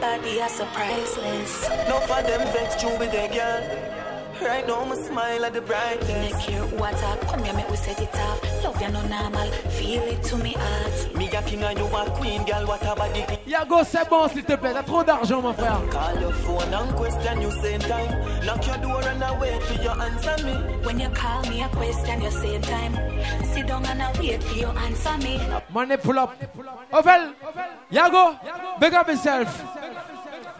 Body 0.00 0.30
you 0.30 0.48
so 0.48 0.66
priceless. 0.74 1.68
No 1.88 2.00
for 2.00 2.22
them 2.22 2.44
vex 2.52 2.82
you 2.82 2.88
with 2.98 3.14
a 3.14 3.28
girl. 3.32 3.99
Right 4.42 4.64
now, 4.66 4.84
my 4.88 4.96
smile 4.96 5.44
at 5.44 5.52
the 5.52 5.60
brightest. 5.60 6.08
Me 6.08 6.32
care 6.42 6.62
what 6.80 6.94
I 6.96 7.16
come 7.28 7.44
here, 7.44 7.52
make 7.52 7.68
we 7.68 7.76
set 7.76 8.00
it 8.00 8.08
off. 8.14 8.64
Love 8.64 8.80
you 8.80 8.88
no 8.88 9.02
normal, 9.04 9.50
feel 9.68 10.00
it 10.04 10.22
to 10.24 10.36
me 10.38 10.54
heart. 10.56 11.14
Me 11.14 11.28
a 11.28 11.42
king 11.42 11.62
and 11.62 11.76
you 11.78 11.84
a 11.84 12.10
queen, 12.16 12.44
girl, 12.46 12.66
what 12.66 12.80
a 12.82 12.94
body. 12.96 13.20
Yago, 13.46 13.82
c'est 13.86 14.08
bon, 14.08 14.28
s'il 14.28 14.44
te 14.44 14.54
plaît, 14.54 14.72
t'as 14.72 14.82
trop 14.82 15.04
d'argent, 15.04 15.42
mon 15.42 15.52
frère. 15.52 15.76
Call 15.92 16.22
your 16.22 16.32
phone 16.32 16.72
and 16.72 16.94
question 16.96 17.42
you 17.42 17.50
same 17.60 17.80
time. 17.80 18.16
Knock 18.46 18.66
your 18.66 18.78
door 18.78 19.00
and 19.10 19.22
I 19.22 19.38
wait 19.38 19.62
for 19.64 19.82
your 19.82 20.00
answer 20.00 20.44
me. 20.46 20.54
When 20.84 20.98
you 21.00 21.10
call 21.10 21.42
me, 21.42 21.62
a 21.62 21.68
question 21.68 22.22
you 22.22 22.30
same 22.30 22.62
time. 22.62 22.98
Sit 23.52 23.66
down 23.66 23.84
and 23.84 24.00
I 24.00 24.10
wait 24.20 24.42
for 24.42 24.56
your 24.56 24.70
answer 24.78 25.18
me. 25.22 25.38
Money 25.70 25.98
pull 25.98 26.18
up. 26.18 26.34
Ovel, 26.92 27.34
Yago, 27.92 28.38
big 28.80 28.94
up 28.94 29.06
yourself. 29.06 29.62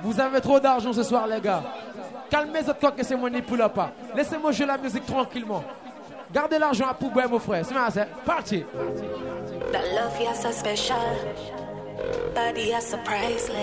Vous 0.03 0.19
avez 0.19 0.41
trop 0.41 0.61
d'argent 0.61 0.93
ce 0.93 1.03
soir, 1.03 1.27
les 1.27 1.41
gars. 1.41 1.63
Calmez 2.31 2.63
votre 2.63 2.95
que 2.95 3.05
c'est 3.05 3.17
mon 3.17 3.29
pas. 3.71 3.91
Laissez-moi 4.15 4.53
jouer 4.53 4.67
la 4.67 4.79
musique 4.79 5.05
tranquillement. 5.05 5.65
Gardez 6.33 6.61
l'argent 6.61 6.87
à 6.89 6.95
poubelle, 6.95 7.27
mon 7.29 7.41
frère. 7.41 7.65
C'est 7.93 8.07
parti. 8.25 8.65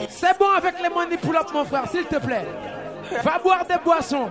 C'est 0.10 0.38
bon 0.40 0.50
avec 0.58 0.82
les 0.82 0.90
money 0.90 1.18
mon 1.54 1.64
frère, 1.64 1.88
s'il 1.90 2.04
te 2.04 2.18
plaît. 2.18 2.46
Va 3.24 3.40
boire 3.42 3.66
des 3.66 3.78
boissons. 3.84 4.30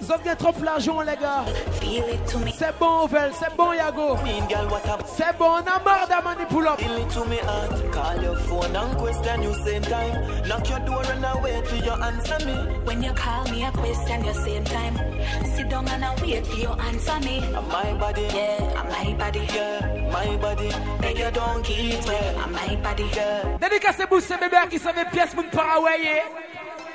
Vous 0.00 0.12
avez 0.28 0.36
trop 0.36 0.52
l'argent, 0.62 1.00
les 1.02 1.16
gars. 1.16 1.44
C'est 2.58 2.76
bon, 2.78 3.04
Ovel. 3.04 3.30
C'est 3.38 3.54
bon, 3.56 3.72
Yago. 3.72 4.16
C'est 5.06 5.36
bon, 5.38 5.46
on 5.52 5.58
a 5.58 5.80
marre 5.84 6.08
d'Amani 6.08 6.44
pull 6.48 6.66
up. 6.66 6.78
Call 6.80 8.22
your 8.22 8.36
phone 8.46 8.74
and 8.74 8.96
question 8.98 9.42
you 9.42 9.54
same 9.64 9.82
time. 9.82 10.44
Knock 10.48 10.68
your 10.68 10.80
door 10.80 11.02
and 11.12 11.24
I 11.24 11.40
wait 11.42 11.66
for 11.66 11.76
your 11.76 12.02
answer 12.02 12.44
me. 12.46 12.54
When 12.84 13.02
you 13.02 13.12
call 13.12 13.44
me, 13.50 13.64
a 13.64 13.70
question 13.72 14.24
you 14.24 14.34
same 14.34 14.64
time. 14.64 14.98
Sit 15.54 15.68
down 15.68 15.88
and 15.88 16.04
I 16.04 16.14
wait 16.22 16.46
for 16.46 16.58
your 16.58 16.76
answer 16.80 17.20
me. 17.24 17.40
I'm 17.54 17.68
my 17.68 17.94
body, 17.98 18.22
yeah. 18.22 18.80
I'm 18.80 18.88
my 18.88 19.14
body, 19.16 19.40
yeah. 19.54 20.08
My 20.10 20.36
body, 20.38 20.70
Make 21.00 21.18
your 21.18 21.30
don't 21.30 21.62
keep 21.62 22.06
me. 22.08 22.16
I'm 22.42 22.52
my 22.52 22.76
body, 22.82 23.04
yeah. 23.14 23.58
Dédicacez-vous 23.60 24.20
ces 24.20 24.36
bébés 24.36 24.56
qui 24.68 24.78
savent 24.78 24.94
pièces 25.12 25.34
pour 25.34 25.44
me 25.44 25.50
parawayer. 25.50 26.22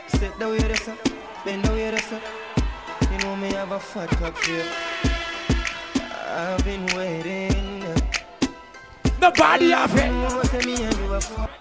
Set 0.08 0.40
the 0.40 0.48
way, 0.48 0.58
that's 0.60 0.88
up. 0.88 0.98
Bend 1.44 1.64
the 1.66 1.72
way, 1.74 1.92
that's 1.92 2.12
up. 2.14 2.22
You 3.12 3.18
know 3.20 3.36
me 3.36 3.50
have 3.52 3.72
a 3.72 3.80
fat 3.80 4.10
cock 4.18 4.38
here. 4.44 4.66
I've 6.30 6.64
been 6.64 6.86
waiting. 6.96 7.84
Nobody 9.20 9.72
have 9.72 9.94
it. 9.96 10.12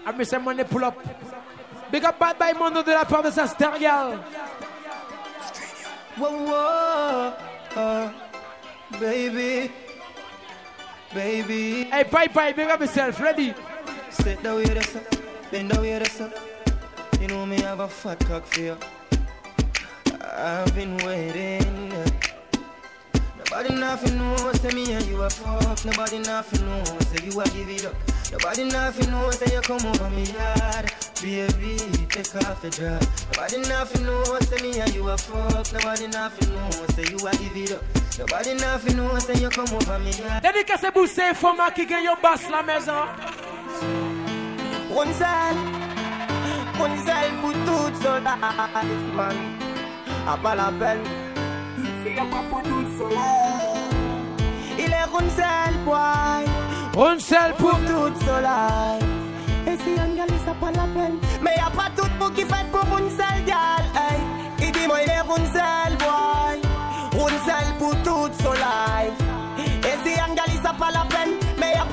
I'm 0.07 0.15
Mr. 0.19 0.43
Money 0.43 0.65
pull 0.65 0.85
up. 0.85 0.97
Big 1.91 2.05
up 2.05 2.19
Bad 2.19 2.39
by 2.39 2.53
Mondo 2.53 2.83
de 2.83 2.93
la 2.93 3.05
part 3.05 3.23
de 3.25 3.33
sa 3.33 3.47
star 3.47 3.79
girl. 3.79 4.17
Whoa, 6.15 6.31
whoa, 6.47 7.33
uh, 7.75 8.13
baby, 9.01 9.73
baby. 11.13 11.85
Hey, 11.91 12.05
bye 12.05 12.29
bye, 12.29 12.53
big 12.53 12.69
up 12.71 12.81
yourself, 12.81 13.19
ready? 13.21 13.53
Sit 14.11 14.41
down 14.43 14.63
here, 14.65 14.75
that's 14.75 14.95
up. 14.95 15.03
Bend 15.51 15.71
down 15.71 15.83
here, 15.83 15.99
that's 15.99 16.21
up. 16.21 16.31
You 17.25 17.29
know 17.29 17.47
me 17.47 17.59
have 17.63 17.81
a 17.81 17.89
fat 17.89 18.21
cock 18.27 18.45
for 18.45 18.61
you. 18.61 18.77
I've 20.37 20.75
been 20.75 20.95
waiting. 21.07 21.89
Nobody 23.39 23.75
nothing 23.75 24.19
knows, 24.19 24.61
say 24.61 24.69
me 24.73 24.93
and 24.93 25.07
you 25.07 25.23
are 25.23 25.31
fuck. 25.31 25.87
Nobody 25.87 26.19
nothing 26.19 26.67
knows, 26.67 27.07
say 27.07 27.25
you 27.25 27.41
are 27.41 27.47
give 27.47 27.71
it 27.71 27.87
up. 27.87 27.95
Nobody 28.31 28.65
nothing 28.65 29.11
knows, 29.11 29.39
say 29.39 29.55
you 29.55 29.63
come 29.63 29.81
over 29.87 30.11
me 30.11 30.25
yard. 30.25 30.93
Baby, 31.23 31.79
take 32.11 32.37
off 32.45 32.63
a 32.63 32.69
dress. 32.69 33.27
Nobody 33.39 33.71
nothing 33.71 34.05
knows, 34.05 34.47
say 34.47 34.61
me 34.63 34.81
and 34.81 34.95
you 34.95 35.09
are 35.09 35.17
fuck. 35.17 35.73
Nobody 35.73 36.09
nothing 36.09 36.55
knows, 36.55 36.95
say 36.95 37.07
you 37.11 37.27
are 37.27 37.33
give 37.33 37.57
it 37.57 37.73
up. 37.73 37.83
Nobody 38.19 38.53
nothing 38.53 38.97
knows, 38.99 39.25
say 39.25 39.41
you 39.41 39.49
come 39.49 39.73
over 39.75 39.99
me 40.01 40.13
yard. 40.13 40.43
Dédicace 40.45 40.93
for 40.93 41.35
Foma 41.35 41.71
qui 41.71 41.87
gagne 41.87 42.05
your 42.05 42.17
bass 42.23 42.51
la 42.51 42.61
maison. 42.63 43.07
One 44.95 45.15
side 45.15 45.84
conseil 46.77 47.31
pour 47.41 47.53
toute 47.53 47.97
son 48.03 48.15
life, 48.19 49.15
man. 49.17 49.37
A 50.27 50.37
pas 50.37 50.55
la 50.55 50.73
peine. 50.79 51.03
C'est 52.05 52.15
pas 52.15 52.45
pour 52.51 52.63
toute 52.63 52.91
son 52.99 53.09
life. 53.09 54.79
Il 54.79 54.93
est 54.93 55.11
conseil, 55.11 55.77
boy. 55.85 56.45
Rounsel 56.95 57.55
pour 57.59 57.79
toute 57.81 58.17
son 58.23 58.41
life. 58.49 59.09
Et 59.67 59.77
si 59.79 59.91
on 59.99 60.17
gagne, 60.17 60.39
s'a 60.45 60.55
pas 60.61 60.71
la 60.73 60.85
peine. 60.95 61.19
Mais 61.43 61.53
y 61.57 61.61
a 61.61 61.71
pas 61.71 61.91
tout 61.97 62.09
pour 62.19 62.33
qui 62.33 62.43
fait 62.43 62.67
pour 62.71 62.99
une 62.99 63.11
seule 63.11 63.45
gale, 63.47 63.89
hey. 63.97 64.19
Il 64.61 64.73
dit, 64.73 64.87
moi, 64.87 64.99
il 65.05 65.11
est 65.11 65.27
conseil, 65.27 65.97
boy. 65.99 66.61
Conseil 67.13 67.71
pour 67.79 67.95
toute 67.99 68.35
son 68.43 68.53
life. 68.53 69.19
Et 69.59 70.09
si 70.09 70.15
on 70.21 70.35
gagne, 70.35 70.63
ça 70.63 70.73
pas 70.79 70.91
la 70.93 71.05
peine 71.11 71.35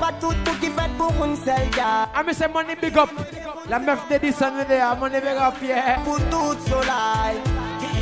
pas 0.02 0.10
tout 0.20 0.34
pour 0.44 0.58
qui 0.58 0.66
fait 0.66 0.90
pour 0.98 1.10
gars. 1.76 2.08
Ah, 2.14 2.22
mais 2.26 2.34
c'est 2.34 2.52
money 2.52 2.74
big 2.80 2.96
up. 2.98 3.08
La 3.70 3.78
meuf 3.78 4.00
de 4.10 4.18
Disson, 4.18 4.52
là, 4.68 4.94
money 4.96 5.20
big 5.20 5.38
up, 5.40 5.54
yeah. 5.62 5.98
Pour 6.04 6.16
tout 6.28 6.58
soleil. 6.68 7.38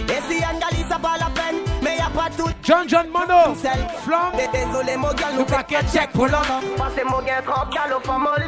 Et 0.08 0.20
si 0.32 0.40
ça 0.88 0.98
pas 0.98 1.16
la 1.18 1.26
peine, 1.30 1.56
mais 1.82 1.98
y'a 1.98 2.08
pas 2.10 2.30
tout. 2.36 2.48
John 2.62 2.88
John 2.88 3.08
Mono, 3.10 3.54
Flam. 3.54 4.32
Désolé, 4.50 4.96
mon 4.96 5.12
gars, 5.12 5.30
nous 5.36 5.44
check 5.92 6.10
pour 6.12 6.26
l'homme. 6.26 6.42
Passez 6.78 7.04
mon 7.04 7.20
gars, 7.20 7.42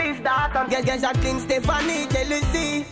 liste 0.02 0.22
d'attente. 0.22 0.70
Jacqueline, 0.70 1.40
Stéphanie, 1.40 2.08
Lucie. 2.30 2.86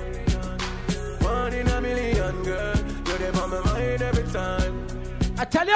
One 1.22 1.52
in 1.52 1.68
a 1.68 1.80
million, 1.80 2.42
girl 2.42 2.76
every 4.08 4.32
time 4.32 4.86
I 5.38 5.44
tell 5.44 5.66
you 5.66 5.72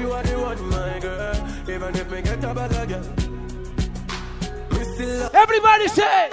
you 0.00 0.12
are 0.12 0.22
the 0.22 0.32
one, 0.38 0.68
my 0.70 0.98
girl 1.00 1.55
Even 1.68 1.96
if 1.96 2.08
me 2.08 2.22
get 2.22 2.44
a 2.44 2.54
better 2.54 2.86
girl. 2.86 3.06
Everybody 5.34 5.88
say. 5.88 6.30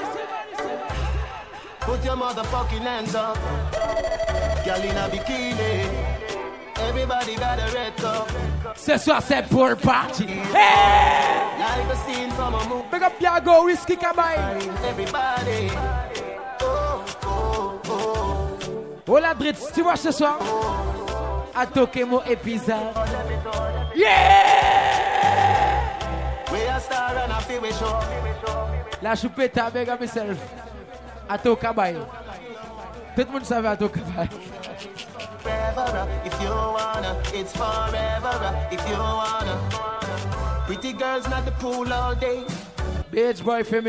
Put 1.82 2.06
your 2.06 2.16
motherfucking 2.16 2.82
hands 2.82 3.16
up. 3.16 3.36
Girl 4.64 4.80
in 4.80 4.96
a 4.96 5.10
bikini. 5.10 6.38
Everybody 6.78 7.36
got 7.36 7.58
a 7.60 7.74
red 7.74 7.96
cup. 7.98 8.30
Ce 8.78 8.98
soir, 9.00 9.24
c'est 9.28 9.48
pour 9.48 9.68
le 9.68 9.76
party. 9.76 10.26
Hey! 10.54 11.42
Like 11.60 11.92
a 11.92 11.96
scene 12.06 12.30
from 12.32 12.54
a 12.54 12.70
movie. 12.70 12.84
Pick 12.92 13.02
up 13.02 13.20
Yago, 13.20 13.66
Whiskey 13.66 13.96
Cabaye. 13.96 14.68
Everybody. 14.88 15.72
Oh, 16.62 17.04
oh, 17.26 17.82
oh. 17.90 18.58
Hola, 19.08 19.34
Dritz, 19.34 19.72
tu 19.74 19.82
vois 19.82 19.96
ce 19.96 20.12
soir? 20.12 20.38
Atokemo 21.56 22.22
oh. 22.24 22.32
épisode. 22.32 22.76
Oh, 22.96 23.54
yeah! 23.96 24.63
La 29.02 29.16
choupette, 29.16 29.58
avec 29.58 30.00
myself. 30.00 30.38
À 31.30 31.38
Tout 31.38 31.54
le 31.58 33.32
monde 33.32 33.46
savait 33.46 33.68
à 33.70 33.76
ton 33.78 33.86
boy, 43.12 43.64
for 43.64 43.84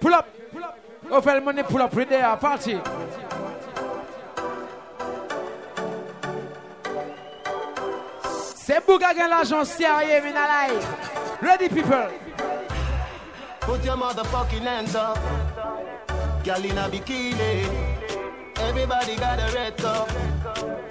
Pull 0.00 0.14
up. 0.14 0.24
Go 1.08 1.16
oh, 1.16 1.20
for 1.20 1.40
money, 1.42 1.62
pull 1.64 1.80
up 1.82 1.94
right 1.94 2.08
there. 2.08 2.36
Party. 2.40 2.76
C'est 8.56 8.86
Bouga 8.86 9.12
qui 9.12 9.18
l'argent 9.28 9.64
sérieux, 9.64 10.22
Ready, 11.42 11.68
people. 11.70 12.08
Put 13.60 13.82
your 13.82 13.96
motherfucking 13.96 14.60
hands 14.60 14.94
up. 14.94 15.16
Girl 16.44 16.62
in 16.62 16.76
a 16.76 16.82
bikini. 16.90 17.98
Everybody 18.58 19.16
got 19.16 19.38
a 19.40 19.50
red 19.54 19.74
cup. 19.78 20.10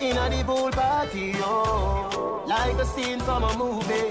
In 0.01 0.17
a 0.17 0.27
the 0.27 0.43
pool 0.43 0.71
party, 0.71 1.33
oh. 1.37 2.41
Like 2.47 2.73
a 2.77 2.85
scene 2.85 3.19
from 3.19 3.43
a 3.43 3.55
movie. 3.59 4.09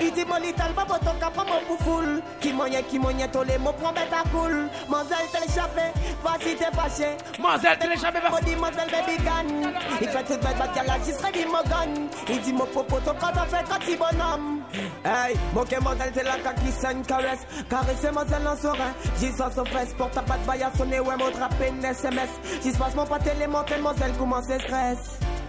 Iti 0.00 0.24
moni 0.24 0.52
talba 0.52 0.84
boton 0.86 1.18
kapan 1.20 1.44
moun 1.50 1.64
pou 1.68 1.78
foul 1.84 2.10
Ki 2.40 2.52
monye 2.52 2.82
ki 2.90 2.98
monye 2.98 3.28
tole 3.32 3.58
moun 3.58 3.76
pran 3.80 3.94
beta 3.96 4.22
koul 4.32 4.68
Mozel 4.88 5.28
te 5.32 5.42
le 5.44 5.50
chape 5.54 5.88
Vasi 6.22 6.54
te 6.56 6.70
fache 6.76 7.10
Mozel 7.38 7.78
te 7.78 7.90
parce 7.90 8.02
que 8.02 8.22
baske 8.22 8.32
Moni 8.42 8.56
mozel 8.56 8.92
baby 8.92 9.18
gun 9.26 9.54
Ik 10.02 10.10
fè 10.12 10.24
tout 10.28 10.38
bèd 10.42 10.60
bak 10.60 10.76
yal 10.76 10.94
ajistre 10.98 11.32
di 11.36 11.46
mogan 11.46 12.06
Iti 12.28 12.52
mou 12.52 12.68
popoto 12.74 13.14
kanta 13.20 13.48
fè 13.52 13.64
kati 13.70 13.98
bonam 14.00 14.61
Hey, 15.04 15.36
moquez 15.52 15.76
mademoiselle, 15.80 16.12
t'es 16.14 16.22
la 16.22 16.38
caquisse 16.38 16.84
une 16.90 17.02
caresse. 17.02 17.40
Caressez 17.68 18.10
mademoiselle 18.10 18.48
en 18.48 18.56
serein. 18.56 18.92
J'y 19.20 19.30
sens 19.32 19.58
aux 19.58 19.64
fesses, 19.66 19.92
porte 19.98 20.16
à 20.16 20.22
patte 20.22 20.40
de 20.42 20.46
baille 20.46 20.66
sonné, 20.76 21.00
ouais 21.00 21.08
ouais, 21.08 21.16
mot 21.16 21.68
une 21.76 21.84
SMS. 21.84 22.30
J'y 22.62 22.72
se 22.72 22.78
passe 22.78 22.94
mon 22.94 23.04
pâté, 23.06 23.30
les 23.38 23.46
montées, 23.46 23.74
mademoiselle, 23.74 24.12
comment 24.18 24.42
c'est 24.42 24.60
stress? 24.60 24.98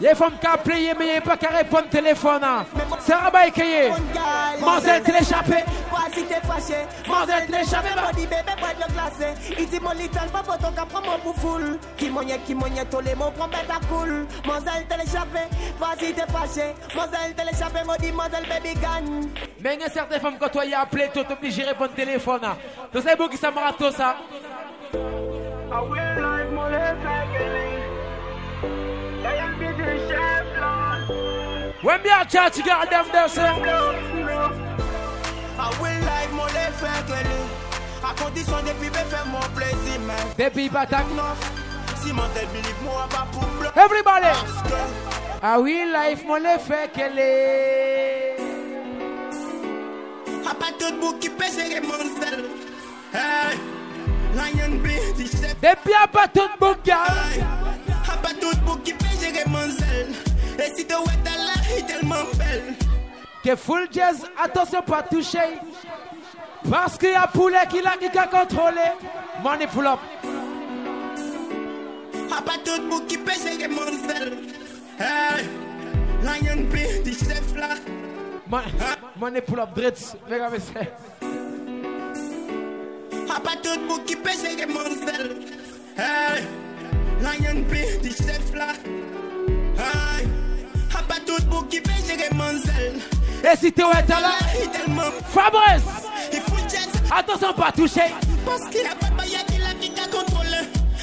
Les 0.00 0.14
femmes 0.14 0.30
qui 0.40 0.46
appellent, 0.46 0.96
mais 0.98 1.16
il 1.16 1.20
pas 1.22 1.36
qu'à 1.36 1.50
répondre 1.50 1.84
au 1.84 1.88
téléphone. 1.88 2.40
Hein. 2.42 2.64
C'est 3.00 3.12
un 3.12 3.30
écaillé. 3.46 3.90
t'es 4.82 5.12
l'échappé. 5.12 5.64
Body 5.88 7.46
glacé. 7.46 7.84
Bah. 7.94 8.72
Il 9.58 9.68
dit 9.68 9.80
mon 9.80 9.90
little 9.92 10.20
ton 10.60 10.72
cap 10.72 10.88
mon 10.92 11.88
Qui 11.96 12.06
qui 12.08 12.54
les 13.04 13.14
mots 13.14 13.32
cool. 13.88 14.26
Vas-y, 14.44 16.12
t'es 16.14 16.26
fâché. 16.30 16.74
dit 18.00 18.12
baby 18.12 18.74
Mais 19.60 19.74
il 19.74 19.80
y 19.80 19.84
a 19.84 19.88
certaines 19.90 20.20
femmes 20.20 20.36
quand 20.40 20.48
toi 20.48 20.64
y 20.64 20.74
appelé, 20.74 21.10
t'es 21.12 21.24
obligé 21.30 21.62
de 21.62 21.68
répondre 21.68 21.90
au 21.92 21.96
téléphone. 21.96 22.40
Hein. 22.42 22.56
Tu 22.92 23.00
sais, 23.00 23.16
qui 23.30 23.36
ça 23.36 23.50
tout 23.78 23.90
ça. 23.92 24.16
Ah 25.72 25.80
When 31.82 32.02
bien, 32.02 32.16
a 32.20 32.24
church 32.24 32.64
girl, 32.64 32.84
them 32.90 33.06
they 33.12 33.28
say. 33.28 33.42
I 33.46 33.54
will 35.80 36.04
like 36.06 36.32
mon 36.32 36.46
effet 36.46 36.86
à 38.02 38.22
condition 38.22 38.56
de 38.64 38.72
vivre 38.84 38.94
faire 38.94 39.26
mon 39.26 39.40
plaisir, 39.54 40.00
mais. 40.06 40.34
Baby, 40.38 40.68
batak. 40.68 41.04
Si 42.02 42.12
mon 42.12 42.28
tel 42.34 42.46
believe 42.48 42.74
moi, 42.84 43.06
pas 43.10 43.26
pour 43.32 43.46
pleurer. 43.46 43.72
Everybody! 43.76 44.32
I 45.42 45.58
will 45.58 45.92
life, 45.92 46.24
mon 46.26 46.44
effet 46.44 46.90
qu'elle 46.94 47.18
est. 47.18 48.36
A 50.50 50.54
pas 50.54 50.72
tout 50.78 50.94
bout 51.00 51.18
qui 51.18 51.28
pèse 51.30 51.56
les 51.58 51.80
monstres. 51.80 52.38
Hey! 53.12 53.58
Lion 54.34 54.76
B, 54.82 54.86
dis-je. 55.16 55.46
Et 55.66 55.74
puis, 55.82 55.94
a 56.02 56.06
pas 56.06 56.28
tout 56.28 56.48
bout, 56.60 56.76
gars. 56.84 57.04
A 58.12 58.16
pas 58.18 58.34
tout 58.40 58.56
bout 58.64 58.78
qui 58.84 58.92
pèse 58.94 59.26
les 59.32 59.50
monstres. 59.50 60.33
Et 60.58 60.72
tu 60.74 60.84
wet 60.84 61.04
là, 61.24 61.54
est 61.76 61.86
tellement 61.86 62.24
belle. 62.38 62.74
Que 63.44 63.56
full 63.56 63.88
jazz, 63.92 64.24
attention 64.42 64.82
pas 64.82 65.02
toucher. 65.02 65.58
Parce 66.70 66.96
qu'il 66.96 67.10
y 67.10 67.14
a 67.14 67.26
poulet 67.26 67.58
qui 67.68 67.82
l'a 67.82 67.96
qui 68.00 68.08
t'a 68.10 68.26
contrôlé. 68.26 68.92
Money 69.42 69.66
pull 69.66 69.86
up. 69.86 69.98
A 72.36 72.42
pas 72.42 72.58
tout 72.64 72.80
pour 72.88 73.04
qui 73.06 73.18
pêche 73.18 73.68
mon 73.68 74.08
sel. 74.08 74.38
Hey, 74.98 75.44
lion 76.22 76.64
B 76.70 77.02
du 77.04 77.12
chef 77.12 77.54
là. 77.56 77.74
Money 79.20 79.40
pull 79.40 79.60
up, 79.60 79.70
dritz, 79.74 80.16
les 80.28 80.36
A 80.38 80.50
pas 83.40 83.50
tout 83.62 83.80
pour 83.88 84.02
qui 84.04 84.16
pêche 84.16 84.68
mon 84.68 85.06
sel. 85.06 85.36
Hey, 85.98 86.44
lion 87.20 87.62
B 87.68 88.02
du 88.02 88.10
chef 88.10 88.54
là. 88.54 88.68
Hey 89.76 90.28
tout 91.50 91.62
qui 91.68 91.78
fait 91.78 92.16
gérer 92.18 92.34
Manzel. 92.34 92.94
Et 93.44 93.56
si 93.56 93.72
tu 93.72 93.80
est 93.82 94.08
là, 94.08 94.38
Fabrice, 95.26 95.84
attention 97.14 97.52
pas 97.52 97.72
toucher. 97.72 98.00
Parce 98.44 98.68
qu'il 98.70 98.80
a 98.86 98.94
pas 98.94 99.22
de 99.22 99.22
qui 99.22 99.56
il 99.56 99.62
a 99.62 99.74
qui 99.80 100.10
contrôle. 100.10 100.46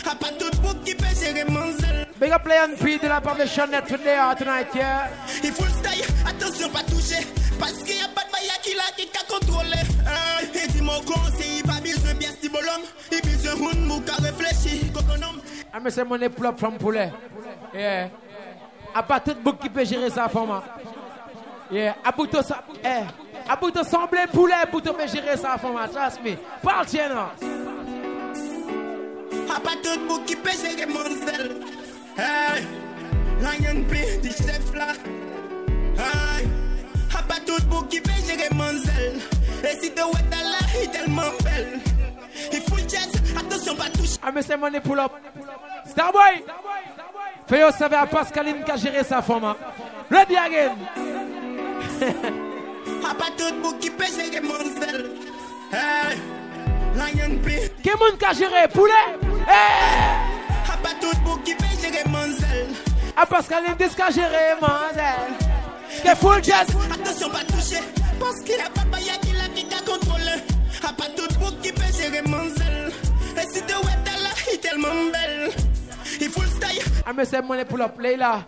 A 0.10 0.16
pas 0.16 0.30
tout 0.40 0.58
bouc 0.62 0.84
qui 0.84 0.92
fait 0.94 1.26
gérer 1.26 1.46
Manzel. 1.50 2.08
Big 2.20 2.32
up 2.32 2.42
Leon 2.46 2.76
P 2.80 2.98
de 2.98 3.08
la 3.08 3.22
part 3.22 3.36
de 3.36 3.46
Chanel 3.46 3.84
today 3.84 4.18
or 4.20 4.36
tonight, 4.36 4.68
yeah. 4.76 5.10
Il 5.44 5.52
faut 5.52 5.66
style, 5.66 6.06
attention 6.28 6.70
pas 6.70 6.84
toucher. 6.84 7.26
Parce 7.60 7.74
qu'il 7.84 7.98
a 8.02 8.08
pas 8.10 8.24
de 8.24 8.32
baillette, 8.32 8.68
il 8.68 8.80
a 8.80 8.96
qui 8.98 9.08
contrôlé 9.28 9.78
eh, 10.06 10.58
Et 10.58 10.68
dis-moi 10.72 10.96
conseil, 11.06 11.60
il 11.60 11.64
pas 11.64 11.80
besoin 11.80 12.14
bien 12.16 12.30
si 12.42 12.50
bonhomme. 12.50 12.84
Il 13.12 13.22
besoin 13.22 13.72
de 13.74 13.80
mou 13.80 14.02
qui 14.02 14.22
réfléchit 14.24 14.92
comme 14.92 15.10
un 15.10 15.22
homme. 15.24 15.42
Ah, 15.74 15.78
mais 15.80 15.90
c'est 15.92 16.04
mon 16.04 16.20
époux 16.20 16.44
from 16.58 16.78
poulet. 16.78 17.12
Yeah 17.74 18.10
a 18.94 19.04
pas 19.04 19.20
tout 19.20 19.34
de 19.34 19.52
qui 19.52 19.70
peut 19.70 19.86
gérer 19.86 20.10
sa 20.10 20.28
femme. 20.28 20.62
Yeah, 21.72 21.94
pas 22.04 22.12
eh, 22.84 23.04
abouto 23.58 23.84
semblait 23.84 24.28
poulet, 24.32 24.54
te 24.72 24.90
peut 24.92 25.08
gérer 25.08 25.38
sa 25.38 25.56
moi. 25.64 25.88
Trust 25.88 26.20
me, 26.24 26.36
parle 26.62 26.88
chez 26.88 27.08
nous. 27.08 27.48
A 29.50 29.60
de 29.60 30.26
qui 30.26 30.36
peut 30.36 30.52
gérer 30.52 30.86
mon 30.88 31.26
sel. 31.26 31.58
Hey, 32.18 32.64
l'agneau 33.42 33.82
dit 34.22 34.22
du 34.22 34.30
chef 34.36 34.74
là. 34.76 34.88
Hey, 35.98 36.48
a 37.16 37.34
tout 37.46 37.58
de 37.62 37.88
qui 37.88 38.02
peut 38.02 38.12
gérer 38.28 38.50
mon 38.54 38.78
sel. 38.84 39.20
Et 39.64 39.82
si 39.82 39.94
tu 39.94 40.02
ouais 40.02 40.12
là, 40.30 40.60
il 40.78 40.84
est 40.84 40.92
tellement 40.92 41.32
belle. 41.44 41.80
Il 42.52 42.62
faut 42.64 42.76
le 42.76 42.82
jazz, 42.90 43.12
attention 43.40 43.76
pas 43.76 43.90
toucher. 43.92 44.18
Ah 44.22 44.32
mais 44.34 44.42
c'est 44.42 44.58
mon 44.58 44.68
épaule. 44.74 45.00
Starboy. 45.86 46.44
Starboy. 46.44 47.02
Fais 47.52 47.66
au 47.66 47.72
savoir 47.72 48.04
à 48.04 48.08
Pascaline 48.08 48.64
qui 48.64 48.72
a 48.72 48.78
géré 48.78 49.04
sa 49.04 49.22
femme. 49.22 49.44
Hein. 49.44 49.58
Le 50.10 50.18
A 50.20 50.24
Pas 53.14 53.26
tout 53.38 53.54
pour 53.62 53.78
qui 53.78 53.90
pèse 53.90 54.18
mon 54.42 54.54
monstres. 54.54 55.12
Lion 56.96 57.38
P. 57.44 57.72
Qui 57.84 57.90
est-ce 57.90 58.16
qui 58.16 58.26
a 58.26 58.32
géré 58.34 58.68
poulet? 58.74 58.94
Pas 59.44 60.90
tout 61.02 61.18
pour 61.26 61.44
qui 61.44 61.54
pèse 61.56 61.92
mon 62.06 62.20
monstres. 62.20 62.44
À 63.18 63.24
ah, 63.24 63.26
Pascaline 63.26 63.76
qui 63.76 64.02
a 64.02 64.10
géré 64.12 64.56
sel. 64.96 66.04
Que 66.06 66.16
full 66.16 66.42
jazz. 66.42 66.68
Attention 66.90 67.30
pas 67.32 67.40
toucher. 67.52 67.84
Parce 68.18 68.40
qu'il 68.46 68.62
a 68.62 68.70
pas 68.70 68.96
a 68.96 69.26
qui 69.26 69.32
l'a 69.34 69.50
qui 69.54 69.66
t'a 69.66 69.80
contrôlé. 69.80 70.38
Pas 70.82 71.08
tout 71.18 71.34
pour 71.38 71.60
qui 71.60 71.74
pèse 71.74 72.02
mon 72.26 72.30
monstres. 72.38 72.64
Et 73.36 73.44
si 73.54 73.62
tu 73.64 73.72
es 73.74 74.22
là, 74.24 74.30
il 74.48 74.56
est 74.56 74.58
tellement 74.60 74.94
belle. 75.12 75.52
Il 76.24 76.28
le 76.28 76.32
style. 76.48 76.84
Ah, 77.04 77.14
mais 77.14 77.26
c'est 77.26 77.42
mon 77.42 77.62
pour 77.66 77.80
Leila. 78.00 78.44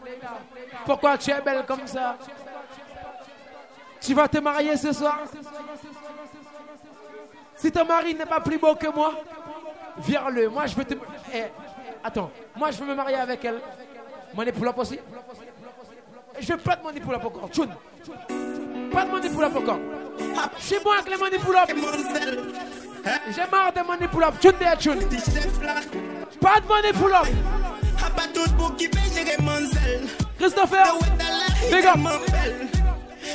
Pourquoi 0.85 1.18
tu 1.18 1.32
es 1.32 1.42
belle 1.42 1.66
comme 1.68 1.88
ça? 1.88 2.18
Tu 4.00 4.14
vas 4.14 4.27
te 4.27 4.38
marier 4.38 4.77
ce 4.77 4.93
soir? 4.93 5.22
Si 7.56 7.72
ton 7.72 7.85
mari 7.85 8.14
n'est 8.14 8.27
pas 8.27 8.42
plus 8.42 8.60
beau 8.60 8.76
que 8.76 8.88
moi, 8.93 9.14
viens 9.98 10.30
le 10.30 10.50
Moi, 10.50 10.68
je 10.68 10.76
veux 10.76 10.84
te. 10.85 10.93
Eh, 11.34 11.45
attends, 12.03 12.30
moi, 12.56 12.69
je 12.69 12.77
veux 12.77 12.85
me 12.85 12.93
marier 12.93 13.16
avec 13.16 13.43
elle. 13.43 13.60
Money 14.35 14.52
pour 14.52 14.66
la 14.66 14.77
aussi? 14.77 15.00
Je 16.40 16.53
veux 16.53 16.60
pas 16.60 16.76
de 16.76 16.84
money 16.84 17.00
pour 17.00 17.11
la 17.11 17.18
encore. 17.18 17.50
Pas 18.92 19.06
de 19.06 19.10
money 19.11 19.30
pour 19.30 19.42
la 19.42 19.48
encore. 19.48 19.80
Chez 20.60 20.80
moi, 20.84 20.95
avec 20.98 21.10
les 21.10 21.18
money 21.18 21.40
pour 21.40 21.53
la. 21.53 21.66
J'ai 21.66 23.42
marre 23.52 23.74
de 23.74 23.82
money 23.85 24.08
pour 24.10 24.24
up. 24.24 24.35
Tchoun, 24.40 24.98
pas 26.43 26.59
de 26.59 26.67
money 26.67 26.91
pour 26.91 27.07
l'homme. 27.07 28.80
Christopher, 30.38 30.83
big 31.72 31.85
up. 31.85 31.97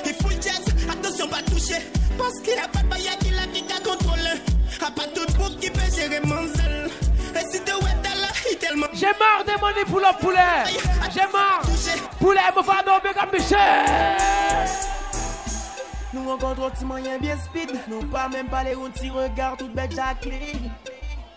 Il 0.05 0.13
faut 0.13 0.29
le 0.29 0.35
jazz, 0.35 0.61
attention 0.93 1.27
pas 1.27 1.39
toucher. 1.51 1.81
Parce 2.19 2.39
qu'il 2.43 2.59
a 2.63 2.69
pas 2.69 2.81
de 2.81 2.85
baïa 2.89 3.13
qui 3.21 3.31
l'a 3.31 3.47
vite 3.47 3.73
à 3.75 3.81
contrôler. 3.83 4.37
A 4.87 4.91
pas 4.91 5.07
tout 5.15 5.25
pour 5.39 5.59
qui 5.59 5.71
peut 5.71 5.81
gérer 5.97 6.17
Et 6.17 7.51
si 7.51 7.61
de 7.61 7.73
Wedala, 7.73 8.29
il 8.51 8.59
tellement. 8.59 8.87
J'ai 8.93 9.07
marre 9.07 9.43
de 9.47 9.59
money 9.59 9.85
pour 9.87 10.01
l'homme 10.01 10.13
poulet. 10.21 10.77
J'ai 11.11 11.21
marre. 11.33 11.63
Poulet, 12.19 12.41
mon 12.55 12.63
pardon, 12.63 12.93
big 13.03 13.17
up 13.17 13.33
Michel. 13.33 13.59
Nous 16.13 16.29
rencontrons 16.29 16.69
tes 16.79 16.85
moyens 16.85 17.19
bien 17.23 17.37
speed. 17.43 17.71
Nous 17.89 18.03
pas 18.11 18.29
même 18.29 18.49
pas 18.51 18.65
les 18.65 18.75
routes, 18.75 18.99
si 19.01 19.09
regard 19.09 19.57
toute 19.57 19.73
bête 19.75 19.99
à 19.99 20.13
clé. 20.13 20.53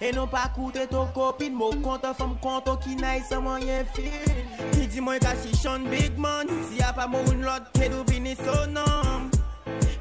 Et 0.04 0.12
non 0.14 0.26
pas 0.26 0.50
courir 0.56 0.90
ton 0.90 1.06
copine, 1.14 1.54
mon 1.54 1.70
compte, 1.74 2.04
femme, 2.18 2.36
compte, 2.42 2.64
oh, 2.68 2.76
qui 2.78 2.96
n'est 2.96 3.22
seulement 3.30 3.52
moyen 3.60 3.86
fille 3.94 4.88
dit, 4.88 5.00
moi, 5.00 5.14
il 5.18 5.26
est 5.28 5.80
Big 5.92 6.18
Man, 6.18 6.48
si 6.68 6.76
n'y 6.78 6.82
a 6.82 6.92
pas 6.92 7.06
mon 7.06 7.24
lord 7.40 7.60
qui 7.72 7.88
doit 7.88 8.04
finir 8.10 8.36
son 8.40 8.72
nom. 8.72 8.82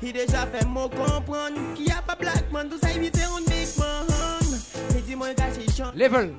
Il 0.03 0.15
déjà 0.15 0.47
fait 0.47 0.65
mon 0.67 0.89
comprendre, 0.89 1.53
qui 1.75 1.83
n'y 1.85 1.93
a 1.93 2.01
pas 2.01 2.15
Black 2.15 2.51
Man, 2.51 2.69
tout 2.71 2.79
ça 2.79 2.91
éviter 2.95 3.21
un 3.25 3.41
Big 3.41 3.69
Man. 3.77 4.49
Il 4.95 5.03
dit, 5.03 5.15
moi, 5.17 5.27
il 5.29 5.33
est 5.33 5.81
à 5.85 5.93
Level. 5.95 6.33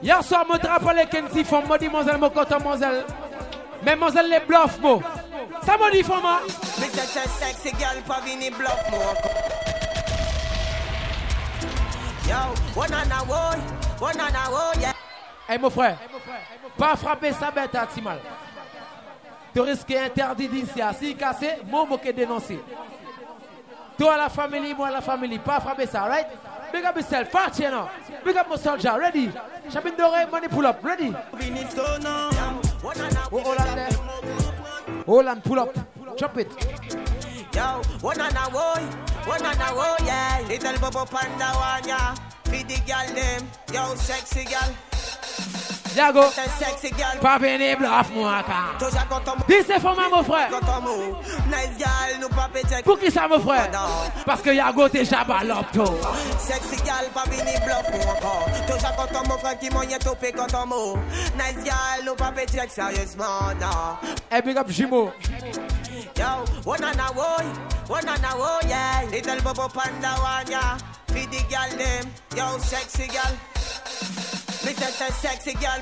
Hier 0.00 0.22
soir, 0.22 0.44
y 0.44 0.50
a 0.52 0.52
son 0.52 0.52
mot-trapole 0.52 1.08
qui 1.10 1.16
est 1.16 1.22
en 1.22 1.34
difficulté, 1.34 1.88
moi, 1.88 2.04
moi, 2.62 2.76
Mais 3.84 3.96
moi, 3.96 4.10
les 4.14 4.36
est 4.36 4.46
bluff, 4.46 4.78
moi. 4.80 5.00
Ça 5.66 5.76
m'a 5.76 5.90
dit, 5.90 6.04
moi. 6.06 6.40
Mais 6.80 6.86
je 6.86 6.92
cherche 6.92 7.26
à 7.44 8.08
pas 8.14 8.20
venir 8.20 8.52
bluff, 8.56 8.84
moi. 8.92 9.71
Hey 15.48 15.58
mon 15.58 15.70
frère, 15.70 15.96
pas 16.78 16.96
frapper 16.96 17.32
sa 17.32 17.50
bête 17.50 17.74
à 17.74 17.86
Timal. 17.86 18.18
Tu 19.54 19.60
risques 19.60 19.90
interdit 19.90 20.48
d'initier. 20.48 20.84
Si 20.98 21.14
cassé, 21.16 21.50
moi 21.66 21.86
je 21.90 22.06
vais 22.06 22.12
dénoncer. 22.12 22.60
Toi 23.98 24.16
la 24.16 24.28
famille, 24.28 24.72
moi 24.74 24.90
la 24.90 25.00
famille, 25.00 25.38
pas 25.38 25.60
frapper 25.60 25.86
ça, 25.86 26.02
right? 26.04 26.26
Big 26.72 26.84
up 26.84 26.96
yourself, 26.96 27.28
fat 27.30 27.52
you 27.58 27.68
know. 27.68 27.88
Big 28.24 28.36
up 28.36 28.46
my 28.48 28.56
soldier, 28.56 28.92
ready? 28.98 29.30
Chapin 29.70 29.90
Doré, 29.98 30.26
money 30.30 30.48
pull 30.48 30.64
up, 30.64 30.78
ready? 30.82 31.12
Oh, 31.12 32.88
Holland, 33.44 33.92
oh, 33.94 35.00
Hollande, 35.16 35.40
oh, 35.44 35.48
pull 35.48 35.58
up, 35.58 35.74
chop 36.16 36.38
it. 36.38 36.48
Yo, 37.54 37.82
one 38.00 38.18
and 38.18 38.34
a 38.34 38.50
boy, 38.50 38.82
one 39.28 39.44
and 39.44 39.60
a 39.60 39.66
boy, 39.74 39.94
yeah. 40.06 40.42
Little 40.48 40.78
bubble 40.78 41.04
Panda 41.04 41.44
one, 41.52 41.86
yeah. 41.86 42.14
Feed 42.44 42.66
the 42.66 42.76
girl 42.90 43.14
them, 43.14 43.42
yo, 43.74 43.94
sexy 43.96 44.44
girl. 44.44 45.51
Yago 45.96 46.22
pas 47.20 47.38
venir 47.38 47.76
bluff 47.76 48.10
moi 48.14 48.42
Dis 49.48 49.56
c'est 49.66 49.80
pour 49.80 49.94
moi 49.94 50.04
mon 50.10 50.22
frère. 50.22 50.48
Pour 52.84 52.98
qui 52.98 53.10
ça 53.10 53.28
mon 53.28 53.40
frère? 53.40 53.68
Parce 54.24 54.40
que 54.42 54.50
Yago 54.50 54.88
déjà 54.88 55.24
balop 55.24 55.64
tout. 55.72 55.84
Sexy 56.38 56.76
gal 56.84 57.06
pas 57.14 57.24
venir 57.24 57.60
bluff 57.64 57.90
moi 57.92 58.14
encore. 58.16 58.48
Toujours 58.66 58.96
content 58.96 59.28
mon 59.28 59.38
frère 59.38 59.58
qui 59.58 59.70
m'en 59.70 59.82
est 59.82 59.98
topé 59.98 60.32
quand 60.32 60.46
on 60.54 60.96
Nice 61.36 61.64
gal 61.64 62.04
nous 62.06 62.14
pas 62.14 62.32
pété 62.32 62.58
sérieusement 62.68 63.52
non. 63.60 63.96
Et 64.30 64.36
eh, 64.38 64.42
big 64.42 64.56
up 64.56 64.68
Jimo. 64.70 65.12
Yo, 66.16 66.24
one 66.64 66.80
on 66.84 66.98
a 66.98 67.12
way 67.12 67.46
one 67.88 68.08
on 68.08 68.24
a 68.24 68.36
way 68.42 68.68
yeah. 68.68 69.02
Little 69.10 69.40
Bobo 69.42 69.68
Panda 69.68 70.14
wanya. 70.22 70.78
Feed 71.12 71.30
the 71.30 71.42
gal 71.50 71.68
name 71.76 72.06
yo 72.36 72.58
sexy 72.58 73.08
gal. 73.08 73.32
Me 74.64 74.72
say 74.74 75.10
sexy 75.10 75.54
gal 75.54 75.81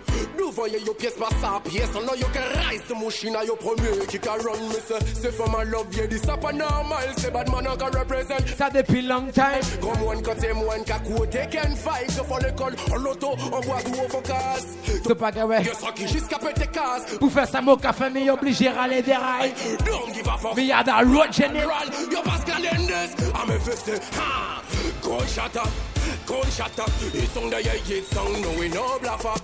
Nou 0.37 0.51
voye 0.55 0.79
yo 0.83 0.93
pyes 0.99 1.15
pa 1.19 1.29
sa 1.41 1.57
pyes 1.65 1.91
An 1.99 2.05
nou 2.07 2.17
yo 2.19 2.27
ke 2.35 2.41
rise 2.57 2.85
te 2.87 2.97
mouchina 2.97 3.43
yo 3.47 3.55
promye 3.61 3.93
Ki 4.11 4.19
ka 4.23 4.35
run 4.41 4.63
me 4.71 4.79
se 4.87 4.99
Se 5.21 5.31
foma 5.35 5.63
love 5.71 5.93
ye 5.97 6.07
di 6.11 6.17
sa 6.21 6.35
pa 6.37 6.51
normal 6.55 7.13
Se 7.17 7.31
bad 7.33 7.49
man 7.51 7.67
an 7.71 7.77
ka 7.79 7.89
represent 7.95 8.47
Sa 8.57 8.69
depi 8.73 9.03
long 9.07 9.29
time 9.35 9.61
Kom 9.83 10.03
wan 10.07 10.21
ka 10.25 10.33
tem 10.39 10.61
wan 10.67 10.83
ka 10.87 10.99
kote 11.07 11.45
Ken 11.53 11.75
fay 11.83 12.07
se 12.15 12.23
fo 12.29 12.39
l'ekol 12.43 12.75
An 12.91 13.03
loto 13.05 13.33
an 13.51 13.67
wag 13.69 13.91
ou 13.95 14.09
fokas 14.15 14.67
Se 14.91 15.17
pa 15.23 15.31
gawe 15.35 15.61
Yo 15.67 15.75
sa 15.81 15.93
ki 15.97 16.09
jiska 16.11 16.41
pete 16.43 16.67
kas 16.75 17.07
Pou 17.17 17.31
fe 17.33 17.45
sa 17.51 17.61
mo 17.63 17.77
ka 17.81 17.93
fe 17.95 18.11
yo 18.25 18.35
oblige 18.39 18.71
rale 18.75 19.01
deray 19.07 19.53
Don't 19.87 20.11
give 20.15 20.27
a 20.27 20.37
fuck 20.37 20.55
Mi 20.57 20.67
yada 20.71 21.01
road 21.05 21.31
general 21.31 21.87
Yo 22.11 22.21
pas 22.25 22.43
kalendez 22.47 23.15
A 23.41 23.47
me 23.47 23.57
feste 23.67 23.99
Ha 24.17 24.61
Go 25.01 25.17
shut 25.27 25.57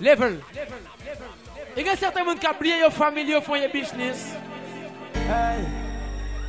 Level. 0.00 0.38
Il 1.76 1.86
y 1.86 1.88
a 1.88 1.96
certains 1.96 2.24
qui 2.34 2.46
ont 2.46 2.50
oublié 2.50 2.80
leur 2.80 2.92
famille, 2.92 3.24
ils 3.28 3.40
font 3.42 3.54
leur 3.54 3.70
business. 3.70 4.32
Hey, 5.14 5.64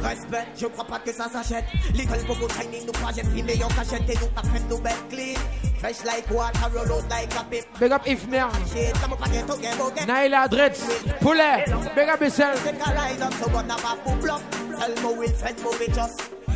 Respect, 0.00 0.46
je 0.56 0.66
crois 0.68 0.84
pas 0.84 0.98
que 1.00 1.12
ça 1.12 1.28
s'achète. 1.28 1.64
Little 1.94 2.24
Bobo 2.28 2.46
Tiny, 2.46 2.84
nous 2.86 2.92
pas 2.92 3.10
j'ai 3.16 3.24
filmé 3.30 3.58
en 3.64 3.68
cachette 3.68 4.08
et 4.08 4.14
nous 4.20 4.28
pas 4.28 4.42
fait 4.42 4.62
nos 4.70 4.78
belles 4.78 5.34
Fresh 5.80 6.04
like 6.04 6.30
water, 6.30 6.70
roll 6.72 6.92
out 6.98 7.04
like 7.10 7.34
a 7.36 7.42
pip. 7.50 7.66
Big 7.80 7.92
up 7.92 8.02
Ifner. 8.06 8.44
Naila 10.06 10.46
Dretz, 10.48 10.80
Poulet, 11.20 11.64
big 11.96 12.08
up 12.08 12.20
yourself. 12.20 12.64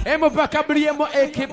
Et 0.06 0.16
mon 0.16 0.30
mon 0.30 1.06
équipe. 1.20 1.52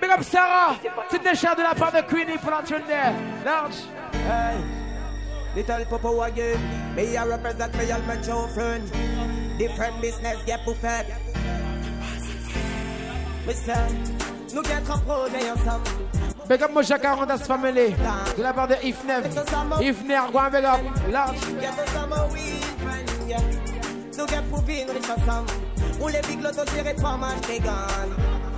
Big 0.00 0.10
up 0.10 0.22
Sarah, 0.24 0.74
petite 1.08 1.22
décharge 1.22 1.56
de 1.58 1.62
la 1.62 1.74
part 1.74 1.92
de 1.92 2.00
Queenie 2.00 2.38
pour 2.38 2.50
l'entrée 2.50 2.76
Large. 3.44 3.72
Hey, 4.26 4.56
little 5.54 5.84
Papa 5.90 6.08
Wagyu, 6.10 6.56
me 6.96 7.16
a 7.16 7.24
represent 7.26 7.74
me 7.76 7.90
and 7.90 8.06
my 8.06 8.16
children. 8.22 8.82
Different 9.58 10.00
business 10.00 10.38
get 10.46 10.60
buffet. 10.64 11.04
Mais 13.46 13.54
ça, 13.54 13.74
nous 14.54 14.64
get 14.64 14.80
comprenés 14.86 15.50
ensemble. 15.50 15.84
Big 16.48 16.62
up 16.62 16.72
Moja 16.72 16.98
Carondas 16.98 17.44
Family, 17.46 17.94
de 18.38 18.42
la 18.42 18.52
part 18.54 18.68
de 18.68 18.76
Ifnev. 18.82 19.26
Ifner, 19.82 20.20
go 20.32 20.40
big 20.50 20.64
up, 20.64 20.80
large. 21.10 21.36
Nous 24.16 24.26
get 24.28 24.42
pour 24.48 24.62
vivre 24.62 24.94
ensemble. 25.02 25.50
On 26.00 26.06
les 26.08 26.20
big 26.22 26.40
lotos, 26.42 26.62
je 26.74 26.82
réponds, 26.82 27.18
mange 27.18 27.40
tes 27.46 27.60
gants. 27.60 28.55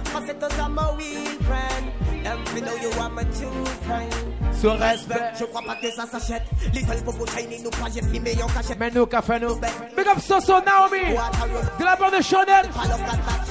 Ce 4.61 4.67
respect, 4.67 5.23
je 5.39 5.45
crois 5.45 5.63
pas 5.63 5.77
que 5.77 5.91
ça 5.91 6.07
s'achète. 6.07 6.43
Les 6.75 6.83
seuls 6.85 7.03
pour 7.05 7.15
vous 7.15 7.27
nous 7.63 7.71
pas, 7.71 7.87
j'ai 7.95 8.03
filmé 8.03 8.37
en 8.43 8.47
cachette. 8.49 8.79
Mais 8.79 8.91
nous, 8.91 9.07
café 9.07 9.39
nous. 9.41 9.55
Big 9.57 10.07
up 10.09 10.19
Soso 10.21 10.55
Naomi, 10.65 11.15
de 11.79 11.85
la 11.85 11.97
bande 11.97 12.17
de 12.19 12.23
Chanel. 12.23 12.67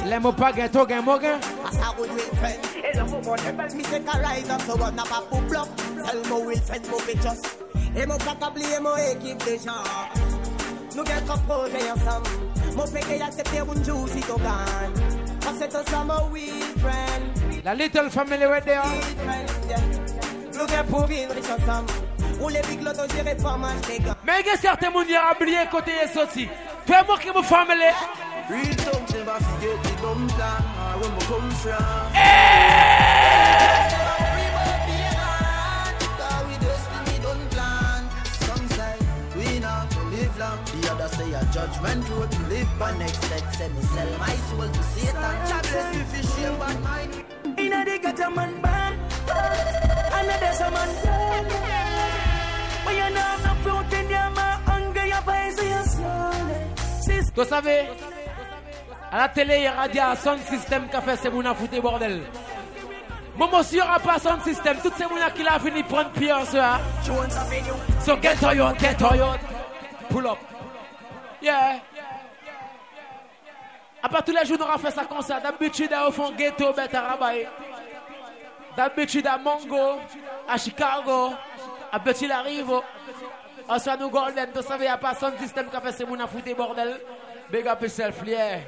Les 0.05 0.19
mots 0.19 0.33
pas 0.33 0.51
ghetto, 0.51 0.85
gain 0.85 1.01
mot 1.01 1.19
Et 1.21 2.97
le 2.97 3.03
mot 3.05 3.19
bon, 3.23 3.35
c'est 3.43 3.55
pas 3.55 3.67
le 3.67 3.75
mistake 3.75 4.03
rise 4.09 4.49
up, 4.49 4.61
so 4.67 4.73
on 4.73 4.91
n'a 4.91 5.03
pas 5.03 5.23
pour 5.29 5.41
bloc. 5.43 5.67
Seul 6.05 6.17
mot 6.29 6.43
will 6.45 6.59
friend, 6.61 6.85
mot 6.89 6.99
bitches. 7.07 8.01
Et 8.01 8.05
mon 8.05 8.17
pas 8.17 8.37
oublier 8.49 8.79
mon 8.81 8.95
équipe 8.97 9.39
de 9.45 9.55
gens. 9.57 9.83
Nous 10.95 11.03
gagnons 11.03 11.37
projet 11.47 11.91
ensemble. 11.91 12.25
Mon 12.75 12.87
péché 12.87 13.21
accepté 13.21 13.59
un 13.59 13.83
jour 13.83 14.07
si 14.13 14.19
t'en 14.21 14.35
gagnes. 14.37 15.26
I 15.49 15.53
said 15.53 15.71
to 15.71 15.89
some 15.89 16.11
of 16.11 16.29
we 16.33 16.49
friend. 16.83 17.63
La 17.63 17.71
little 17.71 18.09
family 18.09 18.45
were 18.45 18.59
there. 18.59 18.83
Look 20.57 20.71
at 20.73 20.85
Pouvin, 20.91 21.29
rich 21.33 21.47
ensemble. 21.49 21.93
Ou 22.41 22.49
les 22.49 22.61
big 22.63 22.81
lotos, 22.83 23.07
j'irai 23.13 23.33
pas 23.37 23.57
My 23.57 23.73
nigga, 23.87 24.07
gars. 24.07 24.15
Mais 24.25 24.43
que 24.43 24.57
certains 24.59 24.89
moun 24.91 25.05
côté 25.71 25.91
et 26.03 26.07
sorti. 26.13 26.49
Fais-moi 26.85 27.17
qui 27.19 27.29
me 27.29 27.41
family. 27.43 27.91
Real 28.49 28.75
the 28.75 29.15
dumb 30.01 30.27
ah, 30.37 30.99
come 31.29 31.49
from. 31.51 32.11
Eh! 32.13 33.66
say 41.17 41.33
a 41.33 41.43
judgment 41.51 42.07
road 42.11 42.29
to 42.31 42.41
live 42.53 42.69
by 42.77 42.91
next 42.97 43.21
step. 43.23 43.43
Say 43.55 43.67
me 43.75 43.81
sell 43.93 44.11
my 44.21 44.33
soul 44.47 44.69
to 44.77 44.83
Satan. 44.93 45.35
God 45.49 45.63
bless 45.71 45.87
me 45.95 46.03
for 46.11 46.23
shame 46.31 46.57
bad 46.59 46.79
mind. 46.87 47.13
Inna 47.63 47.79
the 47.85 47.95
gutter 48.03 48.29
man 48.37 48.51
burn, 48.65 48.93
and 50.17 50.29
there's 50.41 50.61
a 50.61 50.69
man 50.75 50.91
dead. 51.03 51.45
But 52.85 52.93
you 52.99 53.07
know 53.13 53.25
I'm 53.33 53.41
not 53.47 53.57
floating, 53.65 54.09
yeah, 54.13 54.29
my 54.41 54.49
hunger, 54.69 55.05
your 55.13 55.23
boys 55.27 55.57
are 55.65 55.85
slowly. 55.93 57.33
Tu 57.35 57.43
savais 57.45 57.87
à 59.11 59.17
la 59.17 59.29
télé, 59.29 59.55
il 59.57 59.63
y 59.63 59.67
a 59.67 59.87
dit 59.87 59.99
à 59.99 60.15
son 60.15 60.37
système 60.49 60.87
qu'a 60.89 61.01
fait, 61.01 61.17
c'est 61.21 61.31
mon 61.31 61.45
affouté 61.45 61.79
bordel. 61.81 62.21
Mon 63.37 63.47
monsieur 63.55 63.81
a 63.83 63.99
pas 63.99 64.19
son 64.19 64.39
système, 64.43 64.77
toutes 64.83 64.95
ces 64.97 65.03
gens 65.03 65.33
qui 65.35 65.43
l'a 65.43 65.59
fini 65.59 65.83
prendre 65.83 66.09
pied 66.11 66.27
ce 66.51 66.57
hein. 66.57 66.79
soi. 67.03 67.27
So 68.05 68.17
get 68.21 68.43
on 68.43 68.53
your, 68.55 68.73
get 68.77 68.97
on 69.03 69.15
your, 69.15 69.35
pull 70.09 70.27
up 70.27 70.37
yeah. 71.41 71.79
À 74.03 74.21
tous 74.21 74.31
les 74.31 74.45
jours, 74.45 74.57
on 74.61 74.65
n'aurai 74.65 74.77
fait 74.79 74.91
ça 74.91 75.03
comme 75.05 75.21
ça. 75.21 75.39
D'habitude, 75.39 75.93
au 76.07 76.11
fond, 76.11 76.31
ghetto, 76.31 76.71
Betarabaye. 76.71 77.47
D'habitude, 78.75 79.27
à 79.27 79.37
Mongo, 79.37 79.99
à 80.47 80.57
Chicago, 80.57 81.31
à 81.91 81.99
Petit 81.99 82.27
Larivo. 82.27 82.83
À 83.67 83.79
soit 83.79 83.97
golden, 83.97 84.49
vous 84.53 84.61
savez, 84.61 84.85
il 84.85 84.87
n'y 84.87 84.93
a 84.93 84.97
pas 84.97 85.13
son 85.15 85.35
système 85.37 85.69
qui 85.69 85.81
fait 85.81 85.91
ce 85.91 86.03
monde 86.05 86.21
à 86.21 86.27
foutre 86.27 86.55
bordel. 86.55 86.99
Big 87.51 87.67
up 87.67 87.81
yourself, 87.81 88.21
yeah. 88.25 88.59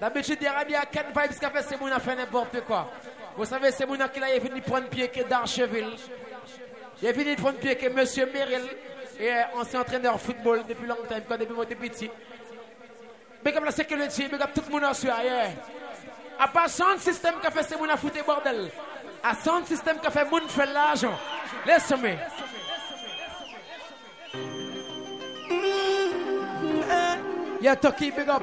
D'habitude, 0.00 0.38
il 0.40 0.70
y 0.70 0.74
a 0.74 0.86
Ken 0.86 1.06
Vibes 1.08 1.32
qui 1.32 1.38
fait 1.50 1.74
ce 1.74 1.78
monde 1.78 1.92
à 1.92 2.00
faire 2.00 2.16
n'importe 2.16 2.60
quoi. 2.62 2.90
Vous 3.36 3.44
savez, 3.44 3.70
c'est 3.70 3.84
à 3.88 4.08
qui 4.08 4.18
est 4.18 4.38
venu 4.40 4.60
prendre 4.62 4.88
pied 4.88 5.08
dans 5.24 5.28
Darcheville 5.28 5.94
Il 7.02 7.08
est 7.08 7.12
venu 7.12 7.36
prendre 7.36 7.58
pied 7.58 7.76
que 7.76 7.88
Monsieur 7.90 8.28
Merrill 8.32 8.66
et 9.18 9.24
s'est 9.62 9.76
euh, 9.76 9.80
entraîneur 9.80 10.14
en 10.14 10.18
football 10.18 10.62
depuis 10.68 10.86
longtemps, 10.86 11.36
depuis 11.38 11.54
mon 11.54 11.64
petit. 11.64 12.10
Mais 13.44 13.52
comme 13.52 13.64
la 13.64 13.70
sécurité, 13.70 14.24
big 14.28 14.40
up 14.40 14.50
tout 14.54 14.62
le 14.68 14.74
monde 14.74 14.84
en 14.84 15.08
À 16.44 16.48
part 16.48 16.68
son 16.68 16.96
système 16.98 17.34
qui 17.40 17.46
a 17.46 17.50
fait 17.50 17.62
ces 17.62 17.76
monde 17.76 17.90
à 17.90 17.96
foutre 17.96 18.24
bordel. 18.24 18.70
À 19.22 19.34
son 19.36 19.64
système 19.64 19.98
qui 19.98 20.06
a 20.06 20.10
fait 20.10 20.24
monde 20.30 20.42
gens 20.42 20.48
faire 20.48 20.72
l'argent. 20.72 21.18
Laisse-moi. 21.64 22.10
Yeah, 27.60 27.76
Toki, 27.76 28.10
big 28.12 28.28
up. 28.28 28.42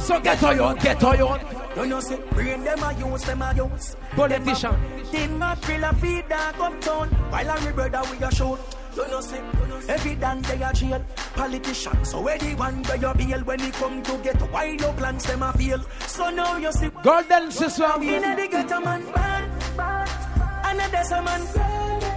So 0.00 0.20
get 0.22 0.38
on 0.44 0.56
your 0.56 0.74
get 0.76 1.02
on 1.04 1.14
your 1.16 1.38
You 1.76 1.86
know, 1.86 2.00
say, 2.00 2.18
bring 2.32 2.64
them 2.64 2.78
a 2.82 2.92
use, 2.94 3.22
them 3.22 3.42
a 3.42 3.54
use. 3.54 3.96
Politician. 4.16 4.72
Did 5.12 5.30
not 5.38 5.62
feel 5.64 5.82
a 5.84 5.92
feed 5.94 6.24
that 6.28 6.54
uptown. 6.60 7.08
While 7.30 7.48
a 7.48 7.56
rebel 7.66 7.88
that 7.90 8.10
we 8.10 8.24
are 8.24 8.32
shown. 8.32 8.58
You 8.96 9.06
know 9.06 9.20
say, 9.20 9.40
evident 9.88 10.46
they 10.46 10.62
are 10.64 10.72
jail 10.72 11.04
politicians. 11.34 12.10
so 12.10 12.20
where 12.22 12.38
the 12.38 12.56
one 12.56 12.82
where 12.84 12.96
you 12.96 13.14
feel 13.14 13.38
When 13.44 13.60
you 13.60 13.70
come 13.70 14.02
to 14.02 14.16
get 14.18 14.40
why 14.50 14.74
no 14.80 14.92
plans 14.94 15.22
them 15.24 15.44
a 15.44 15.52
feel. 15.52 15.80
So 16.08 16.28
now 16.30 16.56
you 16.56 16.72
see 16.72 16.88
Golden 17.02 17.52
system 17.52 18.00
the 18.00 18.48
ghetto 18.50 18.80
man 18.80 19.04
bad, 19.12 19.76
bad 19.76 20.70
Another 20.74 21.22
man 21.22 21.54
bad 21.54 22.09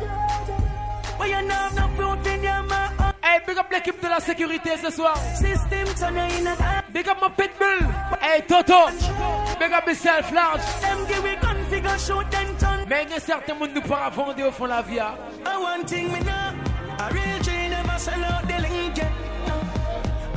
Hey, 3.26 3.40
big 3.46 3.58
up 3.58 3.72
l'équipe 3.72 4.02
de 4.02 4.08
la 4.10 4.20
sécurité 4.20 4.72
ce 4.82 4.90
soir. 4.90 5.16
Big 6.94 7.08
up 7.08 7.18
my 7.22 7.30
pitbull. 7.30 7.80
Hey, 8.22 8.42
Toto. 8.48 8.90
Big 9.60 9.72
up 9.72 9.86
myself 9.88 10.32
large. 10.32 10.62
Mais 12.88 13.04
il 13.04 13.12
y 13.12 13.14
a 13.14 13.20
certains 13.20 13.54
monde 13.56 13.72
nous 13.76 13.82
pas 13.82 14.10
vendre 14.10 14.48
au 14.48 14.52
fond 14.52 14.66
la 14.66 14.82
vie. 14.82 14.98
I 14.98 15.16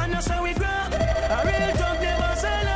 know 0.09 0.21
so 0.21 0.43
we 0.43 0.53
grow. 0.55 0.67
A 0.67 1.39
real 1.45 1.73
talk 1.77 1.99
never 2.01 2.37
sell 2.37 2.69
out. 2.69 2.76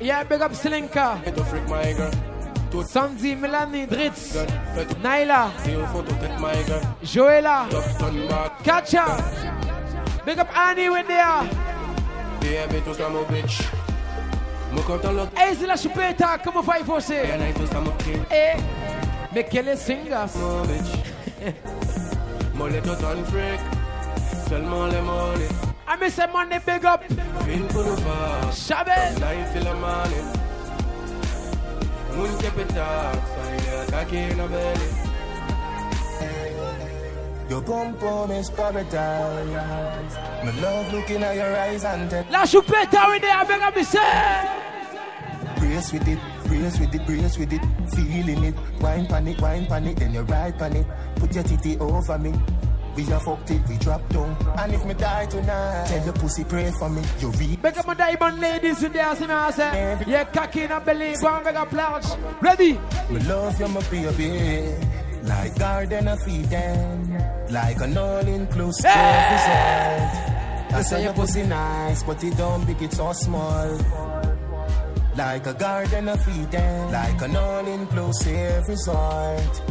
Yeah, 0.00 0.24
big 0.24 0.40
up 0.40 0.52
Slinka. 0.52 1.20
Sandy, 2.86 3.34
Melanie, 3.34 3.84
Dritz, 3.86 4.46
Naila, 5.02 5.50
Joela, 7.02 7.68
Katja. 8.64 9.04
Big 10.24 10.38
up 10.38 10.56
Annie 10.56 10.88
with 10.88 11.06
there. 11.08 11.42
Hey, 15.34 15.56
c'est 15.58 15.66
la 15.66 15.76
chupeta, 15.76 16.38
comment 16.44 16.62
va 16.62 16.78
y 16.78 16.84
passer? 16.84 17.22
Hey, 18.30 18.56
mais 19.34 19.44
quel 19.50 19.66
est 19.68 19.76
Singas? 19.76 20.36
Mollet 22.54 22.82
freak, 23.24 23.60
seulement 24.48 24.86
les 24.86 25.00
mollets. 25.00 25.48
I 25.90 25.96
miss 25.96 26.16
a 26.18 26.26
money 26.28 26.56
big 26.64 26.84
up. 26.84 27.02
Shabbat. 27.08 29.20
Life 29.20 29.52
till 29.52 29.64
the 29.64 29.74
morning. 29.74 30.26
Moon 32.14 32.38
keep 32.38 32.56
it 32.58 32.68
dark, 32.76 33.18
find 33.26 33.66
a 33.66 33.86
cocky 33.90 34.18
in 34.18 34.38
a 34.38 34.46
belly. 34.46 34.88
Your 37.50 37.60
bum 37.62 37.96
bum 37.96 38.30
is 38.30 38.48
paradise. 38.50 40.14
My 40.44 40.52
love 40.62 40.92
looking 40.92 41.24
at 41.24 41.34
your 41.34 41.56
eyes 41.56 41.84
and 41.84 42.08
then. 42.08 42.24
La 42.30 42.44
chupeta 42.46 43.12
in 43.16 43.22
there, 43.22 43.34
I 43.34 43.44
beg 43.50 43.74
me 43.76 43.82
say. 43.82 44.46
Brace 45.58 45.92
with 45.92 46.06
it, 46.06 46.20
brace 46.46 46.78
with 46.78 46.94
it, 46.94 47.04
brace 47.04 47.36
with 47.36 47.52
it. 47.52 47.62
Feeling 47.96 48.44
it, 48.44 48.54
wine 48.80 49.06
panic, 49.08 49.40
wine 49.42 49.66
panic, 49.66 49.96
then 49.96 50.14
you 50.14 50.20
ride 50.20 50.56
panic. 50.56 50.86
Put 51.16 51.34
your 51.34 51.42
titty 51.42 51.78
over 51.78 52.16
me. 52.16 52.32
We 52.96 53.04
have 53.04 53.22
fucked 53.22 53.50
it, 53.52 53.60
we 53.68 53.76
drop 53.78 54.06
down. 54.08 54.36
And 54.58 54.74
if 54.74 54.84
me 54.84 54.94
die 54.94 55.26
tonight, 55.26 55.86
tell 55.86 56.04
the 56.04 56.12
pussy 56.12 56.44
pray 56.44 56.70
for 56.78 56.88
me. 56.88 57.02
You 57.20 57.30
read. 57.30 57.62
Beg 57.62 57.78
up 57.78 57.86
my 57.86 57.94
diamond 57.94 58.40
ladies 58.40 58.82
in 58.82 58.92
there, 58.92 59.14
see 59.14 59.26
me 59.26 59.32
I 59.32 59.50
say. 59.52 59.98
Yeah, 60.08 60.24
cocky 60.24 60.62
and 60.62 60.84
belly, 60.84 61.14
one 61.20 61.44
beg 61.44 61.54
up 61.54 61.72
lounge. 61.72 62.06
Ready? 62.40 62.72
Me 63.10 63.20
love 63.26 63.60
you, 63.60 63.68
my 63.68 63.80
baby. 63.88 64.74
Like 65.22 65.56
garden 65.58 66.08
of 66.08 66.26
Eden, 66.28 67.22
like 67.50 67.80
an 67.80 67.96
all-inclusive 67.98 68.86
hey! 68.86 70.00
resort. 70.00 70.72
I 70.74 70.82
say 70.82 71.02
your 71.04 71.12
pussy 71.12 71.42
nice, 71.44 72.02
but 72.04 72.24
it 72.24 72.36
don't 72.38 72.66
big, 72.66 72.80
it's 72.82 72.96
so 72.96 73.12
small. 73.12 73.78
Like 75.16 75.46
a 75.46 75.52
garden 75.54 76.08
of 76.08 76.26
Eden, 76.28 76.90
like 76.90 77.20
an 77.22 77.36
all-inclusive 77.36 78.66
resort. 78.66 79.62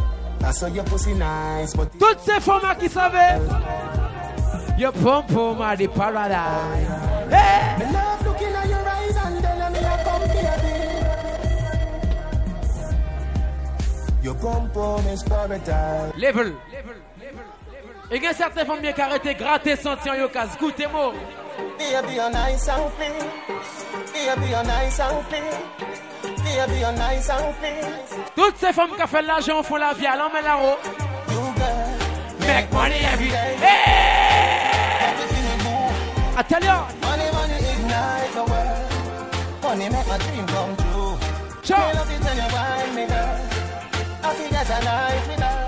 Toutes 1.98 2.20
ces 2.24 2.40
femmes 2.40 2.60
qui 2.78 2.88
savaient, 2.88 3.38
your 4.78 4.92
pom 4.92 5.22
pom 5.26 5.60
are 5.60 5.76
the 5.76 5.86
paradise. 5.88 6.86
Hey! 7.30 7.84
your 14.22 14.34
and 14.34 15.10
is 15.12 15.22
paradise. 15.28 16.12
Level. 16.16 16.54
Et 18.12 18.16
il 18.16 18.22
y 18.24 18.26
a 18.26 18.32
certaines 18.32 18.66
femmes 18.66 18.80
qui 18.94 19.00
arrêtent 19.00 19.36
gratter 19.38 19.76
sentient 19.76 20.16
yo 20.16 20.28
casse 20.28 20.58
goûter 20.58 20.86
a 20.86 22.02
be 22.02 22.18
a 22.18 22.28
nice 22.30 22.68
a 22.68 24.62
nice 24.64 25.00
and 25.00 26.06
toutes 28.34 28.56
ces 28.56 28.72
femmes 28.72 28.90
qui 28.98 29.06
fait 29.08 29.22
l'argent 29.22 29.62
font 29.62 29.76
la 29.76 29.92
vie 29.92 30.06
à 30.06 30.16
l'homme 30.16 30.28
et 30.38 30.42
la 30.42 30.56
Make 32.46 32.72
money 32.72 32.94
every 33.12 33.28
I 33.28 33.56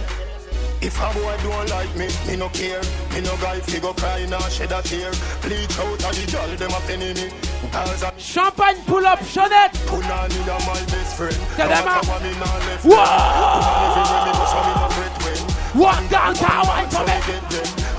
If 0.80 0.96
a 1.00 1.12
boy 1.12 1.36
don't 1.42 1.70
like 1.70 1.96
me, 1.96 2.06
me 2.30 2.36
no 2.36 2.48
care. 2.50 2.78
Me 3.12 3.20
no 3.26 3.34
guy 3.42 3.58
cry 3.96 4.24
nor 4.28 4.40
shed 4.48 4.70
a 4.70 4.80
tear. 4.82 5.10
Bleach 5.42 5.76
out 5.80 5.98
the 5.98 6.68
a 6.68 6.80
penny 6.86 7.12
me. 7.14 7.32
Champagne 8.18 8.76
pull 8.86 9.04
up, 9.04 9.18
Chanette. 9.20 9.74
my 9.90 10.00
best 10.86 11.16
friend. 11.16 11.40
Tell 11.56 11.68
them 11.68 11.88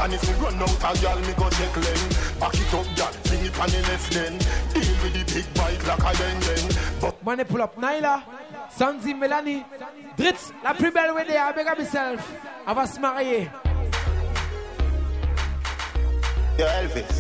and 0.02 0.14
if 0.14 0.30
you 0.30 0.36
run 0.36 0.62
out 0.62 0.70
a 0.70 0.92
me 1.28 1.34
go 1.34 1.50
check 1.50 1.76
lane 1.76 2.10
Pack 2.40 2.54
it 2.54 2.74
up, 2.74 2.88
gal, 2.96 3.12
bring 3.26 3.44
it 3.46 3.60
on 3.60 3.68
the 3.70 3.80
left 3.90 4.16
lane 4.16 4.38
Deal 4.72 4.96
with 5.04 5.14
the 5.14 5.24
big 5.34 5.48
bike 5.56 5.84
like 5.86 6.06
a 6.06 6.12
yen-yen 6.24 6.66
But... 7.02 7.16
pull 7.50 7.62
up, 7.62 7.76
Nyla. 7.76 8.24
Sandy, 8.78 9.14
Mélanie, 9.14 9.64
Dritz, 10.18 10.54
la 10.64 10.74
plus 10.74 10.92
belle 10.92 11.12
wedding, 11.16 11.36
avec 11.38 11.78
myself. 11.80 12.22
va 12.68 12.86
se 12.86 13.00
marier. 13.00 13.50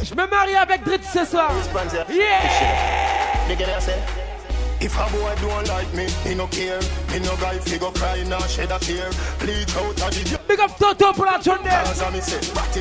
Je 0.03 0.13
me 0.15 0.27
marie 0.27 0.55
avec 0.55 0.83
Dritz 0.83 1.05
ce 1.11 1.25
soir. 1.25 1.51
If 4.81 4.95
a 4.95 5.03
boy 5.11 5.35
don't 5.43 5.67
like 5.67 5.93
me, 5.93 6.05
he 6.23 6.35
no 6.35 6.47
care. 6.47 6.79
He 7.11 7.19
no 7.19 7.35
guy 7.35 7.59
figure 7.59 7.91
cry 7.91 8.23
nor 8.23 8.39
shed 8.47 8.71
a 8.71 8.79
tear. 8.79 9.11
Bleach 9.39 9.75
out 9.75 9.91
of 10.07 10.11
the 10.15 10.39
Big 10.47 10.59
up 10.59 10.77
Toto 10.79 11.11
Production 11.11 11.59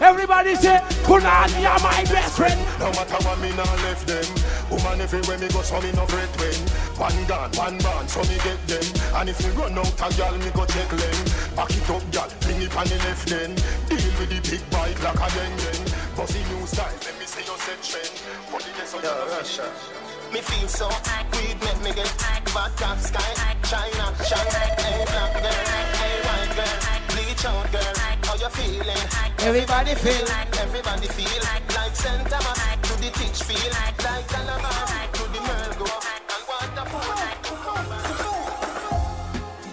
Everybody 0.00 0.54
say, 0.54 0.78
Kunani 1.02 1.66
are 1.66 1.82
my 1.82 2.04
best 2.06 2.36
friend. 2.36 2.54
No 2.78 2.86
matter 2.94 3.18
what 3.26 3.38
me 3.42 3.50
now 3.56 3.66
left 3.82 4.06
them. 4.06 4.22
Woman 4.70 5.00
everywhere 5.00 5.38
me 5.38 5.48
go, 5.48 5.60
so 5.62 5.80
me 5.82 5.90
no 5.98 6.06
great 6.06 6.30
when. 6.38 6.62
One 7.02 7.18
gun, 7.26 7.50
one 7.58 7.78
band, 7.82 8.06
so 8.08 8.22
me 8.30 8.38
get 8.46 8.60
them. 8.70 8.86
And 9.18 9.28
if 9.30 9.42
me 9.42 9.50
run 9.58 9.76
out 9.76 9.90
a 9.98 10.08
gal, 10.14 10.38
me 10.38 10.50
go 10.54 10.66
check 10.66 10.88
them. 10.90 11.18
Back 11.58 11.70
it 11.74 11.90
up, 11.90 12.02
gal, 12.14 12.30
bring 12.46 12.62
it 12.62 12.76
on 12.78 12.86
the 12.86 12.94
left 13.10 13.26
then. 13.28 13.58
Deal 13.90 14.06
with 14.22 14.30
the 14.30 14.38
big 14.46 14.62
bike 14.70 15.02
like 15.02 15.18
a 15.18 15.28
den 15.34 15.50
den. 15.66 15.82
Bossy 16.14 16.46
new 16.46 16.62
style, 16.62 16.94
let 16.94 17.18
me 17.18 17.26
say 17.26 17.42
you 17.42 17.58
set 17.58 17.82
trend. 17.82 18.14
Put 18.54 18.62
it 18.62 18.74
there 18.78 18.86
so 18.86 19.02
yeah, 19.02 20.06
you 20.06 20.07
me 20.32 20.40
feel 20.42 20.68
so 20.68 20.88
hot. 20.90 21.24
Weed 21.32 21.56
make 21.64 21.80
me 21.82 21.92
get 21.94 22.44
vodka 22.52 22.96
sky. 23.00 23.54
China, 23.64 24.12
China. 24.28 24.50
Hey 24.84 25.04
black 25.08 25.32
girl, 25.40 25.52
hey 25.96 26.16
white 26.26 26.52
girl. 26.58 26.76
Bleach 27.08 27.44
out 27.48 27.64
girl. 27.72 27.94
How 28.28 28.34
you 28.36 28.50
feeling? 28.50 29.04
Everybody 29.48 29.94
feel. 29.96 30.28
Everybody 30.60 31.08
feel. 31.16 31.40
Like 31.48 31.64
Santa. 31.96 32.36
Thomas 32.44 32.60
to 32.82 32.92
the 33.00 33.08
teach 33.16 33.40
feel. 33.48 33.72
Like 33.80 33.96
Alabama. 34.04 34.68
to 35.16 35.24
the 35.32 35.40
Merle 35.40 35.80
go. 35.80 35.88
And 35.96 36.44
waterfall. 36.44 37.88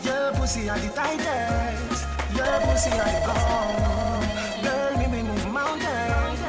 Your 0.08 0.32
pussy 0.40 0.70
are 0.72 0.80
the 0.80 0.88
tightest. 0.96 2.08
Your 2.32 2.48
pussy 2.68 2.92
are 2.96 3.12
the 3.12 3.28
gold. 3.28 4.24
Girl, 4.64 5.04
me 5.04 5.08
me 5.12 5.20
move 5.28 5.48
mountains 5.52 6.40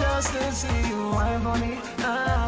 Just 0.00 0.32
to 0.32 0.40
see 0.52 0.88
you, 0.88 1.12
I'm 1.12 1.42
funny. 1.44 1.76
Ah. 2.00 2.47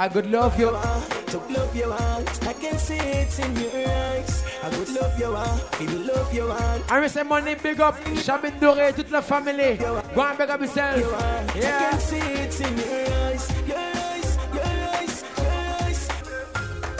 I 0.00 0.08
could 0.08 0.30
love 0.30 0.56
you. 0.60 0.70
To 1.28 1.38
love 1.54 1.74
you 1.74 1.92
I 1.92 2.52
can 2.60 2.78
see 2.78 2.94
it 2.98 3.36
in 3.40 3.50
your 3.58 3.88
eyes. 3.90 4.44
I 4.62 4.70
could 4.70 4.90
love 4.94 5.18
your 5.18 5.34
heart, 5.34 5.80
would 5.80 6.06
love 6.06 6.32
you 6.32 6.46
heart. 6.46 6.82
I 6.88 7.00
miss 7.00 7.16
money, 7.26 7.56
big 7.56 7.80
up, 7.80 7.96
Chabine 8.24 8.56
Doré, 8.60 8.92
toute 8.92 9.10
la 9.10 9.20
famille. 9.20 9.76
Go 10.14 10.22
and 10.22 10.38
big 10.38 10.50
up 10.50 10.60
yourself. 10.60 11.02
I 11.18 11.58
can 11.58 11.98
see 11.98 12.16
it 12.16 12.60
in 12.60 12.78
your 12.78 13.18
eyes, 13.26 14.38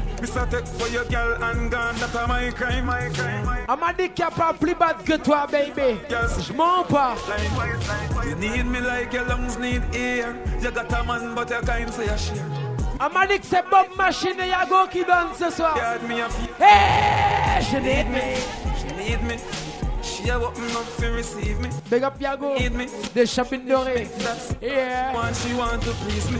Miss 0.21 0.35
a 0.35 0.45
for 0.45 0.87
your 0.89 1.03
girl 1.05 1.43
and 1.45 1.71
gone, 1.71 1.95
that 1.95 2.13
a 2.13 2.27
my 2.27 2.51
crime, 2.51 2.85
my 2.85 3.09
crime. 3.09 3.65
A 3.67 3.75
ma 3.75 3.91
dit 3.91 4.09
qu'il 4.09 4.23
n'y 4.23 4.31
a 4.31 4.35
pas 4.35 4.53
plus 4.53 4.75
bad 4.75 4.97
que 5.03 5.13
toi, 5.17 5.47
baby. 5.51 5.97
Yes. 6.11 6.37
Je 6.47 6.53
mens 6.53 6.83
pas. 6.87 7.15
You 8.25 8.35
need 8.35 8.67
me 8.67 8.81
like 8.81 9.11
your 9.13 9.25
lungs 9.25 9.57
need 9.57 9.81
air. 9.95 10.35
You 10.61 10.69
got 10.69 10.93
a 10.93 11.03
man, 11.05 11.33
but 11.33 11.49
your 11.49 11.63
kind 11.63 11.91
say 11.91 12.05
a 12.05 12.15
share. 12.19 12.47
A 12.99 13.09
ma 13.09 13.21
c'est 13.41 13.63
Bob 13.71 13.87
Machine 13.97 14.39
et 14.39 14.49
Yago 14.49 14.87
qui 14.91 15.03
donne 15.03 15.33
ce 15.33 15.49
soir. 15.49 15.75
Hey, 16.59 17.63
she 17.63 17.81
need 17.81 18.07
me. 18.11 18.35
She 18.77 18.93
need 18.95 19.23
me. 19.23 19.39
She 20.03 20.29
a 20.29 20.37
open 20.37 20.63
up 20.75 20.85
to 20.99 21.07
receive 21.13 21.59
me. 21.59 21.69
Big 21.89 22.03
up 22.03 22.19
Yago. 22.19 22.59
Need 22.59 22.75
me. 22.75 22.85
The 23.15 23.25
shopping 23.25 23.65
doré. 23.65 24.07
Yeah. 24.61 25.15
Want 25.15 25.35
she 25.35 25.55
want 25.55 25.81
to 25.81 25.89
please 26.05 26.29
me. 26.29 26.39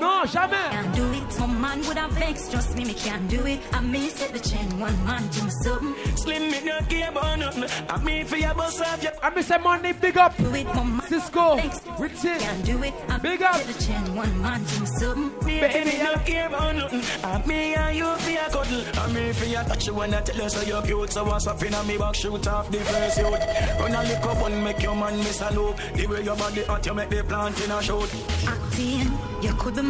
No, 0.00 0.22
jamais. 0.24 0.70
Can't 0.72 0.94
do 0.96 1.12
it. 1.12 1.30
Some 1.30 1.60
man 1.60 1.80
would 1.86 1.98
have 1.98 2.10
vexed. 2.12 2.50
Trust 2.52 2.74
me, 2.74 2.86
me 2.86 2.94
can't 2.94 3.28
do 3.28 3.44
it. 3.46 3.60
I 3.74 3.80
miss 3.80 4.14
set 4.14 4.32
The 4.32 4.38
chain 4.40 4.80
one 4.80 4.96
man 5.06 5.26
do 5.28 5.44
me 5.44 5.50
something. 5.62 6.16
Slim 6.16 6.50
me 6.50 6.64
no 6.64 6.78
care 6.88 7.10
about 7.10 7.38
nothing. 7.38 7.64
I 7.90 8.02
mean 8.02 8.24
for 8.24 8.36
your 8.38 8.54
boss 8.54 8.80
off 8.80 9.02
your. 9.02 9.12
I 9.22 9.28
miss 9.28 9.50
a 9.50 9.58
money 9.58 9.92
big 9.92 10.16
up. 10.16 10.34
Do 10.38 10.54
it, 10.54 10.64
mama. 10.74 11.02
Cisco. 11.06 11.56
Richie. 11.98 12.38
Can't 12.38 12.64
do 12.64 12.82
it. 12.82 12.94
I 13.10 13.18
big 13.18 13.42
up. 13.42 13.60
The 13.62 13.74
chain 13.84 14.16
one 14.16 14.40
man 14.40 14.64
do 14.64 14.80
me 14.80 14.86
something. 14.86 15.46
Me 15.46 15.60
any 15.60 15.98
no 16.02 16.14
care 16.24 16.46
about 16.48 16.76
nothing. 16.76 17.02
I 17.22 17.46
me 17.46 17.74
and 17.74 17.96
you 17.98 18.06
for 18.24 18.30
your 18.30 18.48
cuddle. 18.56 18.82
I 19.02 19.12
mean 19.12 19.32
for 19.34 19.44
your 19.44 19.64
touch. 19.64 19.86
You 19.86 19.94
wanna 19.94 20.22
tell 20.22 20.42
us 20.46 20.54
so 20.54 20.62
you're 20.62 20.82
cute. 20.82 21.10
So 21.12 21.24
what's 21.24 21.46
up 21.46 21.62
in 21.62 21.74
a 21.74 21.82
me 21.84 21.98
back 21.98 22.14
shoot 22.14 22.46
off 22.48 22.70
the 22.70 22.78
first 22.78 23.18
youth. 23.18 23.78
Run 23.80 23.94
a 23.94 24.02
lick 24.04 24.24
up 24.24 24.46
and 24.46 24.64
make 24.64 24.82
your 24.82 24.96
man 24.96 25.18
miss 25.18 25.42
a 25.42 25.52
loop. 25.52 25.76
The 25.94 26.06
way 26.06 26.22
your 26.22 26.36
body 26.36 26.64
hot, 26.64 26.86
you 26.86 26.94
make 26.94 27.10
the 27.10 27.22
plant 27.22 27.60
in 27.62 27.70
a 27.70 27.82
shoot. 27.82 28.10
Acting, 28.48 29.10
you 29.42 29.52
could 29.54 29.74
be 29.76 29.89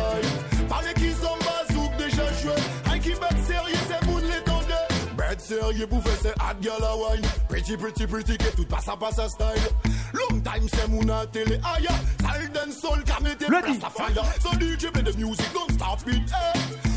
sérieux 5.59 5.87
pour 5.87 6.01
faire 6.01 6.13
c'est 6.21 6.29
hot 6.33 6.57
girl 6.61 6.83
a 6.83 6.95
wine 6.95 7.21
Pretty 7.49 7.75
pretty 7.75 8.07
pretty 8.07 8.37
que 8.37 8.55
tout 8.55 8.65
passe 8.65 8.87
à 8.87 8.95
passe 8.95 9.19
à 9.19 9.27
style 9.27 9.69
Long 10.13 10.39
time 10.39 10.67
c'est 10.73 10.87
mon 10.87 11.07
à 11.13 11.25
télé 11.27 11.55
aïe 11.63 11.87
ah, 12.23 12.27
Sale 12.33 12.49
dance 12.53 12.75
soul 12.79 13.03
car 13.05 13.21
mettez 13.21 13.45
place 13.47 13.59
à 13.63 13.89
fire 14.03 14.23
So 14.41 14.49
DJ 14.57 14.91
play 14.91 15.03
the 15.03 15.17
music 15.17 15.45
don't 15.53 15.69
stop 15.73 15.99
it 16.07 16.21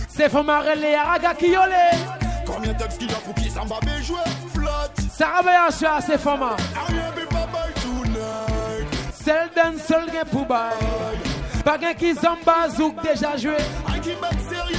C'est 0.08 0.28
pour 0.28 0.44
Marelle 0.44 0.84
et 0.84 0.94
Araga 0.94 1.34
Kiole 1.34 1.74
Combien 2.46 2.72
de 2.72 2.78
textes 2.78 2.98
qu'il 2.98 3.10
y 3.10 3.12
a 3.12 3.16
pour 3.16 3.34
qui 3.34 3.50
s'en 3.50 3.64
va 3.64 3.80
bien 3.80 4.00
jouer 4.02 4.20
Flat 4.54 4.90
Sarah 5.16 5.42
Bayacha 5.42 5.98
c'est 6.06 6.18
for 6.18 6.38
ma 6.38 6.56
Sale 9.24 9.50
dance 9.56 9.84
soul 9.86 10.04
gen 10.12 10.26
pour 10.30 10.46
bay 10.46 10.70
Pas 11.64 11.78
gen 11.80 11.94
qui 11.96 12.14
zamba 12.14 12.68
zouk 12.76 12.94
déjà 13.02 13.36
joué 13.36 13.56
I 13.88 14.00
keep 14.00 14.20
back 14.20 14.38
sérieux 14.48 14.78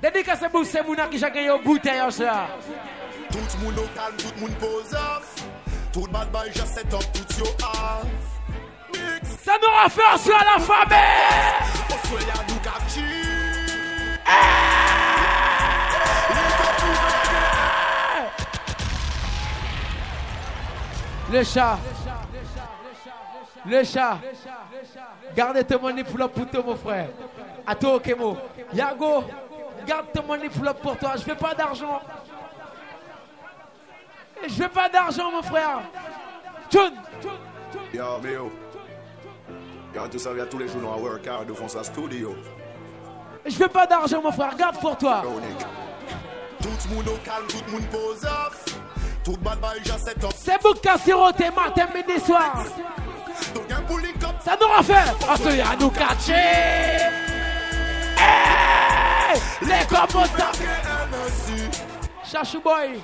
Dédicace 0.00 0.44
pour 0.50 0.64
ces 0.64 0.80
qui 1.10 1.18
qui 1.20 1.46
vos 1.48 1.58
bouteilles, 1.58 2.00
bout 2.06 2.24
Tout 3.30 3.58
monde 3.64 3.78
au 3.80 3.82
tout 4.22 4.40
monde 4.40 4.54
pose 4.56 4.96
Tout 5.92 6.06
bad 6.10 6.30
boy 6.32 6.50
set 6.54 6.94
up, 6.94 7.02
tout 7.12 7.44
Ça 9.42 9.52
nous 9.60 9.74
renforce 9.82 10.30
à 10.30 10.44
la 10.44 10.58
famille 10.58 12.20
nous 12.48 12.56
Le 21.32 21.44
chat 21.44 21.78
Le 23.66 23.84
chat 23.84 24.18
Gardez 25.36 25.62
tes 25.62 25.76
monnaies 25.76 26.04
pour 26.04 26.26
poutre, 26.30 26.64
mon 26.64 26.74
frère 26.74 27.10
A 27.66 27.74
toi, 27.74 28.00
Kemo 28.00 28.38
Yago 28.72 29.24
garde 29.90 30.06
ton 30.14 30.22
money 30.22 30.48
pour 30.80 30.96
toi. 30.96 31.12
Je 31.16 31.24
veux 31.24 31.34
pas 31.36 31.54
d'argent. 31.54 32.00
Je 34.48 34.62
veux 34.62 34.68
pas 34.68 34.88
d'argent, 34.88 35.30
mon 35.32 35.42
frère. 35.42 35.80
John. 36.70 36.92
Yo, 37.92 38.04
mio. 38.22 38.30
yo. 38.32 38.52
Yo, 39.94 40.08
tout 40.08 40.18
ça, 40.18 40.30
tous 40.48 40.58
les 40.58 40.68
jours 40.68 40.80
dans 40.82 40.94
un 40.94 41.02
work 41.02 41.26
hard 41.26 41.46
devant 41.48 41.68
sa 41.68 41.82
studio. 41.82 42.34
Je 43.44 43.56
veux 43.58 43.68
pas 43.68 43.86
d'argent, 43.86 44.22
mon 44.22 44.32
frère. 44.32 44.54
Garde 44.56 44.78
pour 44.78 44.96
toi. 44.96 45.22
tout 46.62 46.68
le 46.88 46.94
monde 46.94 47.08
au 47.08 47.16
calme, 47.24 47.44
tout 47.48 47.56
le 47.66 47.72
monde 47.72 47.86
pose 47.90 48.24
off. 48.24 48.64
Tout 49.24 49.36
monde 49.42 49.58
boy, 49.60 49.70
j'ai 49.84 49.98
set 49.98 50.24
up. 50.24 50.30
C'est 50.36 50.62
Bouka 50.62 50.92
matin, 51.54 51.84
hein, 51.86 51.88
midi, 51.94 52.20
soir. 52.24 52.64
Ça 54.44 54.56
nous 54.60 54.68
refait. 54.78 55.12
On 55.28 55.36
se 55.36 55.56
y 55.56 55.60
a 55.60 55.76
nous 55.78 55.90
catcher. 55.90 56.48
Eh 58.16 58.59
les 59.62 59.86
commentaires. 59.86 60.52
Chachou 62.24 62.60
boy, 62.60 63.00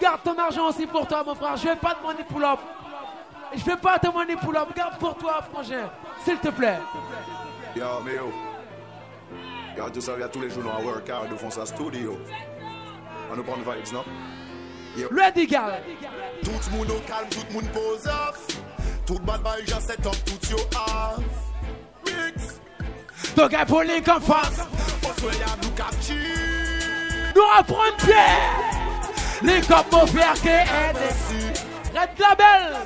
garde 0.00 0.20
ton 0.24 0.38
argent 0.38 0.68
aussi 0.68 0.86
pour 0.86 1.06
toi, 1.06 1.22
mon 1.24 1.34
frère. 1.34 1.56
Je 1.56 1.68
vais 1.68 1.76
pas 1.76 1.94
demander 2.00 2.24
pour 2.24 2.40
l'op. 2.40 2.58
Je 3.54 3.64
vais 3.64 3.76
pas 3.76 3.98
te 3.98 4.06
demander 4.06 4.36
pour 4.36 4.52
l'op. 4.52 4.74
Garde 4.76 4.98
pour 4.98 5.16
toi, 5.16 5.40
frangin. 5.52 5.90
S'il 6.24 6.36
te 6.38 6.48
plaît. 6.48 6.78
Yo, 7.76 7.84
mais 8.04 8.14
yo. 8.14 8.32
Garde 9.76 9.92
tout 9.94 10.00
ça, 10.00 10.18
y 10.18 10.22
a 10.22 10.28
tous 10.28 10.40
les 10.40 10.50
jours 10.50 10.64
dans 10.64 10.78
un 10.80 10.84
workout, 10.84 11.30
nous 11.30 11.36
faisons 11.36 11.50
ça 11.50 11.66
studio. 11.66 12.18
On 13.32 13.36
nous 13.36 13.44
prend 13.44 13.56
vibes, 13.56 13.92
non? 13.92 14.04
Yo. 14.96 15.08
Ready, 15.16 15.46
gal. 15.46 15.82
Tout 16.44 16.50
le 16.70 16.76
monde 16.76 16.90
au 16.90 17.00
calme, 17.06 17.28
tout 17.30 17.38
le 17.48 17.54
monde 17.54 17.68
pose 17.72 18.06
off. 18.06 18.46
Tout 19.06 19.14
le 19.14 19.20
bad 19.24 19.42
boy, 19.42 19.64
j'ai 19.66 19.96
tout 19.98 20.48
yo 20.50 20.56
off. 20.74 21.18
Mix. 22.04 22.60
Donc 23.36 23.52
pour 23.66 23.82
les 23.82 23.98
en 23.98 24.18
On 24.18 24.20
se 24.20 25.30
nous 25.62 25.70
capture 25.76 26.16
Nous 27.34 27.42
reprenons 27.58 27.96
pierre 27.98 29.38
Les 29.42 29.60
copes 29.60 29.92
mon 29.92 30.06
frère 30.06 30.34
qui 30.34 30.48
est 30.48 30.92
déçu 30.92 31.62
Red 31.88 32.08
Label 32.20 32.76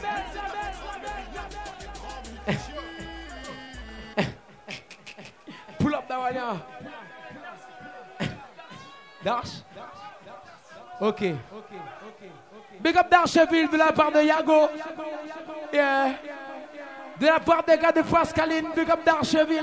Pull 5.79 5.95
up 5.95 6.09
d'Avalia 6.09 6.55
Darche 9.25 9.49
Ok 11.01 11.21
Big 12.81 12.97
up 12.99 13.07
d'Archeville 13.11 13.69
de 13.71 13.77
la 13.77 13.93
part 13.93 14.13
de 14.13 14.21
Yago 14.21 14.69
Yeah 15.73 16.09
de 17.21 17.27
la 17.27 17.39
part 17.39 17.63
des 17.63 17.79
gars 17.79 17.93
de 17.93 18.03
Fascaline, 18.03 18.67
Big 18.75 18.91
up 18.91 18.99
d'Archeville. 19.07 19.63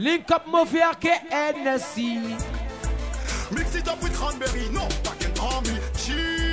Link 0.00 0.26
up 0.32 0.46
Mafia 0.50 0.92
NSI. 1.30 2.18
Mix 3.52 3.74
it 3.74 3.86
up 3.86 4.02
with 4.02 4.14
cranberry, 4.16 4.66
non, 4.72 4.88
pas 5.04 5.12
and 5.22 5.38
army, 5.38 5.78
cheese. 5.94 6.48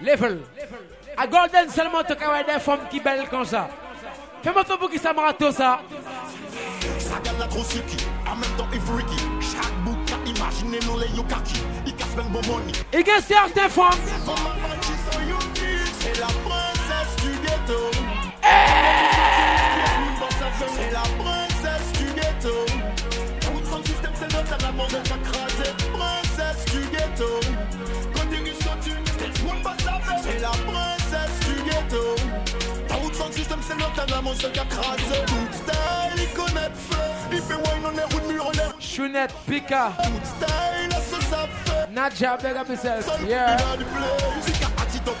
Level. 0.00 0.38
À 1.16 1.28
Golden 1.28 1.70
seulement, 1.70 2.02
tu 2.04 2.14
as 2.14 2.42
des 2.42 2.58
femmes 2.58 2.88
qui 2.90 2.98
belles 2.98 3.28
comme 3.28 3.44
ça. 3.44 3.68
Fais-moi 4.42 4.64
ton 4.64 4.78
bouc 4.78 4.90
qui 4.90 4.98
ça 4.98 5.12
tout 5.38 5.52
ça. 5.52 5.80
Ça 6.98 7.20
gagne 7.22 7.38
la 7.38 7.46
même 7.46 7.56
temps, 8.56 8.66
il 8.72 8.78
Ifriki. 8.78 9.24
Chaque 9.38 9.78
bouc 9.84 9.96
imaginez 10.26 10.80
nous 10.86 10.98
les 10.98 11.06
Yukaki. 11.16 11.62
Il 11.86 11.94
casse 11.94 12.16
même 12.16 12.30
bon 12.30 12.40
money. 12.48 12.72
Il 12.92 13.04
gagne 13.04 13.20
certaines 13.22 13.68
femmes. 13.68 13.92
C'est 16.00 16.18
la 16.18 16.26
princesse 16.26 17.14
du 17.22 17.30
ghetto. 17.46 17.90
Hey! 18.42 19.12
Eh! 19.14 19.17
ghetto. 27.18 27.40
Continue 28.14 28.52
sans 28.54 28.76
tu, 28.82 28.90
C'est 30.22 30.38
la 30.40 30.48
princesse 30.48 31.38
du 31.40 31.62
ghetto. 31.68 32.14
Ta 32.86 32.94
route 32.96 33.14
sans 33.14 33.32
système, 33.32 33.58
c'est 33.66 33.74
l'autre, 33.74 34.04
t'as 34.06 34.20
mon 34.22 34.34
seul 34.34 34.52
qui 34.52 34.60
a 34.60 34.64
Tout 34.64 35.48
style, 35.52 36.16
il 36.18 36.28
connaît 36.30 36.70
feu. 36.74 36.98
Il 37.32 37.38
fait 37.42 37.54
wine 37.54 37.86
on 37.86 37.90
l'air, 37.96 38.08
une 38.22 38.32
mur 38.32 38.46
en 38.46 38.50
l'air. 38.52 38.72
Pika. 39.46 39.92
Tout 40.02 40.24
style, 40.24 40.88
la 40.90 40.96
sauce 40.96 41.32
à 41.32 41.46
feu. 41.46 41.92
Nadja, 41.92 42.36
big 42.36 42.52
up 42.56 42.68
yourself. 42.68 43.08
Yeah. 43.26 43.54
up 45.06 45.12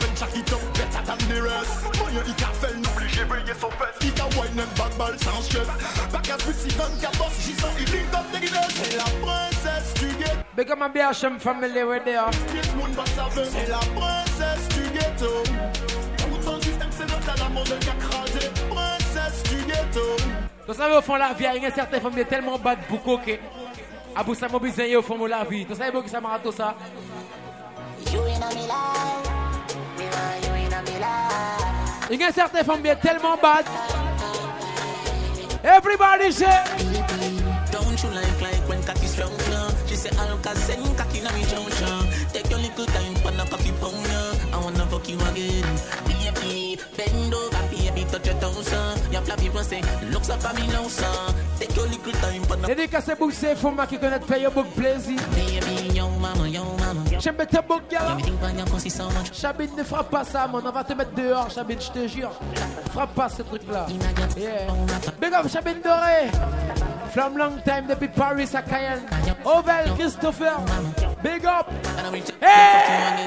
and 1.10 1.20
the 1.28 1.42
rest. 1.42 1.82
Moyen 1.98 2.22
il 2.24 2.44
a 2.44 2.52
fait 2.58 4.18
son 4.18 4.40
wine 4.40 4.60
and 4.60 4.74
bad 4.76 4.92
24 4.98 6.44
C'est 8.68 8.96
la 8.96 9.04
Mais 10.58 10.64
bien 10.64 10.74
my 10.74 10.88
BHM 10.92 11.38
family 11.38 11.78
avec 11.78 12.02
elle. 12.04 12.18
C'est 12.34 13.68
la 13.70 13.76
princesse 13.76 14.68
du 14.70 14.88
ghetto. 14.90 15.30
Pour 16.26 16.40
ton 16.44 16.60
système, 16.60 16.88
c'est 16.90 17.04
notre 17.08 17.46
amour 17.46 17.62
de 17.62 17.74
qui 17.74 17.90
Princesse 18.66 19.42
du 19.44 19.62
ghetto. 19.62 20.00
Vous 20.66 20.74
savez, 20.74 20.96
au 20.96 21.00
fond, 21.00 21.14
la 21.14 21.28
vie, 21.32 21.44
il 21.54 21.62
y 21.62 21.64
a 21.64 21.68
une 21.68 21.72
certaines 21.72 22.18
est 22.18 22.24
tellement 22.24 22.58
bad 22.58 22.78
pour 22.88 23.00
coquer 23.04 23.36
que. 23.36 23.40
Ah, 24.16 24.20
Abou 24.20 24.34
ça 24.34 24.48
mobilisé 24.48 24.96
au 24.96 25.02
fond 25.02 25.16
de 25.16 25.28
la 25.28 25.44
vie. 25.44 25.64
Vous 25.64 25.76
savez, 25.76 25.92
beaucoup 25.92 26.08
ça 26.08 26.20
m'a 26.20 26.40
tout 26.42 26.50
ça. 26.50 26.74
You 28.12 28.18
in 28.22 28.42
a 28.42 28.48
me 28.48 28.54
You 28.64 28.66
in 30.56 30.72
a 30.72 30.82
me 30.82 30.98
life. 30.98 32.10
Il 32.10 32.20
y 32.20 32.24
a 32.24 32.32
certaines 32.32 32.84
est 32.86 32.96
tellement 32.96 33.36
bad. 33.40 33.64
Everybody 35.62 36.32
say. 36.32 36.46
Don't 37.70 38.02
you 38.02 38.10
like 38.12 38.40
like 38.42 38.68
when 38.68 38.82
cat 38.82 39.00
is 39.04 39.16
wrong? 39.20 39.37
say 40.08 40.18
Alcacen 40.18 40.94
cocky 40.96 41.20
now 41.20 41.34
me 41.34 41.44
Take 42.32 42.50
your 42.50 42.58
little 42.58 42.86
time 42.86 43.14
for 43.16 43.30
the 43.30 43.44
coffee 43.50 43.72
pound 43.80 44.54
I 44.54 44.58
wanna 44.62 44.86
fuck 44.86 45.08
you 45.08 45.16
again. 45.16 45.64
Baby, 46.06 46.78
bend 46.96 47.34
over, 47.34 47.68
baby, 47.70 48.04
touch 48.10 48.26
your 48.26 48.36
toes 48.40 48.72
uh. 48.72 48.96
Y'a 49.10 49.20
plein 49.20 50.10
looks 50.12 50.30
up 50.30 50.44
at 50.44 50.54
me 50.56 50.66
now 50.68 50.86
Take 51.58 51.74
your 51.76 51.86
little 51.88 52.12
time 52.12 52.42
for 52.44 52.56
the... 52.56 52.66
Dédicacé 52.66 53.14
book 53.16 53.32
plaisir. 54.74 55.18
Baby, 55.34 56.00
mama. 56.20 56.47
J'aime 57.20 57.34
gars. 57.90 58.06
Chabine, 59.40 59.70
ne 59.76 59.82
frappe 59.82 60.10
pas 60.10 60.24
ça, 60.24 60.46
mon 60.46 60.58
On 60.64 60.70
va 60.70 60.84
te 60.84 60.92
mettre 60.92 61.12
dehors, 61.14 61.50
Chabine, 61.50 61.78
je 61.80 61.90
te 61.90 62.06
jure. 62.06 62.30
Frappe 62.92 63.14
pas 63.14 63.28
ce 63.28 63.42
truc-là. 63.42 63.86
Big 65.20 65.32
up, 65.34 65.46
Chabine 65.52 65.80
Doré. 65.82 66.30
From 67.12 67.36
long 67.38 67.56
time 67.64 67.86
depuis 67.88 68.08
Paris 68.08 68.48
à 68.54 68.62
Cayenne. 68.62 69.02
Ovel 69.44 69.92
Christopher. 69.98 70.56
Big 71.24 71.44
up. 71.44 71.66
Hey! 72.40 73.26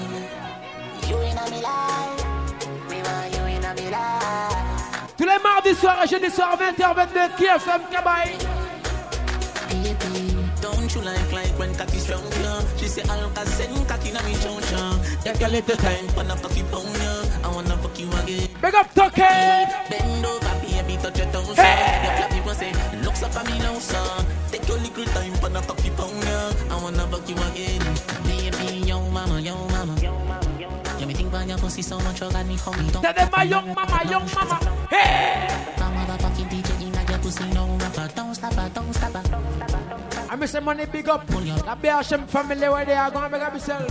Tous 5.17 5.25
les 5.25 5.39
mardis 5.43 5.75
soir 5.79 5.97
et 6.03 6.07
jeudi 6.07 6.29
soir, 6.31 6.57
20 6.57 6.83
h 6.83 6.95
22 6.95 7.19
qui 7.37 7.43
Don't 10.63 11.27
Big 18.61 18.75
up, 18.75 19.11
Hey. 21.57 22.27
Flex 23.21 23.21
up 23.21 23.37
on 23.37 24.25
Take 24.51 24.67
your 24.67 24.77
little 24.77 25.05
time, 25.13 25.33
but 25.41 25.51
not 25.53 25.63
talk 25.65 25.77
people 25.77 26.07
now. 26.09 26.51
I 26.71 26.81
wanna 26.81 27.05
fuck 27.07 27.29
you 27.29 27.35
again. 27.35 27.81
Baby, 28.25 28.87
yo 28.87 28.99
mama, 29.11 29.39
yo 29.39 29.53
mama. 29.69 29.95
Yo 30.01 30.11
mama, 30.25 30.41
yo 30.59 30.69
Yeah, 30.99 31.05
me 31.05 31.13
think 31.13 31.29
about 31.29 31.47
your 31.47 31.57
pussy 31.59 31.81
so 31.83 31.99
much, 32.01 32.19
you 32.19 32.31
got 32.31 32.43
me 32.47 32.57
for 32.57 32.73
me. 32.77 32.89
Tell 32.89 33.01
them 33.13 33.29
my 33.31 33.43
young 33.43 33.67
mama, 33.75 34.01
young 34.09 34.25
mama. 34.33 34.57
Hey! 34.89 35.47
My 35.77 35.89
motherfucking 35.93 36.49
DJ 36.49 36.81
in 36.81 36.93
your 37.11 37.19
pussy, 37.19 37.45
no 37.53 37.77
rapper. 37.77 38.09
Don't 38.15 38.33
stop 38.35 38.53
her, 38.55 38.69
don't 38.73 38.91
stop 38.93 39.13
her. 39.13 40.27
I 40.29 40.35
miss 40.35 40.51
the 40.53 40.61
money 40.61 40.85
big 40.87 41.07
up. 41.07 41.25
That 41.27 41.79
bear 41.81 41.93
Hashem 41.97 42.25
family 42.27 42.67
where 42.69 42.85
they 42.85 42.93
are 42.95 43.11
going 43.11 43.29
to 43.31 43.37
make 43.37 43.41
up 43.45 43.53
yourself. 43.53 43.87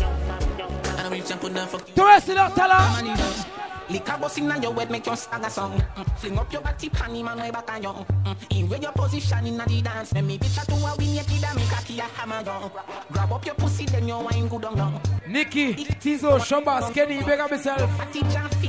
To 1.95 2.03
us, 2.03 2.27
you 2.29 2.35
don't 2.35 2.55
tell 2.57 2.69
her. 2.71 3.69
Lick 3.91 4.09
a 4.09 4.17
busting 4.17 4.49
on 4.51 4.63
your 4.63 4.73
head, 4.75 4.89
make 4.89 5.05
your 5.05 5.17
stagger 5.17 5.51
song. 5.51 5.73
Mm, 5.99 6.19
fling 6.21 6.39
up 6.39 6.53
your 6.53 6.63
body, 6.63 6.89
panty 6.91 7.25
man, 7.25 7.39
way 7.39 7.51
back 7.51 7.69
on 7.73 7.83
mm, 8.05 8.37
In 8.57 8.69
where 8.69 8.79
your 8.81 8.93
position 8.93 9.47
in 9.49 9.59
the 9.59 9.83
dance, 9.83 10.13
let 10.15 10.23
me 10.23 10.39
bitch 10.39 10.65
to 10.65 10.87
a 10.87 10.95
win, 10.97 11.13
yet 11.15 11.27
did 11.27 11.43
make 11.57 11.73
a 11.73 11.83
key 11.83 11.99
a 11.99 12.03
hammer 12.03 12.41
down. 12.45 12.71
Grab 13.11 13.33
up 13.33 13.45
your 13.45 13.57
pussy, 13.57 13.87
then 13.87 14.07
your 14.07 14.23
wine 14.23 14.47
good 14.47 14.65
on 14.65 14.77
down. 14.77 15.01
Nikki, 15.27 15.75
Tizo, 15.75 16.39
Shamba, 16.39 16.89
Skinny, 16.89 17.21
bega 17.25 17.49
myself. 17.51 17.91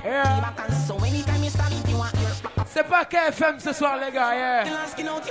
Yeah. 0.03 0.53
C'est 2.74 2.85
pas 2.88 3.03
KFM 3.06 3.59
ce 3.59 3.74
soir, 3.74 3.98
les 4.03 4.11
gars, 4.14 4.33
yeah. 4.33 4.64
rock, 4.64 5.22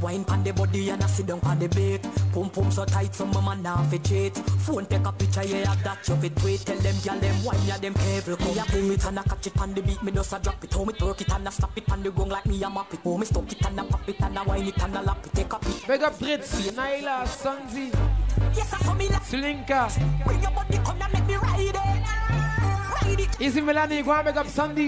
Wine 0.05 0.23
pan 0.23 0.43
the 0.43 0.53
body 0.53 0.91
and 0.91 1.01
I 1.03 1.07
sit 1.07 1.25
down 1.25 1.39
pan 1.41 1.57
the 1.57 1.67
bait. 1.67 1.99
Pum 2.31 2.47
pum 2.51 2.69
so 2.69 2.85
tight, 2.85 3.15
some 3.15 3.31
mama 3.31 3.55
now 3.55 3.77
fi 3.89 3.97
cheat. 3.97 4.35
Phone 4.37 4.85
take 4.85 5.03
a 5.03 5.11
picture, 5.11 5.43
yeah, 5.43 5.73
that 5.83 6.07
you 6.07 6.15
fi 6.17 6.27
tweet. 6.29 6.61
Tell 6.63 6.77
them, 6.77 6.93
yeah, 7.03 7.17
them 7.17 7.43
wine, 7.43 7.57
yeah, 7.65 7.77
them 7.79 7.95
careful. 7.95 8.37
Me 8.45 8.59
a 8.59 8.63
pull 8.65 8.91
it 8.91 9.03
and 9.03 9.17
I 9.17 9.23
catch 9.23 9.47
it 9.47 9.55
pan 9.55 9.73
the 9.73 9.81
beat. 9.81 10.03
Me 10.03 10.11
just 10.11 10.31
a 10.31 10.37
drop 10.37 10.63
it, 10.63 10.71
home 10.73 10.89
it, 10.89 11.01
work 11.01 11.19
it 11.21 11.31
and 11.33 11.47
I 11.47 11.49
slap 11.49 11.75
it 11.75 11.87
pan 11.87 12.03
the 12.03 12.11
gong 12.11 12.29
like 12.29 12.45
me 12.45 12.61
a 12.61 12.69
map 12.69 12.93
it. 12.93 12.99
Oh, 13.03 13.17
me 13.17 13.25
stuck 13.25 13.51
it 13.51 13.65
and 13.65 13.79
I 13.79 13.83
pop 13.83 14.07
it 14.07 14.21
and 14.21 14.37
I 14.37 14.43
wine 14.43 14.67
it 14.67 14.83
and 14.83 14.95
I 14.95 15.01
lap 15.01 15.25
it. 15.25 15.33
Take 15.33 15.51
a 15.53 15.57
pic. 15.57 15.87
Big 15.87 16.03
up 16.03 16.19
Brits, 16.19 16.71
Nyla, 16.71 17.25
Sunzi. 17.41 18.55
Yes, 18.55 18.73
I 18.73 18.77
saw 18.85 18.93
me 18.93 19.09
like 19.09 19.23
Slinker. 19.23 20.23
Bring 20.23 20.39
your 20.39 20.51
body, 20.51 20.77
come 20.85 21.01
and 21.01 21.13
make 21.13 21.25
me 21.25 21.33
ride 21.35 21.59
it. 21.61 21.75
Ride 21.77 23.19
it. 23.21 23.41
Easy 23.41 23.59
Melanie, 23.59 24.03
go 24.03 24.11
and 24.11 24.25
make 24.25 24.35
up 24.35 24.45
Sunday. 24.45 24.87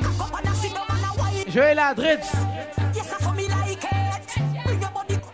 Joel 1.49 1.77
Adritz. 1.77 2.86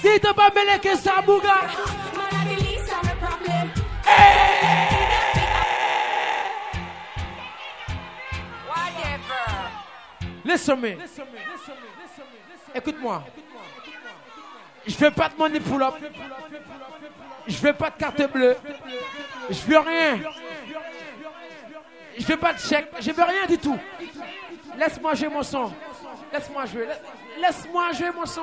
Si 0.00 0.08
tu 0.20 0.34
pas 0.34 0.50
mêlé 0.54 0.78
que 0.80 0.96
ça, 0.96 1.20
Bouga. 1.24 1.60
Listen 10.44 10.78
me. 10.78 10.96
Écoute-moi. 12.74 13.24
Je 14.86 14.96
veux 14.96 15.10
pas 15.10 15.28
de 15.30 15.36
money 15.38 15.60
pull-up. 15.60 15.94
Je 17.46 17.56
veux 17.58 17.72
pas 17.72 17.90
de 17.90 17.96
carte 17.96 18.32
bleue. 18.32 18.56
Je 19.50 19.60
veux 19.62 19.78
rien. 19.78 20.20
Je 22.18 22.26
veux 22.26 22.36
pas 22.36 22.52
de 22.52 22.58
chèque. 22.58 22.90
Je 23.00 23.10
veux 23.10 23.22
rien 23.24 23.46
du 23.48 23.58
tout. 23.58 23.78
Laisse-moi 24.76 25.14
jouer 25.14 25.28
mon 25.28 25.42
son. 25.42 25.72
Laisse-moi 26.32 26.66
jouer. 26.66 26.86
Laisse 26.86 26.98
Laisse-moi 27.40 27.92
jouer 27.94 28.10
mon 28.16 28.26
son. 28.26 28.42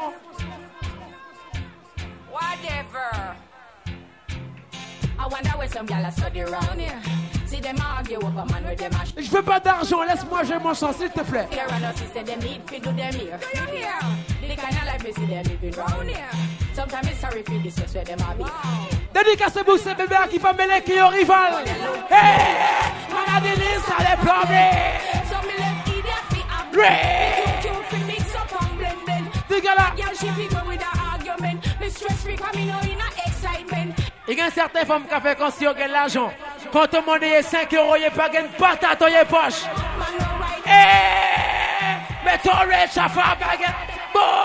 Whatever. 2.31 3.35
I 5.17 5.23
wonder 5.29 5.49
where 5.57 5.67
some 5.69 5.87
gyal 5.87 6.11
study 6.11 6.41
around 6.41 6.79
here. 6.79 6.99
See 7.45 7.59
them 7.61 7.77
argue 7.81 8.17
over 8.17 8.45
man 8.45 8.65
with 8.65 8.79
them 8.79 8.91
Je 9.17 9.29
veux 9.29 9.41
pas 9.41 9.59
d'argent, 9.59 10.03
laisse-moi 10.03 10.43
jouer 10.43 10.59
mon 10.59 10.73
sang, 10.73 10.91
s'il 10.93 11.09
te 11.09 11.21
plaît. 11.21 11.47
Here 11.51 11.63
and 11.69 11.85
us, 11.85 11.95
say 12.13 12.23
them 12.23 12.39
need 12.39 12.65
to 12.67 12.79
do 12.79 12.91
them 12.95 13.13
here. 13.13 13.39
Do 13.39 13.59
you 13.59 13.79
hear? 13.79 13.97
The 14.41 14.55
kind 14.61 14.75
of 14.75 14.83
life 14.85 15.03
we 15.05 15.13
see 15.13 15.25
them 15.27 15.43
living 15.43 15.73
round 15.77 16.09
here. 16.09 16.27
Sometimes 16.73 17.07
it's 17.07 17.19
sorry 17.19 17.43
for 17.43 17.57
this, 17.63 17.75
just 17.75 17.95
where 17.95 18.03
them 18.03 18.19
are 18.27 18.35
be. 18.35 18.43
Dédicacez 19.13 19.63
vous 19.65 19.77
ces 19.77 19.93
bébés 19.95 20.15
qui 20.29 20.39
font 20.39 20.53
mêler 20.53 20.81
qui 20.83 21.01
au 21.01 21.07
rival. 21.07 21.63
Hey, 22.09 22.55
mon 23.09 23.37
adélis, 23.37 23.83
ça 23.87 23.95
les 23.99 24.17
plomber. 24.17 24.71
Some 25.29 25.43
me 25.45 25.55
left 25.57 25.97
idiot 25.97 26.23
fi 26.29 26.43
a. 26.49 27.50
Il 34.27 34.37
y 34.37 34.41
a 34.41 34.49
certaines 34.51 34.85
femmes 34.85 35.03
qui 35.03 35.09
font 35.13 35.35
comme 35.37 35.51
si 35.51 35.65
l'argent. 35.89 36.31
Quand 36.71 36.85
on 36.95 37.03
monnaie 37.03 37.41
5 37.41 37.73
euros, 37.73 37.95
tu 38.03 38.11
pas 38.11 38.29
de 38.29 38.47
patate 38.57 38.99
dans 38.99 39.25
poches. 39.27 39.63
Eh, 40.65 41.87
mais 42.23 42.37
ton 42.37 42.51
rich, 42.61 42.91
ça 42.91 43.07
fait 43.09 43.67
Bon. 44.13 44.37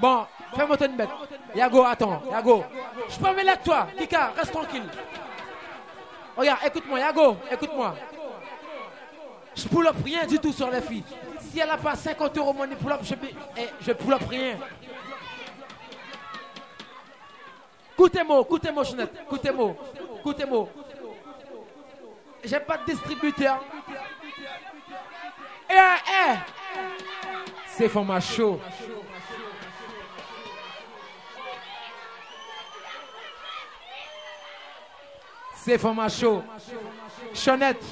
Bon, 0.00 0.26
fais-moi 0.56 0.76
une 0.80 0.96
bête. 0.96 1.08
Yago, 1.54 1.84
attends. 1.84 2.22
Yago. 2.30 2.64
Je 3.08 3.16
peux 3.18 3.30
me 3.36 3.44
mettre 3.44 3.62
toi. 3.62 3.86
Kika, 3.98 4.32
reste 4.36 4.52
tranquille. 4.52 4.88
Regarde, 6.40 6.60
écoute-moi, 6.68 6.98
Yago, 6.98 7.36
écoute-moi. 7.52 7.94
Je 9.54 9.68
pull 9.68 9.86
up 9.86 9.96
rien 10.02 10.24
du 10.26 10.38
tout 10.38 10.54
sur 10.54 10.70
les 10.70 10.80
filles. 10.80 11.04
Si 11.38 11.60
elle 11.60 11.68
n'a 11.68 11.76
pas 11.76 11.94
50 11.94 12.38
euros 12.38 12.54
money 12.54 12.76
pull 12.76 12.92
je, 13.02 13.12
ne 13.14 13.28
eh, 13.88 13.94
pull 13.94 14.12
up 14.14 14.22
rien. 14.26 14.56
Écoutez-moi, 17.92 18.40
écoutez-moi, 18.40 18.84
Chenette. 18.84 19.12
Écoutez-moi, 19.22 19.76
écoutez-moi. 20.20 20.66
J'ai 22.42 22.60
pas 22.60 22.78
de 22.78 22.84
distributeur. 22.86 23.62
Eh, 25.68 25.74
eh. 25.74 27.38
C'est 27.66 27.88
format 27.90 28.18
chaud. 28.20 28.58
C'est 35.62 35.78
show. 35.78 36.42
Chonette. 37.34 37.84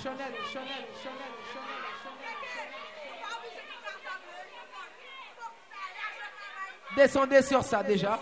Descendez 6.97 7.43
sur 7.43 7.63
ça 7.63 7.83
déjà. 7.83 8.19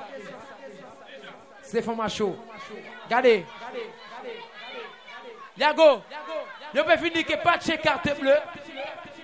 C'est 1.63 1.85
chaud. 2.11 2.37
Regardez. 3.07 3.45
Yago, 5.57 6.03
je 6.75 6.81
peux 6.83 6.97
finir 6.97 7.25
que 7.25 7.43
pas 7.43 7.57
de 7.57 7.77
carte 7.77 8.21
bleue. 8.21 8.35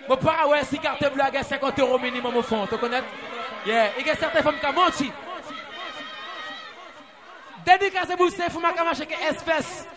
Mon 0.08 0.16
pas 0.16 0.46
ouais, 0.46 0.62
si 0.64 0.78
carte 0.78 1.04
bleue 1.12 1.22
à 1.22 1.42
50 1.42 1.78
euros 1.80 1.98
minimum 1.98 2.36
au 2.36 2.42
fond, 2.42 2.66
tu 2.68 2.78
connais? 2.78 3.02
Yeah, 3.66 3.90
il 3.98 4.06
y 4.06 4.10
a 4.10 4.14
certaines 4.16 4.42
femmes 4.44 4.58
qui 4.60 4.66
ont 4.66 4.72
menti. 4.72 5.12
Dédicace 7.66 8.08
pour 8.16 8.60
ma 8.60 8.70
femmes 8.72 8.94
qui 8.94 9.06
que 9.08 9.24
espèce. 9.30 9.88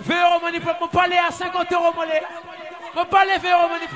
2 0.00 0.10
euros 0.14 0.40
money 0.40 0.60
pour 0.60 0.70
à 1.02 1.30
50 1.30 1.72
euros 1.72 1.92
money. 1.94 2.22
Je 2.96 3.02
parler 3.04 3.38
20 3.38 3.52
euros 3.52 3.68
money 3.68 3.86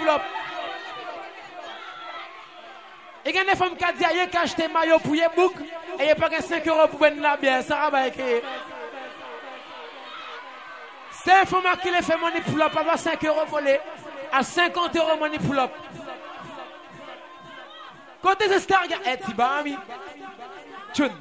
Et 3.25 3.31
il 3.31 3.35
y 3.35 3.39
a 3.39 3.45
des 3.45 3.57
femmes 3.57 3.77
qui 3.77 3.85
disent 3.95 4.07
qu'elles 4.07 4.29
ont 4.35 4.43
acheté 4.43 4.69
maillot 4.69 4.99
pour 5.01 5.15
les 5.15 5.27
book 5.35 5.55
et 5.99 6.09
n'ont 6.09 6.15
pas 6.29 6.41
5 6.41 6.67
euros 6.69 6.89
pour 6.89 7.01
venir 7.01 7.23
la 7.23 7.37
bien, 7.37 7.63
Ça 7.63 7.89
va 7.91 7.99
avec 7.99 8.15
C'est 11.25 11.33
un 11.33 11.45
format 11.45 11.77
qui 11.77 11.91
les 11.91 12.03
fait 12.03 12.17
money 12.17 12.41
pour 12.41 12.99
5 12.99 13.25
euros 13.25 13.47
volé, 13.49 13.81
à 14.33 14.43
50 14.43 14.95
euros 14.97 15.17
money 15.19 15.39
pour 15.39 15.55
Quand 18.23 18.41
ce 18.41 18.47
que 18.49 18.67
tu 18.67 18.75
regardes 18.79 19.03
Eh, 19.11 19.19
Tibami. 19.19 19.77
Tchoune. 20.95 21.21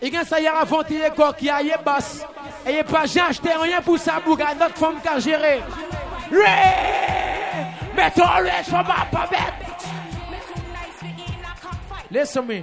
Il 0.00 0.12
y 0.14 0.16
a 0.16 0.24
ça, 0.24 0.38
il 0.38 0.44
y 0.44 0.46
a 0.46 1.12
qui 1.32 1.48
a 1.50 1.56
un 1.58 1.82
boss. 1.84 2.22
Et 2.66 2.72
il 2.72 2.78
a 2.78 2.84
pas 2.84 3.06
j'ai 3.06 3.20
acheté 3.20 3.50
rien 3.52 3.80
pour 3.80 3.98
ça, 3.98 4.20
pour 4.24 4.38
notre 4.38 4.76
femme 4.78 5.00
qui 5.02 5.08
a 5.08 5.18
géré. 5.18 5.60
Mais 7.96 8.10
toi, 8.12 8.40
le 8.40 8.48
je 8.64 8.70
pas 8.70 8.84
pas 9.10 9.26
bête. 9.28 9.80
Laisse-moi. 12.10 12.62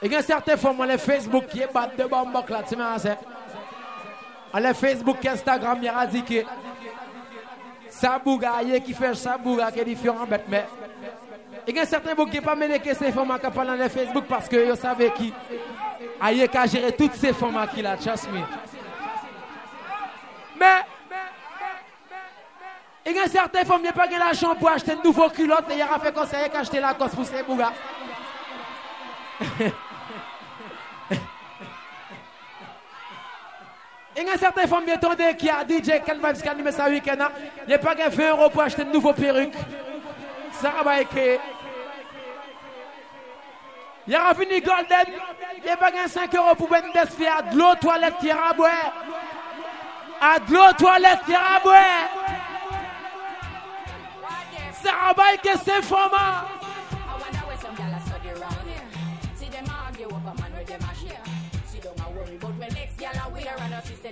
Il 0.00 0.12
y 0.12 0.14
a 0.16 0.22
certaines 0.22 0.58
femmes, 0.58 0.84
les 0.86 0.98
Facebook 0.98 1.46
qui 1.48 1.60
battent 1.72 1.96
de 1.96 2.04
bombes 2.04 2.34
là, 2.48 2.62
tu 2.68 2.76
m'as 2.76 2.98
dit. 2.98 3.08
Les 4.60 4.74
Facebook, 4.74 5.24
Instagram, 5.24 5.78
il 5.80 5.84
y 5.84 5.88
a 5.88 6.06
dit 6.06 6.22
que 6.22 6.44
ça 7.88 8.20
est 8.64 8.80
qui 8.82 8.92
fait 8.92 9.14
ça 9.14 9.38
bouga, 9.38 9.70
qui 9.72 9.80
est 9.80 9.84
différent, 9.86 10.26
mais. 10.46 10.66
Il 11.70 11.76
y 11.76 11.80
a 11.80 11.84
certains 11.84 12.14
qui 12.14 12.36
n'ont 12.38 12.42
pas 12.42 12.54
mené 12.54 12.78
que 12.78 12.94
ces 12.94 13.12
formats 13.12 13.38
qui 13.38 13.50
parlent 13.50 13.76
dans 13.78 13.88
Facebook 13.90 14.24
parce 14.26 14.48
que 14.48 14.70
vous 14.70 14.74
savez 14.76 15.10
qui 15.10 15.34
a 16.18 16.46
qu'à 16.48 16.64
gérer 16.64 16.92
toutes 16.92 17.12
ces 17.12 17.34
formats 17.34 17.66
qui 17.66 17.82
la 17.82 17.92
me. 17.92 17.98
Mais 20.58 20.80
il 23.04 23.12
y 23.12 23.18
a 23.18 23.26
certains 23.26 23.64
femmes 23.66 23.82
qui 23.82 23.86
n'ont 23.86 23.92
pas 23.92 24.06
l'argent 24.06 24.54
pour 24.54 24.70
acheter 24.70 24.92
de 24.96 25.02
nouveaux 25.04 25.28
culottes 25.28 25.68
et 25.70 25.74
il 25.74 25.78
y 25.78 25.82
a 25.82 25.88
fait 26.02 26.10
conseiller 26.14 26.48
qu'acheter 26.50 26.80
la 26.80 26.94
cause 26.94 27.10
pour 27.10 27.26
ces 27.26 27.42
bougas. 27.42 27.72
Il 34.16 34.22
y 34.26 34.30
a 34.30 34.38
certaines 34.38 34.68
femmes 34.68 34.84
qui 34.86 34.90
attendent 34.92 35.18
qui 35.36 35.50
a 35.50 35.60
DJ 35.68 36.02
qu'elle 36.02 36.18
va 36.18 36.32
jusqu'à 36.32 36.54
ça 36.70 36.88
week-end. 36.88 37.16
Hein? 37.20 37.30
Il 37.66 37.68
n'y 37.68 37.74
a 37.74 37.78
pas 37.78 37.94
20 37.94 38.30
euros 38.30 38.48
pour 38.48 38.62
acheter 38.62 38.84
de 38.84 38.90
nouveaux 38.90 39.12
perruques. 39.12 39.52
Sarabaike. 40.60 41.38
Yaravini 44.08 44.60
Golden, 44.60 45.06
il 45.58 45.76
va 45.78 45.90
gagner 45.90 46.08
5 46.08 46.34
euros 46.34 46.54
pour 46.56 46.68
Ben 46.68 46.82
Desfia. 46.94 47.42
De 47.52 47.56
l'eau 47.58 47.74
toilette 47.80 48.14
qui 48.20 48.32
raboué. 48.32 48.70
À 50.20 50.38
de 50.40 50.52
l'eau 50.52 50.72
toilette 50.76 51.20
qui 51.26 51.34
raboué. 51.34 51.78
Sarabaike, 54.82 55.48
c'est 55.64 55.82
format. 55.82 56.46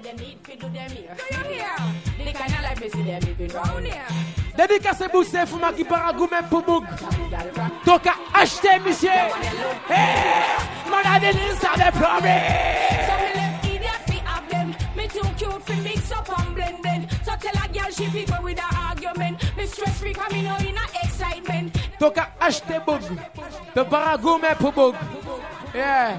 Them 0.02 0.14
need 0.18 0.44
to 0.44 0.54
do 0.56 0.68
them 0.68 0.90
here. 0.90 1.16
Do 1.16 1.38
you 1.38 1.56
hear? 1.56 1.70
They 2.18 2.32
can't 2.34 2.62
like 2.62 2.78
me 2.82 2.90
see 2.90 3.02
them 3.02 3.22
even 3.28 3.48
round 3.56 3.86
here. 3.86 4.34
Dédicacez 4.56 5.08
Boussé, 5.12 5.44
Fouma 5.46 5.70
qui 5.72 5.84
paragou 5.84 6.26
même 6.30 6.46
pour 6.48 6.64
Moug. 6.66 6.84
Donc 7.84 8.00
achetez, 8.34 8.78
monsieur. 8.86 9.10
Hey, 9.90 10.22
mon 10.86 11.14
adelis 11.14 11.38
a 11.60 11.76
des 11.76 11.98
problèmes. 11.98 12.46
Me 14.96 15.06
too 15.08 15.20
cute 15.36 15.62
for 15.62 15.76
mix 15.82 16.10
up 16.10 16.26
and 16.38 16.54
blend 16.54 16.80
blend. 16.82 17.06
So 17.22 17.32
tell 17.38 17.52
a 17.62 17.68
girl 17.68 17.92
she 17.94 18.08
be 18.08 18.24
go 18.24 18.42
with 18.42 18.58
argument. 18.72 19.36
Me 19.58 19.66
stress 19.66 20.00
free 20.00 20.14
come 20.14 20.32
in 20.34 20.46
in 20.46 20.74
a 20.78 21.04
excitement. 21.04 21.70
Donc 22.00 22.16
achetez 22.40 22.80
bug. 22.84 23.02
De 23.74 23.82
pour 23.84 24.94
Yeah. 25.74 26.12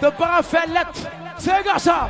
De 0.00 0.10
para 0.10 0.42
fait 0.44 0.66
lettre. 0.68 1.10
C'est 1.38 1.64
comme 1.64 1.78
ça. 1.78 2.08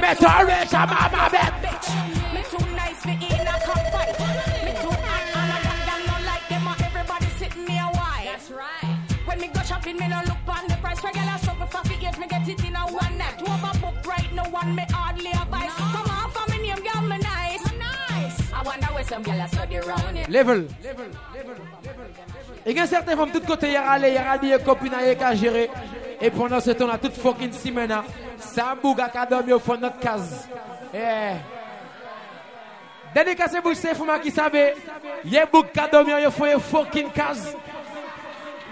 Mais 0.00 0.14
t'as 0.14 0.44
rich, 0.44 0.70
I'm 0.72 0.88
a 0.88 1.08
bad 1.28 1.52
bitch. 1.60 1.88
Me 2.32 2.42
too 2.48 2.64
nice 2.74 3.02
for 3.02 3.10
in 3.10 3.48
a 3.48 3.60
comfort. 3.66 4.23
shopping, 9.84 9.96
me 9.98 10.08
no 10.08 10.20
look 10.24 10.36
on 10.48 10.66
the 10.68 10.74
price. 10.76 11.02
Regular 11.04 11.38
suffer 11.38 11.66
for 11.66 11.88
the 11.88 12.06
age, 12.06 12.18
me 12.18 12.26
get 12.28 12.48
it 12.48 12.64
in 12.64 12.76
a 12.76 12.80
one 12.80 13.18
night. 13.18 13.38
Two 13.38 13.46
of 13.46 13.64
a 13.74 13.78
book 13.78 14.06
right 14.06 14.34
no 14.34 14.42
one 14.44 14.74
me 14.74 14.84
hardly 14.90 15.30
advice. 15.30 15.78
No. 15.78 15.86
Come 15.92 16.10
on 16.10 16.30
for 16.30 16.50
me 16.52 16.62
name, 16.68 16.82
girl, 16.82 17.02
me 17.02 17.18
nice. 17.18 17.70
Me 17.72 17.78
nice. 17.78 18.52
I 18.52 18.62
wonder 18.64 18.86
where 18.86 19.04
some 19.04 19.22
girl 19.22 19.46
study 19.48 19.76
round 19.78 20.18
it. 20.18 20.28
Level. 20.28 20.56
Level. 20.82 21.08
Level. 21.34 21.56
Level. 21.84 22.04
Et 22.66 22.70
il 22.70 22.76
y 22.76 22.80
a 22.80 22.86
certaines 22.86 23.18
femmes 23.18 23.30
côtés, 23.46 23.66
il 23.68 23.72
y 23.74 23.76
a 23.76 23.90
aller, 23.90 24.12
y 24.12 24.16
a 24.16 24.30
habillé, 24.30 24.56
copine, 24.64 24.94
il 25.00 25.08
y 25.12 25.22
a 25.22 25.34
gérer. 25.34 25.70
Et 26.20 26.30
pendant 26.30 26.60
ce 26.60 26.70
temps-là, 26.70 26.96
toute 26.96 27.12
fucking 27.14 27.52
semaine, 27.52 27.94
ça 28.38 28.74
bouge 28.80 28.96
à 29.14 29.26
dormir 29.26 29.56
au 29.56 29.58
fond 29.58 29.74
de 29.76 29.82
notre 29.82 29.98
case. 29.98 30.48
Eh. 30.94 31.32
Dédicacez-vous, 33.14 33.74
c'est 33.74 33.94
Fuma 33.94 34.18
qui 34.18 34.30
savait. 34.30 34.74
Il 35.26 35.32
y 35.32 35.38
a 35.38 35.46
dormir 35.92 36.16
au 36.26 36.30
fond 36.30 36.46
de 36.54 36.58
fucking 36.58 37.10
case. 37.10 37.54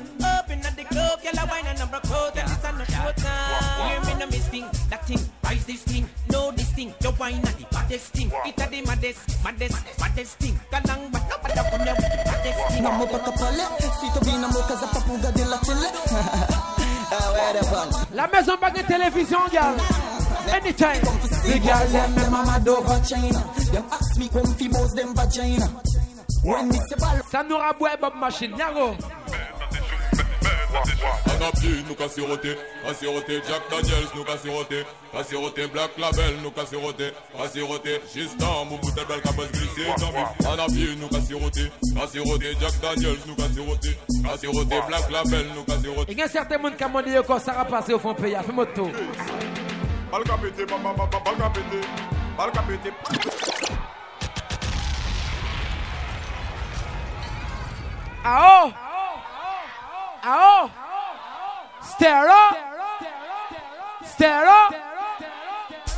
the 0.87 0.93
club, 0.95 1.23
girl, 1.23 1.39
I 1.39 1.45
wine 1.45 1.75
a 1.75 1.79
number 1.79 1.99
code, 2.07 2.37
and 2.37 2.51
it's 2.51 2.65
on 2.65 2.77
the 2.77 2.85
short 2.85 3.17
time. 3.17 4.05
Hear 4.05 4.13
me 4.13 4.19
no 4.19 4.25
miss 4.27 4.47
thing, 4.49 4.65
that 4.89 5.07
thing, 5.07 5.19
rise 5.43 5.65
this 5.65 5.83
thing, 5.83 6.09
know 6.31 6.51
this 6.51 6.71
thing. 6.73 6.93
Your 7.03 7.13
wine 7.13 7.35
and 7.35 7.45
the 7.45 7.65
baddest 7.71 8.07
thing, 8.13 8.31
it 8.45 8.61
a 8.61 8.69
the 8.69 8.81
maddest, 8.85 9.43
maddest, 9.43 9.99
maddest 9.99 10.35
thing. 10.39 10.59
Galang 10.71 11.11
but 11.11 11.23
na 11.29 11.37
pala 11.39 11.61
ko 11.71 11.75
niya, 11.79 11.93
baddest 12.25 12.61
thing. 12.73 12.83
Namo 12.83 13.03
pa 13.09 13.19
kapale, 13.19 13.65
sito 14.01 14.19
bina 14.25 14.47
mo 14.51 14.59
kaza 14.67 14.87
papuga 14.91 15.29
de 15.33 15.45
la 15.45 15.57
tele. 15.63 15.89
Ah 16.13 17.33
ouais, 17.33 17.53
la 17.53 17.63
bonne. 17.69 17.91
La 18.13 18.27
maison 18.27 18.55
de 18.55 18.81
télévision, 18.87 19.39
gars. 19.51 19.73
Anytime. 20.51 21.01
The 21.45 21.59
girl 21.63 21.87
them 21.87 22.15
them 22.15 22.33
a 22.33 22.45
mad 22.45 22.67
over 22.67 22.99
China. 23.05 23.39
Them 23.71 23.85
ask 23.91 24.17
me 24.17 24.27
come 24.29 24.45
fi 24.55 24.67
boss 24.67 24.93
them 24.95 25.13
vagina. 25.15 25.67
When 26.43 26.67
Mr. 26.71 26.99
Ball. 26.99 27.21
Ça 27.31 27.43
nous 27.43 27.55
rabouait 27.57 27.95
Bob 28.01 28.15
Machine, 28.19 28.51
Nyago. 28.51 28.95
On 30.75 30.79
a 31.41 31.51
pu 31.51 31.83
nous 31.87 31.93
casser 31.95 32.21
roté, 32.21 32.51
Jack 33.47 33.61
Daniels 33.69 34.09
nous 34.15 34.23
casser 34.23 35.29
roté, 35.37 35.67
Black 35.67 35.91
Label 35.99 36.33
nous 36.41 36.49
casser 36.51 36.77
roté, 37.61 37.99
juste 38.13 38.41
en 38.41 38.65
mon 38.65 38.77
bout 38.77 38.89
de 38.91 39.01
belle 39.05 39.21
capote 39.21 39.51
glissée. 39.51 39.87
On 39.95 40.53
a 40.53 40.65
pu 40.65 40.95
nous 40.99 41.07
casser 41.09 41.35
roté, 42.19 42.53
Jack 42.59 42.79
Daniels 42.81 43.17
nous 43.27 43.35
casser 43.35 44.47
roté, 44.51 44.79
Black 44.87 45.11
Label 45.11 45.45
nous 45.55 45.63
casser 45.63 45.89
roté. 45.95 46.11
Il 46.11 46.17
y 46.17 46.21
a 46.23 46.27
certains 46.27 46.57
monde 46.57 46.73
qu'on 46.77 46.97
ont 46.97 47.01
dit 47.03 47.11
que 47.11 47.39
ça 47.39 47.51
va 47.53 47.65
passer 47.65 47.93
au 47.93 47.99
fond 47.99 48.15
pays, 48.15 48.35
fais 48.43 48.51
moi 48.51 48.65
tout. 48.65 48.89
Bal 50.11 50.23
capété, 50.23 50.65
papa, 50.65 50.93
papa, 50.97 51.19
bal 51.25 51.35
capété, 51.37 51.81
bal 52.37 52.51
capété. 52.51 52.89
Ah 58.25 58.65
oh! 58.67 58.71
आओ 60.25 60.61
Stare 64.13 64.47
up 64.61 64.71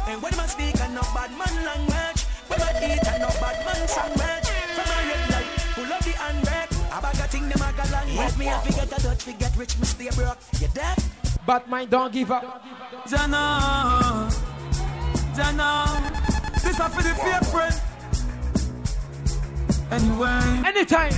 And 0.10 0.18
when 0.24 0.34
I 0.44 0.48
speak 0.48 0.76
and 0.82 0.94
no 0.96 1.02
bad 1.14 1.30
man 1.36 1.56
language 1.68 2.22
When 2.48 2.60
I 2.62 2.72
eat 2.88 3.04
and 3.12 3.22
no 3.26 3.30
bad 3.44 3.58
man 3.68 3.82
sandwich 3.90 4.48
From 4.48 4.88
my 4.88 5.02
red 5.10 5.26
light, 5.34 5.52
pull 5.76 5.92
up 5.96 6.00
the 6.06 6.14
handbrake 6.22 6.72
I 6.96 6.98
bag 7.02 7.14
a 7.24 7.28
thing, 7.34 7.46
them 7.50 7.62
a 7.68 7.70
galang 7.76 8.08
Help 8.08 8.38
me, 8.40 8.48
I 8.50 8.58
forget 8.64 8.94
a 8.96 9.00
Dutch, 9.04 9.22
forget 9.24 9.52
rich, 9.58 9.74
Mr. 9.82 9.86
stay 9.94 10.10
broke 10.16 10.40
You 10.62 10.70
deaf? 10.74 10.98
But 11.46 11.70
mine 11.70 11.90
don't 11.90 12.12
give 12.14 12.32
up 12.32 12.46
Jana 13.10 14.30
Jana 15.36 15.70
This 16.54 16.66
is 16.72 16.78
for 16.78 17.04
the 17.04 17.14
fair 17.22 17.42
friend 17.54 17.82
Anyway, 19.96 20.56
anytime. 20.70 21.14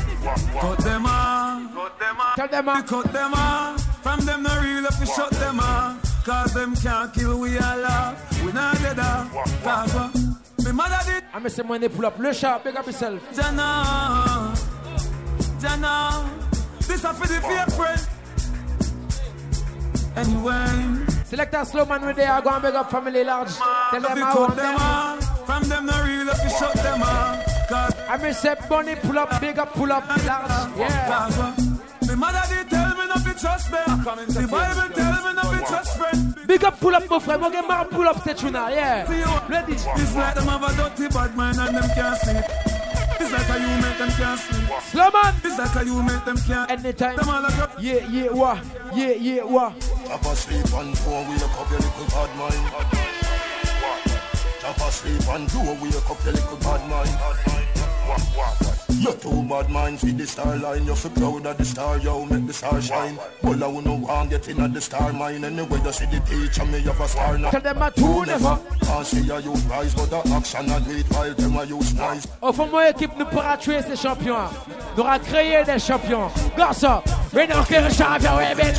Cut 0.62 0.78
them 0.88 1.04
off. 1.08 1.74
Cut 1.74 1.98
them 1.98 2.20
off. 2.20 2.86
Cut 2.86 3.12
them 3.12 3.34
off. 3.34 3.82
From 4.04 4.20
them, 4.22 4.44
no 4.44 4.54
real 4.62 4.86
if 4.86 5.00
you 5.00 5.08
shut 5.08 5.32
them 5.42 5.60
off. 5.60 5.98
Cause 6.24 6.54
them 6.54 6.76
can't 6.76 7.12
kill, 7.12 7.40
we 7.40 7.58
are 7.58 7.78
love. 7.80 8.44
We 8.46 8.52
not 8.52 8.78
dead 8.78 9.00
off. 9.00 9.34
Cause 9.64 9.94
what? 9.96 10.14
Me 10.64 10.72
mother 10.72 11.00
did. 11.08 11.24
I'm 11.34 11.44
a 11.48 11.50
same 11.50 11.68
when 11.70 11.82
they 11.82 11.90
pull 11.90 12.06
up. 12.06 12.20
Le 12.20 12.32
sharp, 12.36 12.66
big 12.66 12.76
up 12.76 12.86
yourself. 12.86 13.18
Jana. 13.36 14.54
Jana. 15.60 16.30
This 16.86 17.04
a 17.04 17.14
for 17.16 17.26
the 17.26 17.42
fear 17.50 17.68
friend. 17.74 18.06
Anyway. 20.22 21.06
Select 21.26 21.54
a 21.56 21.66
slow 21.66 21.86
man 21.86 22.06
with 22.06 22.16
the 22.16 22.32
I 22.32 22.42
go 22.42 22.50
and 22.52 22.62
big 22.62 22.76
up 22.76 22.92
family 22.92 23.24
large. 23.24 23.50
Tell 23.56 24.02
them 24.02 24.18
how. 24.20 24.36
Cut 24.46 24.56
them 24.56 24.76
off. 24.76 25.46
From 25.48 25.64
them, 25.64 25.86
no 25.88 26.04
real 26.06 26.28
if 26.30 26.44
you 26.44 26.50
shut 26.60 26.74
them 26.74 27.02
off. 27.02 27.47
I 27.70 28.18
may 28.22 28.32
say 28.32 28.56
bunny 28.70 28.96
pull 28.96 29.20
up, 29.20 29.42
bigger 29.42 29.66
pull 29.66 29.92
up, 29.92 30.08
large. 30.08 30.78
Yeah. 30.78 31.30
My 32.08 32.16
mother 32.16 32.42
did 32.48 32.70
tell 32.70 32.96
me 32.96 33.08
not 33.08 33.24
to 33.26 33.34
trust 33.38 33.72
them. 33.72 34.04
The 34.04 34.48
Bible 34.50 34.96
tell 34.96 35.24
me 35.24 35.34
not 35.34 35.52
to 35.52 35.66
trust 35.68 35.98
friends. 35.98 36.36
Big 36.46 36.64
up, 36.64 36.80
pull 36.80 36.96
up, 36.96 37.10
my 37.10 37.20
friend. 37.20 37.42
We're 37.42 37.52
getting 37.52 37.68
more 37.70 37.86
pull 37.86 38.08
up, 38.08 38.24
set 38.24 38.42
you 38.42 38.52
now. 38.52 38.70
Yeah. 38.70 39.04
Ready? 39.50 39.74
This 39.74 40.16
night 40.16 40.36
them 40.36 40.48
have 40.48 40.64
a 40.64 40.78
dirty 40.90 41.14
bad 41.14 41.36
mind 41.36 41.58
and 41.60 41.76
them 41.76 41.90
can't 41.94 42.18
sleep. 42.20 42.44
This 43.20 43.32
like 43.34 43.42
how 43.44 43.56
you 43.56 43.82
make 43.82 43.98
them 43.98 44.10
can't 44.12 44.40
sleep. 44.40 44.70
Slow 44.88 45.10
man. 45.12 45.34
This 45.44 45.58
like 45.58 45.68
how 45.70 45.82
you 45.82 46.04
make 46.04 46.26
them 46.26 46.38
can't. 46.48 46.72
Anytime. 46.72 47.18
yeah, 47.80 48.08
yeah, 48.08 48.30
wah. 48.32 48.60
Yeah, 48.96 49.12
yeah, 49.12 49.44
wah. 49.44 49.74
I 50.10 50.16
a 50.16 50.36
sleep 50.36 50.74
and 50.74 50.98
four, 51.00 51.22
we 51.28 51.36
a 51.36 51.40
couple 51.40 51.64
of 51.64 51.72
little 51.72 52.06
bad 52.06 52.38
mind 52.94 53.07
asleep 54.76 55.22
and 55.30 55.82
wake 55.82 55.96
up 56.10 56.26
little 56.26 56.58
bad 56.58 57.08
You're 58.90 59.14
too 59.14 59.44
bad 59.44 60.18
the 60.18 60.26
star 60.28 60.56
line 60.58 60.86
You're 60.86 60.96
so 60.96 61.10
proud 61.10 61.46
of 61.46 61.58
the 61.58 61.66
star, 61.66 61.98
make 62.26 62.48
the 62.48 62.54
star 62.54 62.82
shine 62.82 63.18
Well, 63.44 63.64
I 63.64 63.68
wanna 63.68 63.96
want 63.96 64.48
in 64.48 64.62
at 64.62 64.74
the 64.74 64.82
star 64.82 65.14
mine 65.14 65.44
Anyway, 65.44 65.80
you 65.84 65.92
see 65.92 66.06
the 66.06 66.66
me 66.72 66.82
have 66.82 67.00
a 67.00 67.08
star 67.08 67.38
now 67.38 67.52
Tell 67.52 67.62
them 67.62 67.80
never 67.80 68.60
Can't 68.82 69.06
see 69.06 69.30
a 69.30 69.40
youth 69.40 69.66
rise, 69.70 69.96
but 69.96 70.08
the 70.10 70.18
action 70.34 70.72
a 70.72 70.80
great 70.82 71.06
While 71.14 71.34
them 71.34 71.58
a 71.58 71.64
youth 71.66 71.96
nice 71.96 72.28
Au 72.42 72.52
fond, 72.52 72.68
my 72.72 72.88
équipe 72.90 73.12
nous 73.18 73.26
pourra 73.26 73.58
tuer 73.58 73.82
ces 73.88 73.96
champions 73.96 74.50
Nous 74.98 75.04
aura 75.04 75.20
créé 75.20 75.64
des 75.64 75.80
champions 75.80 76.30
Garçon, 76.58 77.02
we 77.34 77.46
don't 77.48 77.64
kill 77.66 77.90
champion, 77.92 78.38
we 78.38 78.56
win 78.56 78.74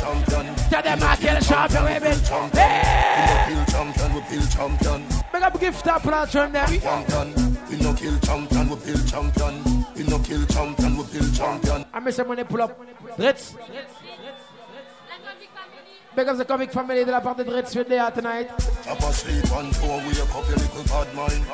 Tell 0.69 0.83
them 0.83 0.99
I 1.01 1.15
kill 1.15 1.39
champion, 1.41 1.81
we 1.81 1.99
win 1.99 2.19
Hey! 2.53 3.49
We 3.49 3.55
kill 3.55 3.65
champion, 3.65 4.15
we 4.15 4.21
kill 4.29 4.47
champion 4.47 5.18
Make 5.31 5.43
up 5.43 5.59
gift 5.59 5.87
up 5.87 6.01
plant 6.01 6.29
from 6.31 6.51
them. 6.51 6.67
Champion, 6.69 7.57
we 7.69 7.77
no 7.77 7.93
kill 7.93 8.17
champion, 8.19 8.69
we 8.69 8.75
build 8.77 9.07
champion. 9.07 9.85
We 9.95 10.03
no 10.07 10.17
kill 10.19 10.45
champion, 10.47 10.97
we 10.97 11.03
build 11.03 11.35
champion. 11.35 11.85
I 11.93 11.99
miss 11.99 12.17
when 12.17 12.37
they 12.37 12.43
pull 12.43 12.61
up. 12.63 12.79
Let's. 13.17 13.55
Because 16.15 16.39
the 16.39 16.45
comic 16.45 16.71
family 16.71 17.05
de 17.05 17.11
la 17.11 17.19
part 17.21 17.37
de 17.37 17.43
Ritz 17.43 17.75
with 17.75 17.89
Lea 17.89 18.09
tonight. 18.13 18.49
Chop 18.83 18.99
a 19.01 19.13
sleep 19.13 19.51
and 19.53 19.71
do 19.73 19.85
a 19.85 19.97
wake 20.07 20.19
up 20.35 20.47
your 20.49 20.57
little 20.57 20.83
bad 20.85 21.15
mind. 21.15 21.45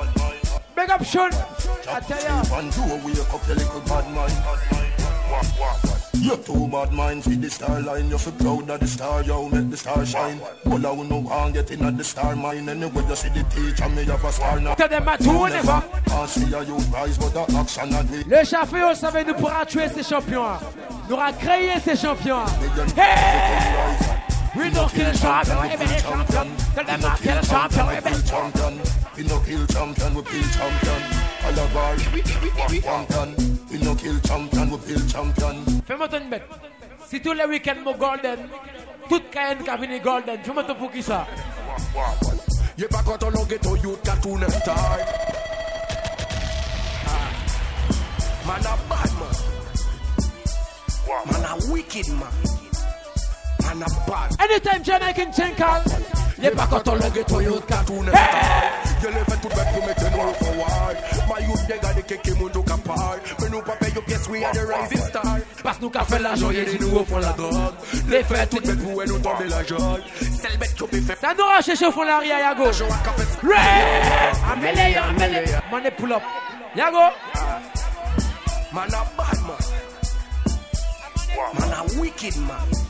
Big 0.75 0.89
up 0.89 1.03
Sean. 1.03 1.31
Chop 1.31 2.01
a 2.01 2.03
sleep 2.03 2.29
and 2.29 2.73
go 2.73 2.81
and 2.95 3.03
wake 3.05 3.33
up 3.33 3.45
your 3.47 3.57
little 3.57 3.79
bad 3.81 4.09
mind. 4.11 4.33
What, 4.41 5.45
what, 5.59 5.83
what? 5.83 6.04
You're 6.25 6.37
bad 6.69 6.91
mind 6.91 7.23
for 7.23 7.29
the 7.29 7.49
star 7.51 7.79
line 7.81 8.09
You're 8.09 8.17
proud 8.17 8.67
of 8.71 8.79
the 8.79 8.87
star, 8.87 9.21
you 9.21 9.47
make 9.49 9.69
the 9.69 9.77
star 9.77 10.03
shine 10.07 10.41
Well, 10.65 10.77
I 10.87 11.03
no 11.05 11.19
one 11.21 11.53
get 11.53 11.69
in 11.69 11.83
at 11.85 11.97
the 11.99 12.03
star 12.03 12.35
mine 12.35 12.67
Anyway, 12.67 13.05
you 13.07 13.15
see 13.15 13.29
the 13.29 13.43
teacher, 13.43 13.87
me 13.89 14.05
have 14.05 14.23
a 14.25 14.31
star 14.31 14.59
now 14.59 14.73
Tell 14.73 14.87
them 14.89 15.07
I 15.07 15.17
too 15.17 15.47
never 15.49 15.83
can 16.07 16.27
see 16.27 16.45
how 16.45 16.61
you 16.61 16.75
rise, 16.77 17.19
but 17.19 17.29
the 17.29 17.55
action 17.55 17.93
I 17.93 18.01
do 18.01 18.23
Le 18.27 18.43
champion, 18.43 18.89
vous 18.91 18.99
savez, 18.99 19.23
nous 19.23 19.35
pourra 19.35 19.65
tuer 19.67 19.87
ces 19.93 20.01
champions 20.01 20.57
Nous 21.07 21.13
aura 21.15 21.31
créé 21.31 21.73
ces 21.83 21.95
champions 21.95 22.43
Hey! 22.95 23.83
We 24.57 24.71
don't 24.71 24.89
kill 24.91 25.11
champion, 25.13 25.61
we 25.61 25.69
eh 25.73 25.77
be 25.77 25.85
champion 25.85 26.47
Tell 26.73 26.85
them 26.85 27.05
I 27.05 27.17
kill 27.21 27.39
eh 27.39 27.45
champion, 27.45 27.87
we 27.87 27.95
be 28.01 28.23
champion 28.23 28.81
We 29.15 29.23
no 29.25 29.39
kill 29.41 29.67
champion, 29.67 30.15
we 30.15 30.23
kill 30.23 30.49
champion 30.49 31.01
All 31.45 31.59
of 31.59 31.77
our, 31.77 31.93
we, 32.15 32.23
we, 32.23 32.71
we, 32.71 32.79
we, 32.79 32.79
we, 32.79 33.54
we 33.71 33.77
no 33.79 33.95
kill 33.95 34.19
champion, 34.19 34.69
we 34.69 34.77
build 34.77 35.09
champion. 35.11 35.55
Fais-moi 35.87 36.07
ton 36.07 36.29
bête. 36.29 36.47
Si 37.09 37.19
tous 37.19 37.33
les 37.33 37.45
week-ends, 37.45 37.81
mon 37.83 37.97
golden, 37.97 38.37
toute 39.09 39.29
Cayenne 39.31 39.57
qui 39.63 39.99
golden, 40.01 40.37
fais-moi 40.43 40.63
ton 40.65 40.75
pour 40.75 40.91
qui 40.91 41.01
ça? 41.01 41.25
Y'a 42.77 42.87
pas 42.87 43.01
quand 43.03 43.23
on 43.23 43.31
get 43.49 43.57
to 43.63 43.75
you, 43.77 43.95
tattoo 44.03 44.37
next 44.37 44.67
Man 44.67 44.75
a 48.59 48.77
bad 48.87 49.11
man. 49.19 49.35
Man 51.31 51.45
a 51.49 51.55
wicked 51.71 52.07
man 52.09 52.33
and 53.69 53.81
a 53.83 53.85
bad. 54.07 54.35
Anytime 54.39 54.83
Jamaican 54.83 55.31
tinkle, 55.31 55.65
to 56.41 56.51
pacotologues 56.51 57.17
et 57.17 57.23
Toyota 57.23 57.83
Tuna. 57.87 58.11
Je 59.01 59.07
le 59.07 59.23
fais 59.25 59.37
tout 59.41 59.49
bête 59.49 59.67
pour 59.73 59.83
mettre 59.85 60.09
noir 60.11 60.27
for 60.39 60.53
why. 60.55 60.95
My 61.29 61.39
youth, 61.45 61.65
they 61.67 61.79
got 61.79 61.93
the 61.95 62.01
kiki 62.01 62.31
mundo 62.39 62.61
capar. 62.63 63.15
Mais 63.39 63.49
nous, 63.49 63.61
papa, 63.61 63.87
yo, 63.89 64.01
guess 64.07 64.27
we 64.29 64.43
are 64.43 64.53
the 64.53 64.65
rising 64.65 64.97
star. 65.07 65.37
Parce 65.63 65.81
nous, 65.81 65.89
qu'a 65.89 66.03
fait 66.03 66.19
la 66.19 66.35
joie, 66.35 66.53
et 66.53 66.77
nous, 66.79 66.95
au 66.95 67.03
fond 67.05 67.17
la 67.17 67.33
drogue. 67.33 67.73
Les 68.09 68.23
fait 68.23 68.45
tout 68.47 68.61
bête 68.61 68.83
pour 68.83 69.03
nous 69.05 69.19
tomber 69.19 69.47
la 69.49 69.63
joie. 69.63 69.97
C'est 70.19 70.51
le 70.51 70.57
bête 70.57 70.77
qu'on 70.77 70.87
fait. 70.87 71.15
Ça 71.19 71.33
nous 71.37 71.43
a 71.57 71.61
cherché 71.61 71.85
au 71.85 71.91
fond 71.91 72.03
l'arrière, 72.03 72.39
Yago. 72.39 72.69
Ray! 73.43 74.31
Amélé, 74.53 74.95
amélé. 74.97 75.45
Mané 75.71 75.91
pull 75.91 76.11
up. 76.11 76.21
Yago. 76.75 76.99
Man 78.73 78.93
a 78.93 79.05
bad 79.17 79.39
man. 79.45 79.63
Man 81.59 81.71
a 81.79 81.83
wicked 81.99 82.35
man 82.37 82.84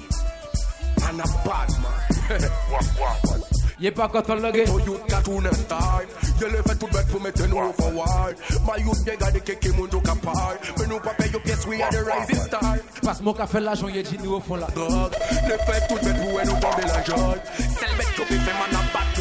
man 1.16 1.26
a 1.26 1.30
bad 1.48 1.70
man. 1.82 2.52
wah, 2.72 2.80
wah, 3.00 3.16
wah. 3.26 3.38
Y'a 3.78 3.92
pas 3.92 4.08
qu'à 4.08 4.22
t'en 4.22 4.36
laguer. 4.36 4.64
Ton 4.64 4.80
to 4.80 4.98
n'a 5.10 5.22
tourné 5.22 5.50
time. 5.68 6.08
Y'a 6.40 6.48
le 6.48 6.62
fait 6.64 6.76
tout 6.80 6.88
bête 6.88 7.14
me 7.14 7.20
mettre 7.20 7.46
nous 7.48 7.74
for 7.74 7.92
why. 7.94 8.34
My 8.66 8.82
youth 8.82 9.06
y'a 9.06 9.16
gardé 9.18 9.42
kéké 9.42 9.70
mon 9.78 9.86
dos 9.88 10.00
capable. 10.00 10.60
Mais 10.80 10.88
nous 10.88 11.00
pas 11.00 11.10
payer 11.16 11.32
yo 11.34 11.40
pièce, 11.40 11.66
we 11.68 11.82
are 11.82 11.90
the 11.92 12.04
rising 12.06 12.42
star. 12.48 12.62
Passe 13.04 13.22
mon 13.22 13.34
café 13.34 13.60
l'argent, 13.60 13.90
y'a 13.90 14.02
dit 14.02 14.18
nous 14.24 14.36
au 14.36 14.40
fond 14.40 14.56
la 14.56 14.68
drogue. 14.68 15.12
Le 15.44 15.58
fait 15.74 15.82
tout 15.88 15.96
bête 15.96 16.16
pour 16.16 16.40
nous 16.46 16.60
tomber 16.62 16.88
la 16.88 17.04
jaune. 17.04 17.40
Celle 17.58 17.98
bête 17.98 18.08
qui 18.16 18.22
fait 18.24 18.54
man 18.54 18.72
a 18.80 18.94
bad 18.98 19.15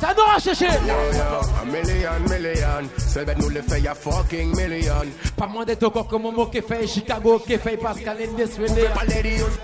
Ça 0.00 0.14
n'aura 0.16 0.38
cherché 0.40 0.66
Un 0.66 1.64
million, 1.66 2.20
million 2.28 2.90
C'est 2.98 3.24
bête 3.24 3.38
nous 3.38 3.48
le 3.50 3.62
fait, 3.62 3.80
y'a 3.80 3.94
fucking 3.94 4.56
million 4.56 4.96
Pas 5.36 5.46
moins 5.46 5.64
d'être 5.64 5.84
encore 5.84 6.08
comme 6.08 6.22
mon 6.22 6.46
qui 6.46 6.60
fait 6.60 6.86
Chicago 6.88 7.40
qui 7.46 7.56
fait 7.56 7.76
Pascal 7.76 8.16
et 8.20 8.26
Deswede 8.26 8.90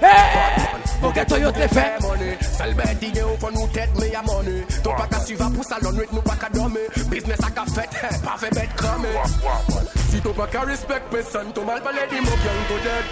Hey 0.01 0.63
Pour 1.01 1.13
que 1.13 1.27
Toyota 1.27 1.67
fait 1.69 1.93
Sale 2.57 2.75
bête 2.75 3.03
idée 3.03 3.23
ou 3.23 3.37
pour 3.39 3.51
nous 3.53 3.67
tête 3.69 3.91
mais 4.01 4.11
y'a 4.11 4.23
money 4.23 4.65
Ton 4.85 4.95
pas 4.95 5.09
qu'à 5.11 5.21
suivre 5.21 5.51
pour 5.51 5.65
salon 5.65 5.91
nous 6.13 6.23
pas 6.23 6.37
qu'à 6.37 6.49
dormir 6.49 6.79
Business 7.11 7.41
à 7.45 7.51
qu'à 7.51 7.65
fête 7.65 8.23
Pas 8.23 8.37
fait 8.39 8.55
bête 8.55 8.71
comme 8.77 9.05
Si 10.11 10.21
ton 10.21 10.33
pas 10.35 10.47
qu'à 10.47 10.61
respect 10.61 11.03
personne 11.11 11.53
Ton 11.53 11.65
mal 11.65 11.83
palais 11.83 12.07
dit 12.11 12.17
mon 12.17 12.23
bien 12.23 12.63
go 12.69 12.77
dead 12.85 13.05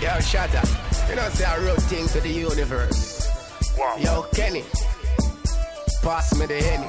Yo, 0.00 0.08
shut 0.22 0.48
up. 0.56 0.64
You 1.10 1.16
know, 1.16 1.28
say 1.34 1.44
I 1.44 1.58
wrote 1.58 1.76
things 1.82 2.10
to 2.14 2.20
the 2.22 2.30
universe. 2.30 3.19
Yo, 3.96 4.22
Kenny, 4.34 4.62
pass 6.02 6.38
me 6.38 6.44
the 6.44 6.52
Henny. 6.52 6.86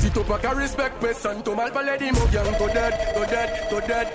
Si 0.00 0.10
tu 0.10 0.20
pas 0.24 0.38
respect 0.54 0.90
person. 0.98 1.42
tu 1.44 1.54
mal 1.54 1.70
parlé, 1.70 1.98
dis-moi 1.98 2.24
bien, 2.30 2.42
to 2.44 2.66
dead, 2.68 2.94
to 3.14 3.20
dead, 3.26 3.50
to 3.68 3.80
dead. 3.86 4.08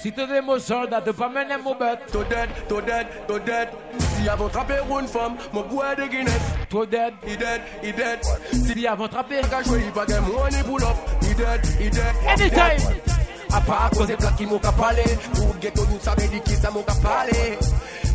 Si 0.00 0.12
tu 0.12 0.20
es 0.20 0.40
mon 0.40 0.60
soldat, 0.60 1.02
tu 1.04 1.12
pas 1.12 1.28
mener 1.28 1.58
mon 1.64 1.74
bête. 1.74 1.98
To 2.12 2.22
dead, 2.22 2.48
to 2.68 2.80
dead, 2.80 3.08
to 3.26 3.40
dead. 3.40 3.70
Si 3.98 4.28
avant 4.28 4.48
trapper 4.48 4.74
une 5.00 5.08
femme, 5.08 5.34
mon 5.52 5.62
bois 5.62 5.96
de 5.96 6.06
Guinness. 6.06 6.42
To 6.70 6.86
dead, 6.86 7.14
he 7.26 7.36
dead, 7.36 7.62
he 7.82 7.90
dead. 7.92 8.20
Si 8.52 8.86
avant 8.86 9.08
trapper, 9.08 9.40
qu'à 9.50 9.64
jouer, 9.64 9.82
il 9.84 9.90
pas 9.92 10.06
de 10.06 10.12
money 10.14 10.62
pull 10.64 10.84
up. 10.84 10.96
He 11.24 11.34
dead, 11.34 11.60
he 11.80 11.90
dead. 11.90 12.14
Anytime. 12.28 12.94
À 13.52 13.60
part 13.60 13.90
cause 13.90 14.06
des 14.06 14.16
plaques 14.16 14.36
qui 14.36 14.46
m'ont 14.46 14.60
qu'à 14.60 14.70
parler. 14.72 15.02
Pour 15.34 15.54
ghetto, 15.60 15.82
nous 15.90 15.98
savons 16.00 16.26
de 16.32 16.38
qui 16.38 16.54
ça 16.54 16.70
m'ont 16.70 16.82
qu'à 16.84 16.94
parler. 17.02 17.58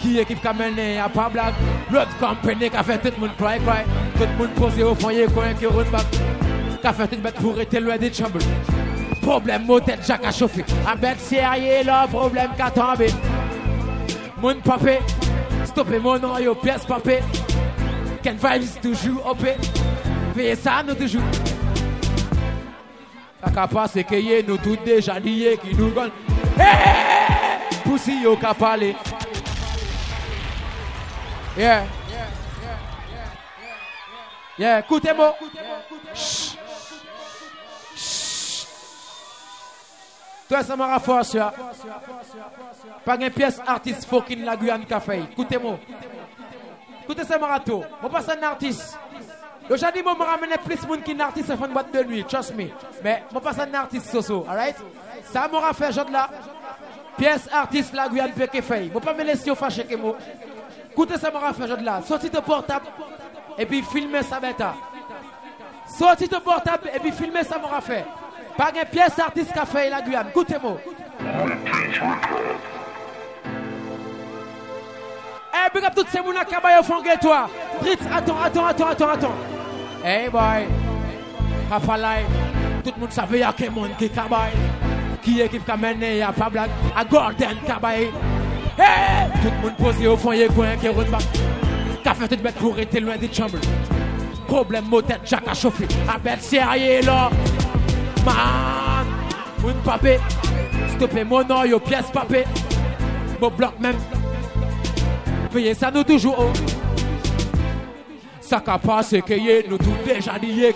Qui 0.00 0.18
équipe 0.18 0.40
qui 0.40 0.46
a 0.48 0.52
mené 0.52 0.98
à 0.98 1.08
pas 1.08 1.28
blague 1.28 1.52
L'autre 1.90 2.16
compagnie 2.18 2.70
qui 2.70 2.76
a 2.76 2.82
fait 2.82 2.98
tout 2.98 3.12
le 3.16 3.20
monde 3.26 3.36
cry 3.36 3.58
cry 3.58 3.84
Tout 4.16 4.22
le 4.22 4.38
monde 4.38 4.54
posé 4.54 4.82
au 4.82 4.94
foyer 4.94 5.26
coin 5.26 5.52
qui 5.58 5.66
roule 5.66 5.84
back 5.92 6.06
Qui 6.80 6.86
a 6.86 6.92
fait 6.92 7.12
une 7.16 7.20
bête 7.20 7.34
pour 7.34 7.60
être 7.60 7.78
loin 7.78 7.98
des 7.98 8.12
chambres. 8.12 8.38
Problème 9.20 9.66
mot 9.66 9.78
tête 9.78 10.00
Jacques 10.06 10.24
a 10.24 10.32
chauffé 10.32 10.64
Un 10.88 10.96
bête 10.96 11.20
sérieux 11.20 11.84
là, 11.84 12.06
problème 12.06 12.50
qui 12.56 12.62
a 12.62 12.70
tombé 12.70 13.08
Mon 14.40 14.54
papé 14.62 15.00
stoppez 15.66 15.98
mon 15.98 16.18
nom 16.18 16.38
yo 16.38 16.54
pièce 16.54 16.86
papé 16.86 17.18
Ken 18.22 18.36
Vibes 18.36 18.80
toujours 18.82 19.26
OP 19.26 19.46
Veillez 20.34 20.56
ça 20.56 20.82
nous 20.86 20.94
toujours 20.94 21.20
La 23.44 23.50
capacité 23.52 24.06
c'est 24.08 24.22
que 24.42 24.48
nous 24.48 24.56
tous 24.56 24.78
déjà 24.82 25.18
liés 25.18 25.58
qui 25.62 25.74
nous 25.76 25.90
gagnent 25.92 26.10
Hey! 26.58 27.76
Poussi 27.84 28.22
yo 28.22 28.36
ka 28.36 28.54
parlé. 28.54 28.94
Yeah. 31.56 31.84
Yeah, 34.56 34.78
écoutez-moi. 34.80 35.34
Toi, 40.48 40.62
ça 40.64 40.76
m'a 40.76 40.98
force. 41.00 41.34
Hein. 41.36 41.50
Pas 43.04 43.16
une 43.16 43.30
pièce 43.30 43.60
artiste 43.66 44.04
fucking 44.04 44.44
la 44.44 44.56
Guyane 44.56 44.84
Café. 44.84 45.22
Écoutez-moi. 45.32 45.78
Écoutez 47.04 47.24
ça, 47.24 47.38
Marato. 47.38 47.82
Moi, 48.00 48.10
passe 48.10 48.28
un 48.28 48.42
artiste. 48.44 48.98
Aujourd'hui, 49.68 50.02
me 50.02 50.08
ramène 50.24 50.50
plus 50.64 50.86
monde 50.86 51.02
qui 51.02 51.20
artiste 51.20 51.56
font 51.56 51.66
une 51.66 51.72
boîte 51.72 51.92
de 51.92 52.02
nuit. 52.04 52.24
Trust 52.28 52.54
me. 52.56 52.68
Mais 53.02 53.24
moi, 53.32 53.40
passe 53.40 53.58
un 53.60 53.74
artiste, 53.74 54.06
Soso. 54.06 54.46
All 54.48 54.56
right. 54.56 54.76
Ça 55.32 55.48
m'a 55.48 55.72
fait, 55.72 55.92
genre 55.92 56.10
là. 56.10 56.28
Pièce 57.16 57.48
artiste 57.52 57.92
la 57.94 58.08
Guyane 58.08 58.32
Café. 58.52 58.88
Moi, 58.92 59.00
pas 59.00 59.14
me 59.14 59.24
laisser 59.24 59.52
fâcher 59.56 59.84
que 59.86 59.96
moi. 59.96 60.16
Écoutez 60.92 61.16
ça, 61.16 61.30
mon 61.30 61.52
te 61.66 61.82
là. 61.82 62.00
Sortez 62.06 62.28
de 62.30 62.40
portable 62.40 62.86
et 63.58 63.66
puis 63.66 63.82
filmez 63.82 64.22
ça 64.22 64.40
bêta. 64.40 64.74
Sortez 65.98 66.26
de 66.26 66.36
portable 66.36 66.90
et 66.94 66.98
puis 66.98 67.12
filmez 67.12 67.44
ça, 67.44 67.56
mon 67.58 67.68
faire. 67.80 68.04
Pas 68.56 68.70
une 68.74 68.84
pièce 68.90 69.18
artiste 69.18 69.52
qu'a 69.54 69.64
fait 69.64 69.88
la 69.88 70.02
Guyane. 70.02 70.28
Écoutez-moi. 70.30 70.76
Eh, 75.52 75.72
big 75.74 75.84
up 75.84 75.92
toutes 75.94 76.08
ces 76.08 76.20
mounas 76.20 76.44
qui 76.44 76.54
au 76.56 76.82
fond 76.82 77.02
toi. 77.20 77.48
Fritz, 77.80 78.00
attends, 78.12 78.40
attends, 78.42 78.66
attends, 78.66 78.86
attends, 78.86 79.08
attends. 79.08 79.34
Hey 80.04 80.28
boy. 80.28 80.66
Afalai. 81.70 82.24
Tout 82.84 82.92
le 82.96 83.00
monde 83.00 83.12
savait 83.12 83.28
qu'il 83.28 83.38
y 83.38 83.42
a 83.44 83.52
quelqu'un 83.52 83.88
qui 83.98 84.08
cabaye. 84.10 84.52
Qui 85.22 85.40
est 85.40 85.48
qui 85.50 85.70
a 85.70 85.76
mené 85.76 86.22
à 86.22 86.32
Pabla, 86.32 86.66
à 86.96 87.04
Gordon 87.04 87.46
Cabaye. 87.66 88.10
Tout 89.42 89.48
le 89.48 89.62
monde 89.62 89.76
posé 89.76 90.06
au 90.06 90.16
fond, 90.16 90.22
foyer, 90.24 90.48
coin 90.48 90.76
qui 90.80 90.88
roule 90.88 91.06
pas. 91.06 92.14
fait 92.14 92.36
de 92.36 92.42
bête 92.42 92.54
pour 92.56 92.78
être 92.78 92.98
loin 93.00 93.16
des 93.16 93.32
chambres. 93.32 93.58
Problème 94.46 94.84
chaque 95.08 95.20
Jack 95.26 95.42
a 95.48 95.54
chauffé. 95.54 95.86
Appel 96.12 96.40
sérieux 96.40 97.00
là. 97.04 97.30
Man, 98.24 99.06
vous 99.58 99.72
papé. 99.84 100.18
Stoppez 100.96 101.24
mon 101.24 101.44
nom, 101.46 101.64
yo 101.64 101.78
pièce 101.78 102.10
papé. 102.12 102.44
Mon 103.40 103.50
bloc 103.50 103.78
même. 103.78 103.96
Veuillez 105.52 105.74
ça 105.74 105.90
nous 105.90 106.02
toujours 106.04 106.38
haut. 106.38 106.52
Ça 108.40 108.60
qu'a 108.60 108.78
passé, 108.78 109.22
que 109.22 109.68
nous 109.68 109.78
tout 109.78 109.94
déjà 110.04 110.38
dit. 110.38 110.62
Hey 110.62 110.74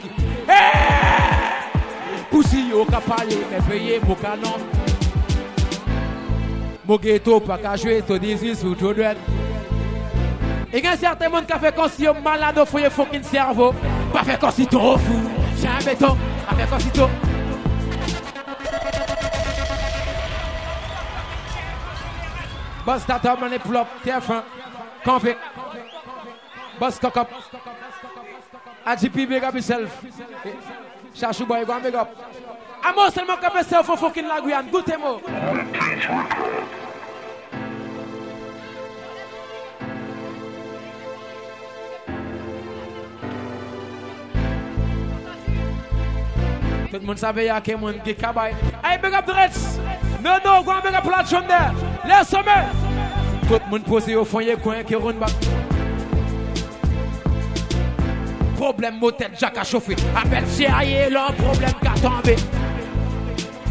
Poussi 2.31 2.67
au 2.73 2.85
capaille, 2.85 3.31
et 3.33 3.61
veuillez 3.71 4.01
mon 4.07 4.15
canon. 4.15 4.61
Mogeto, 6.87 7.41
pas 7.41 7.57
qu'à 7.57 7.77
jouer, 7.77 8.03
ton 8.07 8.19
18, 8.19 8.63
ou 8.65 8.75
tout 8.75 8.91
Et 9.01 9.15
il 10.79 10.85
y 10.85 10.87
a 10.87 10.97
certains 10.97 11.31
monde 11.31 11.47
qui 11.47 11.59
fait 11.59 11.75
comme 11.75 11.89
si 11.89 12.07
on 12.09 12.21
malade 12.21 12.59
au 12.59 12.67
foyer 12.67 12.91
fucking 12.91 13.23
cerveau. 13.23 13.73
Pas 14.13 14.23
fait 14.23 14.39
comme 14.39 14.51
si 14.51 14.67
ton 14.67 14.99
fou. 14.99 15.13
Jamais 15.61 15.97
ton. 15.97 16.17
Pas 16.49 16.55
fait 16.57 16.69
comme 16.69 16.81
si 16.81 16.91
ton. 16.91 17.11
Boss 22.85 23.07
tata 23.07 23.35
mané 23.41 23.59
plop, 23.59 23.87
TF1, 24.05 24.43
campé. 25.07 25.37
Boss 26.79 26.99
cock 26.99 27.15
Adjipi, 28.85 29.25
big 29.27 29.43
up 29.43 29.55
yourself. 29.55 30.05
Chachou 31.15 31.47
boy 31.47 31.65
go 31.65 31.73
big 31.83 31.95
up. 31.95 32.09
A 32.87 32.93
mou 32.93 33.09
selman 33.11 33.39
kapese 33.41 33.77
ou 33.79 33.83
foun 33.83 33.97
fokin 33.97 34.27
la 34.29 34.43
Guyane, 34.45 34.69
goute 34.71 34.93
mou. 35.01 35.17
Tout 46.93 47.01
moun 47.09 47.17
sabeya 47.17 47.57
ke 47.65 47.75
moun 47.81 47.97
gikabay. 48.05 48.53
Ay 48.83 48.99
begap 49.01 49.25
drets. 49.33 49.79
Nono, 50.21 50.59
gwan 50.69 50.85
begap 50.85 51.09
la 51.11 51.25
chonde. 51.25 51.61
Les 52.05 52.31
seme. 52.37 52.59
Tout 53.49 53.65
moun 53.71 53.89
pose 53.89 54.13
ou 54.15 54.29
foun 54.29 54.45
ye 54.51 54.59
kwen 54.61 54.85
ki 54.85 55.01
roun 55.01 55.25
bak. 55.25 55.33
Problem 58.61 59.01
mouten 59.01 59.33
jak 59.41 59.57
a 59.59 59.65
chofi. 59.65 59.97
Apele 60.21 60.47
si 60.53 60.69
aye 60.69 61.09
lor 61.11 61.33
problem 61.41 61.75
ka 61.81 61.97
tombe. 62.05 62.37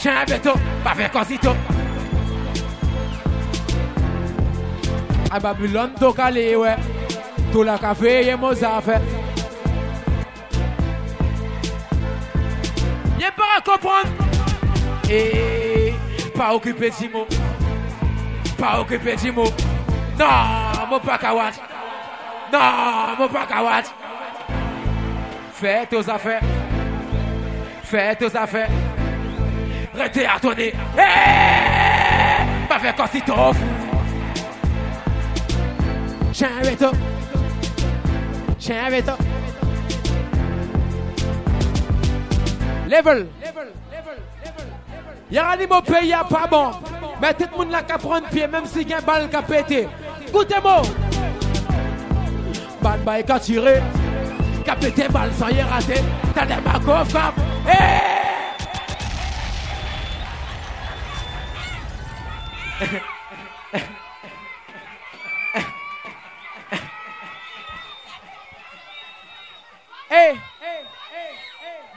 Chien 0.00 0.12
un 0.16 0.24
béto, 0.24 0.52
pas 0.82 0.94
fait 0.94 1.12
cosito. 1.12 1.50
A 5.30 5.38
Babylone, 5.38 5.92
ouais. 6.00 6.76
Tout 7.52 7.62
la 7.62 7.76
café, 7.76 8.24
y'a 8.24 8.36
mon 8.38 8.48
affaire. 8.52 9.02
Y'a 13.20 13.30
pas 13.30 13.42
à 13.58 13.60
comprendre. 13.60 14.06
Et 15.10 15.92
pas 16.34 16.54
occupé 16.54 16.88
de 16.88 17.12
mot 17.12 17.26
Pas 18.56 18.80
occupé 18.80 19.16
de 19.16 19.30
mot 19.32 19.44
Non, 20.18 20.88
mon 20.88 20.98
pas 21.00 21.18
Non, 22.50 23.16
mon 23.18 23.28
pas 23.28 23.46
kawat. 23.46 23.82
Fais 25.52 25.84
tes 25.84 25.98
affaires. 26.08 26.40
Faites 27.82 28.18
tes 28.18 28.34
affaires 28.38 28.70
prêté 30.00 30.24
à 30.24 30.38
donner. 30.38 30.72
Hey! 30.96 32.48
Eh, 32.64 32.68
pas 32.68 32.78
faire 32.78 32.96
comme 32.96 33.06
si 33.12 33.20
t'offres. 33.20 33.60
Charrette 36.32 36.82
up. 36.82 36.94
Charrette 38.58 38.92
veto. 39.04 39.12
Level. 42.86 42.88
Level. 42.88 43.28
Level. 43.44 43.68
Level. 43.92 44.90
Y'a 45.30 45.56
ni 45.58 45.66
mon 45.66 45.82
pays, 45.82 46.08
y'a 46.08 46.24
pas 46.24 46.46
bon. 46.50 46.70
Mais 47.20 47.34
tout 47.34 47.44
le 47.52 47.58
monde 47.58 47.70
là 47.70 47.82
qu'à 47.82 47.98
prendre 47.98 48.26
pied, 48.28 48.46
même 48.46 48.64
si 48.64 48.82
y 48.84 48.94
a 48.94 48.98
un 48.98 49.02
balle 49.02 49.28
qui 49.28 49.36
a 49.36 49.42
pété. 49.42 49.88
Écoutez-moi. 50.26 50.82
balle 53.04 53.24
qui 53.24 53.32
a 53.32 53.38
tiré. 53.38 53.82
Qui 54.64 54.70
a 54.70 54.76
pété 54.76 55.08
balle 55.08 55.32
sans 55.38 55.48
y 55.48 55.60
rater. 55.60 56.00
T'as 56.34 56.46
des 56.46 56.54
macos, 56.62 57.04
femme. 57.10 57.32
Hey! 57.68 57.74
Eh! 57.74 58.29
Hey, 62.82 62.88
eh, 70.10 70.30
eh, 70.30 70.38
eh. 70.38 70.38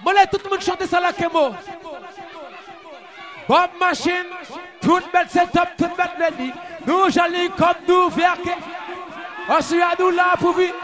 Boleh 0.04 0.28
tout 0.28 0.40
le 0.44 0.50
monde 0.50 0.62
chanter 0.62 0.86
ça 0.88 1.00
là, 1.00 1.14
Kemo. 1.14 1.52
Bob 3.48 3.70
Machine, 3.80 4.26
toute 4.82 5.10
belle 5.14 5.30
setup, 5.30 5.70
toute 5.78 5.96
belle 5.96 6.18
lady, 6.20 6.52
Nous, 6.86 7.10
j'allais 7.10 7.48
comme 7.58 7.68
nous, 7.88 8.10
faire 8.10 8.36
On 9.48 9.54
oh, 9.58 9.62
se 9.62 9.76
à 9.76 9.96
nous 9.98 10.10
là 10.10 10.34
pour 10.38 10.54
vivre. 10.58 10.76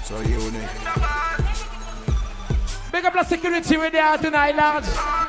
So 0.04 0.20
you 0.20 0.50
need. 0.50 0.70
Big 2.92 3.04
up 3.06 3.12
the 3.14 3.24
security 3.24 3.76
with 3.78 3.92
there 3.94 4.18
tonight, 4.18 4.54
lads. 4.56 4.88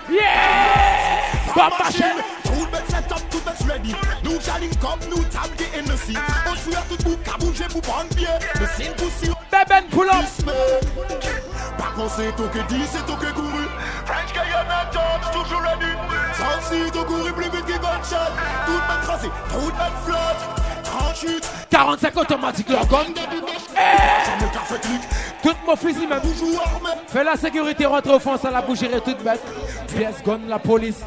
Yeah! 0.09 1.53
Bomb 1.55 1.79
machine. 1.79 2.21
set 2.89 3.09
up, 3.11 3.21
ready. 3.67 3.95
Nous 4.23 4.39
jalignons 4.41 4.75
comme 4.79 5.09
nous, 5.09 5.23
tablés 5.25 5.69
et 5.77 5.81
merci 5.87 6.15
On 6.49 6.55
souleve 6.55 6.79
tout 6.89 6.97
le 6.97 7.03
coup, 7.03 7.17
cabougez 7.23 7.63
pour 7.69 7.81
prendre 7.81 8.07
pied 8.15 8.27
Mais 8.59 8.67
c'est 8.77 8.85
une 8.85 8.93
poussière, 8.93 9.35
c'est 9.51 9.59
une 9.59 9.89
poussière, 9.89 10.23
c'est 10.37 10.43
une 10.45 11.77
Par 11.77 11.93
contre 11.93 12.13
c'est 12.15 12.35
toi 12.35 12.45
qui 12.53 12.73
dis, 12.73 12.81
c'est 12.91 13.05
toi 13.05 13.17
qui 13.19 13.25
as 13.27 13.31
couru 13.33 13.63
French 14.05 14.33
guy 14.33 14.39
on 14.55 14.71
attend 14.71 15.31
toujours 15.43 15.61
la 15.61 15.75
nuit 15.75 15.97
Sans 16.35 16.73
si 16.73 16.79
t'as 16.91 17.03
couru 17.03 17.33
plus 17.33 17.43
vite 17.43 17.65
que 17.65 17.73
votre 17.73 18.09
chat 18.09 18.31
Toutes 18.65 18.83
ma 18.87 19.03
croisée, 19.05 19.29
toutes 19.49 19.73
ma 19.73 19.91
flotte 20.05 20.59
38 20.83 21.49
45 21.69 22.17
automatiques 22.17 22.69
là, 22.69 22.79
comme... 22.89 23.13
Tout 25.41 25.53
mon 25.65 25.75
fusil 25.75 26.07
même. 26.07 26.19
Fais 27.07 27.23
la 27.23 27.35
sécurité, 27.35 27.85
rentre 27.85 28.11
au 28.11 28.19
fond, 28.19 28.37
ça 28.37 28.51
la 28.51 28.61
bougerait 28.61 29.01
toute 29.01 29.21
bête. 29.23 29.41
Pièce 29.87 30.23
gonne 30.23 30.47
la 30.47 30.59
police 30.59 30.97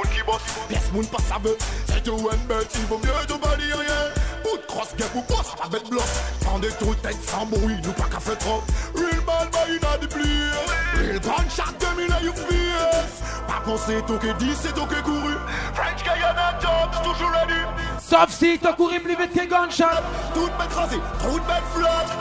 moun 0.00 0.08
ki 0.14 0.22
pas 0.24 0.38
Pes 0.68 0.92
moun 0.94 1.06
pa 1.12 1.18
save 1.28 1.52
Se 1.92 2.00
te 2.00 2.10
ou 2.10 2.28
en 2.30 2.42
bet 2.48 2.66
Il 2.74 2.86
vaut 2.86 2.98
mieux 3.04 3.26
de 3.28 3.34
bali 3.40 3.72
rien 3.72 4.08
Bout 4.42 4.60
cross 4.66 4.94
gap 4.98 5.10
ou 5.14 5.22
boss 5.30 5.54
Avec 5.64 5.88
bloc 5.88 6.02
Prendez 6.42 6.70
tout 6.78 6.94
tête 7.02 7.16
sans 7.28 7.46
bruit 7.46 7.76
Nous 7.84 7.92
pas 7.92 8.08
qu'à 8.10 8.20
faire 8.20 8.38
trop 8.38 8.62
Real 8.94 9.20
ball 9.26 9.48
bah 9.52 9.58
il 9.68 9.84
a 9.92 9.98
des 9.98 10.06
plis 10.08 10.50
Real 10.96 11.20
gunshot 11.20 11.74
a 11.84 12.14
à 12.16 12.22
you 12.22 12.32
fierce 12.34 13.20
Pas 13.46 13.60
pensé 13.64 14.00
tout 14.06 14.18
10 14.18 14.56
c'est 14.60 14.74
tout 14.74 14.86
couru 14.86 15.34
French 15.74 16.02
Guyana 16.02 16.58
Jobs 16.60 17.02
toujours 17.02 17.30
la 17.30 17.46
nuit 17.46 17.66
Sauf 17.98 18.30
si 18.30 18.58
t'as 18.58 18.72
couru 18.72 19.00
plus 19.00 19.16
vite 19.16 19.32
que 19.32 19.48
gunshot 19.48 20.00
Tout 20.34 20.48
bête 20.58 20.72
rasé 20.74 20.96
Trop 21.20 21.38
de 21.38 21.44
bête 21.44 21.70
flotte 21.72 22.16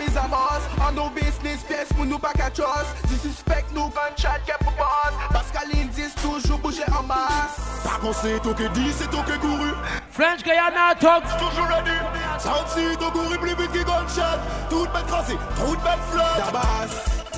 mis 0.00 0.16
à 0.18 0.24
avancent 0.24 0.68
En 0.88 0.92
nos 0.92 1.10
business, 1.10 1.60
pièce 1.68 1.92
pour 1.96 2.04
nous 2.04 2.18
pas 2.18 2.32
chose. 2.56 2.66
Ils 3.12 3.18
suspectent 3.30 3.72
nos 3.72 3.90
chat 4.16 4.38
qui 4.44 4.50
est 4.50 4.64
pour 4.64 4.72
pense 4.72 5.14
Pascaline, 5.32 5.88
10, 5.88 6.14
toujours 6.20 6.58
bouger 6.58 6.82
en 6.98 7.02
masse 7.04 7.82
Par 7.84 8.00
contre, 8.00 8.18
c'est 8.22 8.42
toi 8.42 8.54
qui 8.54 8.92
c'est 8.98 9.10
toi 9.10 9.24
qui 9.26 9.38
couru. 9.38 9.70
French 10.14 10.44
Guyana 10.44 10.94
Talk. 11.00 11.24
Toujours 11.24 11.66
plus 11.82 11.92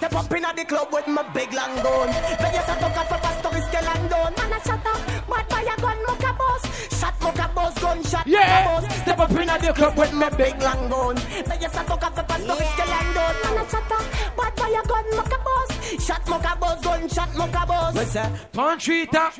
Step 0.00 0.16
up 0.16 0.32
in 0.32 0.40
the 0.40 0.64
club 0.64 0.88
with 0.92 1.06
my 1.08 1.20
big 1.36 1.52
long 1.52 1.76
gun. 1.84 2.08
When 2.08 2.54
you 2.56 2.60
start 2.64 2.82
up, 2.82 2.92
cut 2.96 3.06
for 3.12 3.18
pastor 3.20 3.58
is 3.60 3.64
still 3.68 3.84
undone. 3.94 4.32
Man, 4.34 4.50
I 4.50 4.58
shut 4.64 4.86
up, 4.86 5.26
but 5.28 5.46
by 5.50 5.60
a 5.60 5.76
gun, 5.78 5.98
look 6.06 6.22
a 6.24 6.32
boss. 6.32 6.98
Shot, 6.98 7.14
look 7.20 7.36
a 7.38 7.48
boss, 7.54 7.78
gun 7.78 8.02
shot, 8.04 8.26
yeah. 8.26 8.64
boss. 8.64 8.96
Step 9.02 9.18
up 9.18 9.30
in 9.32 9.36
the 9.36 9.72
club 9.76 9.98
with 9.98 10.12
my 10.14 10.30
big 10.30 10.56
long 10.62 10.88
gun. 10.88 11.16
When 11.20 11.60
you 11.60 11.68
start 11.68 11.90
up, 11.90 12.00
cut 12.00 12.16
for 12.16 12.22
pastor 12.22 12.62
is 12.64 12.68
still 12.72 12.94
undone. 12.98 13.34
Man, 13.44 13.58
I 13.58 13.68
shut 13.68 13.92
up, 13.92 14.04
but 14.38 14.56
by 14.56 14.68
a 14.72 14.82
gun, 14.88 15.10
look 15.10 15.32
a 15.32 15.38
boss. 15.44 16.06
Shot, 16.06 16.28
look 16.30 16.44
a 16.50 16.56
boss, 16.56 16.80
gun 16.82 17.08
shot, 17.10 17.36
look 17.36 17.54
a 17.62 17.66
boss. 17.66 17.94
What's 17.94 18.12
that? 18.14 18.52
Panchita. 18.54 19.32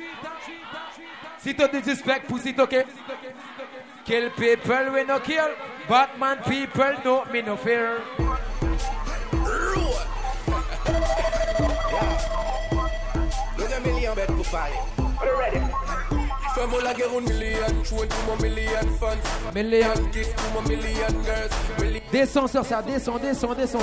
Sit 1.38 1.56
tu 1.56 1.68
disrespect, 1.68 2.28
pussy, 2.28 2.54
okay. 2.58 2.84
Kill 4.04 4.28
people, 4.36 4.92
we 4.92 5.04
no 5.04 5.20
kill. 5.20 5.54
Batman 5.88 6.36
people, 6.44 6.94
no, 7.02 7.24
me 7.32 7.40
no 7.40 7.56
fear. 7.56 8.02
Rude. 9.40 9.96
Yeah. 10.86 13.28
There's 13.58 13.72
a 13.72 13.80
million 13.80 14.14
bed 14.14 14.28
for 14.28 14.70
We're 15.22 15.38
ready. 15.38 15.60
From 22.30 22.48
sur 22.48 22.64
ça, 22.66 22.80
descend, 22.82 23.20
descend, 23.22 23.56
descend. 23.56 23.80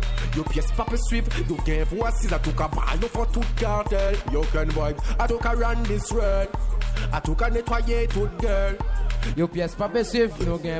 Yo 0.35 0.43
piyes 0.43 0.71
pa 0.77 0.83
pe 0.87 0.95
swiv, 1.07 1.25
yo 1.49 1.55
gen 1.65 1.83
vwasiz 1.91 2.31
A 2.33 2.39
tou 2.43 2.55
ka 2.57 2.67
val 2.71 2.93
nou 3.01 3.11
fwa 3.11 3.25
tout 3.35 3.51
kartel 3.59 4.15
Yo 4.33 4.41
ken 4.53 4.69
vibe, 4.75 4.99
a 5.19 5.27
tou 5.27 5.37
ka 5.43 5.51
ran 5.59 5.83
dis 5.89 6.07
red 6.11 6.47
A 7.11 7.21
tou 7.21 7.35
ka 7.37 7.49
netwaye 7.51 8.03
tout 8.15 8.39
gel 8.41 8.77
Yo 9.37 9.47
piyes 9.53 9.75
pa 9.77 9.89
pe 9.91 10.03
swiv, 10.07 10.37
yo 10.47 10.57
gen 10.63 10.79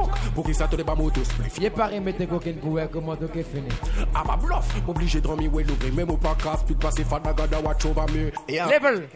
smoke 0.00 0.16
Pour 0.34 0.44
qui 0.44 0.54
ça 0.54 0.66
te 0.66 0.76
débat 0.76 0.94
moto 0.94 1.22
split 1.24 1.62
Y'a 1.62 1.70
pas 1.70 1.86
rien 1.86 2.00
mettre 2.00 2.24
coquin 2.26 2.54
coué 2.62 2.86
comment 2.92 3.14
donc 3.14 3.34
est 3.36 3.42
fini 3.42 3.68
À 4.14 4.20
ah, 4.20 4.24
ma 4.26 4.36
bluff 4.36 4.66
Obligé 4.88 5.18
de 5.20 5.24
dormir 5.26 5.52
ouais 5.52 5.64
l'ouvrir 5.64 5.94
Même 5.94 6.10
au 6.10 6.16
pas 6.16 6.34
casse. 6.34 6.38
de 6.38 6.44
grave 6.44 6.64
Tout 6.68 6.74
passé 6.76 7.04
fadagada 7.04 7.60
watch 7.60 7.84
over 7.86 8.04
me 8.12 8.30
Level 8.48 9.08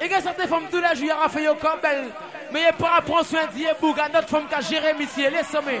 Et 0.00 0.08
que 0.08 0.20
ça 0.20 0.32
te 0.32 0.46
femme 0.46 0.64
tout 0.70 0.80
la 0.80 0.94
joueur 0.94 1.22
a 1.24 1.28
fait 1.28 1.44
yo 1.44 1.54
Campbell 1.54 2.08
Mais 2.52 2.62
y'a 2.62 2.72
pas 2.72 2.94
à 2.98 3.02
prendre 3.02 3.24
soin 3.24 3.46
d'y 3.54 3.64
est 3.64 3.80
Bouga 3.80 4.08
Notre 4.12 4.28
femme 4.28 4.46
qu'a 4.48 4.60
géré 4.60 4.94
monsieur 4.94 5.30
Les 5.30 5.44
sommets 5.44 5.80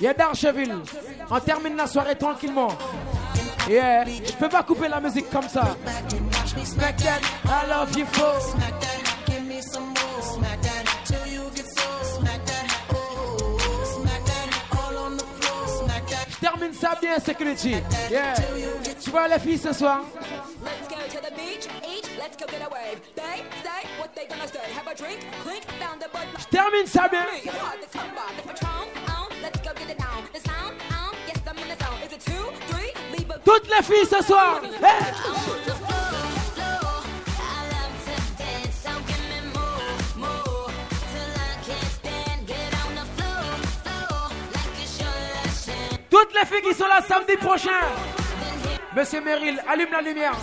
Yeah, 0.00 0.14
Darcheville, 0.14 0.76
on 1.30 1.40
termine 1.42 1.76
la 1.76 1.86
soirée 1.86 2.16
tranquillement. 2.16 2.68
Yeah, 3.68 4.04
je 4.04 4.32
peux 4.38 4.48
pas 4.48 4.62
couper 4.62 4.88
la 4.88 5.00
musique 5.00 5.28
comme 5.30 5.48
ça. 5.48 5.76
I 6.12 7.68
love 7.68 7.96
you, 7.96 8.06
folks. 8.06 8.54
Termine 16.60 16.78
ça 16.78 16.90
bien, 17.00 17.18
security. 17.18 17.74
Yeah. 18.10 18.34
Tu 19.00 19.08
vois 19.08 19.26
les 19.28 19.38
filles 19.38 19.56
ce 19.56 19.72
soir? 19.72 20.00
Je 26.38 26.46
termine 26.50 26.86
ça 26.86 27.08
bien. 27.08 27.24
Toutes 33.42 33.68
les 33.74 33.82
filles 33.82 34.06
ce 34.06 34.22
soir. 34.22 34.60
Um, 34.62 35.89
Toutes 46.10 46.34
les 46.34 46.44
filles 46.44 46.62
qui 46.68 46.74
sont 46.74 46.88
là 46.88 47.00
samedi 47.02 47.36
prochain. 47.36 47.80
Monsieur 48.96 49.20
Meryl, 49.20 49.62
allume 49.68 49.92
la 49.92 50.02
lumière. 50.02 50.34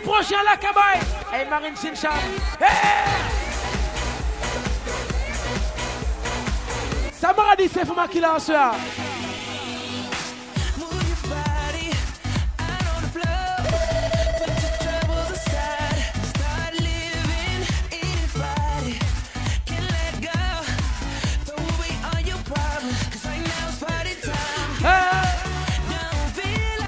prochain 0.00 0.36
la 0.44 0.56
cabaye. 0.56 1.00
et 1.32 1.48
Marine 1.48 1.74
chinchard 1.76 2.12
ça 7.12 7.28
Samara 7.28 7.56
dit 7.56 7.68
c'est 7.72 7.84
Fuma 7.86 8.06
qui 8.08 8.20
l'a 8.20 8.38
soir. 8.38 8.74
Hein. 8.74 9.00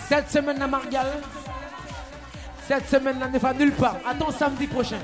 Cette 0.08 0.30
semaine 0.30 0.62
à 0.62 0.66
marielle. 0.66 1.12
Cette 2.68 2.88
semaine-là 2.88 3.28
ne 3.28 3.38
va 3.38 3.52
nulle 3.52 3.70
part. 3.72 3.94
Attends 4.10 4.32
samedi 4.32 4.66
prochain. 4.66 4.96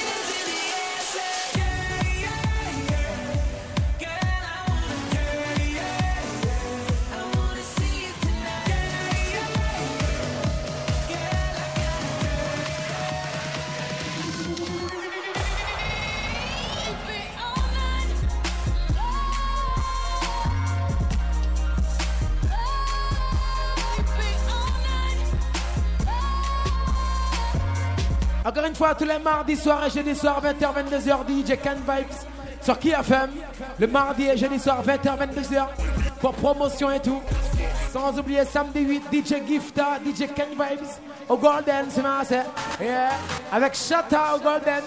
une 28.71 28.75
fois 28.75 28.95
tous 28.95 29.03
les 29.03 29.19
mardis 29.19 29.57
soir 29.57 29.85
et 29.85 29.89
jeudi 29.89 30.15
soir 30.15 30.41
20h 30.41 30.61
22h 30.61 31.19
DJ 31.27 31.57
Can 31.61 31.75
Vibes 31.75 32.15
sur 32.61 32.79
KFM 32.79 33.29
le 33.79 33.87
mardi 33.87 34.23
et 34.29 34.37
jeudi 34.37 34.57
soir 34.59 34.81
20h 34.81 35.17
22h 35.17 35.65
pour 36.21 36.31
promotion 36.35 36.89
et 36.89 37.01
tout 37.01 37.21
sans 37.91 38.17
oublier 38.17 38.45
samedi 38.45 38.79
8 38.79 39.03
DJ 39.11 39.45
Gifta 39.45 39.99
DJ 40.05 40.25
Can 40.33 40.45
Vibes 40.53 40.87
au 41.27 41.35
Golden 41.35 41.85
c'est 41.89 42.33
yeah. 42.81 43.09
avec 43.51 43.75
chata 43.75 44.37
au 44.37 44.39
Golden 44.39 44.81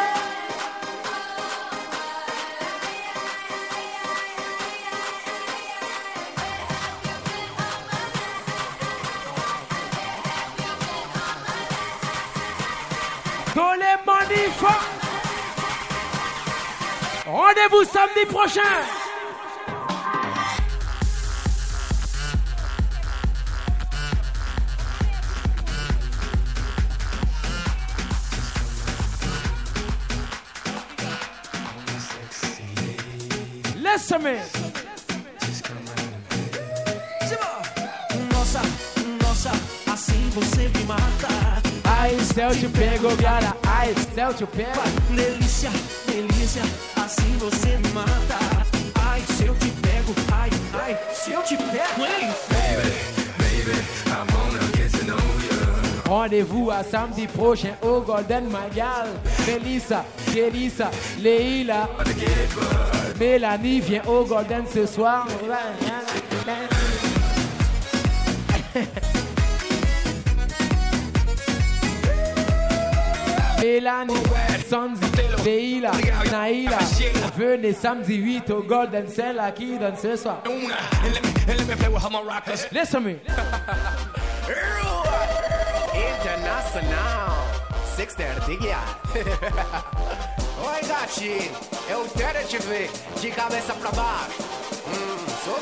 Dans 13.56 13.74
les 13.74 13.86
Rendez-vous 17.28 17.84
samedi 17.84 18.26
prochain. 18.28 18.62
Nossa, 38.34 38.62
nossa, 39.22 39.52
assim 39.86 40.30
você 40.34 40.68
me 40.70 40.84
mata. 40.86 41.02
Ai, 41.84 42.20
céu 42.22 42.50
te 42.50 42.68
pego, 42.70 43.16
cara. 43.18 43.56
Ai, 43.68 43.94
céu 44.16 44.34
te 44.34 44.48
pega. 44.48 44.72
Delícia, 45.12 45.70
delícia, 46.08 46.64
assim 46.96 47.38
você 47.38 47.78
me 47.78 47.88
mata. 47.90 48.66
Ai, 49.00 49.22
se 49.38 49.46
eu 49.46 49.54
te 49.54 49.70
pego, 49.70 50.16
ai, 50.34 50.50
ai, 50.74 50.98
se 51.14 51.30
eu 51.32 51.44
te 51.44 51.56
pego, 51.56 52.04
hein? 52.04 52.34
Rendez-vous 56.20 56.68
à 56.70 56.84
samedi 56.84 57.28
prochain 57.28 57.70
au 57.82 58.02
Golden 58.02 58.44
Magal. 58.50 59.08
Melissa, 59.48 60.04
Kélissa, 60.34 60.92
Leila, 61.22 61.88
Mélanie 63.18 63.80
vient 63.80 64.02
au 64.06 64.26
Golden 64.26 64.66
ce 64.68 64.86
soir. 64.86 65.26
Mélanie, 73.64 74.14
Sanzi, 74.70 75.02
Leila, 75.46 75.92
Naila, 76.34 76.78
venez 77.38 77.72
samedi 77.72 78.16
8 78.18 78.50
au 78.50 78.62
Golden, 78.64 79.08
Cell 79.08 79.40
à 79.40 79.52
qui 79.54 79.80
donne 79.80 79.96
ce 79.96 80.18
soir. 80.18 80.44
Listen 82.74 83.04
me. 83.06 83.16
Casa 86.60 86.82
now. 86.82 87.38
Six 87.96 88.10
there, 88.16 88.36
dig 88.46 88.62
ya. 88.72 88.82
Oi, 90.70 90.80
gatinho. 90.92 91.56
Eu 91.90 92.04
quero 92.20 92.42
te 92.52 92.58
ver 92.68 92.90
de 93.22 93.32
cabeça 93.32 93.74
pra 93.82 93.92
baixo. 93.92 94.44
Hum, 94.90 95.20
sou 95.46 95.60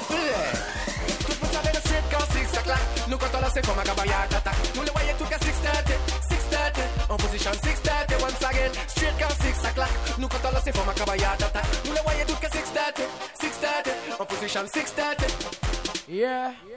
Tu 1.27 1.35
peux 1.39 1.47
saber 1.55 1.75
se 1.89 1.97
quand 2.09 2.25
six 2.33 2.47
sac 2.49 2.65
là. 2.65 2.77
Nous 3.07 3.17
quand 3.21 3.29
on 3.37 3.41
la 3.41 3.49
sait 3.51 3.61
comme 3.61 3.77
un 3.77 3.83
tata. 3.83 4.51
Nous 4.73 4.81
le 4.81 4.91
voyons 4.97 5.13
tout 5.19 5.25
qu'à 5.31 5.37
six 5.37 5.57
tête. 5.61 5.99
Six 6.29 6.43
tête. 6.49 6.81
position 7.23 7.51
six 7.63 7.77
thirty, 7.83 8.15
Once 8.23 8.43
again. 8.49 8.71
Straight 8.87 9.13
quand 9.19 9.35
six 9.43 9.59
o'clock. 9.69 9.93
No 10.17 10.21
Nous 10.23 10.27
quand 10.29 10.43
on 10.49 10.51
la 10.51 10.61
sait 10.61 10.71
a 10.71 10.81
un 10.81 11.37
tata. 11.37 11.61
Nous 11.85 11.91
le 11.93 12.01
voyons 12.07 12.25
tout 12.25 12.39
qu'à 12.41 12.49
six 12.49 13.53
On 14.19 14.25
position 14.25 14.63
six 14.73 14.91
thirty. 14.93 15.25
Yeah. 16.09 16.53
yeah. 16.67 16.76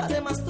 Además 0.00 0.47